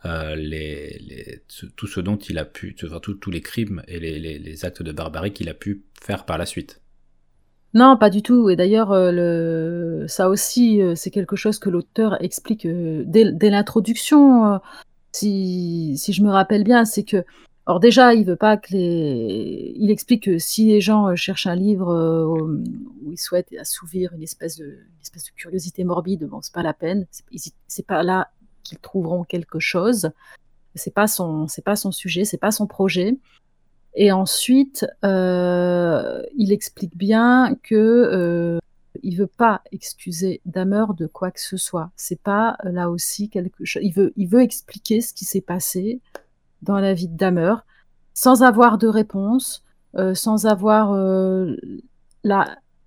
les 0.05 0.97
les 0.99 1.41
tout 1.75 1.87
ce 1.87 1.99
dont 1.99 2.15
il 2.15 2.37
a 2.37 2.45
pu 2.45 2.77
enfin 2.85 3.01
tous 3.01 3.15
tous 3.15 3.31
les 3.31 3.41
crimes 3.41 3.83
et 3.89 3.99
les 3.99 4.63
actes 4.65 4.81
de 4.81 4.93
barbarie 4.93 5.33
qu'il 5.33 5.49
a 5.49 5.53
pu 5.53 5.83
faire 6.01 6.25
par 6.25 6.37
la 6.37 6.45
suite. 6.45 6.79
Non, 7.77 7.95
pas 7.95 8.09
du 8.09 8.23
tout 8.23 8.49
et 8.49 8.55
d'ailleurs, 8.55 8.91
le 9.11 10.05
ça 10.07 10.29
aussi, 10.29 10.81
heu, 10.81 10.95
c'est 10.95 11.11
quelque 11.11 11.35
chose 11.35 11.59
que 11.59 11.69
l'auteur 11.69 12.19
explique, 12.23 12.65
heu, 12.65 13.03
dès 13.05 13.49
l'introduction, 13.51 14.59
si 15.11 15.95
je 15.95 16.23
me 16.23 16.31
rappelle 16.31 16.63
bien. 16.63 16.85
C'est 16.85 17.03
que 17.03 17.23
alors 17.67 17.79
déjà, 17.79 18.15
il 18.15 18.25
veut 18.25 18.35
pas 18.35 18.57
que 18.57 18.73
les 18.73 19.73
il 19.77 19.91
explique 19.91 20.23
que 20.23 20.39
si 20.39 20.65
les 20.65 20.81
gens, 20.81 21.15
cherchent 21.15 21.45
un 21.45 21.53
livre, 21.55 21.91
où 22.31 23.11
ils 23.11 23.17
souhaitent 23.19 23.53
assouvir 23.59 24.11
une 24.13 24.23
espèce 24.23 24.57
de 24.57 24.65
de 24.65 25.31
curiosité 25.35 25.83
morbide, 25.83 26.25
bon, 26.25 26.41
c'est 26.41 26.53
pas 26.53 26.63
la 26.63 26.73
peine. 26.73 27.05
C'est 27.67 27.85
pas 27.85 28.01
là 28.01 28.31
qu'ils 28.63 28.79
trouveront 28.79 29.23
quelque 29.23 29.59
chose. 29.59 30.09
C'est 30.75 30.93
pas 30.95 31.07
son 31.07 31.47
c'est 31.47 31.63
pas 31.63 31.75
son 31.75 31.91
sujet, 31.91 32.25
c'est 32.25 32.39
pas 32.39 32.51
son 32.51 32.67
projet 32.67 33.17
et 33.97 34.11
ensuite, 34.11 34.85
heu, 35.03 36.23
il 36.37 36.51
explique 36.53 36.95
bien 36.97 37.55
que, 37.63 37.75
heu, 38.13 38.59
il 39.03 39.17
veut 39.17 39.27
pas 39.27 39.61
excuser 39.71 40.41
Dahmer 40.45 40.85
de 40.97 41.07
quoi 41.07 41.31
que 41.31 41.41
ce 41.41 41.57
soit. 41.57 41.89
C'est 41.95 42.21
pas, 42.21 42.57
là 42.63 42.89
aussi 42.91 43.29
quelque 43.29 43.65
cho 43.65 43.79
il 43.81 43.93
veut 44.29 44.41
expliquer 44.41 45.01
ce 45.01 45.13
qui 45.13 45.25
s'est 45.25 45.41
passé 45.41 45.99
dans 46.61 46.79
la 46.79 46.93
vie 46.93 47.07
de 47.07 47.17
Dahmer, 47.17 47.55
sans 48.13 48.43
avoir 48.43 48.77
de 48.77 48.87
réponse, 48.87 49.63
heu, 49.97 50.15
sans 50.15 50.45
avoir, 50.47 50.93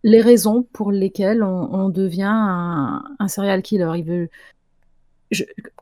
les 0.05 0.21
raisons 0.23 0.63
pour 0.73 0.93
lesquelles 0.93 1.43
on 1.43 1.89
devient 1.91 2.23
un 2.31 3.03
un 3.19 3.29
serial 3.29 3.63
killer. 3.63 3.93
Il 3.97 4.05
veut 4.05 4.29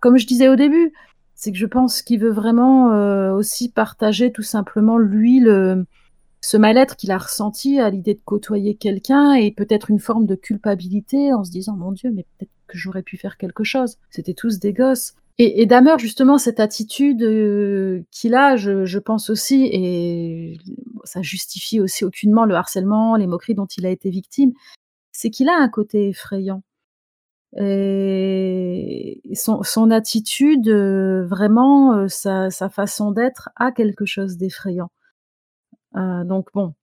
comme 0.01 0.19
je 0.19 0.27
disais 0.27 0.49
au 0.49 0.57
début, 0.57 0.93
c'est 1.41 1.53
que 1.53 1.59
je 1.59 1.67
pense 1.67 2.03
qu'il 2.03 2.19
veut 2.21 2.33
vraiment, 2.33 2.93
heu, 2.93 3.33
aussi 3.33 3.71
partager 3.71 4.33
tout 4.33 4.43
simplement 4.43 4.99
lui 4.99 5.41
le 5.41 5.87
ce 6.43 6.57
mal-être 6.59 6.97
qu'il 6.97 7.11
a 7.13 7.19
ressenti 7.19 7.81
à 7.81 7.91
l'idée 7.91 8.15
de 8.15 8.21
côtoyer 8.25 8.75
quelqu'un 8.77 9.35
et 9.35 9.53
peut-être 9.53 9.91
une 9.91 10.01
forme 10.01 10.27
de 10.27 10.35
culpabilité 10.37 11.33
en 11.35 11.45
se 11.45 11.51
disant: 11.53 11.77
«Mon 11.77 11.93
Dieu, 11.93 12.11
mais 12.15 12.25
peut-être 12.39 12.53
que 12.69 12.79
j'aurais 12.79 13.03
pu 13.05 13.17
faire 13.19 13.37
quelque 13.39 13.65
chose. 13.65 13.97
C'étaient 14.11 14.35
tous 14.35 14.59
des 14.61 14.73
gosses» 14.75 15.15
et 15.39 15.63
et 15.63 15.67
Dahmer 15.67 15.97
justement 15.99 16.39
cette 16.39 16.61
attitude, 16.61 17.23
heu, 17.23 18.05
qu'il 18.13 18.35
a, 18.37 18.57
je 18.57 18.85
je 18.87 18.99
pense 19.01 19.31
aussi 19.31 19.69
et 19.73 20.59
ça 21.05 21.23
justifie 21.23 21.81
aussi 21.81 22.05
aucunement 22.05 22.45
le 22.47 22.55
harcèlement, 22.57 23.17
les 23.17 23.27
moqueries 23.29 23.55
dont 23.57 23.67
il 23.79 23.87
a 23.87 23.91
été 23.91 24.11
victime, 24.11 24.53
c'est 25.13 25.31
qu'il 25.31 25.49
a 25.51 25.57
un 25.59 25.69
côté 25.71 26.09
effrayant 26.11 26.63
et 27.57 29.23
son 29.35 29.91
attitude, 29.91 30.69
heu, 30.69 31.25
vraiment, 31.25 31.95
heu, 31.97 32.09
sa 32.09 32.51
façon 32.69 33.11
d'être 33.13 33.51
a 33.57 33.73
quelque 33.73 34.05
chose 34.07 34.37
d'effrayant. 34.37 34.91
Heu, 35.97 36.25
donc 36.25 36.49
bon, 36.55 36.75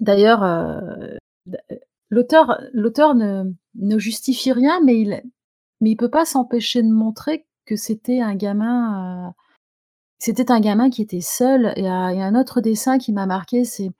d'ailleurs, 0.00 0.44
l'auteur 2.10 3.14
ne 3.16 3.44
ne 3.76 3.98
justifie 3.98 4.52
rien, 4.52 4.80
mais 4.84 5.00
il 5.00 5.22
mais 5.80 5.90
il 5.92 5.96
peut 5.96 6.10
pas 6.10 6.24
s'empêcher 6.26 6.82
de 6.82 6.90
montrer 6.92 7.46
que 7.66 7.76
c'était 7.76 8.20
un 8.20 8.34
gamin, 8.36 9.34
c'était 10.18 10.50
un 10.50 10.60
gamin 10.60 10.90
qui 10.90 11.02
était 11.02 11.20
seul. 11.20 11.72
Il 11.76 11.84
y 11.84 11.88
a 11.88 11.92
un 12.06 12.34
autre 12.34 12.60
dessin 12.60 12.98
qui 12.98 13.12
m'a 13.12 13.26
marqué, 13.26 13.64
c'est 13.64 13.90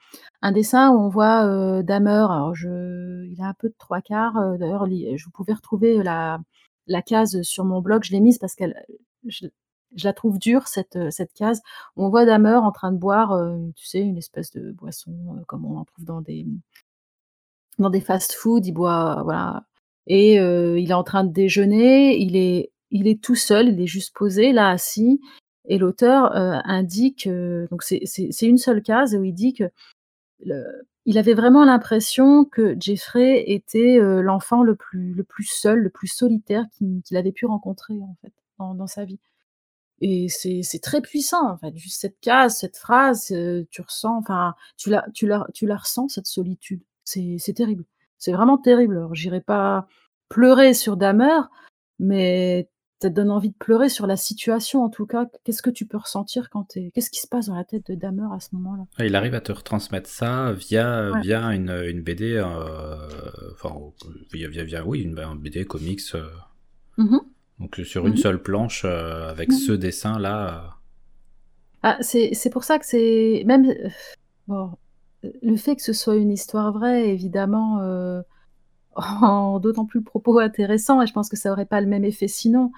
un 0.42 0.52
dessin 0.52 0.90
où 0.90 0.98
on 1.00 1.08
voit, 1.08 1.44
heu, 1.46 1.82
Dahmer, 1.82 2.26
alors 2.30 2.54
il 2.64 3.36
a 3.40 3.46
un 3.48 3.54
peu 3.54 3.68
de 3.68 3.74
3/4, 3.78 4.36
heu, 4.38 4.58
d'ailleurs 4.58 4.86
li 4.86 5.16
je 5.18 5.24
vous 5.24 5.30
pouvez 5.30 5.52
retrouver 5.52 6.02
la 6.02 7.02
case 7.06 7.42
sur 7.42 7.64
mon 7.64 7.80
blog, 7.80 8.04
je 8.04 8.12
l'ai 8.12 8.20
mise 8.20 8.38
parce 8.38 8.54
qu'elle 8.54 8.74
je 9.26 10.04
la 10.04 10.12
trouve 10.12 10.38
dure 10.40 10.66
cette, 10.68 10.96
heu, 10.96 11.10
cette 11.10 11.32
case. 11.34 11.60
On 11.96 12.08
voit 12.10 12.24
Dahmer 12.26 12.54
en 12.56 12.72
train 12.72 12.90
de 12.92 12.98
boire, 12.98 13.32
heu, 13.36 13.72
tu 13.76 13.86
sais, 13.86 14.00
une 14.00 14.18
espèce 14.18 14.50
de 14.52 14.72
boisson, 14.72 15.12
comme 15.48 15.64
on 15.64 15.78
en 15.78 15.84
trouve 15.84 16.04
dans 16.04 16.20
des 16.20 16.46
dans 17.78 17.90
des 17.90 18.00
fast-food. 18.00 18.66
Il 18.66 18.72
boit 18.72 19.22
voilà 19.24 19.64
et 20.06 20.34
il 20.36 20.90
est 20.90 20.94
en 20.94 21.04
train 21.04 21.24
de 21.24 21.32
déjeuner, 21.32 22.18
il 22.20 22.36
est 22.36 22.70
il 22.90 23.08
est 23.08 23.20
tout 23.22 23.34
seul, 23.34 23.68
il 23.70 23.80
est 23.80 23.86
juste 23.88 24.14
posé 24.16 24.52
là, 24.52 24.68
assis 24.70 25.20
et 25.68 25.78
l'auteur, 25.78 26.34
heu, 26.36 26.60
indique, 26.64 27.28
donc 27.70 27.82
c'est 27.82 28.46
une 28.46 28.58
seule 28.58 28.82
case 28.82 29.14
où 29.16 29.24
il 29.24 29.34
dit 29.34 29.54
que 29.54 29.64
il 31.06 31.18
avait 31.18 31.34
vraiment 31.34 31.64
l'impression 31.64 32.44
que 32.46 32.76
Jeffrey 32.80 33.44
était, 33.48 33.98
heu, 34.00 34.22
l'enfant 34.22 34.62
le 34.62 34.74
plus 34.76 35.14
le 35.14 35.24
plus 35.24 35.44
seul, 35.46 35.80
le 35.80 35.90
plus 35.90 36.08
solitaire 36.08 36.64
qu'il 36.78 37.16
avait 37.16 37.32
pu 37.32 37.46
rencontrer 37.46 37.94
en 37.94 38.16
fait, 38.22 38.32
dans 38.58 38.86
sa 38.88 39.04
vie 39.04 39.20
et 40.02 40.28
c'est 40.30 40.80
très 40.82 41.00
puissant 41.02 41.48
en 41.50 41.56
fait, 41.58 41.76
juste 41.76 42.00
cette 42.00 42.20
case, 42.20 42.58
cette 42.58 42.76
phrase, 42.78 43.30
heu, 43.32 43.66
tu 43.70 43.82
ressens 43.82 44.18
enfin, 44.18 44.54
tu 44.78 44.90
la 44.90 45.06
tu 45.14 45.26
la 45.28 45.46
tu 45.54 45.66
la 45.66 45.76
ressens 45.78 46.08
cette 46.10 46.26
solitude. 46.28 46.82
C'est 47.04 47.38
terrible. 47.56 47.84
C'est 48.18 48.32
vraiment 48.32 48.58
terrible. 48.58 48.96
Alors 48.98 49.14
j'irai 49.14 49.40
pas 49.42 49.86
pleurer 50.30 50.74
sur 50.74 50.96
Dahmer, 50.98 51.40
mais 52.00 52.68
ça 53.02 53.10
te 53.10 53.14
donne 53.14 53.30
envie 53.30 53.50
de 53.50 53.56
pleurer 53.58 53.88
sur 53.88 54.06
la 54.06 54.16
situation 54.16 54.82
en 54.82 54.88
tout 54.88 55.04
cas. 55.06 55.26
Qu'est-ce 55.44 55.62
que 55.62 55.70
tu 55.70 55.84
peux 55.86 55.98
ressentir 55.98 56.48
quand 56.50 56.64
tu 56.70 56.90
qu'est-ce 56.92 57.10
qui 57.10 57.20
se 57.20 57.26
passe 57.28 57.46
dans 57.46 57.54
la 57.56 57.64
tête 57.64 57.86
de 57.90 57.94
Damer 57.94 58.32
à 58.32 58.40
ce 58.40 58.48
moment-là? 58.54 58.84
il 59.04 59.14
arrive 59.16 59.34
à 59.34 59.40
te 59.40 59.52
retransmettre 59.52 60.08
ça 60.08 60.52
via 60.52 61.10
via 61.20 61.42
une, 61.54 61.70
une 61.70 62.02
BD, 62.02 62.34
euh, 62.36 62.96
enfin 63.52 63.74
via 64.32 64.48
via 64.64 64.84
oui, 64.86 65.02
une 65.02 65.18
un 65.18 65.34
BD 65.34 65.64
comics, 65.64 66.00
mmh 66.96 67.18
donc 67.60 67.80
sur 67.84 68.06
une 68.06 68.14
mmh 68.14 68.16
seule 68.16 68.42
planche, 68.42 68.84
avec 68.84 69.50
mmh 69.50 69.52
ce 69.52 69.72
dessin-là, 69.72 70.76
Ah, 71.82 71.98
c'est 72.00 72.30
c'est 72.34 72.50
pour 72.50 72.64
ça 72.64 72.78
que 72.78 72.86
c'est 72.86 73.42
même, 73.46 73.72
bon, 74.48 74.72
le 75.22 75.56
fait 75.56 75.76
que 75.76 75.82
ce 75.82 75.92
soit 75.92 76.16
une 76.16 76.32
histoire 76.32 76.72
vraie 76.72 77.10
évidemment, 77.10 77.80
d'autant 79.60 79.86
plus 79.86 80.02
propos 80.02 80.38
intéressants 80.38 81.02
et 81.02 81.06
je 81.06 81.12
pense 81.12 81.28
que 81.28 81.36
ça 81.36 81.52
aurait 81.52 81.66
pas 81.66 81.80
le 81.80 81.86
même 81.86 82.04
effet 82.04 82.28
sinon. 82.28 82.72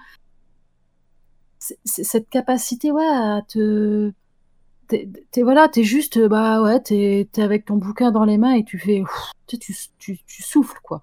Cette 1.59 2.29
capacité, 2.29 2.91
ouais, 2.91 3.07
à 3.07 3.41
te 3.47 4.11
t'es 4.87 5.09
es 5.35 5.43
voilà, 5.43 5.67
t'es 5.67 5.83
juste, 5.83 6.19
bah, 6.27 6.61
ouais, 6.61 6.79
t'es 6.79 7.27
es 7.35 7.41
avec 7.41 7.65
ton 7.65 7.75
bouquin 7.75 8.11
dans 8.11 8.23
les 8.23 8.37
mains 8.37 8.53
et 8.53 8.63
tu 8.63 8.79
fais 8.79 9.03
tu 9.47 9.59
tu 9.99 10.43
souffles, 10.43 10.79
quoi. 10.83 11.01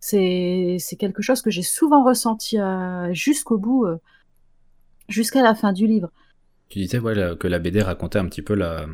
C'est 0.00 0.78
quelque 0.98 1.22
chose 1.22 1.42
que 1.42 1.50
j'ai 1.50 1.62
souvent 1.62 2.04
ressenti, 2.04 2.56
jusqu'au 3.10 3.58
bout, 3.58 3.86
jusqu'à 5.08 5.42
la 5.42 5.54
fin 5.54 5.72
du 5.72 5.86
livre. 5.86 6.10
Tu 6.68 6.78
disais, 6.78 6.98
ouais, 6.98 7.14
que 7.38 7.48
la 7.48 7.58
BD 7.58 7.82
racontait 7.82 8.18
un 8.18 8.26
petit 8.26 8.42
peu 8.42 8.54
la, 8.54 8.86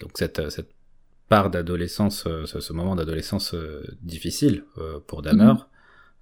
donc 0.00 0.12
cette 0.16 0.40
part 1.30 1.48
d'adolescence, 1.48 2.26
euh, 2.26 2.44
ce, 2.44 2.72
moment 2.72 2.96
d'adolescence 2.96 3.54
euh, 3.54 3.84
difficile 4.02 4.64
euh, 4.78 4.98
pour 5.06 5.22
Damer, 5.22 5.54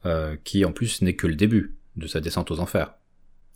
mhm. 0.04 0.38
qui 0.44 0.64
en 0.64 0.72
plus 0.72 1.02
n'est 1.02 1.16
que 1.16 1.26
le 1.26 1.34
début 1.34 1.76
de 1.96 2.06
sa 2.06 2.20
descente 2.20 2.52
aux 2.52 2.60
enfers. 2.60 2.94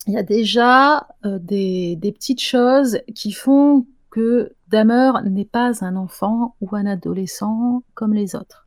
Il 0.08 0.14
y 0.14 0.18
a 0.18 0.24
déjà 0.24 1.06
des, 1.22 1.96
petites 2.02 2.40
choses 2.40 2.98
qui 3.14 3.30
font 3.30 3.86
que 4.10 4.52
Damer 4.66 5.12
n'est 5.24 5.44
pas 5.44 5.84
un 5.84 5.94
enfant 5.94 6.56
ou 6.60 6.74
un 6.74 6.86
adolescent 6.86 7.84
comme 7.94 8.12
les 8.12 8.34
autres. 8.34 8.66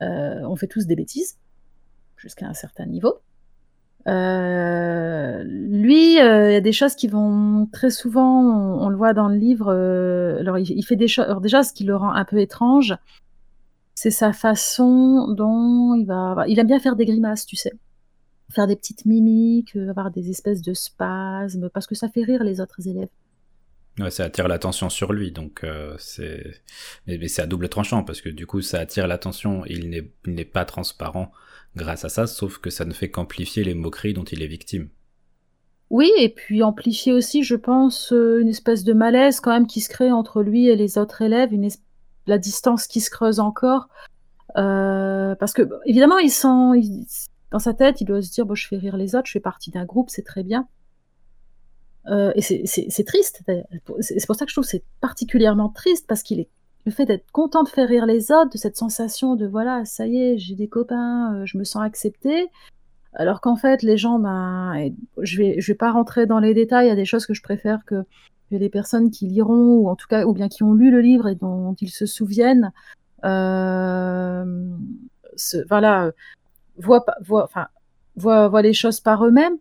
on 0.00 0.56
fait 0.56 0.68
tous 0.68 0.86
des 0.86 0.96
bêtises, 0.96 1.38
jusqu'à 2.16 2.46
un 2.46 2.54
certain 2.54 2.86
niveau. 2.86 3.20
Euh, 4.06 5.44
lui, 5.44 6.18
euh, 6.18 6.50
il 6.50 6.54
y 6.54 6.56
a 6.56 6.60
des 6.60 6.72
choses 6.72 6.94
qui 6.94 7.08
vont 7.08 7.68
très 7.72 7.90
souvent, 7.90 8.78
on, 8.80 8.88
le 8.88 8.96
voit 8.96 9.12
dans 9.12 9.28
le 9.28 9.36
livre. 9.36 9.72
Euh, 9.72 10.38
alors, 10.40 10.58
il, 10.58 10.82
fait 10.84 10.96
des 10.96 11.08
choses. 11.08 11.26
Déjà, 11.42 11.62
ce 11.62 11.72
qui 11.72 11.84
le 11.84 11.96
rend 11.96 12.12
un 12.12 12.24
peu 12.24 12.38
étrange, 12.38 12.96
c'est 13.94 14.10
sa 14.10 14.32
façon 14.32 15.28
dont 15.32 15.94
il 15.94 16.06
va. 16.06 16.44
Il 16.48 16.58
aime 16.58 16.66
bien 16.66 16.80
faire 16.80 16.96
des 16.96 17.04
grimaces, 17.04 17.46
tu 17.46 17.56
sais, 17.56 17.72
faire 18.50 18.66
des 18.66 18.76
petites 18.76 19.04
mimiques, 19.04 19.76
avoir 19.76 20.10
des 20.10 20.30
espèces 20.30 20.62
de 20.62 20.72
spasmes, 20.72 21.68
parce 21.70 21.86
que 21.86 21.94
ça 21.94 22.08
fait 22.08 22.24
rire 22.24 22.42
les 22.42 22.60
autres 22.60 22.86
élèves. 22.86 23.08
Ouais, 23.98 24.10
ça 24.10 24.24
attire 24.24 24.48
l'attention 24.48 24.88
sur 24.88 25.12
lui, 25.12 25.30
donc 25.30 25.66
c'est. 25.98 26.62
Mais 27.06 27.28
c'est 27.28 27.42
à 27.42 27.46
double 27.46 27.68
tranchant 27.68 28.02
parce 28.02 28.22
que 28.22 28.30
du 28.30 28.46
coup, 28.46 28.62
ça 28.62 28.80
attire 28.80 29.06
l'attention. 29.06 29.64
Il 29.66 30.10
n'est 30.26 30.44
pas 30.44 30.64
transparent 30.64 31.32
grâce 31.76 32.04
à 32.04 32.08
ça, 32.08 32.26
sauf 32.26 32.58
que 32.58 32.70
ça 32.70 32.84
ne 32.84 32.92
fait 32.92 33.10
qu'amplifier 33.10 33.64
les 33.64 33.74
moqueries 33.74 34.14
dont 34.14 34.24
il 34.24 34.42
est 34.42 34.46
victime. 34.46 34.88
Oui, 35.90 36.10
et 36.18 36.28
puis 36.28 36.62
amplifier 36.62 37.12
aussi, 37.12 37.42
je 37.42 37.56
pense, 37.56 38.12
euh, 38.12 38.40
une 38.40 38.48
espèce 38.48 38.84
de 38.84 38.92
malaise 38.92 39.40
quand 39.40 39.50
même 39.50 39.66
qui 39.66 39.80
se 39.80 39.88
crée 39.88 40.12
entre 40.12 40.42
lui 40.42 40.68
et 40.68 40.76
les 40.76 40.98
autres 40.98 41.22
élèves, 41.22 41.52
une 41.52 41.68
la 42.26 42.38
distance 42.38 42.86
qui 42.86 43.00
se 43.00 43.10
creuse 43.10 43.40
encore. 43.40 43.88
Euh, 44.56 45.34
parce 45.36 45.52
que, 45.52 45.62
évidemment, 45.84 46.18
il 46.18 46.30
sent, 46.30 47.26
dans 47.50 47.58
sa 47.58 47.74
tête, 47.74 48.00
il 48.00 48.04
doit 48.04 48.22
se 48.22 48.30
dire, 48.30 48.46
bon, 48.46 48.54
je 48.54 48.68
fais 48.68 48.76
rire 48.76 48.96
les 48.96 49.16
autres, 49.16 49.26
je 49.26 49.32
fais 49.32 49.40
partie 49.40 49.70
d'un 49.70 49.84
groupe, 49.84 50.10
c'est 50.10 50.22
très 50.22 50.44
bien. 50.44 50.68
Euh, 52.06 52.32
et 52.34 52.40
c'est 52.42 53.04
triste. 53.04 53.42
C'est 54.00 54.26
pour 54.26 54.36
ça 54.36 54.44
que 54.44 54.50
je 54.50 54.54
trouve 54.54 54.64
c'est 54.64 54.84
particulièrement 55.00 55.68
triste 55.68 56.06
parce 56.08 56.22
qu'il 56.22 56.40
est 56.40 56.48
le 56.86 56.92
fait 56.92 57.06
d'être 57.06 57.30
content 57.32 57.62
de 57.62 57.68
faire 57.68 57.88
rire 57.88 58.06
les 58.06 58.32
autres, 58.32 58.50
de 58.50 58.58
cette 58.58 58.76
sensation 58.76 59.36
de 59.36 59.46
voilà, 59.46 59.84
ça 59.84 60.06
y 60.06 60.16
est, 60.20 60.38
j'ai 60.38 60.54
des 60.54 60.68
copains, 60.68 61.34
euh, 61.34 61.46
je 61.46 61.58
me 61.58 61.64
sens 61.64 61.82
accepté. 61.82 62.48
Alors 63.12 63.40
qu'en 63.40 63.56
fait, 63.56 63.82
les 63.82 63.96
gens, 63.96 64.18
ben, 64.18 64.90
je 65.20 65.36
vais, 65.36 65.60
je 65.60 65.72
vais 65.72 65.76
pas 65.76 65.90
rentrer 65.90 66.26
dans 66.26 66.38
les 66.38 66.54
détails. 66.54 66.86
Il 66.86 66.88
y 66.90 66.92
a 66.92 66.96
des 66.96 67.04
choses 67.04 67.26
que 67.26 67.34
je 67.34 67.42
préfère 67.42 67.84
que, 67.84 68.04
les 68.52 68.68
personnes 68.68 69.12
qui 69.12 69.28
liront 69.28 69.76
ou 69.76 69.88
en 69.88 69.94
tout 69.94 70.08
cas, 70.08 70.24
ou 70.26 70.32
bien 70.32 70.48
qui 70.48 70.64
ont 70.64 70.74
lu 70.74 70.90
le 70.90 71.00
livre 71.00 71.28
et 71.28 71.36
dont, 71.36 71.74
ils 71.80 71.90
se 71.90 72.04
souviennent, 72.04 72.72
euh, 73.24 74.44
voilà, 75.68 76.10
voient, 76.76 77.04
voient, 77.24 77.44
enfin, 77.44 77.68
voient, 78.16 78.48
voient 78.48 78.62
les 78.62 78.72
choses 78.72 79.00
par 79.00 79.24
eux-mêmes 79.24 79.56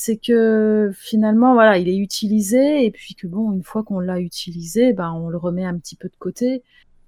c'est 0.00 0.16
que 0.16 0.92
finalement, 0.94 1.54
voilà, 1.54 1.76
il 1.76 1.88
est 1.88 1.96
utilisé 1.96 2.84
et 2.86 2.92
puis 2.92 3.16
que 3.16 3.26
bon, 3.26 3.50
une 3.52 3.64
fois 3.64 3.82
qu'on 3.82 3.98
l'a 3.98 4.20
utilisé, 4.20 4.92
ben 4.92 5.12
on 5.12 5.28
le 5.28 5.36
remet 5.36 5.64
un 5.64 5.76
petit 5.76 5.96
peu 5.96 6.08
de 6.08 6.14
côté. 6.20 6.62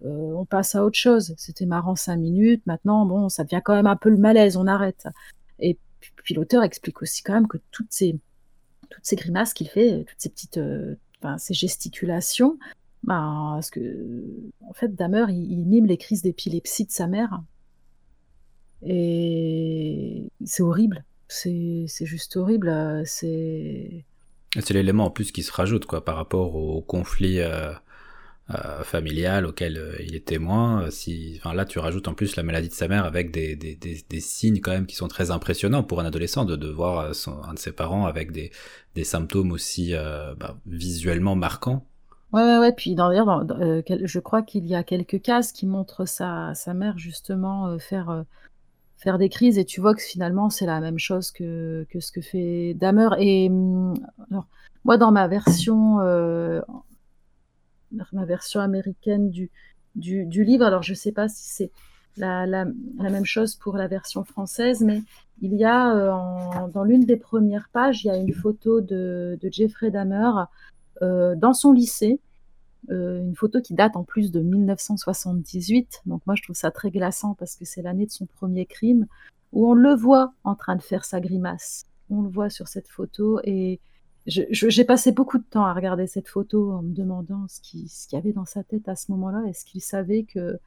Euh, 0.05 0.33
on 0.35 0.45
passe 0.45 0.75
à 0.75 0.85
autre 0.85 0.99
chose. 0.99 1.33
C'était 1.39 1.67
marrant 1.67 1.95
cinq 1.95 2.17
minutes. 2.17 2.67
Maintenant, 2.67 3.07
bon, 3.07 3.29
ça 3.29 3.45
devient 3.45 3.61
quand 3.65 3.77
même 3.77 3.87
un 3.87 3.95
peu 3.95 4.09
le 4.09 4.17
malaise. 4.17 4.57
On 4.57 4.67
arrête. 4.67 5.07
Et 5.61 5.79
puis, 6.17 6.35
l'auteur 6.35 6.65
explique 6.65 7.01
aussi 7.01 7.23
quand 7.23 7.35
même 7.35 7.47
que 7.47 7.59
toutes 7.71 7.93
ces 7.93 8.19
toutes 8.91 9.07
ces 9.07 9.15
grimaces 9.15 9.55
qu'il 9.55 9.69
fait, 9.69 10.05
toutes 10.09 10.21
ces 10.21 10.29
petites, 10.29 10.59
euh, 10.59 10.97
ces 11.39 11.55
gesticulations, 11.55 12.59
ben, 13.05 13.53
parce 13.55 13.71
que 13.71 14.25
en 14.69 14.73
fait, 14.73 14.97
Damer, 14.97 15.27
il 15.31 15.65
mime 15.65 15.87
les 15.87 15.97
crises 15.97 16.23
d'épilepsie 16.23 16.87
de 16.87 16.91
sa 16.91 17.07
mère. 17.07 17.41
Et 18.83 20.29
c'est 20.45 20.65
horrible 20.65 21.05
c'est 21.31 22.07
juste 22.07 22.36
horrible. 22.36 22.69
Euh, 22.69 23.02
c'est. 23.05 24.05
C'est 24.59 24.74
l'élément 24.74 25.07
en 25.07 25.11
plus 25.11 25.31
qui 25.31 25.44
se 25.44 25.52
rajoute 25.52 25.86
quoi 25.86 26.05
par 26.05 26.16
rapport 26.16 26.57
au 26.57 26.81
conflit 26.82 27.39
euh, 27.39 27.73
euh, 28.51 28.82
familial 28.82 29.47
auquel 29.47 29.97
il 30.01 30.16
est 30.16 30.27
témoin. 30.27 30.90
Si, 30.90 31.39
enfin 31.40 31.55
là, 31.55 31.65
tu 31.65 31.78
rajoutes 31.78 32.09
en 32.09 32.15
plus 32.15 32.35
la 32.35 32.43
maladie 32.43 32.69
de 32.69 32.73
sa 32.73 32.89
mère 32.89 33.05
avec 33.05 33.31
des, 33.31 33.55
des, 33.55 33.77
des, 33.77 34.20
signes 34.20 34.59
quand 34.61 34.73
même 34.73 34.86
qui 34.86 34.97
sont 34.97 35.07
très 35.07 35.31
impressionnants 35.31 35.85
pour 35.85 36.01
un 36.01 36.05
adolescent 36.05 36.44
de, 36.44 36.57
de 36.57 36.69
voir 36.69 37.12
un 37.48 37.55
de 37.55 37.59
ses 37.61 37.70
parents 37.70 38.07
avec 38.07 38.32
des, 38.32 38.51
des 38.97 39.05
symptômes 39.05 39.52
aussi 39.52 39.94
bah, 40.36 40.57
visuellement 40.66 41.36
marquants. 41.36 41.86
Ouais, 42.32 42.43
ouais, 42.43 42.59
ouais. 42.59 42.73
Puis 42.73 42.97
d'ailleurs, 42.97 43.47
je 43.86 44.19
crois 44.19 44.43
qu'il 44.43 44.66
y 44.66 44.74
a 44.74 44.82
quelques 44.82 45.23
cases 45.23 45.52
qui 45.52 45.66
montrent 45.66 46.07
sa, 46.07 46.57
sa 46.57 46.74
mère 46.74 46.98
justement 46.98 47.78
faire 47.78 48.24
faire 49.01 49.18
des 49.18 49.28
crises 49.28 49.59
et 49.59 49.64
tu 49.64 49.81
vois 49.81 49.94
que 49.94 50.02
finalement 50.02 50.51
c'est 50.51 50.66
la 50.66 50.81
même 50.81 50.98
chose 50.98 51.31
que, 51.31 51.86
que 51.90 52.01
ce 52.01 52.12
que 52.12 52.20
fait 52.20 52.74
Damer. 52.74 53.09
Et 53.18 53.48
hum, 53.48 53.94
alors, 54.31 54.47
moi 54.85 54.98
dans 54.98 55.10
ma 55.10 55.27
version, 55.27 56.01
euh, 56.01 56.60
ma 58.12 58.24
version 58.24 58.60
américaine 58.60 59.31
du, 59.31 59.51
du, 59.97 60.44
livre, 60.44 60.64
alors 60.64 60.82
je 60.82 60.94
sais 60.94 61.12
pas 61.12 61.28
si 61.28 61.48
c'est 61.48 61.70
la, 62.16 62.47
la, 62.47 62.66
la, 62.98 63.10
même 63.10 63.24
chose 63.24 63.55
pour 63.55 63.77
la 63.77 63.89
version 63.89 64.24
française, 64.24 64.82
mais 64.82 65.02
il 65.40 65.55
y 65.55 65.64
a 65.64 65.94
euh, 65.94 66.68
dans 66.68 66.85
l'une 66.85 67.05
des 67.05 67.16
premières 67.16 67.70
pages, 67.72 68.05
il 68.05 68.09
y 68.09 68.10
a 68.10 68.16
une 68.16 68.35
photo 68.35 68.81
de, 68.81 69.39
de 69.40 69.48
Jeffrey 69.51 69.90
Dahmer 69.90 70.31
euh, 71.02 71.35
dans 71.36 71.55
son 71.55 71.72
lycée 71.72 72.20
euh, 72.90 73.20
une 73.20 73.36
photo 73.36 73.61
qui 73.61 73.74
date 73.74 73.97
en 73.97 74.05
plus 74.05 74.31
de 74.31 74.40
1978. 74.40 76.02
Donc 76.07 76.23
moi, 76.27 76.35
je 76.35 76.43
trouve 76.43 76.57
ça 76.57 76.70
très 76.70 76.90
glaçant 76.90 77.35
parce 77.35 77.57
que 77.57 77.65
c'est 77.65 77.82
l'année 77.82 78.07
de 78.07 78.11
son 78.11 78.27
premier 78.27 78.66
crime, 78.66 79.07
où 79.52 79.70
on 79.70 79.74
le 79.74 79.94
voit 79.94 80.32
en 80.44 80.55
train 80.55 80.77
de 80.77 80.82
faire 80.82 81.05
sa 81.05 81.20
grimace. 81.20 81.85
On 82.11 82.23
le 82.23 82.28
voit 82.28 82.51
sur 82.51 82.69
cette 82.69 82.89
photo 82.89 83.40
et 83.44 83.81
j'ai 84.27 84.85
passé 84.85 85.12
beaucoup 85.12 85.39
de 85.39 85.44
temps 85.44 85.65
à 85.65 85.73
regarder 85.73 86.07
cette 86.07 86.28
photo 86.28 86.73
en 86.73 86.82
me 86.82 86.93
demandant 86.94 87.47
ce 87.48 87.61
qu'il 87.61 87.89
y 88.12 88.16
avait 88.16 88.32
dans 88.32 88.44
sa 88.44 88.62
tête 88.62 88.89
à 88.89 88.97
ce 88.97 89.11
moment-là. 89.12 89.43
Est-ce 89.48 89.65
qu'il 89.65 89.81
savait 89.81 90.24
que 90.24 90.59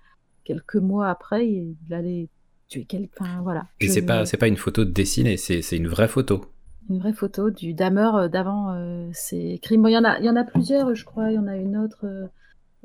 quelques 0.44 0.76
mois 0.76 1.10
après, 1.10 1.48
il 1.48 1.76
allait 1.92 2.30
tuer 2.68 2.86
quelqu'un 2.86 3.42
Voilà. 3.44 3.68
Et 3.80 3.90
c'est 3.90 4.02
pas 4.02 4.26
c'est 4.26 4.38
pas 4.38 4.48
une 4.48 4.58
photo 4.58 4.86
dessinée, 4.86 5.38
c'est 5.38 5.78
une 5.78 5.88
vraie 5.88 6.08
photo 6.08 6.46
une 6.90 7.00
vraie 7.00 7.14
photo 7.14 7.50
du 7.50 7.74
Damer 7.74 8.16
euh, 8.16 8.28
d'avant 8.28 8.74
euh, 8.74 9.10
ces 9.14 9.60
crimes. 9.62 9.86
il 9.88 9.94
y 9.94 9.98
en 9.98 10.04
a, 10.04 10.20
il 10.20 10.26
y 10.26 10.30
en 10.30 10.36
a 10.36 10.44
plusieurs, 10.44 10.94
je 10.96 11.06
crois. 11.06 11.32
Il 11.32 11.36
y 11.36 11.40
en 11.40 11.48
a 11.48 11.56
une 11.56 11.78
autre 11.78 12.06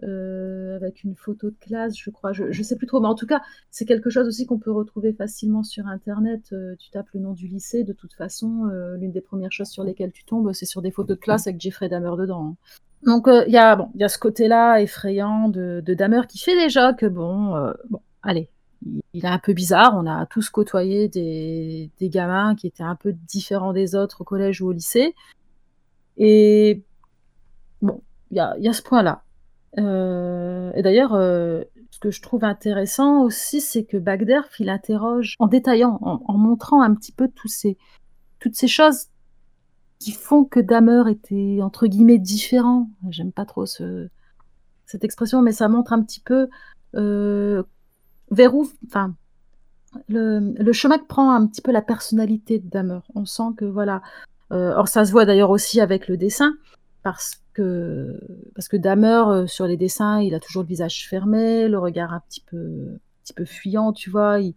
euh, 0.05 0.77
avec 0.77 1.03
une 1.05 1.17
photo 1.17 1.51
de 1.51 1.57
classe, 1.61 1.97
je 1.97 2.11
crois. 2.11 2.33
Je, 2.33 2.51
je 2.53 2.63
sais 2.63 2.77
plus 2.77 2.87
trop, 2.87 3.01
mais 3.01 3.09
en 3.09 3.15
tout 3.15 3.27
cas, 3.27 3.41
c'est 3.71 3.85
quelque 3.85 4.11
chose 4.11 4.27
aussi 4.27 4.47
qu'on 4.47 4.59
peut 4.59 4.71
retrouver 4.71 5.13
facilement 5.13 5.63
sur 5.63 5.87
Internet. 5.87 6.55
tu 6.79 6.91
tapes 6.91 7.11
le 7.15 7.21
nom 7.21 7.33
du 7.33 7.47
lycée, 7.49 7.85
de 7.85 7.93
toute 7.93 8.15
façon, 8.15 8.65
l'une 8.99 9.13
des 9.13 9.21
premières 9.21 9.53
choses 9.53 9.69
sur 9.69 9.85
lesquelles 9.85 10.13
tu 10.13 10.25
tombes, 10.25 10.53
c'est 10.53 10.67
sur 10.67 10.83
des 10.83 10.91
photos 10.91 11.17
de 11.17 11.21
classe 11.21 11.47
avec 11.47 11.61
Jeffrey 11.61 11.89
Damer 11.89 12.17
dedans. 12.17 12.51
Hein. 12.51 12.57
Donc 13.05 13.29
il 13.29 13.53
y 13.53 13.57
a 13.57 13.77
bon, 13.77 13.91
y 13.95 14.09
ce 14.09 14.19
côté-là 14.19 14.81
effrayant 14.81 15.49
de, 15.49 15.83
de 15.85 16.27
qui 16.27 16.39
fait 16.39 16.57
déjà 16.57 16.93
que 16.93 17.07
bon, 17.07 17.73
bon, 17.91 18.01
allez, 18.23 18.51
il 18.85 19.25
est 19.25 19.29
un 19.29 19.39
peu 19.39 19.53
bizarre. 19.53 19.95
On 19.97 20.07
a 20.07 20.27
tous 20.27 20.51
côtoyé 20.51 21.09
des, 21.09 21.91
gamins 22.01 22.55
qui 22.55 22.67
étaient 22.67 22.83
un 22.83 22.97
peu 22.97 23.13
différents 23.13 23.73
des 23.73 23.95
autres 23.95 24.23
au 24.23 24.25
collège 24.25 24.63
ou 24.63 24.69
au 24.69 24.73
lycée. 24.73 25.15
Et 26.17 26.83
bon, 27.83 28.03
il 28.31 28.37
y 28.37 28.41
a, 28.41 28.73
ce 28.73 28.83
point-là. 28.83 29.23
Euh, 29.79 30.73
et 30.75 30.83
d'ailleurs, 30.83 31.15
euh, 31.15 31.63
ce 31.91 31.99
que 31.99 32.11
je 32.11 32.23
trouve 32.23 32.45
intéressant 32.45 33.23
aussi, 33.23 33.61
c'est 33.61 33.85
que 33.85 33.97
Bagderf, 33.97 34.59
il 34.61 34.69
interroge 34.69 35.35
en 35.39 35.47
détaillant, 35.47 35.99
en, 36.01 36.39
montrant 36.39 36.83
un 36.83 36.95
petit 36.95 37.13
peu 37.13 37.29
toutes 37.29 37.51
ces 37.51 38.69
choses 38.69 39.07
qui 39.99 40.13
font 40.13 40.45
que 40.45 40.61
Damer 40.61 41.09
était 41.09 41.59
entre 41.63 41.87
guillemets 41.87 42.19
différent. 42.19 42.89
J'aime 43.11 43.33
pas 43.33 43.45
trop 43.45 43.67
ce, 43.67 44.09
cette 44.87 45.05
expression, 45.05 45.43
mais 45.43 45.53
ça 45.53 45.69
montre 45.69 45.93
un 45.93 46.03
petit 46.03 46.21
peu 46.21 46.49
euh, 46.95 47.63
vers 48.31 48.55
où, 48.55 48.69
enfin, 48.87 49.15
le, 50.09 50.55
le, 50.59 50.73
chemin 50.73 50.99
que 50.99 51.07
prend 51.07 51.33
un 51.33 51.47
petit 51.47 51.63
peu 51.63 51.73
la 51.73 51.83
personnalité 51.83 52.59
de 52.59 52.69
Damer. 52.69 53.01
On 53.15 53.25
sent 53.25 53.55
que 53.57 53.65
voilà. 53.65 54.03
Euh, 54.53 54.75
or 54.77 54.89
ça 54.89 55.05
se 55.05 55.13
voit 55.13 55.27
d'ailleurs 55.27 55.51
aussi 55.51 55.81
avec 55.81 56.09
le 56.09 56.17
dessin, 56.17 56.55
parce 57.03 57.43
que 57.53 58.19
parce 58.55 58.69
que 58.69 58.77
Damer 58.77 59.25
euh, 59.29 59.47
sur 59.47 59.67
les 59.67 59.77
dessins, 59.77 60.21
il 60.21 60.35
a 60.35 60.41
toujours 60.41 60.63
le 60.63 60.69
visage 60.69 61.09
fermé, 61.09 61.69
le 61.69 61.79
regard 61.79 62.13
un 62.13 62.21
petit 62.29 62.41
peu 62.41 62.57
un 62.57 62.99
petit 63.25 63.35
peu 63.35 63.45
fuyant, 63.45 63.93
tu 63.93 64.11
vois. 64.11 64.41
Il, 64.41 64.55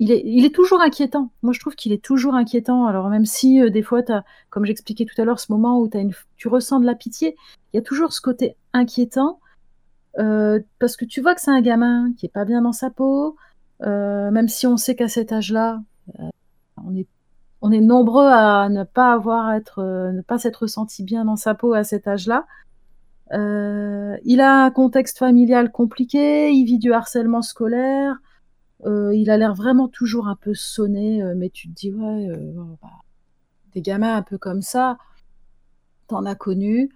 il 0.00 0.10
est, 0.12 0.22
il 0.24 0.46
est 0.46 0.54
toujours 0.54 0.80
inquiétant. 0.80 1.30
Moi, 1.42 1.52
je 1.52 1.60
trouve 1.60 1.76
qu'il 1.76 1.92
est 1.92 2.02
toujours 2.02 2.34
inquiétant. 2.34 2.86
Alors, 2.86 3.10
même 3.10 3.26
si 3.26 3.60
euh, 3.60 3.68
des 3.68 3.82
fois, 3.82 4.00
as, 4.08 4.24
comme 4.48 4.64
j'expliquais 4.64 5.04
tout 5.04 5.20
à 5.20 5.26
l'heure, 5.26 5.38
ce 5.38 5.52
moment 5.52 5.78
où 5.78 5.90
une, 5.92 6.12
tu 6.36 6.48
ressens 6.48 6.80
de 6.80 6.86
la 6.86 6.94
pitié, 6.94 7.36
il 7.72 7.76
y 7.76 7.78
a 7.78 7.82
toujours 7.82 8.14
ce 8.14 8.22
côté 8.22 8.56
inquiétant. 8.72 9.40
Euh, 10.18 10.60
parce 10.78 10.96
que 10.96 11.04
tu 11.04 11.20
vois 11.20 11.34
que 11.34 11.40
c'est 11.40 11.50
un 11.50 11.60
gamin 11.60 12.12
qui 12.16 12.26
est 12.26 12.30
pas 12.30 12.44
bien 12.44 12.62
dans 12.62 12.72
sa 12.72 12.90
peau, 12.90 13.36
euh, 13.82 14.30
même 14.30 14.48
si 14.48 14.66
on 14.66 14.76
sait 14.76 14.94
qu'à 14.94 15.08
cet 15.08 15.32
âge-là, 15.32 15.80
euh, 16.18 16.28
on 17.62 17.72
est 17.72 17.80
nombreux 17.80 18.26
à 18.26 18.68
ne 18.68 18.84
pas 18.84 19.12
avoir 19.12 19.52
être, 19.52 19.82
ne 19.82 20.22
pas 20.22 20.38
s'être 20.38 20.66
senti 20.66 21.04
bien 21.04 21.24
dans 21.24 21.36
sa 21.36 21.54
peau 21.54 21.74
à 21.74 21.84
cet 21.84 22.08
âge-là. 22.08 22.46
Il 23.32 24.40
a 24.40 24.64
un 24.64 24.70
contexte 24.70 25.18
familial 25.18 25.70
compliqué, 25.70 26.50
il 26.50 26.64
vit 26.64 26.78
du 26.78 26.92
harcèlement 26.92 27.42
scolaire, 27.42 28.16
il 28.84 29.30
a 29.30 29.36
l'air 29.36 29.54
vraiment 29.54 29.88
toujours 29.88 30.26
un 30.26 30.36
peu 30.36 30.54
sonné, 30.54 31.22
mais 31.36 31.50
tu 31.50 31.68
te 31.68 31.74
dis 31.74 31.92
ouais, 31.92 32.28
bah, 32.82 32.88
des 33.74 33.82
gamins 33.82 34.16
un 34.16 34.22
peu 34.22 34.38
comme 34.38 34.62
ça, 34.62 34.96
t'en 36.08 36.24
as 36.24 36.34
connu, 36.34 36.90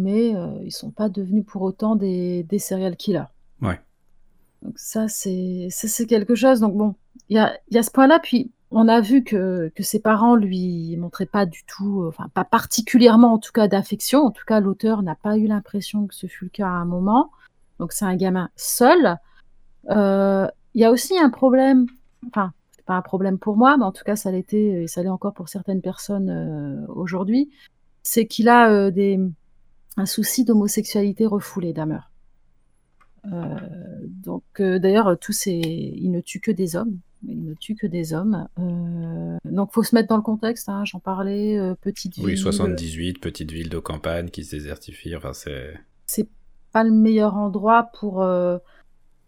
mais 0.00 0.34
ils 0.62 0.72
sont 0.72 0.90
pas 0.90 1.08
devenus 1.08 1.44
pour 1.46 1.62
autant 1.62 1.96
des, 1.96 2.42
des 2.44 2.58
serial 2.58 2.96
killers. 2.96 3.30
Ouais. 3.62 3.80
Donc 4.62 4.78
ça 4.78 5.06
c'est 5.08 5.70
quelque 6.08 6.34
chose. 6.34 6.60
Donc 6.60 6.74
bon, 6.74 6.94
il 7.28 7.36
y 7.36 7.38
a, 7.38 7.56
y 7.70 7.78
a 7.78 7.82
ce 7.82 7.90
point-là, 7.90 8.18
puis 8.20 8.50
on 8.70 8.88
a 8.88 9.00
vu 9.00 9.24
que, 9.24 9.72
que 9.74 9.82
ses 9.82 10.00
parents 10.00 10.36
lui 10.36 10.96
montraient 10.96 11.26
pas 11.26 11.46
du 11.46 11.64
tout, 11.64 12.04
enfin 12.06 12.28
pas 12.34 12.44
particulièrement 12.44 13.34
en 13.34 13.38
tout 13.38 13.52
cas 13.52 13.68
d'affection. 13.68 14.20
En 14.20 14.30
tout 14.30 14.44
cas, 14.46 14.60
l'auteur 14.60 15.02
n'a 15.02 15.16
pas 15.16 15.36
eu 15.36 15.46
l'impression 15.46 16.06
que 16.06 16.14
ce 16.14 16.26
fut 16.26 16.44
le 16.44 16.50
cas 16.50 16.66
à 16.66 16.70
un 16.70 16.84
moment. 16.84 17.30
Donc 17.78 17.92
c'est 17.92 18.04
un 18.04 18.14
gamin 18.16 18.50
seul. 18.56 19.16
Euh, 19.88 20.46
il 20.74 20.80
y 20.80 20.84
a 20.84 20.90
aussi 20.90 21.18
un 21.18 21.30
problème, 21.30 21.86
enfin 22.28 22.52
c'est 22.76 22.84
pas 22.84 22.94
un 22.94 23.02
problème 23.02 23.38
pour 23.38 23.56
moi, 23.56 23.76
mais 23.76 23.84
en 23.84 23.92
tout 23.92 24.04
cas 24.04 24.16
ça 24.16 24.30
l'était 24.30 24.82
et 24.82 24.86
ça 24.86 25.02
l'est 25.02 25.08
encore 25.08 25.34
pour 25.34 25.48
certaines 25.48 25.80
personnes 25.80 26.30
euh, 26.30 26.86
aujourd'hui. 26.92 27.50
C'est 28.02 28.26
qu'il 28.26 28.48
a 28.48 28.70
euh, 28.70 28.90
des, 28.90 29.18
un 29.96 30.06
souci 30.06 30.44
d'homosexualité 30.44 31.26
refoulé, 31.26 31.72
Damer. 31.72 32.10
donc 33.24 34.44
d'ailleurs 34.60 35.18
tous 35.18 35.32
ces, 35.32 35.52
il 35.52 36.10
ne 36.10 36.20
tue 36.20 36.40
que 36.40 36.50
des 36.50 36.76
hommes 36.76 36.98
il 37.26 37.44
ne 37.44 37.54
tue 37.54 37.74
que 37.74 37.86
des 37.86 38.12
hommes. 38.14 38.48
Euh, 38.58 39.36
donc, 39.44 39.72
faut 39.72 39.82
se 39.82 39.94
mettre 39.94 40.08
dans 40.08 40.16
le 40.16 40.22
contexte. 40.22 40.68
Hein, 40.68 40.84
J'en 40.84 41.00
parlais, 41.00 41.58
euh, 41.58 41.74
petite 41.74 42.16
ville. 42.16 42.24
Oui, 42.24 42.38
78, 42.38 43.20
petite 43.20 43.50
ville 43.50 43.68
de 43.68 43.78
campagne 43.78 44.28
qui 44.30 44.44
se 44.44 44.56
désertifie. 44.56 45.14
Enfin, 45.16 45.32
c'est. 45.32 45.74
C'est 46.06 46.28
pas 46.72 46.84
le 46.84 46.92
meilleur 46.92 47.36
endroit 47.36 47.90
pour 47.98 48.22
euh, 48.22 48.58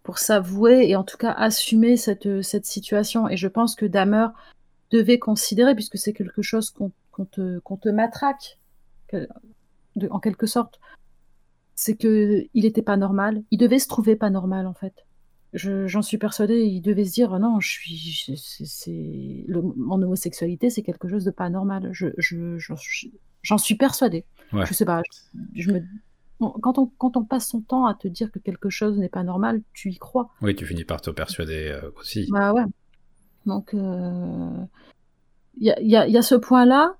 pour 0.03 0.17
s'avouer 0.17 0.89
et 0.89 0.95
en 0.95 1.03
tout 1.03 1.17
cas 1.17 1.31
assumer 1.31 1.97
cette 1.97 2.41
cette 2.41 2.65
situation. 2.65 3.29
Et 3.29 3.37
je 3.37 3.47
pense 3.47 3.75
que 3.75 3.85
Damer 3.85 4.27
devait 4.91 5.19
considérer, 5.19 5.75
puisque 5.75 5.97
c'est 5.97 6.13
quelque 6.13 6.41
chose 6.41 6.71
qu'on 6.71 6.91
te 7.25 7.59
qu'on 7.59 7.77
te 7.77 7.89
matraque, 7.89 8.59
en 10.09 10.19
quelque 10.19 10.47
sorte, 10.47 10.79
c'est 11.75 11.95
que 11.95 12.45
il 12.53 12.65
était 12.65 12.81
pas 12.81 12.97
normal. 12.97 13.43
Il 13.51 13.57
devait 13.57 13.79
se 13.79 13.87
trouver 13.87 14.15
pas 14.15 14.29
normal 14.29 14.67
en 14.67 14.73
fait 14.73 15.05
j'en 15.53 16.01
suis 16.01 16.17
persuadée, 16.17 16.63
il 16.63 16.81
devait 16.81 17.05
se 17.05 17.13
dire 17.13 17.37
non, 17.39 17.59
je 17.59 17.69
suis, 17.69 19.45
mon 19.47 20.01
homosexualité, 20.01 20.69
c'est 20.69 20.81
quelque 20.81 21.07
chose 21.07 21.23
de 21.23 21.31
pas 21.31 21.49
normal. 21.49 21.89
Je, 21.91 22.07
j'en 23.41 23.57
suis 23.57 23.75
persuadée. 23.75 24.25
Je 24.51 24.73
sais 24.73 24.85
pas. 24.85 25.01
Je, 25.53 25.71
me, 25.71 25.81
quand 26.39 26.77
on, 26.77 26.87
quand 26.97 27.17
on 27.17 27.23
passe 27.23 27.49
son 27.49 27.61
temps 27.61 27.85
à 27.85 27.93
te 27.93 28.07
dire 28.07 28.31
que 28.31 28.39
quelque 28.39 28.69
chose 28.69 28.97
n'est 28.97 29.09
pas 29.09 29.23
normal, 29.23 29.61
tu 29.73 29.91
y 29.91 29.97
crois. 29.97 30.29
Oui, 30.41 30.55
tu 30.55 30.65
finis 30.65 30.85
par 30.85 31.01
te 31.01 31.09
persuader 31.09 31.69
euh, 31.69 31.91
aussi. 31.97 32.27
Bah 32.31 32.53
ouais. 32.53 32.65
Donc, 33.45 33.73
euh, 33.73 34.65
il 35.57 35.67
y, 35.67 35.71
a, 35.71 35.81
y, 35.81 35.95
a, 35.95 36.07
y, 36.07 36.17
a, 36.17 36.21
ce 36.21 36.35
point-là. 36.35 36.95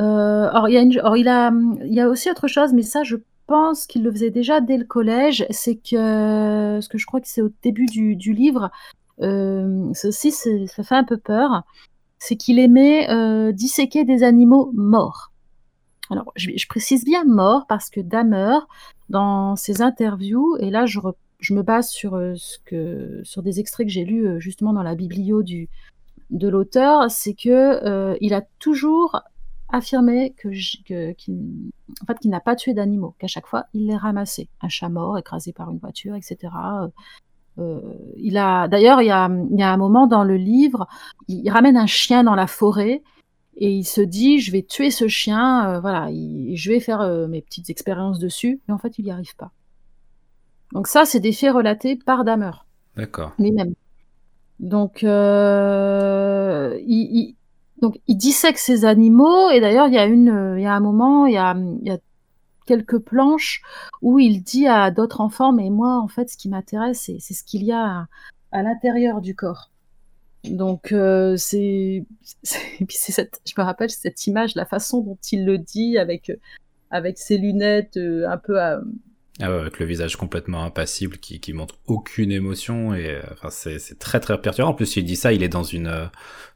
Euh, 0.00 0.50
or, 0.52 0.68
il 0.68 0.74
y 0.74 0.78
a 0.78 0.82
il 0.82 1.94
y 1.94 2.00
a 2.00 2.08
aussi 2.08 2.30
autre 2.30 2.48
chose, 2.48 2.72
mais 2.72 2.82
ça, 2.82 3.02
je 3.02 3.16
pense 3.46 3.86
qu'il 3.86 4.02
le 4.02 4.10
faisait 4.10 4.30
déjà 4.30 4.60
dès 4.60 4.76
le 4.76 4.84
collège, 4.84 5.46
c'est 5.50 5.76
que, 5.76 6.78
ce 6.80 6.88
que 6.88 6.98
je 6.98 7.06
crois 7.06 7.20
que 7.20 7.28
c'est 7.28 7.42
au 7.42 7.50
début 7.62 7.86
du, 7.86 8.32
livre, 8.32 8.70
euh, 9.22 9.90
ceci, 9.94 10.32
ça 10.32 10.82
fait 10.82 10.94
un 10.94 11.04
peu 11.04 11.18
peur, 11.18 11.62
c'est 12.18 12.36
qu'il 12.36 12.58
aimait 12.58 13.10
euh, 13.10 13.52
disséquer 13.52 14.04
des 14.04 14.22
animaux 14.22 14.70
morts. 14.74 15.32
Alors, 16.10 16.32
je, 16.36 16.66
précise 16.68 17.04
bien 17.04 17.24
mort 17.24 17.66
parce 17.66 17.90
que 17.90 18.00
Damer, 18.00 18.58
dans 19.08 19.56
ses 19.56 19.82
interviews, 19.82 20.56
et 20.58 20.70
là 20.70 20.86
je, 20.86 21.00
me 21.50 21.62
base 21.62 21.88
sur, 21.88 22.14
euh, 22.14 22.34
ce 22.36 22.58
que, 22.64 23.20
sur 23.24 23.42
des 23.42 23.60
extraits 23.60 23.86
que 23.86 23.92
j'ai 23.92 24.04
lus 24.04 24.40
justement 24.40 24.72
dans 24.72 24.82
la 24.82 24.94
biblio 24.94 25.42
du, 25.42 25.68
de 26.30 26.48
l'auteur, 26.48 27.10
c'est 27.10 27.34
que 27.34 28.16
il 28.20 28.34
a 28.34 28.42
toujours 28.58 29.22
affirmé 29.70 30.34
que, 30.36 31.12
qu'il, 31.12 31.70
en 32.02 32.06
fait, 32.06 32.18
qu'il 32.18 32.30
n'a 32.30 32.40
pas 32.40 32.56
tué 32.56 32.74
d'animaux, 32.74 33.14
qu'à 33.18 33.26
chaque 33.26 33.46
fois 33.46 33.66
il 33.74 33.86
les 33.86 33.96
ramassait, 33.96 34.48
un 34.60 34.68
chat 34.68 34.88
mort 34.88 35.18
écrasé 35.18 35.52
par 35.52 35.70
une 35.70 35.78
voiture, 35.78 36.14
etc. 36.14 36.52
Euh, 36.82 36.88
euh, 37.58 37.80
il 38.16 38.36
a, 38.36 38.68
d'ailleurs, 38.68 39.00
il 39.00 39.06
y 39.06 39.10
a, 39.10 39.28
il 39.50 39.58
y 39.58 39.62
a 39.62 39.72
un 39.72 39.76
moment 39.76 40.06
dans 40.06 40.24
le 40.24 40.36
livre, 40.36 40.86
il, 41.28 41.48
ramène 41.50 41.76
un 41.76 41.86
chien 41.86 42.24
dans 42.24 42.34
la 42.34 42.46
forêt 42.46 43.02
et 43.56 43.70
il 43.70 43.84
se 43.84 44.00
dit, 44.00 44.40
je 44.40 44.50
vais 44.50 44.62
tuer 44.62 44.90
ce 44.90 45.06
chien, 45.06 45.68
euh, 45.68 45.80
voilà, 45.80 46.08
je 46.10 46.70
vais 46.70 46.80
faire 46.80 47.00
euh, 47.00 47.28
mes 47.28 47.40
petites 47.40 47.70
expériences 47.70 48.18
dessus, 48.18 48.60
mais 48.66 48.74
en 48.74 48.78
fait, 48.78 48.98
il 48.98 49.04
n'y 49.04 49.12
arrive 49.12 49.36
pas. 49.36 49.52
Donc 50.72 50.88
ça, 50.88 51.04
c'est 51.04 51.20
des 51.20 51.32
faits 51.32 51.52
relatés 51.52 51.94
par 51.96 52.24
Damer. 52.24 52.66
D'accord. 52.96 53.32
Lui-même. 53.38 53.74
Donc, 54.58 55.02
il 55.02 55.08
donc, 57.84 58.00
il 58.06 58.16
dissèque 58.16 58.56
ces 58.56 58.86
animaux, 58.86 59.50
et 59.50 59.60
d'ailleurs, 59.60 59.88
il 59.88 59.92
y 59.92 59.98
a 59.98 60.06
une, 60.06 60.30
euh, 60.30 60.58
il 60.58 60.62
y 60.62 60.66
a 60.66 60.72
un 60.72 60.80
moment, 60.80 61.26
il 61.26 61.34
y 61.34 61.36
a, 61.36 61.54
il 61.54 61.86
y 61.86 61.90
a 61.90 61.98
quelques 62.64 62.98
planches 62.98 63.60
où 64.00 64.18
il 64.18 64.42
dit 64.42 64.66
à 64.66 64.90
d'autres 64.90 65.20
enfants, 65.20 65.52
mais 65.52 65.68
moi, 65.68 66.00
en 66.00 66.08
fait, 66.08 66.30
ce 66.30 66.38
qui 66.38 66.48
m'intéresse, 66.48 67.10
c'est 67.18 67.34
ce 67.34 67.44
qu'il 67.44 67.62
y 67.62 67.72
a 67.72 68.06
à, 68.52 68.62
l'intérieur 68.62 69.20
du 69.20 69.34
corps. 69.34 69.70
Donc, 70.44 70.92
euh, 70.92 71.36
c'est, 71.36 72.06
puis 72.42 72.96
c'est 72.96 73.12
cette, 73.12 73.42
je 73.44 73.52
me 73.58 73.62
rappelle 73.62 73.90
cette 73.90 74.26
image, 74.26 74.54
la 74.54 74.64
façon 74.64 75.02
dont 75.02 75.18
il 75.30 75.44
le 75.44 75.58
dit 75.58 75.98
avec, 75.98 76.32
avec 76.88 77.18
ses 77.18 77.36
lunettes 77.36 77.98
euh, 77.98 78.26
un 78.30 78.38
peu 78.38 78.62
à, 78.62 78.80
ah 79.40 79.50
ouais, 79.50 79.60
avec 79.60 79.80
le 79.80 79.86
visage 79.86 80.16
complètement 80.16 80.64
impassible 80.64 81.18
qui, 81.18 81.40
qui 81.40 81.52
montre 81.52 81.76
aucune 81.86 82.30
émotion 82.30 82.94
et 82.94 83.10
euh, 83.10 83.22
enfin 83.32 83.50
c'est, 83.50 83.98
très 83.98 84.20
très 84.20 84.40
perturbant. 84.40 84.70
En 84.70 84.74
plus, 84.74 84.96
il 84.96 85.04
dit 85.04 85.16
ça, 85.16 85.32
il 85.32 85.42
est 85.42 85.48
dans 85.48 85.64
une 85.64 85.88
euh, 85.88 86.06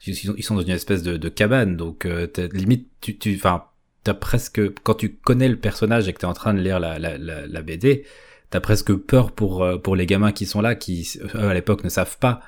ils 0.06 0.44
sont 0.44 0.54
dans 0.54 0.62
une 0.62 0.70
espèce 0.70 1.02
de, 1.02 1.16
de 1.16 1.28
cabane 1.28 1.76
donc 1.76 2.06
euh, 2.06 2.28
limite 2.52 2.88
tu 3.00 3.18
tu 3.18 3.34
enfin 3.34 3.64
t'as 4.04 4.14
presque 4.14 4.60
quand 4.82 4.94
tu 4.94 5.14
connais 5.14 5.48
le 5.48 5.56
personnage 5.58 6.06
et 6.08 6.12
que 6.12 6.20
t'es 6.20 6.26
en 6.26 6.34
train 6.34 6.54
de 6.54 6.60
lire 6.60 6.78
la 6.78 6.98
la, 7.00 7.18
la, 7.18 7.46
la 7.46 7.62
BD, 7.62 8.04
t'as 8.50 8.60
presque 8.60 8.94
peur 8.94 9.32
pour 9.32 9.66
pour 9.82 9.96
les 9.96 10.06
gamins 10.06 10.32
qui 10.32 10.46
sont 10.46 10.60
là 10.60 10.76
qui 10.76 11.18
à 11.34 11.52
l'époque 11.54 11.82
ne 11.82 11.88
savent 11.88 12.18
pas 12.18 12.40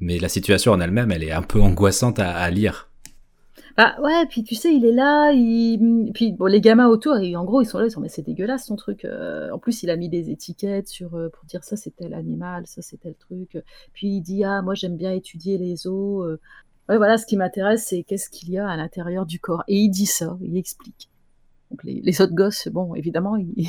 mais 0.00 0.18
la 0.18 0.28
situation 0.28 0.72
en 0.72 0.80
elle-même, 0.80 1.12
elle 1.12 1.22
est 1.22 1.30
un 1.30 1.42
peu 1.42 1.60
angoissante 1.60 2.18
à, 2.18 2.30
à 2.32 2.50
lire. 2.50 2.89
Bah 3.76 3.96
ouais, 4.02 4.26
puis 4.26 4.42
tu 4.42 4.54
sais, 4.54 4.74
il 4.74 4.84
est 4.84 4.92
là, 4.92 5.32
il... 5.32 6.10
puis 6.12 6.32
bon, 6.32 6.46
les 6.46 6.60
gamins 6.60 6.88
autour, 6.88 7.16
et 7.18 7.36
en 7.36 7.44
gros, 7.44 7.62
ils 7.62 7.66
sont 7.66 7.78
là, 7.78 7.86
ils 7.86 7.90
sont 7.90 8.00
mais 8.00 8.08
c'est 8.08 8.22
dégueulasse 8.22 8.66
ton 8.66 8.76
truc. 8.76 9.04
Euh. 9.04 9.50
en 9.50 9.58
plus, 9.58 9.82
il 9.82 9.90
a 9.90 9.96
mis 9.96 10.08
des 10.08 10.30
étiquettes 10.30 10.88
sur 10.88 11.14
euh, 11.14 11.28
pour 11.28 11.44
dire 11.44 11.64
ça 11.64 11.76
c'est 11.76 11.94
tel 11.94 12.14
animal, 12.14 12.66
ça 12.66 12.82
c'est 12.82 12.98
tel 12.98 13.14
truc. 13.14 13.58
Puis 13.92 14.08
il 14.08 14.20
dit 14.22 14.44
ah 14.44 14.62
moi 14.62 14.74
j'aime 14.74 14.96
bien 14.96 15.12
étudier 15.12 15.58
les 15.58 15.86
os. 15.86 16.26
Euh. 16.26 16.40
Ouais, 16.88 16.96
voilà, 16.96 17.18
ce 17.18 17.26
qui 17.26 17.36
m'intéresse 17.36 17.86
c'est 17.88 18.02
qu'est-ce 18.02 18.28
qu'il 18.30 18.50
y 18.50 18.58
a 18.58 18.68
à 18.68 18.76
l'intérieur 18.76 19.26
du 19.26 19.38
corps. 19.38 19.64
Et 19.68 19.76
il 19.78 19.90
dit 19.90 20.06
ça, 20.06 20.36
il 20.42 20.56
explique. 20.56 21.08
Donc 21.70 21.84
les, 21.84 22.20
autres 22.20 22.34
gosses, 22.34 22.66
bon, 22.68 22.94
évidemment, 22.96 23.36
ils, 23.56 23.68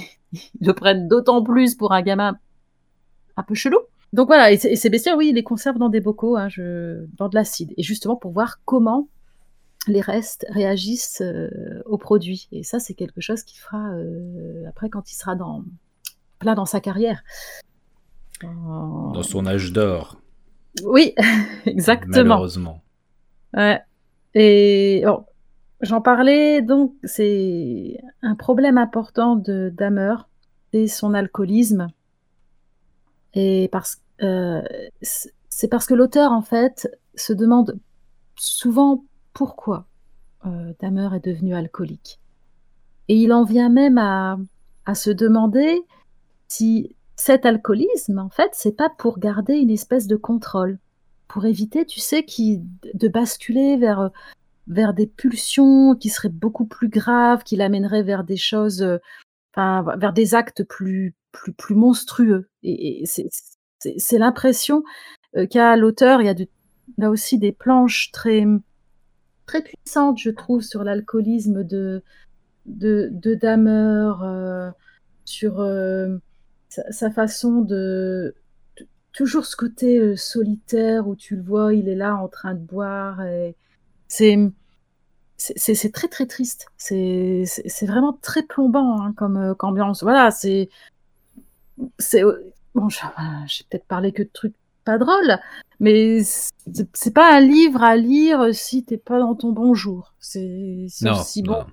le 0.59 0.73
prennent 0.73 1.07
d'autant 1.07 1.43
plus 1.43 1.75
pour 1.75 1.93
un 1.93 2.01
gamin 2.01 2.37
un 3.37 3.43
peu 3.43 3.53
chelou. 3.53 3.77
Donc 4.13 4.27
voilà, 4.27 4.51
et, 4.51 4.57
ces 4.57 4.89
bestioles, 4.89 5.17
oui, 5.17 5.29
il 5.29 5.35
les 5.35 5.43
conserve 5.43 5.77
dans 5.77 5.87
des 5.87 6.01
bocaux, 6.01 6.35
hein, 6.35 6.47
dans 7.17 7.29
de 7.29 7.35
l'acide, 7.35 7.73
et 7.77 7.83
justement 7.83 8.15
pour 8.15 8.31
voir 8.31 8.59
comment 8.65 9.07
les 9.87 10.01
restes 10.01 10.45
réagissent 10.49 11.21
euh, 11.21 11.81
au 11.85 11.97
produit. 11.97 12.47
Et 12.51 12.63
ça, 12.63 12.79
c'est 12.79 12.93
quelque 12.93 13.21
chose 13.21 13.43
qui 13.43 13.57
fera 13.57 13.91
euh, 13.91 14.67
après 14.67 14.89
quand 14.89 15.11
il 15.11 15.15
sera 15.15 15.35
dans, 15.35 15.63
plein 16.39 16.55
dans 16.55 16.65
sa 16.65 16.79
carrière. 16.79 17.23
Dans 18.41 19.23
son 19.23 19.45
âge 19.45 19.71
d'or. 19.71 20.17
Oui, 20.83 21.13
exactement. 21.65 22.23
Malheureusement. 22.23 22.81
Ouais. 23.53 23.81
Et 24.33 25.03
j'en 25.81 26.01
parlais, 26.01 26.61
donc 26.61 26.93
c'est 27.03 27.99
un 28.21 28.35
problème 28.35 28.77
important 28.77 29.35
de 29.35 29.71
Damer, 29.75 30.15
c'est 30.71 30.87
son 30.87 31.13
alcoolisme. 31.13 31.87
Et 33.33 33.69
parce 33.71 34.01
euh, 34.23 34.61
c'est 35.49 35.67
parce 35.67 35.85
que 35.85 35.93
l'auteur, 35.93 36.31
en 36.31 36.41
fait, 36.41 36.89
se 37.15 37.33
demande 37.33 37.77
souvent 38.37 39.03
pourquoi 39.33 39.85
euh, 40.45 40.73
Damer 40.79 41.13
est 41.15 41.25
devenu 41.25 41.53
alcoolique. 41.53 42.19
Et 43.07 43.15
il 43.15 43.33
en 43.33 43.43
vient 43.43 43.69
même 43.69 43.97
à, 43.97 44.37
se 44.93 45.09
demander 45.09 45.83
si 46.47 46.95
cet 47.15 47.45
alcoolisme, 47.45 48.19
en 48.19 48.29
fait, 48.29 48.49
c'est 48.53 48.75
pas 48.75 48.89
pour 48.89 49.19
garder 49.19 49.55
une 49.55 49.69
espèce 49.69 50.07
de 50.07 50.17
contrôle, 50.17 50.79
pour 51.27 51.45
éviter, 51.45 51.85
tu 51.85 52.01
sais, 52.01 52.23
qui, 52.23 52.61
de 52.93 53.07
basculer 53.07 53.77
vers, 53.77 54.09
vers 54.67 54.93
des 54.93 55.07
pulsions 55.07 55.95
qui 55.95 56.09
seraient 56.09 56.29
beaucoup 56.29 56.65
plus 56.65 56.89
graves, 56.89 57.43
qui 57.43 57.55
l'amèneraient 57.55 58.03
vers 58.03 58.25
des 58.25 58.35
choses, 58.35 58.85
vers 59.55 60.13
des 60.13 60.35
actes 60.35 60.63
plus, 60.63 61.15
plus, 61.31 61.75
monstrueux. 61.75 62.49
Et, 62.63 63.05
c'est 63.05 64.17
l'impression 64.17 64.83
qu'a 65.49 65.77
l'auteur. 65.77 66.21
Il 66.21 66.25
y 66.25 66.29
a 66.29 66.35
là 66.97 67.09
aussi 67.09 67.37
des 67.37 67.53
planches 67.53 68.11
très, 68.11 68.45
très 69.45 69.61
puissantes, 69.61 70.19
je 70.19 70.29
trouve, 70.29 70.61
sur 70.61 70.83
l'alcoolisme 70.83 71.63
de, 71.63 72.03
de, 72.65 73.35
Damer, 73.35 74.13
sur 75.25 75.61
sa, 76.69 77.11
façon 77.11 77.61
de, 77.61 78.35
toujours 79.13 79.45
ce 79.45 79.55
côté 79.55 79.99
euh, 79.99 80.15
solitaire 80.15 81.07
où 81.07 81.15
tu 81.15 81.35
le 81.35 81.41
vois, 81.41 81.73
il 81.73 81.89
est 81.89 81.95
là 81.95 82.15
en 82.15 82.27
train 82.27 82.53
de 82.53 82.59
boire. 82.59 83.21
Et 83.23 83.55
c'est 84.07 84.37
c'est 85.37 85.91
très 85.91 86.07
très 86.07 86.27
triste. 86.27 86.67
C'est 86.77 87.45
vraiment 87.81 88.13
très 88.21 88.43
plombant 88.43 89.01
hein, 89.01 89.13
comme, 89.13 89.37
euh, 89.37 89.53
ambiance. 89.59 90.03
Voilà, 90.03 90.31
c'est 90.31 90.69
c'est 91.97 92.21
bon. 92.75 92.89
J'ai 92.89 93.63
peut-être 93.69 93.85
parlé 93.85 94.11
que 94.11 94.23
de 94.23 94.29
trucs 94.31 94.55
pas 94.85 94.97
drôles, 94.97 95.39
mais 95.81 96.21
c'est 96.23 97.13
pas 97.13 97.35
un 97.35 97.41
livre 97.41 97.81
à 97.81 97.97
lire 97.97 98.53
si 98.53 98.85
t'es 98.85 98.97
pas 98.97 99.19
dans 99.19 99.33
ton 99.33 99.51
bon 99.51 99.73
jour. 99.73 100.13
C'est 100.19 100.85
si 100.89 101.41
bon. 101.41 101.65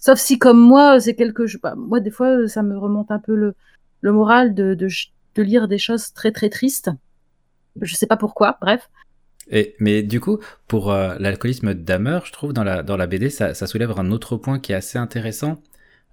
Sauf 0.00 0.18
si, 0.18 0.40
comme 0.40 0.58
moi, 0.58 0.98
c'est 0.98 1.14
quelque 1.14 1.46
chose. 1.46 1.60
Bah, 1.62 1.74
moi, 1.76 2.00
des 2.00 2.10
fois, 2.10 2.48
ça 2.48 2.64
me 2.64 2.76
remonte 2.76 3.12
un 3.12 3.20
peu 3.20 3.36
le, 3.36 3.54
le 4.00 4.12
moral 4.12 4.54
de, 4.54 4.74
de, 4.74 4.88
de, 5.36 5.42
lire 5.42 5.68
des 5.68 5.78
choses 5.78 6.12
très 6.12 6.32
très 6.32 6.48
tristes. 6.48 6.90
Je 7.80 7.94
sais 7.94 8.08
pas 8.08 8.16
pourquoi, 8.16 8.58
bref. 8.60 8.90
Et, 9.52 9.76
mais 9.78 10.02
du 10.02 10.18
coup, 10.18 10.38
pour 10.66 10.90
euh, 10.90 11.14
l'alcoolisme 11.20 11.74
d'Hammer, 11.74 12.20
je 12.24 12.32
trouve 12.32 12.52
dans 12.52 12.64
la, 12.64 12.82
dans 12.82 12.96
la 12.96 13.06
BD, 13.06 13.30
ça, 13.30 13.54
ça, 13.54 13.68
soulève 13.68 13.92
un 13.96 14.10
autre 14.10 14.36
point 14.36 14.58
qui 14.58 14.72
est 14.72 14.76
assez 14.76 14.98
intéressant. 14.98 15.62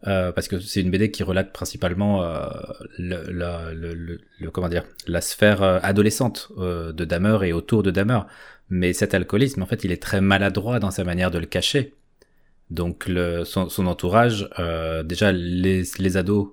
Euh, 0.06 0.32
parce 0.32 0.48
que 0.48 0.60
c'est 0.60 0.82
une 0.82 0.92
BD 0.92 1.10
qui 1.10 1.24
relate 1.24 1.52
principalement 1.52 2.24
euh, 2.24 2.46
le, 3.00 3.24
le, 3.32 3.74
le, 3.74 4.20
le, 4.40 4.52
comment 4.52 4.70
dire 4.70 4.84
la 5.08 5.22
sphère 5.22 5.64
euh, 5.64 5.80
adolescente 5.82 6.50
euh, 6.60 6.94
de 6.94 7.04
Dahmer 7.04 7.40
et 7.48 7.54
autour 7.54 7.82
de 7.82 7.90
Dahmer. 7.90 8.20
Mais 8.70 8.94
cet 8.94 9.14
alcoolisme, 9.16 9.64
en 9.64 9.66
fait, 9.66 9.84
il 9.84 9.92
est 9.92 10.02
très 10.02 10.22
maladroit 10.22 10.80
dans 10.80 10.92
sa 10.92 11.04
manière 11.04 11.32
de 11.32 11.40
le 11.40 11.46
cacher. 11.48 11.96
Donc 12.70 13.08
le, 13.08 13.44
son, 13.44 13.88
entourage, 13.88 14.50
euh, 14.60 15.02
déjà 15.04 15.32
les, 15.32 15.84
les 16.00 16.18
ados 16.18 16.50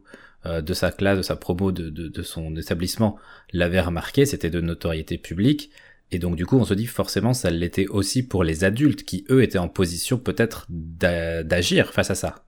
euh, 0.46 0.62
de 0.62 0.72
sa 0.72 0.90
classe, 0.92 1.18
de 1.18 1.22
sa 1.22 1.36
promo, 1.36 1.72
de, 1.72 1.90
de, 1.90 2.08
de 2.08 2.22
son 2.22 2.56
établissement 2.56 3.18
l'avaient 3.52 3.80
remarqué, 3.80 4.24
c'était 4.24 4.50
de 4.50 4.60
notoriété 4.60 5.18
publique. 5.18 5.70
Et 6.12 6.18
donc 6.18 6.36
du 6.36 6.46
coup, 6.46 6.56
on 6.56 6.64
se 6.64 6.74
dit 6.74 6.86
forcément, 6.86 7.34
ça 7.34 7.50
l'était 7.50 7.88
aussi 7.88 8.22
pour 8.26 8.44
les 8.44 8.64
adultes 8.64 9.04
qui, 9.04 9.24
eux, 9.30 9.42
étaient 9.42 9.58
en 9.58 9.68
position 9.68 10.18
peut-être 10.18 10.66
d'agir 10.70 11.92
face 11.92 12.10
à 12.10 12.14
ça. 12.14 12.44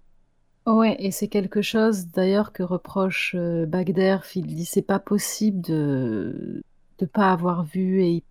Ouais, 0.66 0.97
et 0.98 1.12
c'est 1.12 1.28
quelque 1.28 1.62
chose 1.62 2.09
d'ailleurs 2.09 2.52
que 2.52 2.64
reproche 2.64 3.36
euh, 3.36 3.66
Bagderf. 3.66 4.34
Il 4.34 4.47
dit 4.47 4.64
c'est 4.64 4.82
pas 4.82 4.98
possible 4.98 5.60
de 5.60 6.62
ne 7.01 7.06
pas 7.06 7.30
avoir 7.32 7.64
vu 7.64 8.02
et, 8.02 8.24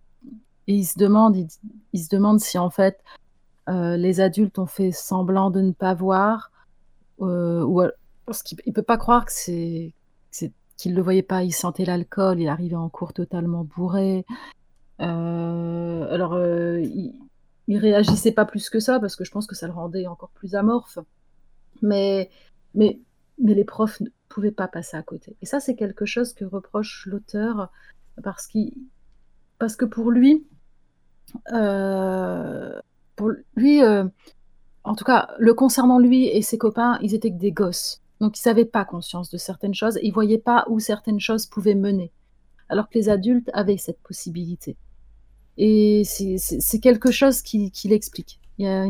il 0.68 0.84
se 0.84 0.98
demande, 0.98 1.36
il 1.92 2.00
se 2.00 2.08
demande 2.08 2.40
si 2.40 2.58
en 2.58 2.70
fait 2.70 2.98
euh, 3.68 3.96
les 3.96 4.20
adultes 4.20 4.58
ont 4.58 4.66
fait 4.66 4.92
semblant 4.92 5.50
de 5.50 5.60
ne 5.60 5.72
pas 5.72 5.94
voir, 5.94 6.50
euh, 7.20 7.62
ou 7.62 7.82
parce 8.26 8.42
qu'il 8.42 8.72
peut 8.72 8.82
pas 8.82 8.98
croire 8.98 9.24
que 9.24 9.32
c'est 9.32 9.92
qu'il 10.76 10.92
ne 10.92 10.96
le 10.96 11.02
voyait 11.02 11.22
pas, 11.22 11.42
il 11.42 11.52
sentait 11.52 11.86
l'alcool, 11.86 12.38
il 12.38 12.48
arrivait 12.48 12.76
en 12.76 12.90
cours 12.90 13.14
totalement 13.14 13.64
bourré. 13.64 14.26
Euh, 15.00 16.12
alors, 16.12 16.38
il, 16.38 17.14
il, 17.66 17.78
réagissait 17.78 18.32
pas 18.32 18.44
plus 18.44 18.68
que 18.68 18.78
ça, 18.78 19.00
parce 19.00 19.16
que 19.16 19.24
je 19.24 19.30
pense 19.30 19.46
que 19.46 19.54
ça 19.54 19.66
le 19.68 19.72
rendait 19.72 20.06
encore 20.06 20.28
plus 20.34 20.54
amorphe. 20.54 20.98
Mais, 21.82 22.30
mais, 22.74 23.00
mais 23.38 23.54
les 23.54 23.64
profs 23.64 24.00
ne 24.00 24.08
pouvaient 24.28 24.50
pas 24.50 24.68
passer 24.68 24.96
à 24.96 25.02
côté. 25.02 25.36
Et 25.42 25.46
ça, 25.46 25.60
c'est 25.60 25.74
quelque 25.74 26.04
chose 26.04 26.32
que 26.32 26.44
reproche 26.44 27.06
l'auteur, 27.06 27.70
parce, 28.22 28.48
parce 29.58 29.76
que 29.76 29.84
pour 29.84 30.10
lui, 30.10 30.46
euh, 31.52 32.80
pour 33.14 33.30
lui, 33.56 33.82
euh, 33.82 34.04
en 34.84 34.94
tout 34.94 35.04
cas, 35.04 35.28
le 35.38 35.54
concernant 35.54 35.98
lui 35.98 36.26
et 36.26 36.42
ses 36.42 36.58
copains, 36.58 36.98
ils 37.02 37.14
étaient 37.14 37.30
que 37.30 37.38
des 37.38 37.52
gosses. 37.52 38.02
Donc 38.20 38.38
ils 38.38 38.48
n'avaient 38.48 38.64
pas 38.64 38.84
conscience 38.84 39.30
de 39.30 39.36
certaines 39.36 39.74
choses, 39.74 39.98
ils 40.02 40.12
voyaient 40.12 40.38
pas 40.38 40.64
où 40.68 40.80
certaines 40.80 41.20
choses 41.20 41.46
pouvaient 41.46 41.74
mener. 41.74 42.12
Alors 42.68 42.88
que 42.88 42.98
les 42.98 43.08
adultes 43.08 43.50
avaient 43.52 43.76
cette 43.76 44.00
possibilité. 44.00 44.76
Et 45.58 46.02
c'est 46.04 46.80
quelque 46.80 47.10
chose 47.10 47.42
qui, 47.42 47.70
qui 47.70 47.88
l'explique. 47.88 48.40
Il, 48.58 48.66
a 48.66 48.86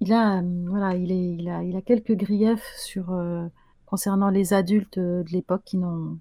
il 0.00 0.12
a, 0.12 0.42
voilà, 0.66 0.94
il, 0.96 1.12
est, 1.12 1.34
il, 1.34 1.48
a, 1.48 1.62
il 1.62 1.76
a 1.76 1.82
quelques 1.82 2.14
griefs 2.14 2.72
sur, 2.76 3.12
euh, 3.12 3.46
concernant 3.86 4.30
les 4.30 4.52
adultes 4.52 4.98
de 4.98 5.24
l'époque 5.30 5.62
qui 5.64 5.76
n'ont 5.76 6.18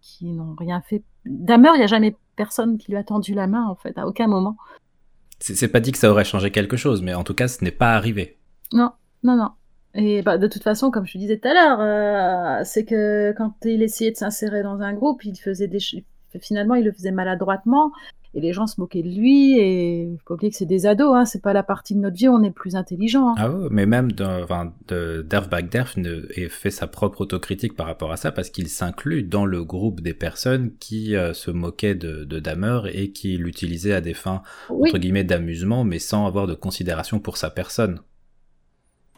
qui 0.00 0.26
n'ont 0.26 0.54
rien 0.54 0.80
fait. 0.80 1.02
D'ailleurs, 1.24 1.74
il 1.74 1.78
n'y 1.78 1.84
a 1.84 1.88
jamais 1.88 2.16
personne 2.36 2.78
qui 2.78 2.92
lui 2.92 2.98
a 2.98 3.04
tendu 3.04 3.34
la 3.34 3.48
main, 3.48 3.66
en 3.66 3.74
fait, 3.74 3.98
à 3.98 4.06
aucun 4.06 4.28
moment. 4.28 4.56
C'est 5.40 5.66
pas 5.68 5.80
dit 5.80 5.90
que 5.90 5.98
ça 5.98 6.08
aurait 6.08 6.24
changé 6.24 6.52
quelque 6.52 6.76
chose, 6.76 7.02
mais 7.02 7.14
en 7.14 7.24
tout 7.24 7.34
cas, 7.34 7.48
ce 7.48 7.64
n'est 7.64 7.72
pas 7.72 7.94
arrivé. 7.94 8.38
Non, 8.72 8.92
non, 9.24 9.36
non. 9.36 9.50
Et 9.94 10.22
bah, 10.22 10.38
de 10.38 10.46
toute 10.46 10.62
façon, 10.62 10.90
comme 10.92 11.04
je 11.04 11.14
te 11.14 11.18
disais 11.18 11.38
tout 11.38 11.48
à 11.48 11.54
l'heure, 11.54 11.80
euh, 11.80 12.62
c'est 12.64 12.84
que 12.84 13.34
quand 13.36 13.54
il 13.64 13.82
essayait 13.82 14.12
de 14.12 14.16
s'insérer 14.16 14.62
dans 14.62 14.80
un 14.80 14.94
groupe, 14.94 15.24
il 15.24 15.36
faisait 15.36 15.66
des 15.66 15.80
finalement, 16.40 16.76
il 16.76 16.84
le 16.84 16.92
faisait 16.92 17.10
maladroitement 17.10 17.92
et 18.34 18.40
les 18.40 18.52
gens 18.52 18.66
se 18.66 18.80
moquaient 18.80 19.02
de 19.02 19.08
lui 19.08 19.58
et 19.58 20.02
il 20.04 20.18
faut 20.18 20.24
pas 20.28 20.34
oublier 20.34 20.50
que 20.50 20.56
c'est 20.56 20.66
des 20.66 20.86
ados 20.86 21.14
hein, 21.14 21.24
c'est 21.24 21.42
pas 21.42 21.52
la 21.52 21.62
partie 21.62 21.94
de 21.94 22.00
notre 22.00 22.16
vie 22.16 22.28
où 22.28 22.32
on 22.32 22.42
est 22.42 22.50
plus 22.50 22.76
intelligent 22.76 23.28
hein. 23.28 23.34
ah 23.36 23.50
oui, 23.50 23.68
mais 23.70 23.86
même 23.86 24.08
enfin, 24.20 24.72
Derf 24.88 25.48
Bagderf 25.48 25.96
fait 26.48 26.70
sa 26.70 26.86
propre 26.86 27.20
autocritique 27.20 27.76
par 27.76 27.86
rapport 27.86 28.12
à 28.12 28.16
ça 28.16 28.32
parce 28.32 28.50
qu'il 28.50 28.68
s'inclut 28.68 29.22
dans 29.22 29.44
le 29.44 29.64
groupe 29.64 30.00
des 30.00 30.14
personnes 30.14 30.72
qui 30.78 31.14
euh, 31.14 31.34
se 31.34 31.50
moquaient 31.50 31.94
de, 31.94 32.24
de 32.24 32.38
Damer 32.38 32.82
et 32.92 33.12
qui 33.12 33.36
l'utilisaient 33.36 33.92
à 33.92 34.00
des 34.00 34.14
fins 34.14 34.42
entre 34.68 34.98
guillemets 34.98 35.24
d'amusement 35.24 35.84
mais 35.84 35.98
sans 35.98 36.26
avoir 36.26 36.46
de 36.46 36.54
considération 36.54 37.20
pour 37.20 37.36
sa 37.36 37.50
personne. 37.50 38.00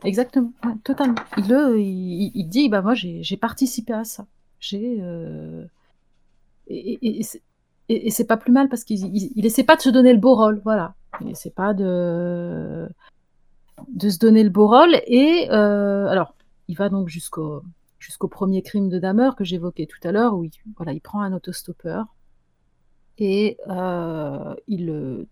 Exactement 0.03 0.53
totalement. 0.83 1.15
Il, 1.39 1.49
le, 1.49 1.81
il, 1.81 2.45
dit 2.49 2.69
bah 2.69 2.83
moi 2.83 2.95
j'ai 2.95 3.37
participé 3.37 3.93
à 3.93 4.05
ça. 4.05 4.27
J'ai 4.61 4.99
euh... 5.01 5.65
et, 6.67 6.99
et, 7.01 7.21
et, 7.21 7.25
c'est 7.89 8.27
pas 8.27 8.37
plus 8.37 8.53
mal 8.53 8.69
parce 8.69 8.85
qu'il 8.85 9.05
il, 9.15 9.47
essaie 9.47 9.65
pas 9.65 9.77
de 9.77 9.83
se 9.83 9.91
donner 9.91 10.13
le 10.13 10.19
beau 10.19 10.35
rôle, 10.35 10.61
voilà. 10.65 10.95
Il 11.21 11.31
essaie 11.31 11.51
pas 11.51 11.75
de 11.75 12.89
de 13.89 14.09
se 14.09 14.19
donner 14.19 14.43
le 14.45 14.51
beau 14.51 14.69
rôle 14.69 14.95
et 15.07 15.49
euh, 15.51 16.07
alors 16.07 16.35
il 16.69 16.77
va 16.77 16.89
donc 16.89 17.09
jusqu'au 17.09 17.63
jusqu'au 17.99 18.29
premier 18.29 18.63
crime 18.63 18.89
de 18.89 18.99
Damer 18.99 19.35
que 19.37 19.45
j'évoquais 19.45 19.87
tout 19.87 19.99
à 20.07 20.13
l'heure 20.13 20.35
où 20.35 20.45
il, 20.45 20.51
voilà 20.77 20.93
il 20.93 21.01
prend 21.01 21.21
un 21.21 21.33
autostoppeur 21.33 22.07
et 23.19 23.59
euh, 23.69 24.55
il 24.67 25.27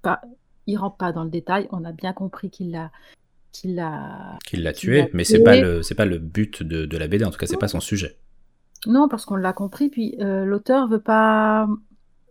pas 0.00 0.20
il 0.66 0.76
rentre 0.76 0.96
pas 0.96 1.12
dans 1.12 1.24
le 1.24 1.30
détail. 1.30 1.68
On 1.72 1.84
a 1.84 1.92
bien 1.92 2.12
compris 2.12 2.50
qu'il 2.50 2.70
l'a 2.70 2.90
qu'il 3.52 3.74
l'a 3.74 4.38
qu'il 4.46 4.62
l'a 4.62 4.72
tué, 4.72 5.10
mais 5.12 5.24
c'est 5.24 5.42
pas 5.42 5.56
le 5.56 5.82
c'est 5.82 5.94
pas 5.94 6.06
le 6.06 6.18
but 6.18 6.62
de, 6.62 6.86
de 6.86 6.96
la 6.96 7.08
BD 7.08 7.24
en 7.24 7.30
tout 7.30 7.38
cas 7.38 7.46
c'est 7.46 7.58
pas 7.58 7.68
son 7.68 7.80
sujet 7.80 8.16
non, 8.86 9.08
parce 9.08 9.24
qu'on 9.24 9.36
l'a 9.36 9.52
compris, 9.52 9.88
puis 9.88 10.16
euh, 10.20 10.44
l'auteur 10.44 10.88
veut 10.88 11.00
pas. 11.00 11.68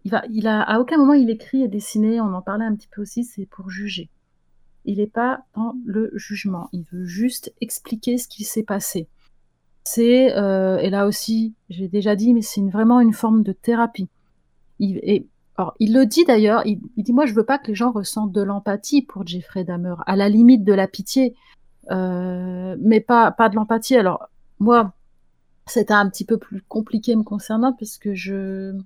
Il 0.03 0.47
a, 0.47 0.61
à 0.61 0.79
aucun 0.79 0.97
moment 0.97 1.13
il 1.13 1.29
écrit 1.29 1.63
et 1.63 1.67
dessine, 1.67 2.19
on 2.21 2.33
en 2.33 2.41
parlait 2.41 2.65
un 2.65 2.75
petit 2.75 2.89
peu 2.91 3.01
aussi, 3.01 3.23
c'est 3.23 3.45
pour 3.45 3.69
juger. 3.69 4.09
Il 4.83 4.97
n'est 4.97 5.07
pas 5.07 5.43
dans 5.55 5.75
le 5.85 6.11
jugement, 6.15 6.69
il 6.73 6.85
veut 6.91 7.05
juste 7.05 7.53
expliquer 7.61 8.17
ce 8.17 8.27
qui 8.27 8.43
s'est 8.43 8.63
passé. 8.63 9.07
C'est, 9.83 10.35
euh, 10.35 10.77
et 10.77 10.89
là 10.89 11.05
aussi, 11.05 11.53
j'ai 11.69 11.87
déjà 11.87 12.15
dit, 12.15 12.33
mais 12.33 12.41
c'est 12.41 12.61
vraiment 12.61 12.99
une 12.99 13.13
forme 13.13 13.43
de 13.43 13.51
thérapie. 13.51 14.09
Il, 14.79 15.27
le 15.79 16.05
dit 16.05 16.25
d'ailleurs, 16.25 16.65
il, 16.65 16.81
dit 16.97 17.13
Moi, 17.13 17.27
je 17.27 17.35
veux 17.35 17.45
pas 17.45 17.59
que 17.59 17.67
les 17.67 17.75
gens 17.75 17.91
ressentent 17.91 18.31
de 18.31 18.41
l'empathie 18.41 19.03
pour 19.03 19.25
Jeffrey 19.27 19.63
Dahmer, 19.63 19.95
à 20.07 20.15
la 20.15 20.27
limite 20.27 20.63
de 20.63 20.73
la 20.73 20.87
pitié, 20.87 21.35
euh, 21.91 22.75
mais 22.79 22.99
pas 22.99 23.31
de 23.31 23.55
l'empathie. 23.55 23.95
Alors, 23.95 24.29
moi, 24.57 24.93
c'était 25.67 25.93
un 25.93 26.09
petit 26.09 26.25
peu 26.25 26.37
plus 26.37 26.61
compliqué 26.63 27.15
me 27.15 27.23
concernant 27.23 27.73
parce 27.73 27.97
que 27.97 28.13
je, 28.13 28.77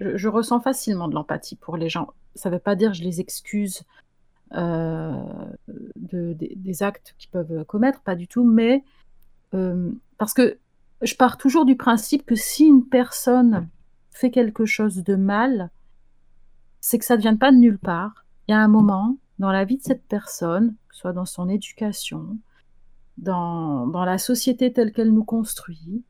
je, 0.00 0.28
ressens 0.28 0.60
facilement 0.60 1.08
de 1.08 1.14
l'empathie 1.14 1.56
pour 1.56 1.76
les 1.76 1.88
gens. 1.88 2.08
Ça 2.34 2.50
ne 2.50 2.54
veut 2.54 2.60
pas 2.60 2.76
dire 2.76 2.92
que 2.92 2.96
je 2.96 3.02
les 3.02 3.20
excuse 3.20 3.82
euh, 4.54 5.12
de, 5.96 6.36
des 6.38 6.82
actes 6.82 7.14
qu'ils 7.18 7.30
peuvent 7.30 7.64
commettre, 7.64 8.00
pas 8.00 8.14
du 8.14 8.28
tout, 8.28 8.44
mais 8.44 8.84
euh, 9.54 9.90
parce 10.18 10.34
que 10.34 10.58
je 11.02 11.14
pars 11.14 11.36
toujours 11.36 11.64
du 11.64 11.76
principe 11.76 12.26
que 12.26 12.34
si 12.34 12.64
une 12.64 12.84
personne 12.84 13.68
fait 14.10 14.30
quelque 14.30 14.64
chose 14.64 14.96
de 15.04 15.14
mal, 15.14 15.70
c'est 16.80 16.98
que 16.98 17.04
ça 17.04 17.16
ne 17.16 17.20
vient 17.20 17.36
pas 17.36 17.52
de 17.52 17.56
nulle 17.56 17.78
part. 17.78 18.24
Il 18.46 18.52
y 18.52 18.54
a 18.54 18.60
un 18.60 18.68
moment 18.68 19.16
dans 19.38 19.52
la 19.52 19.64
vie 19.64 19.76
de 19.76 19.82
cette 19.82 20.04
personne, 20.06 20.74
que 20.88 20.94
ce 20.94 21.00
soit 21.00 21.12
dans 21.12 21.24
son 21.24 21.48
éducation, 21.48 22.38
dans, 23.16 23.86
dans 23.86 24.04
la 24.04 24.18
société 24.18 24.72
telle 24.72 24.92
qu'elle 24.92 25.12
nous 25.12 25.24
construit, 25.24 26.02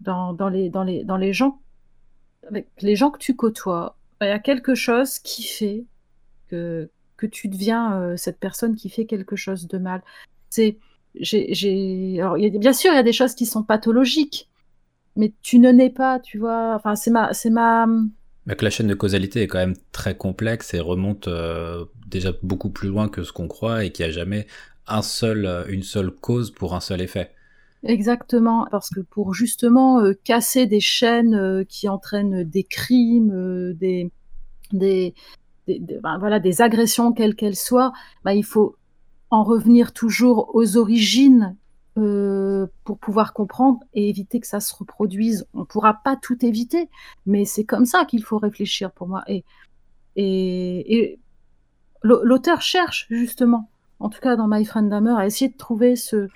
dans, 0.00 0.32
dans, 0.32 0.48
les, 0.48 0.70
dans, 0.70 0.84
les, 0.84 1.04
dans 1.04 1.16
les 1.16 1.32
gens 1.32 1.60
les 2.80 2.96
gens 2.96 3.10
que 3.10 3.18
tu 3.18 3.36
côtoies, 3.36 3.96
il 4.20 4.26
y 4.26 4.30
a 4.30 4.38
quelque 4.38 4.74
chose 4.74 5.18
qui 5.18 5.42
fait 5.42 5.84
que, 6.48 6.90
que 7.16 7.26
tu 7.26 7.48
deviens 7.48 8.00
euh, 8.00 8.16
cette 8.16 8.38
personne 8.38 8.74
qui 8.74 8.88
fait 8.88 9.04
quelque 9.04 9.36
chose 9.36 9.68
de 9.68 9.78
mal. 9.78 10.02
C'est, 10.50 10.78
j'ai, 11.14 12.20
alors, 12.20 12.36
bien 12.36 12.72
sûr, 12.72 12.92
il 12.92 12.96
y 12.96 12.98
a 12.98 13.02
des 13.02 13.12
choses 13.12 13.34
qui 13.34 13.46
sont 13.46 13.62
pathologiques, 13.62 14.48
mais 15.16 15.32
tu 15.42 15.58
ne 15.58 15.70
nais 15.70 15.90
pas, 15.90 16.20
tu 16.20 16.38
vois. 16.38 16.74
Enfin, 16.74 16.96
c'est 16.96 17.10
ma, 17.10 17.32
c'est 17.32 17.50
ma. 17.50 17.86
Que 18.46 18.64
la 18.64 18.70
chaîne 18.70 18.86
de 18.86 18.94
causalité 18.94 19.42
est 19.42 19.46
quand 19.46 19.58
même 19.58 19.76
très 19.92 20.16
complexe 20.16 20.72
et 20.72 20.80
remonte 20.80 21.28
euh, 21.28 21.84
déjà 22.06 22.32
beaucoup 22.42 22.70
plus 22.70 22.88
loin 22.88 23.08
que 23.08 23.22
ce 23.22 23.32
qu'on 23.32 23.46
croit 23.46 23.84
et 23.84 23.92
qu'il 23.92 24.06
n'y 24.06 24.10
a 24.10 24.14
jamais 24.14 24.46
un 24.86 25.02
seul, 25.02 25.44
euh, 25.44 25.64
une 25.68 25.82
seule 25.82 26.10
cause 26.10 26.50
pour 26.50 26.74
un 26.74 26.80
seul 26.80 27.02
effet. 27.02 27.30
Exactement, 27.84 28.66
parce 28.70 28.90
que 28.90 29.00
pour 29.00 29.34
justement 29.34 30.00
euh, 30.00 30.12
casser 30.24 30.66
des 30.66 30.80
chaînes 30.80 31.34
euh, 31.34 31.64
qui 31.64 31.88
entraînent 31.88 32.42
des 32.42 32.64
crimes, 32.64 33.30
euh, 33.30 33.72
des, 33.74 34.10
ben, 35.68 36.18
voilà, 36.18 36.40
des 36.40 36.60
agressions 36.60 37.12
quelles 37.12 37.36
qu'elles 37.36 37.56
soient, 37.56 37.92
ben, 38.24 38.32
il 38.32 38.44
faut 38.44 38.74
en 39.30 39.44
revenir 39.44 39.92
toujours 39.92 40.50
aux 40.54 40.76
origines 40.76 41.56
pour 42.84 42.96
pouvoir 42.98 43.32
comprendre 43.32 43.80
et 43.92 44.08
éviter 44.08 44.38
que 44.38 44.46
ça 44.46 44.60
se 44.60 44.72
reproduise. 44.72 45.48
On 45.52 45.60
ne 45.60 45.64
pourra 45.64 45.94
pas 45.94 46.14
tout 46.14 46.46
éviter, 46.46 46.88
mais 47.26 47.44
c'est 47.44 47.64
comme 47.64 47.86
ça 47.86 48.04
qu'il 48.04 48.22
faut 48.22 48.38
réfléchir 48.38 48.92
pour 48.92 49.08
moi. 49.08 49.24
Et, 49.26 49.44
et, 50.14 50.96
et 50.96 51.18
l'auteur 52.04 52.62
cherche 52.62 53.08
justement, 53.10 53.68
en 53.98 54.10
tout 54.10 54.20
cas 54.20 54.36
dans 54.36 54.46
My 54.46 54.64
Friend 54.64 54.92
Hammer, 54.92 55.16
à 55.18 55.26
essayer 55.26 55.50
de 55.50 55.56
trouver 55.56 55.96
ce, 55.96 56.28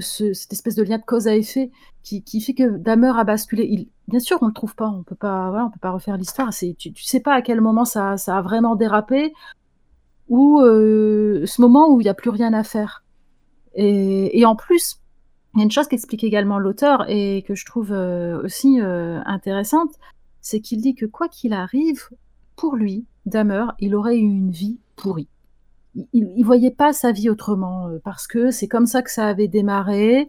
cette 0.00 0.52
espèce 0.52 0.74
de 0.74 0.82
lien 0.82 0.98
de 0.98 1.04
cause 1.04 1.28
à 1.28 1.36
effet 1.36 1.70
qui, 2.02 2.40
fait 2.40 2.54
que 2.54 2.76
Damer 2.76 3.18
a 3.18 3.24
basculé. 3.24 3.64
Il, 3.64 3.88
bien 4.08 4.20
sûr, 4.20 4.38
on 4.40 4.46
le 4.46 4.52
trouve 4.52 4.74
pas, 4.74 4.88
on 4.88 5.02
peut 5.02 5.16
pas, 5.16 5.50
voilà, 5.50 5.66
on 5.66 5.70
peut 5.70 5.80
pas 5.80 5.90
refaire 5.90 6.16
l'histoire. 6.16 6.50
Tu, 6.50 6.74
tu 6.74 7.02
sais 7.02 7.20
pas 7.20 7.34
à 7.34 7.42
quel 7.42 7.60
moment 7.60 7.84
ça, 7.84 8.14
a 8.26 8.42
vraiment 8.42 8.76
dérapé 8.76 9.32
ou 10.28 10.60
euh, 10.60 11.44
ce 11.46 11.60
moment 11.60 11.90
où 11.90 12.00
il 12.00 12.04
n'y 12.04 12.10
a 12.10 12.14
plus 12.14 12.30
rien 12.30 12.52
à 12.52 12.62
faire. 12.62 13.04
Et, 13.74 14.38
et 14.38 14.46
en 14.46 14.56
plus, 14.56 15.00
il 15.56 15.60
y 15.60 15.62
a 15.62 15.64
une 15.64 15.70
chose 15.70 15.88
qu'explique 15.88 16.22
également 16.22 16.58
l'auteur 16.58 17.08
et 17.08 17.42
que 17.48 17.54
je 17.54 17.64
trouve 17.64 17.90
euh, 17.90 18.42
aussi 18.42 18.78
euh, 18.80 19.20
intéressante, 19.24 19.94
c'est 20.42 20.60
qu'il 20.60 20.82
dit 20.82 20.94
que 20.94 21.06
quoi 21.06 21.28
qu'il 21.28 21.54
arrive, 21.54 22.08
pour 22.56 22.76
lui, 22.76 23.06
Damer, 23.24 23.64
il 23.78 23.94
aurait 23.94 24.16
eu 24.16 24.20
une 24.20 24.50
vie 24.50 24.78
pourrie 24.96 25.28
il, 26.12 26.32
il 26.36 26.44
voyait 26.44 26.70
pas 26.70 26.92
sa 26.92 27.12
vie 27.12 27.30
autrement 27.30 27.88
euh, 27.88 27.98
parce 28.04 28.26
que 28.26 28.50
c'est 28.50 28.68
comme 28.68 28.86
ça 28.86 29.02
que 29.02 29.10
ça 29.10 29.26
avait 29.26 29.48
démarré 29.48 30.28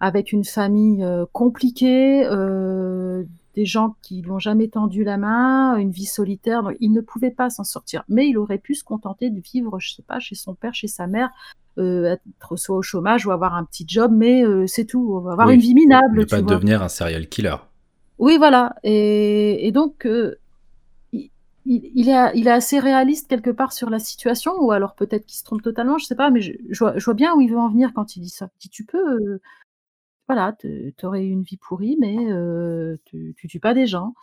avec 0.00 0.32
une 0.32 0.44
famille 0.44 1.04
euh, 1.04 1.26
compliquée, 1.32 2.26
euh, 2.26 3.24
des 3.54 3.66
gens 3.66 3.96
qui 4.02 4.22
lui 4.22 4.30
ont 4.30 4.38
jamais 4.38 4.68
tendu 4.68 5.04
la 5.04 5.18
main, 5.18 5.76
une 5.76 5.90
vie 5.90 6.06
solitaire. 6.06 6.62
Donc, 6.62 6.76
il 6.80 6.92
ne 6.92 7.00
pouvait 7.00 7.30
pas 7.30 7.50
s'en 7.50 7.64
sortir, 7.64 8.04
mais 8.08 8.28
il 8.28 8.38
aurait 8.38 8.58
pu 8.58 8.74
se 8.74 8.84
contenter 8.84 9.28
de 9.28 9.40
vivre, 9.40 9.78
je 9.78 9.94
sais 9.94 10.02
pas, 10.02 10.18
chez 10.18 10.34
son 10.34 10.54
père, 10.54 10.74
chez 10.74 10.88
sa 10.88 11.06
mère, 11.06 11.30
euh, 11.78 12.16
être 12.16 12.56
soit 12.56 12.76
au 12.76 12.82
chômage 12.82 13.26
ou 13.26 13.30
avoir 13.30 13.54
un 13.54 13.64
petit 13.64 13.84
job, 13.86 14.12
mais 14.14 14.42
euh, 14.44 14.66
c'est 14.66 14.86
tout, 14.86 15.22
avoir 15.30 15.50
une 15.50 15.60
vie 15.60 15.74
minable. 15.74 16.20
Ne 16.20 16.24
pas 16.24 16.42
devenir 16.42 16.82
un 16.82 16.88
serial 16.88 17.28
killer. 17.28 17.56
Oui, 18.18 18.38
voilà. 18.38 18.74
Et, 18.82 19.66
et 19.66 19.72
donc, 19.72 20.06
euh, 20.06 20.36
il, 21.66 22.08
est, 22.08 22.50
assez 22.50 22.78
réaliste 22.78 23.28
quelque 23.28 23.50
part 23.50 23.72
sur 23.72 23.90
la 23.90 23.98
situation, 23.98 24.52
ou 24.60 24.72
alors 24.72 24.94
peut-être 24.94 25.26
qu'il 25.26 25.38
se 25.38 25.44
trompe 25.44 25.62
totalement, 25.62 25.98
je 25.98 26.06
sais 26.06 26.14
pas, 26.14 26.30
mais 26.30 26.40
je, 26.40 26.54
vois, 26.78 27.14
bien 27.14 27.34
où 27.34 27.40
il 27.40 27.50
veut 27.50 27.58
en 27.58 27.68
venir 27.68 27.92
quand 27.94 28.16
il 28.16 28.20
dit 28.20 28.30
ça. 28.30 28.48
Dit 28.60 28.70
tu 28.70 28.84
peux, 28.84 29.20
euh, 29.20 29.40
voilà, 30.28 30.56
tu 30.58 30.94
aurais 31.02 31.24
une 31.24 31.42
vie 31.42 31.58
pourrie, 31.58 31.96
mais 32.00 32.16
euh, 32.30 32.96
tu, 33.04 33.34
tu 33.36 33.48
tues 33.48 33.60
pas 33.60 33.74
des 33.74 33.86
gens. 33.86 34.14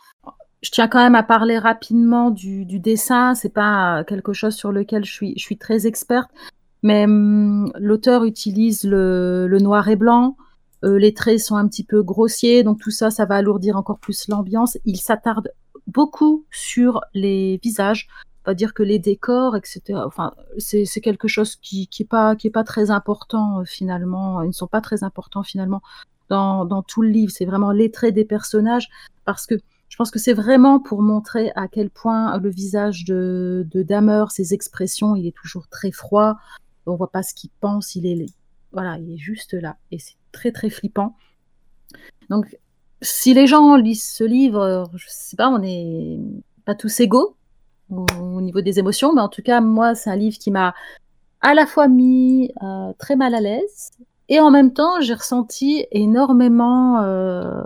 Je 0.62 0.70
tiens 0.70 0.88
quand 0.88 0.98
même 0.98 1.14
à 1.14 1.22
parler 1.22 1.58
rapidement 1.58 2.30
du, 2.30 2.64
du 2.64 2.80
dessin, 2.80 3.34
c'est 3.34 3.52
pas 3.52 4.02
quelque 4.04 4.32
chose 4.32 4.56
sur 4.56 4.72
lequel 4.72 5.04
je 5.04 5.12
suis, 5.36 5.58
très 5.58 5.86
experte, 5.86 6.30
mais 6.82 7.04
hum, 7.04 7.70
l'auteur 7.78 8.24
utilise 8.24 8.82
le, 8.84 9.46
le, 9.48 9.58
noir 9.60 9.88
et 9.88 9.96
blanc. 9.96 10.36
Euh, 10.84 10.98
les 10.98 11.14
traits 11.14 11.40
sont 11.40 11.56
un 11.56 11.68
petit 11.68 11.84
peu 11.84 12.02
grossiers, 12.02 12.62
donc 12.64 12.80
tout 12.80 12.90
ça, 12.90 13.10
ça 13.10 13.24
va 13.24 13.36
alourdir 13.36 13.76
encore 13.76 13.98
plus 13.98 14.28
l'ambiance. 14.28 14.78
Il 14.84 14.96
s'attarde 14.96 15.52
beaucoup 15.88 16.46
sur 16.50 17.00
les 17.14 17.58
visages, 17.62 18.08
pas 18.44 18.54
dire 18.54 18.72
que 18.74 18.82
les 18.82 18.98
décors, 18.98 19.56
etc. 19.56 20.00
Enfin, 20.06 20.32
c'est 20.58 21.00
quelque 21.00 21.28
chose 21.28 21.56
qui 21.56 21.88
qui 21.88 22.04
est 22.04 22.06
pas 22.06 22.36
pas 22.52 22.64
très 22.64 22.90
important 22.90 23.60
euh, 23.60 23.64
finalement. 23.64 24.42
Ils 24.42 24.48
ne 24.48 24.52
sont 24.52 24.66
pas 24.66 24.80
très 24.80 25.02
importants 25.02 25.42
finalement 25.42 25.82
dans, 26.28 26.82
tout 26.82 27.02
le 27.02 27.08
livre. 27.08 27.32
C'est 27.32 27.46
vraiment 27.46 27.72
les 27.72 27.90
traits 27.90 28.14
des 28.14 28.24
personnages 28.24 28.88
parce 29.24 29.46
que 29.46 29.54
je 29.88 29.96
pense 29.96 30.10
que 30.10 30.18
c'est 30.18 30.34
vraiment 30.34 30.78
pour 30.78 31.02
montrer 31.02 31.50
à 31.56 31.66
quel 31.66 31.90
point 31.90 32.38
le 32.38 32.50
visage 32.50 33.04
de, 33.04 33.66
de 33.70 33.82
Damer, 33.82 34.30
ses 34.30 34.52
expressions, 34.52 35.16
il 35.16 35.26
est 35.26 35.34
toujours 35.34 35.68
très 35.68 35.90
froid. 35.90 36.36
On 36.86 36.94
voit 36.96 37.10
pas 37.10 37.22
ce 37.22 37.34
qu'il 37.34 37.50
pense. 37.60 37.94
Il 37.94 38.06
est 38.06 38.26
voilà, 38.72 38.98
il 38.98 39.12
est 39.12 39.18
juste 39.18 39.54
là 39.54 39.76
et 39.90 39.98
c'est 39.98 40.16
très 40.32 40.52
très 40.52 40.70
flippant. 40.70 41.16
Donc 42.28 42.56
si 43.02 43.34
les 43.34 43.46
gens 43.46 43.76
lisent 43.76 44.02
ce 44.02 44.24
livre, 44.24 44.90
je 44.94 45.06
sais 45.08 45.36
pas, 45.36 45.48
on 45.48 45.58
n'est 45.58 46.18
pas 46.64 46.74
tous 46.74 47.00
égaux 47.00 47.36
au, 47.90 48.40
niveau 48.40 48.60
des 48.60 48.78
émotions, 48.78 49.14
mais 49.14 49.20
en 49.20 49.28
tout 49.28 49.42
cas, 49.42 49.60
moi, 49.60 49.94
c'est 49.94 50.10
un 50.10 50.16
livre 50.16 50.38
qui 50.38 50.50
m'a 50.50 50.74
à 51.40 51.54
la 51.54 51.66
fois 51.66 51.88
mis 51.88 52.52
euh, 52.62 52.92
très 52.98 53.16
mal 53.16 53.34
à 53.34 53.40
l'aise 53.40 53.90
et 54.28 54.40
en 54.40 54.50
même 54.50 54.72
temps, 54.72 55.00
j'ai 55.00 55.14
ressenti 55.14 55.86
énormément, 55.90 57.02
euh, 57.02 57.62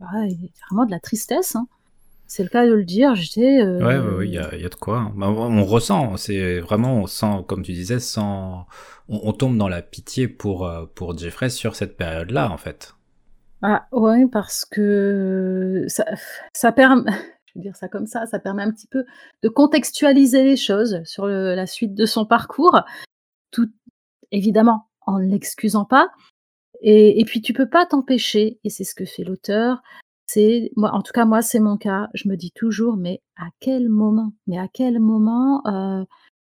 vraiment 0.00 0.84
de 0.86 0.90
la 0.90 1.00
tristesse. 1.00 1.56
Hein. 1.56 1.66
C'est 2.26 2.42
le 2.42 2.48
cas 2.48 2.66
de 2.66 2.72
le 2.72 2.84
dire. 2.84 3.14
J'étais. 3.14 3.60
Euh... 3.62 3.78
Ouais, 3.78 3.98
ouais, 3.98 4.28
il 4.28 4.34
y, 4.34 4.38
a, 4.38 4.54
y, 4.54 4.64
a 4.64 4.68
de 4.68 4.74
quoi. 4.74 4.98
Hein. 4.98 5.12
Bah, 5.16 5.28
on 5.28 5.64
ressent, 5.64 6.16
c'est 6.16 6.60
vraiment, 6.60 6.98
on 6.98 7.06
sent, 7.06 7.44
comme 7.48 7.62
tu 7.62 7.72
disais, 7.72 7.98
sans, 7.98 8.66
on, 9.08 9.20
on, 9.24 9.32
tombe 9.32 9.56
dans 9.56 9.68
la 9.68 9.82
pitié 9.82 10.28
pour 10.28 10.66
euh, 10.66 10.84
pour 10.94 11.16
Jeffrey 11.16 11.48
sur 11.48 11.74
cette 11.74 11.96
période-là, 11.96 12.50
en 12.50 12.58
fait. 12.58 12.94
Ah 13.62 13.88
ouais, 13.92 14.26
parce 14.30 14.64
que 14.64 15.86
ça 16.52 16.72
permet 16.72 17.10
je 17.46 17.52
vais 17.56 17.60
dire 17.62 17.76
ça 17.76 17.88
comme 17.88 18.06
ça, 18.06 18.26
ça 18.26 18.38
permet 18.38 18.62
un 18.62 18.70
petit 18.70 18.86
peu 18.86 19.04
de 19.42 19.48
contextualiser 19.48 20.44
les 20.44 20.56
choses 20.56 21.02
sur 21.04 21.26
la 21.26 21.66
suite 21.66 21.94
de 21.94 22.06
son 22.06 22.24
parcours, 22.26 22.80
tout 23.50 23.70
évidemment 24.30 24.88
en 25.06 25.18
ne 25.18 25.26
l'excusant 25.26 25.84
pas 25.84 26.08
et 26.82 27.20
et 27.20 27.24
puis 27.24 27.40
tu 27.42 27.52
peux 27.52 27.68
pas 27.68 27.86
t'empêcher 27.86 28.60
et 28.64 28.70
c'est 28.70 28.84
ce 28.84 28.94
que 28.94 29.04
fait 29.04 29.24
l'auteur, 29.24 29.82
c'est 30.26 30.70
moi 30.76 30.92
en 30.92 31.02
tout 31.02 31.12
cas 31.12 31.24
moi 31.24 31.42
c'est 31.42 31.60
mon 31.60 31.76
cas, 31.76 32.08
je 32.14 32.28
me 32.28 32.36
dis 32.36 32.52
toujours: 32.52 32.96
«Mais 32.96 33.22
à 33.36 33.48
quel 33.60 33.88
moment? 33.88 34.32
Mais 34.46 34.58
à 34.58 34.68
quel 34.72 35.00
moment, 35.00 35.62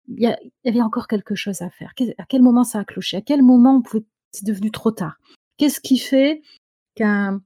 il 0.08 0.36
y 0.64 0.68
avait 0.68 0.82
encore 0.82 1.06
quelque 1.08 1.34
chose 1.34 1.62
à 1.62 1.70
faire? 1.70 1.92
à 2.18 2.24
quel 2.28 2.42
moment 2.42 2.64
ça 2.64 2.80
a 2.80 2.84
cloché? 2.84 3.16
À 3.18 3.22
quel 3.22 3.42
moment 3.42 3.76
on 3.76 3.82
pouvait 3.82 4.04
c'est 4.32 4.46
devenu 4.46 4.70
trop 4.70 4.90
tard? 4.90 5.16
Qu'est-ce 5.58 5.80
qui 5.80 5.98
fait 5.98 6.42
qu'un 6.98 7.40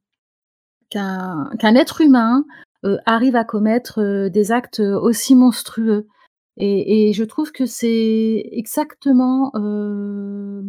être 1.75 2.01
humain 2.01 2.45
euh, 2.85 2.99
arrive 3.07 3.37
à 3.37 3.45
commettre 3.45 4.01
euh, 4.01 4.29
des 4.29 4.51
actes 4.51 4.81
aussi 4.81 5.35
monstrueux. 5.37 6.09
Et, 6.59 7.13
je 7.15 7.25
trouve 7.25 7.51
que 7.53 7.65
c'est 7.65 8.49
exactement 8.53 9.53
euh, 9.55 10.63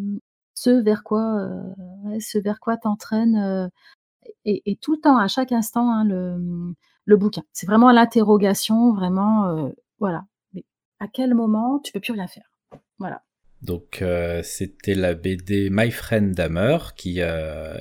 ce 0.53 0.69
vers 0.69 1.03
quoi, 1.03 2.77
t'entraîne 2.77 3.69
et, 4.45 4.77
tout 4.81 4.93
le 4.93 4.99
temps, 5.01 5.17
à 5.17 5.27
chaque 5.27 5.51
instant, 5.51 5.91
hein, 5.91 6.05
le, 6.05 7.17
bouquin. 7.17 7.43
C'est 7.51 7.65
vraiment 7.67 7.91
l'interrogation, 7.91 8.93
vraiment, 8.93 9.73
voilà. 9.99 10.25
À 10.99 11.07
quel 11.07 11.33
moment 11.33 11.79
tu 11.79 11.91
peux 11.91 11.99
plus 11.99 12.13
rien 12.13 12.27
faire? 12.27 12.49
Voilà. 12.97 13.23
Donc 13.63 14.01
euh, 14.01 14.41
c'était 14.43 14.93
la 14.93 15.13
BD 15.13 15.69
My 15.71 15.89
Friend 15.89 16.37
Hammer 16.37 16.77
qui 16.97 17.17
euh, 17.19 17.73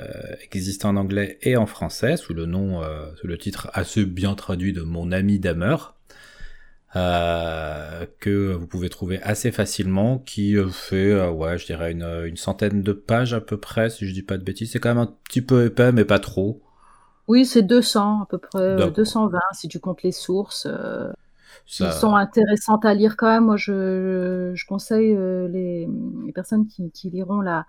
existe 0.53 0.85
en 0.85 0.95
anglais 0.95 1.39
et 1.43 1.57
en 1.57 1.67
français 1.67 2.17
sous 2.17 2.35
le 2.35 2.47
nom, 2.47 2.83
euh, 2.83 3.07
sous 3.17 3.27
le 3.27 3.37
titre 3.37 3.69
assez 3.75 4.05
bien 4.05 4.37
traduit 4.37 4.73
de 4.73 4.83
Mon 4.83 5.11
ami 5.11 5.41
Damer. 5.41 5.77
euh, 6.95 8.07
que 8.21 8.53
vous 8.53 8.67
pouvez 8.69 8.91
trouver 8.91 9.21
assez 9.23 9.51
facilement, 9.51 10.19
qui 10.19 10.57
fait, 10.71 11.27
ouais, 11.27 11.59
je 11.59 11.67
dirais 11.67 11.91
une, 11.91 12.05
une, 12.27 12.37
centaine 12.37 12.83
de 12.83 12.93
pages 12.93 13.33
à 13.33 13.41
peu 13.41 13.57
près, 13.57 13.89
si 13.91 14.07
je 14.07 14.13
dis 14.13 14.23
pas 14.23 14.37
de 14.37 14.45
bêtises. 14.45 14.71
C'est 14.73 14.79
quand 14.79 14.91
même 14.91 14.99
un 14.99 15.15
petit 15.25 15.41
peu 15.41 15.65
épais, 15.65 15.91
mais 15.91 16.05
pas 16.05 16.19
trop. 16.19 16.61
Oui, 17.29 17.47
c'est 17.47 17.63
200 17.63 18.23
à 18.23 18.27
peu 18.27 18.39
près, 18.39 18.77
220 18.77 19.39
si 19.55 19.69
tu 19.69 19.81
comptes 19.81 20.03
les 20.03 20.13
sources. 20.13 20.69
Ils 21.81 21.93
sont 21.93 22.15
intéressantes 22.15 22.85
à 22.85 22.95
lire 22.95 23.17
quand 23.17 23.29
même. 23.29 23.45
Moi, 23.45 23.57
je, 23.57 24.53
je 24.55 24.67
conseille 24.67 25.17
les, 25.17 25.89
les, 26.27 26.33
personnes 26.33 26.67
qui, 26.67 26.91
qui 26.91 27.11
liront 27.11 27.41
la, 27.41 27.65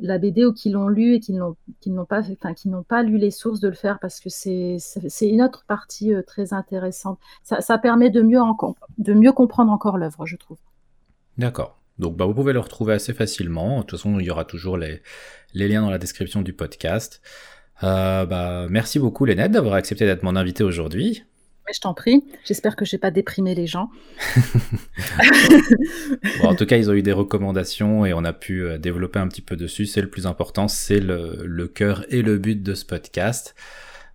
la 0.00 0.18
BD 0.18 0.44
ou 0.44 0.52
qui 0.52 0.70
l'ont 0.70 0.88
lu 0.88 1.14
et 1.14 1.20
qui 1.20 1.32
n'ont 1.32 2.04
pas, 2.04 2.20
enfin, 2.30 2.54
qui 2.54 2.68
n'ont 2.68 2.82
pas 2.82 3.02
lu 3.02 3.18
les 3.18 3.30
sources 3.30 3.60
de 3.60 3.68
le 3.68 3.74
faire 3.74 3.98
parce 4.00 4.20
que 4.20 4.28
c'est 4.28 4.78
une 5.22 5.42
autre 5.42 5.64
partie 5.66 6.12
euh, 6.12 6.22
très 6.22 6.52
intéressante. 6.52 7.18
Ça, 7.42 7.78
permet 7.78 8.10
de 8.10 8.22
mieux, 8.22 8.40
de 8.98 9.12
mieux 9.14 9.32
comprendre 9.32 9.72
encore 9.72 9.98
l'œuvre, 9.98 10.26
je 10.26 10.36
trouve. 10.36 10.58
D'accord. 11.38 11.78
Donc 11.98 12.16
bah, 12.16 12.26
vous 12.26 12.34
pouvez 12.34 12.52
le 12.52 12.60
retrouver 12.60 12.94
assez 12.94 13.14
facilement. 13.14 13.76
De 13.76 13.80
toute 13.82 13.92
façon, 13.92 14.18
il 14.18 14.26
y 14.26 14.30
aura 14.30 14.44
toujours 14.44 14.76
les, 14.76 15.02
les 15.54 15.68
liens 15.68 15.82
dans 15.82 15.90
la 15.90 15.98
description 15.98 16.42
du 16.42 16.52
podcast. 16.52 17.22
Euh, 17.82 18.26
bah, 18.26 18.66
merci 18.68 18.98
beaucoup, 18.98 19.24
Lénette, 19.24 19.52
d'avoir 19.52 19.74
accepté 19.74 20.06
d'être 20.06 20.22
mon 20.22 20.36
invité 20.36 20.64
aujourd'hui. 20.64 21.24
Mais 21.66 21.72
je 21.74 21.80
t'en 21.80 21.94
prie. 21.94 22.22
J'espère 22.44 22.76
que 22.76 22.84
je 22.84 22.94
n'ai 22.94 23.00
pas 23.00 23.10
déprimé 23.10 23.56
les 23.56 23.66
gens. 23.66 23.90
en 26.44 26.54
tout 26.54 26.64
cas, 26.64 26.76
ils 26.76 26.88
ont 26.90 26.92
eu 26.92 27.02
des 27.02 27.12
recommandations 27.12 28.06
et 28.06 28.12
on 28.12 28.24
a 28.24 28.32
pu 28.32 28.62
euh, 28.62 28.78
développer 28.78 29.18
un 29.18 29.26
petit 29.26 29.42
peu 29.42 29.56
dessus. 29.56 29.86
C'est 29.86 30.00
le 30.00 30.08
plus 30.08 30.28
important, 30.28 30.68
c'est 30.68 31.00
le, 31.00 31.66
cœur 31.66 32.04
et 32.08 32.22
le 32.22 32.38
but 32.38 32.62
de 32.62 32.74
ce 32.74 32.84
podcast. 32.84 33.56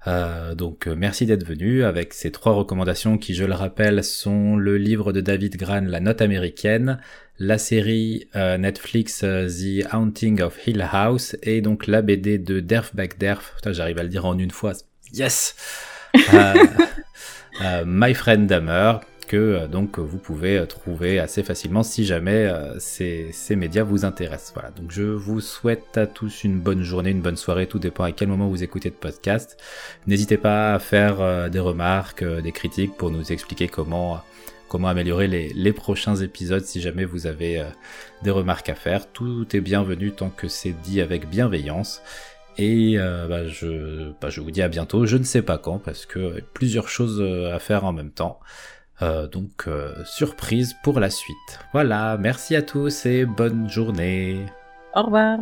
Euh, 0.07 0.55
donc 0.55 0.87
euh, 0.87 0.95
merci 0.95 1.25
d'être 1.25 1.45
venu 1.45 1.83
avec 1.83 2.13
ces 2.13 2.31
trois 2.31 2.53
recommandations 2.53 3.17
qui, 3.17 3.33
je 3.33 3.43
le 3.43 3.53
rappelle, 3.53 4.01
sont 4.01 4.55
le 4.55 4.77
livre 4.77 5.11
de 5.11 5.19
David 5.19 5.57
Gran, 5.57 5.81
La 5.81 5.99
Note 5.99 6.21
américaine, 6.21 6.99
la 7.37 7.57
série 7.57 8.29
Netflix 8.33 9.19
The 9.19 9.85
Haunting 9.91 10.41
of 10.41 10.65
Hill 10.65 10.87
House 10.89 11.35
et 11.43 11.61
donc 11.61 11.87
la 11.87 12.01
BD 12.01 12.37
de 12.37 12.61
Derf 12.61 12.95
Back 12.95 13.17
Derf. 13.17 13.57
J'arrive 13.65 13.97
à 13.97 14.03
le 14.03 14.09
dire 14.09 14.25
en 14.25 14.37
une 14.37 14.51
fois. 14.51 14.71
Yes. 15.11 15.55
Euh, 17.59 17.83
My 17.85 18.13
Friend 18.13 18.47
Dammer, 18.47 18.93
que 19.27 19.35
euh, 19.37 19.67
donc 19.67 19.99
vous 19.99 20.17
pouvez 20.17 20.57
euh, 20.57 20.65
trouver 20.65 21.19
assez 21.19 21.43
facilement 21.43 21.83
si 21.83 22.05
jamais 22.05 22.49
ces, 22.79 23.29
ces, 23.33 23.55
médias 23.55 23.83
vous 23.83 24.05
intéressent. 24.05 24.53
Voilà, 24.53 24.71
donc 24.71 24.91
je 24.91 25.03
vous 25.03 25.41
souhaite 25.41 25.97
à 25.97 26.07
tous 26.07 26.43
une 26.43 26.59
bonne 26.59 26.83
journée, 26.83 27.11
une 27.11 27.21
bonne 27.21 27.37
soirée, 27.37 27.67
tout 27.67 27.79
dépend 27.79 28.03
à 28.03 28.11
quel 28.11 28.29
moment 28.29 28.47
vous 28.47 28.63
écoutez 28.63 28.89
le 28.89 28.95
podcast. 28.95 29.57
N'hésitez 30.07 30.37
pas 30.37 30.73
à 30.73 30.79
faire 30.79 31.49
des 31.49 31.59
remarques, 31.59 32.23
des 32.23 32.51
critiques 32.51 32.95
pour 32.95 33.11
nous 33.11 33.31
expliquer 33.31 33.67
comment 33.67 34.21
comment 34.67 34.87
améliorer 34.87 35.27
les, 35.27 35.73
prochains 35.73 36.15
épisodes 36.15 36.63
si 36.63 36.79
jamais 36.79 37.03
vous 37.03 37.27
avez 37.27 37.61
des 38.23 38.31
remarques 38.31 38.69
à 38.69 38.75
faire. 38.75 39.11
Tout 39.11 39.53
est 39.53 39.59
bienvenu 39.59 40.13
tant 40.13 40.29
que 40.29 40.47
c'est 40.47 40.71
dit 40.71 41.01
avec 41.01 41.29
bienveillance. 41.29 42.01
Et 42.61 42.93
euh, 42.95 43.27
bah, 43.27 43.47
je, 43.47 44.11
bah, 44.21 44.29
je 44.29 44.39
vous 44.39 44.51
dis 44.51 44.61
à 44.61 44.67
bientôt, 44.67 45.07
je 45.07 45.17
ne 45.17 45.23
sais 45.23 45.41
pas 45.41 45.57
quand, 45.57 45.79
parce 45.79 46.05
que 46.05 46.41
plusieurs 46.53 46.89
choses 46.89 47.19
euh, 47.19 47.55
à 47.55 47.57
faire 47.57 47.85
en 47.85 47.91
même 47.91 48.11
temps. 48.11 48.39
Euh, 49.01 49.27
donc 49.27 49.67
surprise 50.05 50.75
pour 50.83 50.99
la 50.99 51.09
suite. 51.09 51.59
Voilà, 51.73 52.17
merci 52.19 52.55
à 52.55 52.61
tous 52.61 53.07
et 53.07 53.25
bonne 53.25 53.67
journée. 53.67 54.45
Au 54.93 55.01
revoir. 55.01 55.39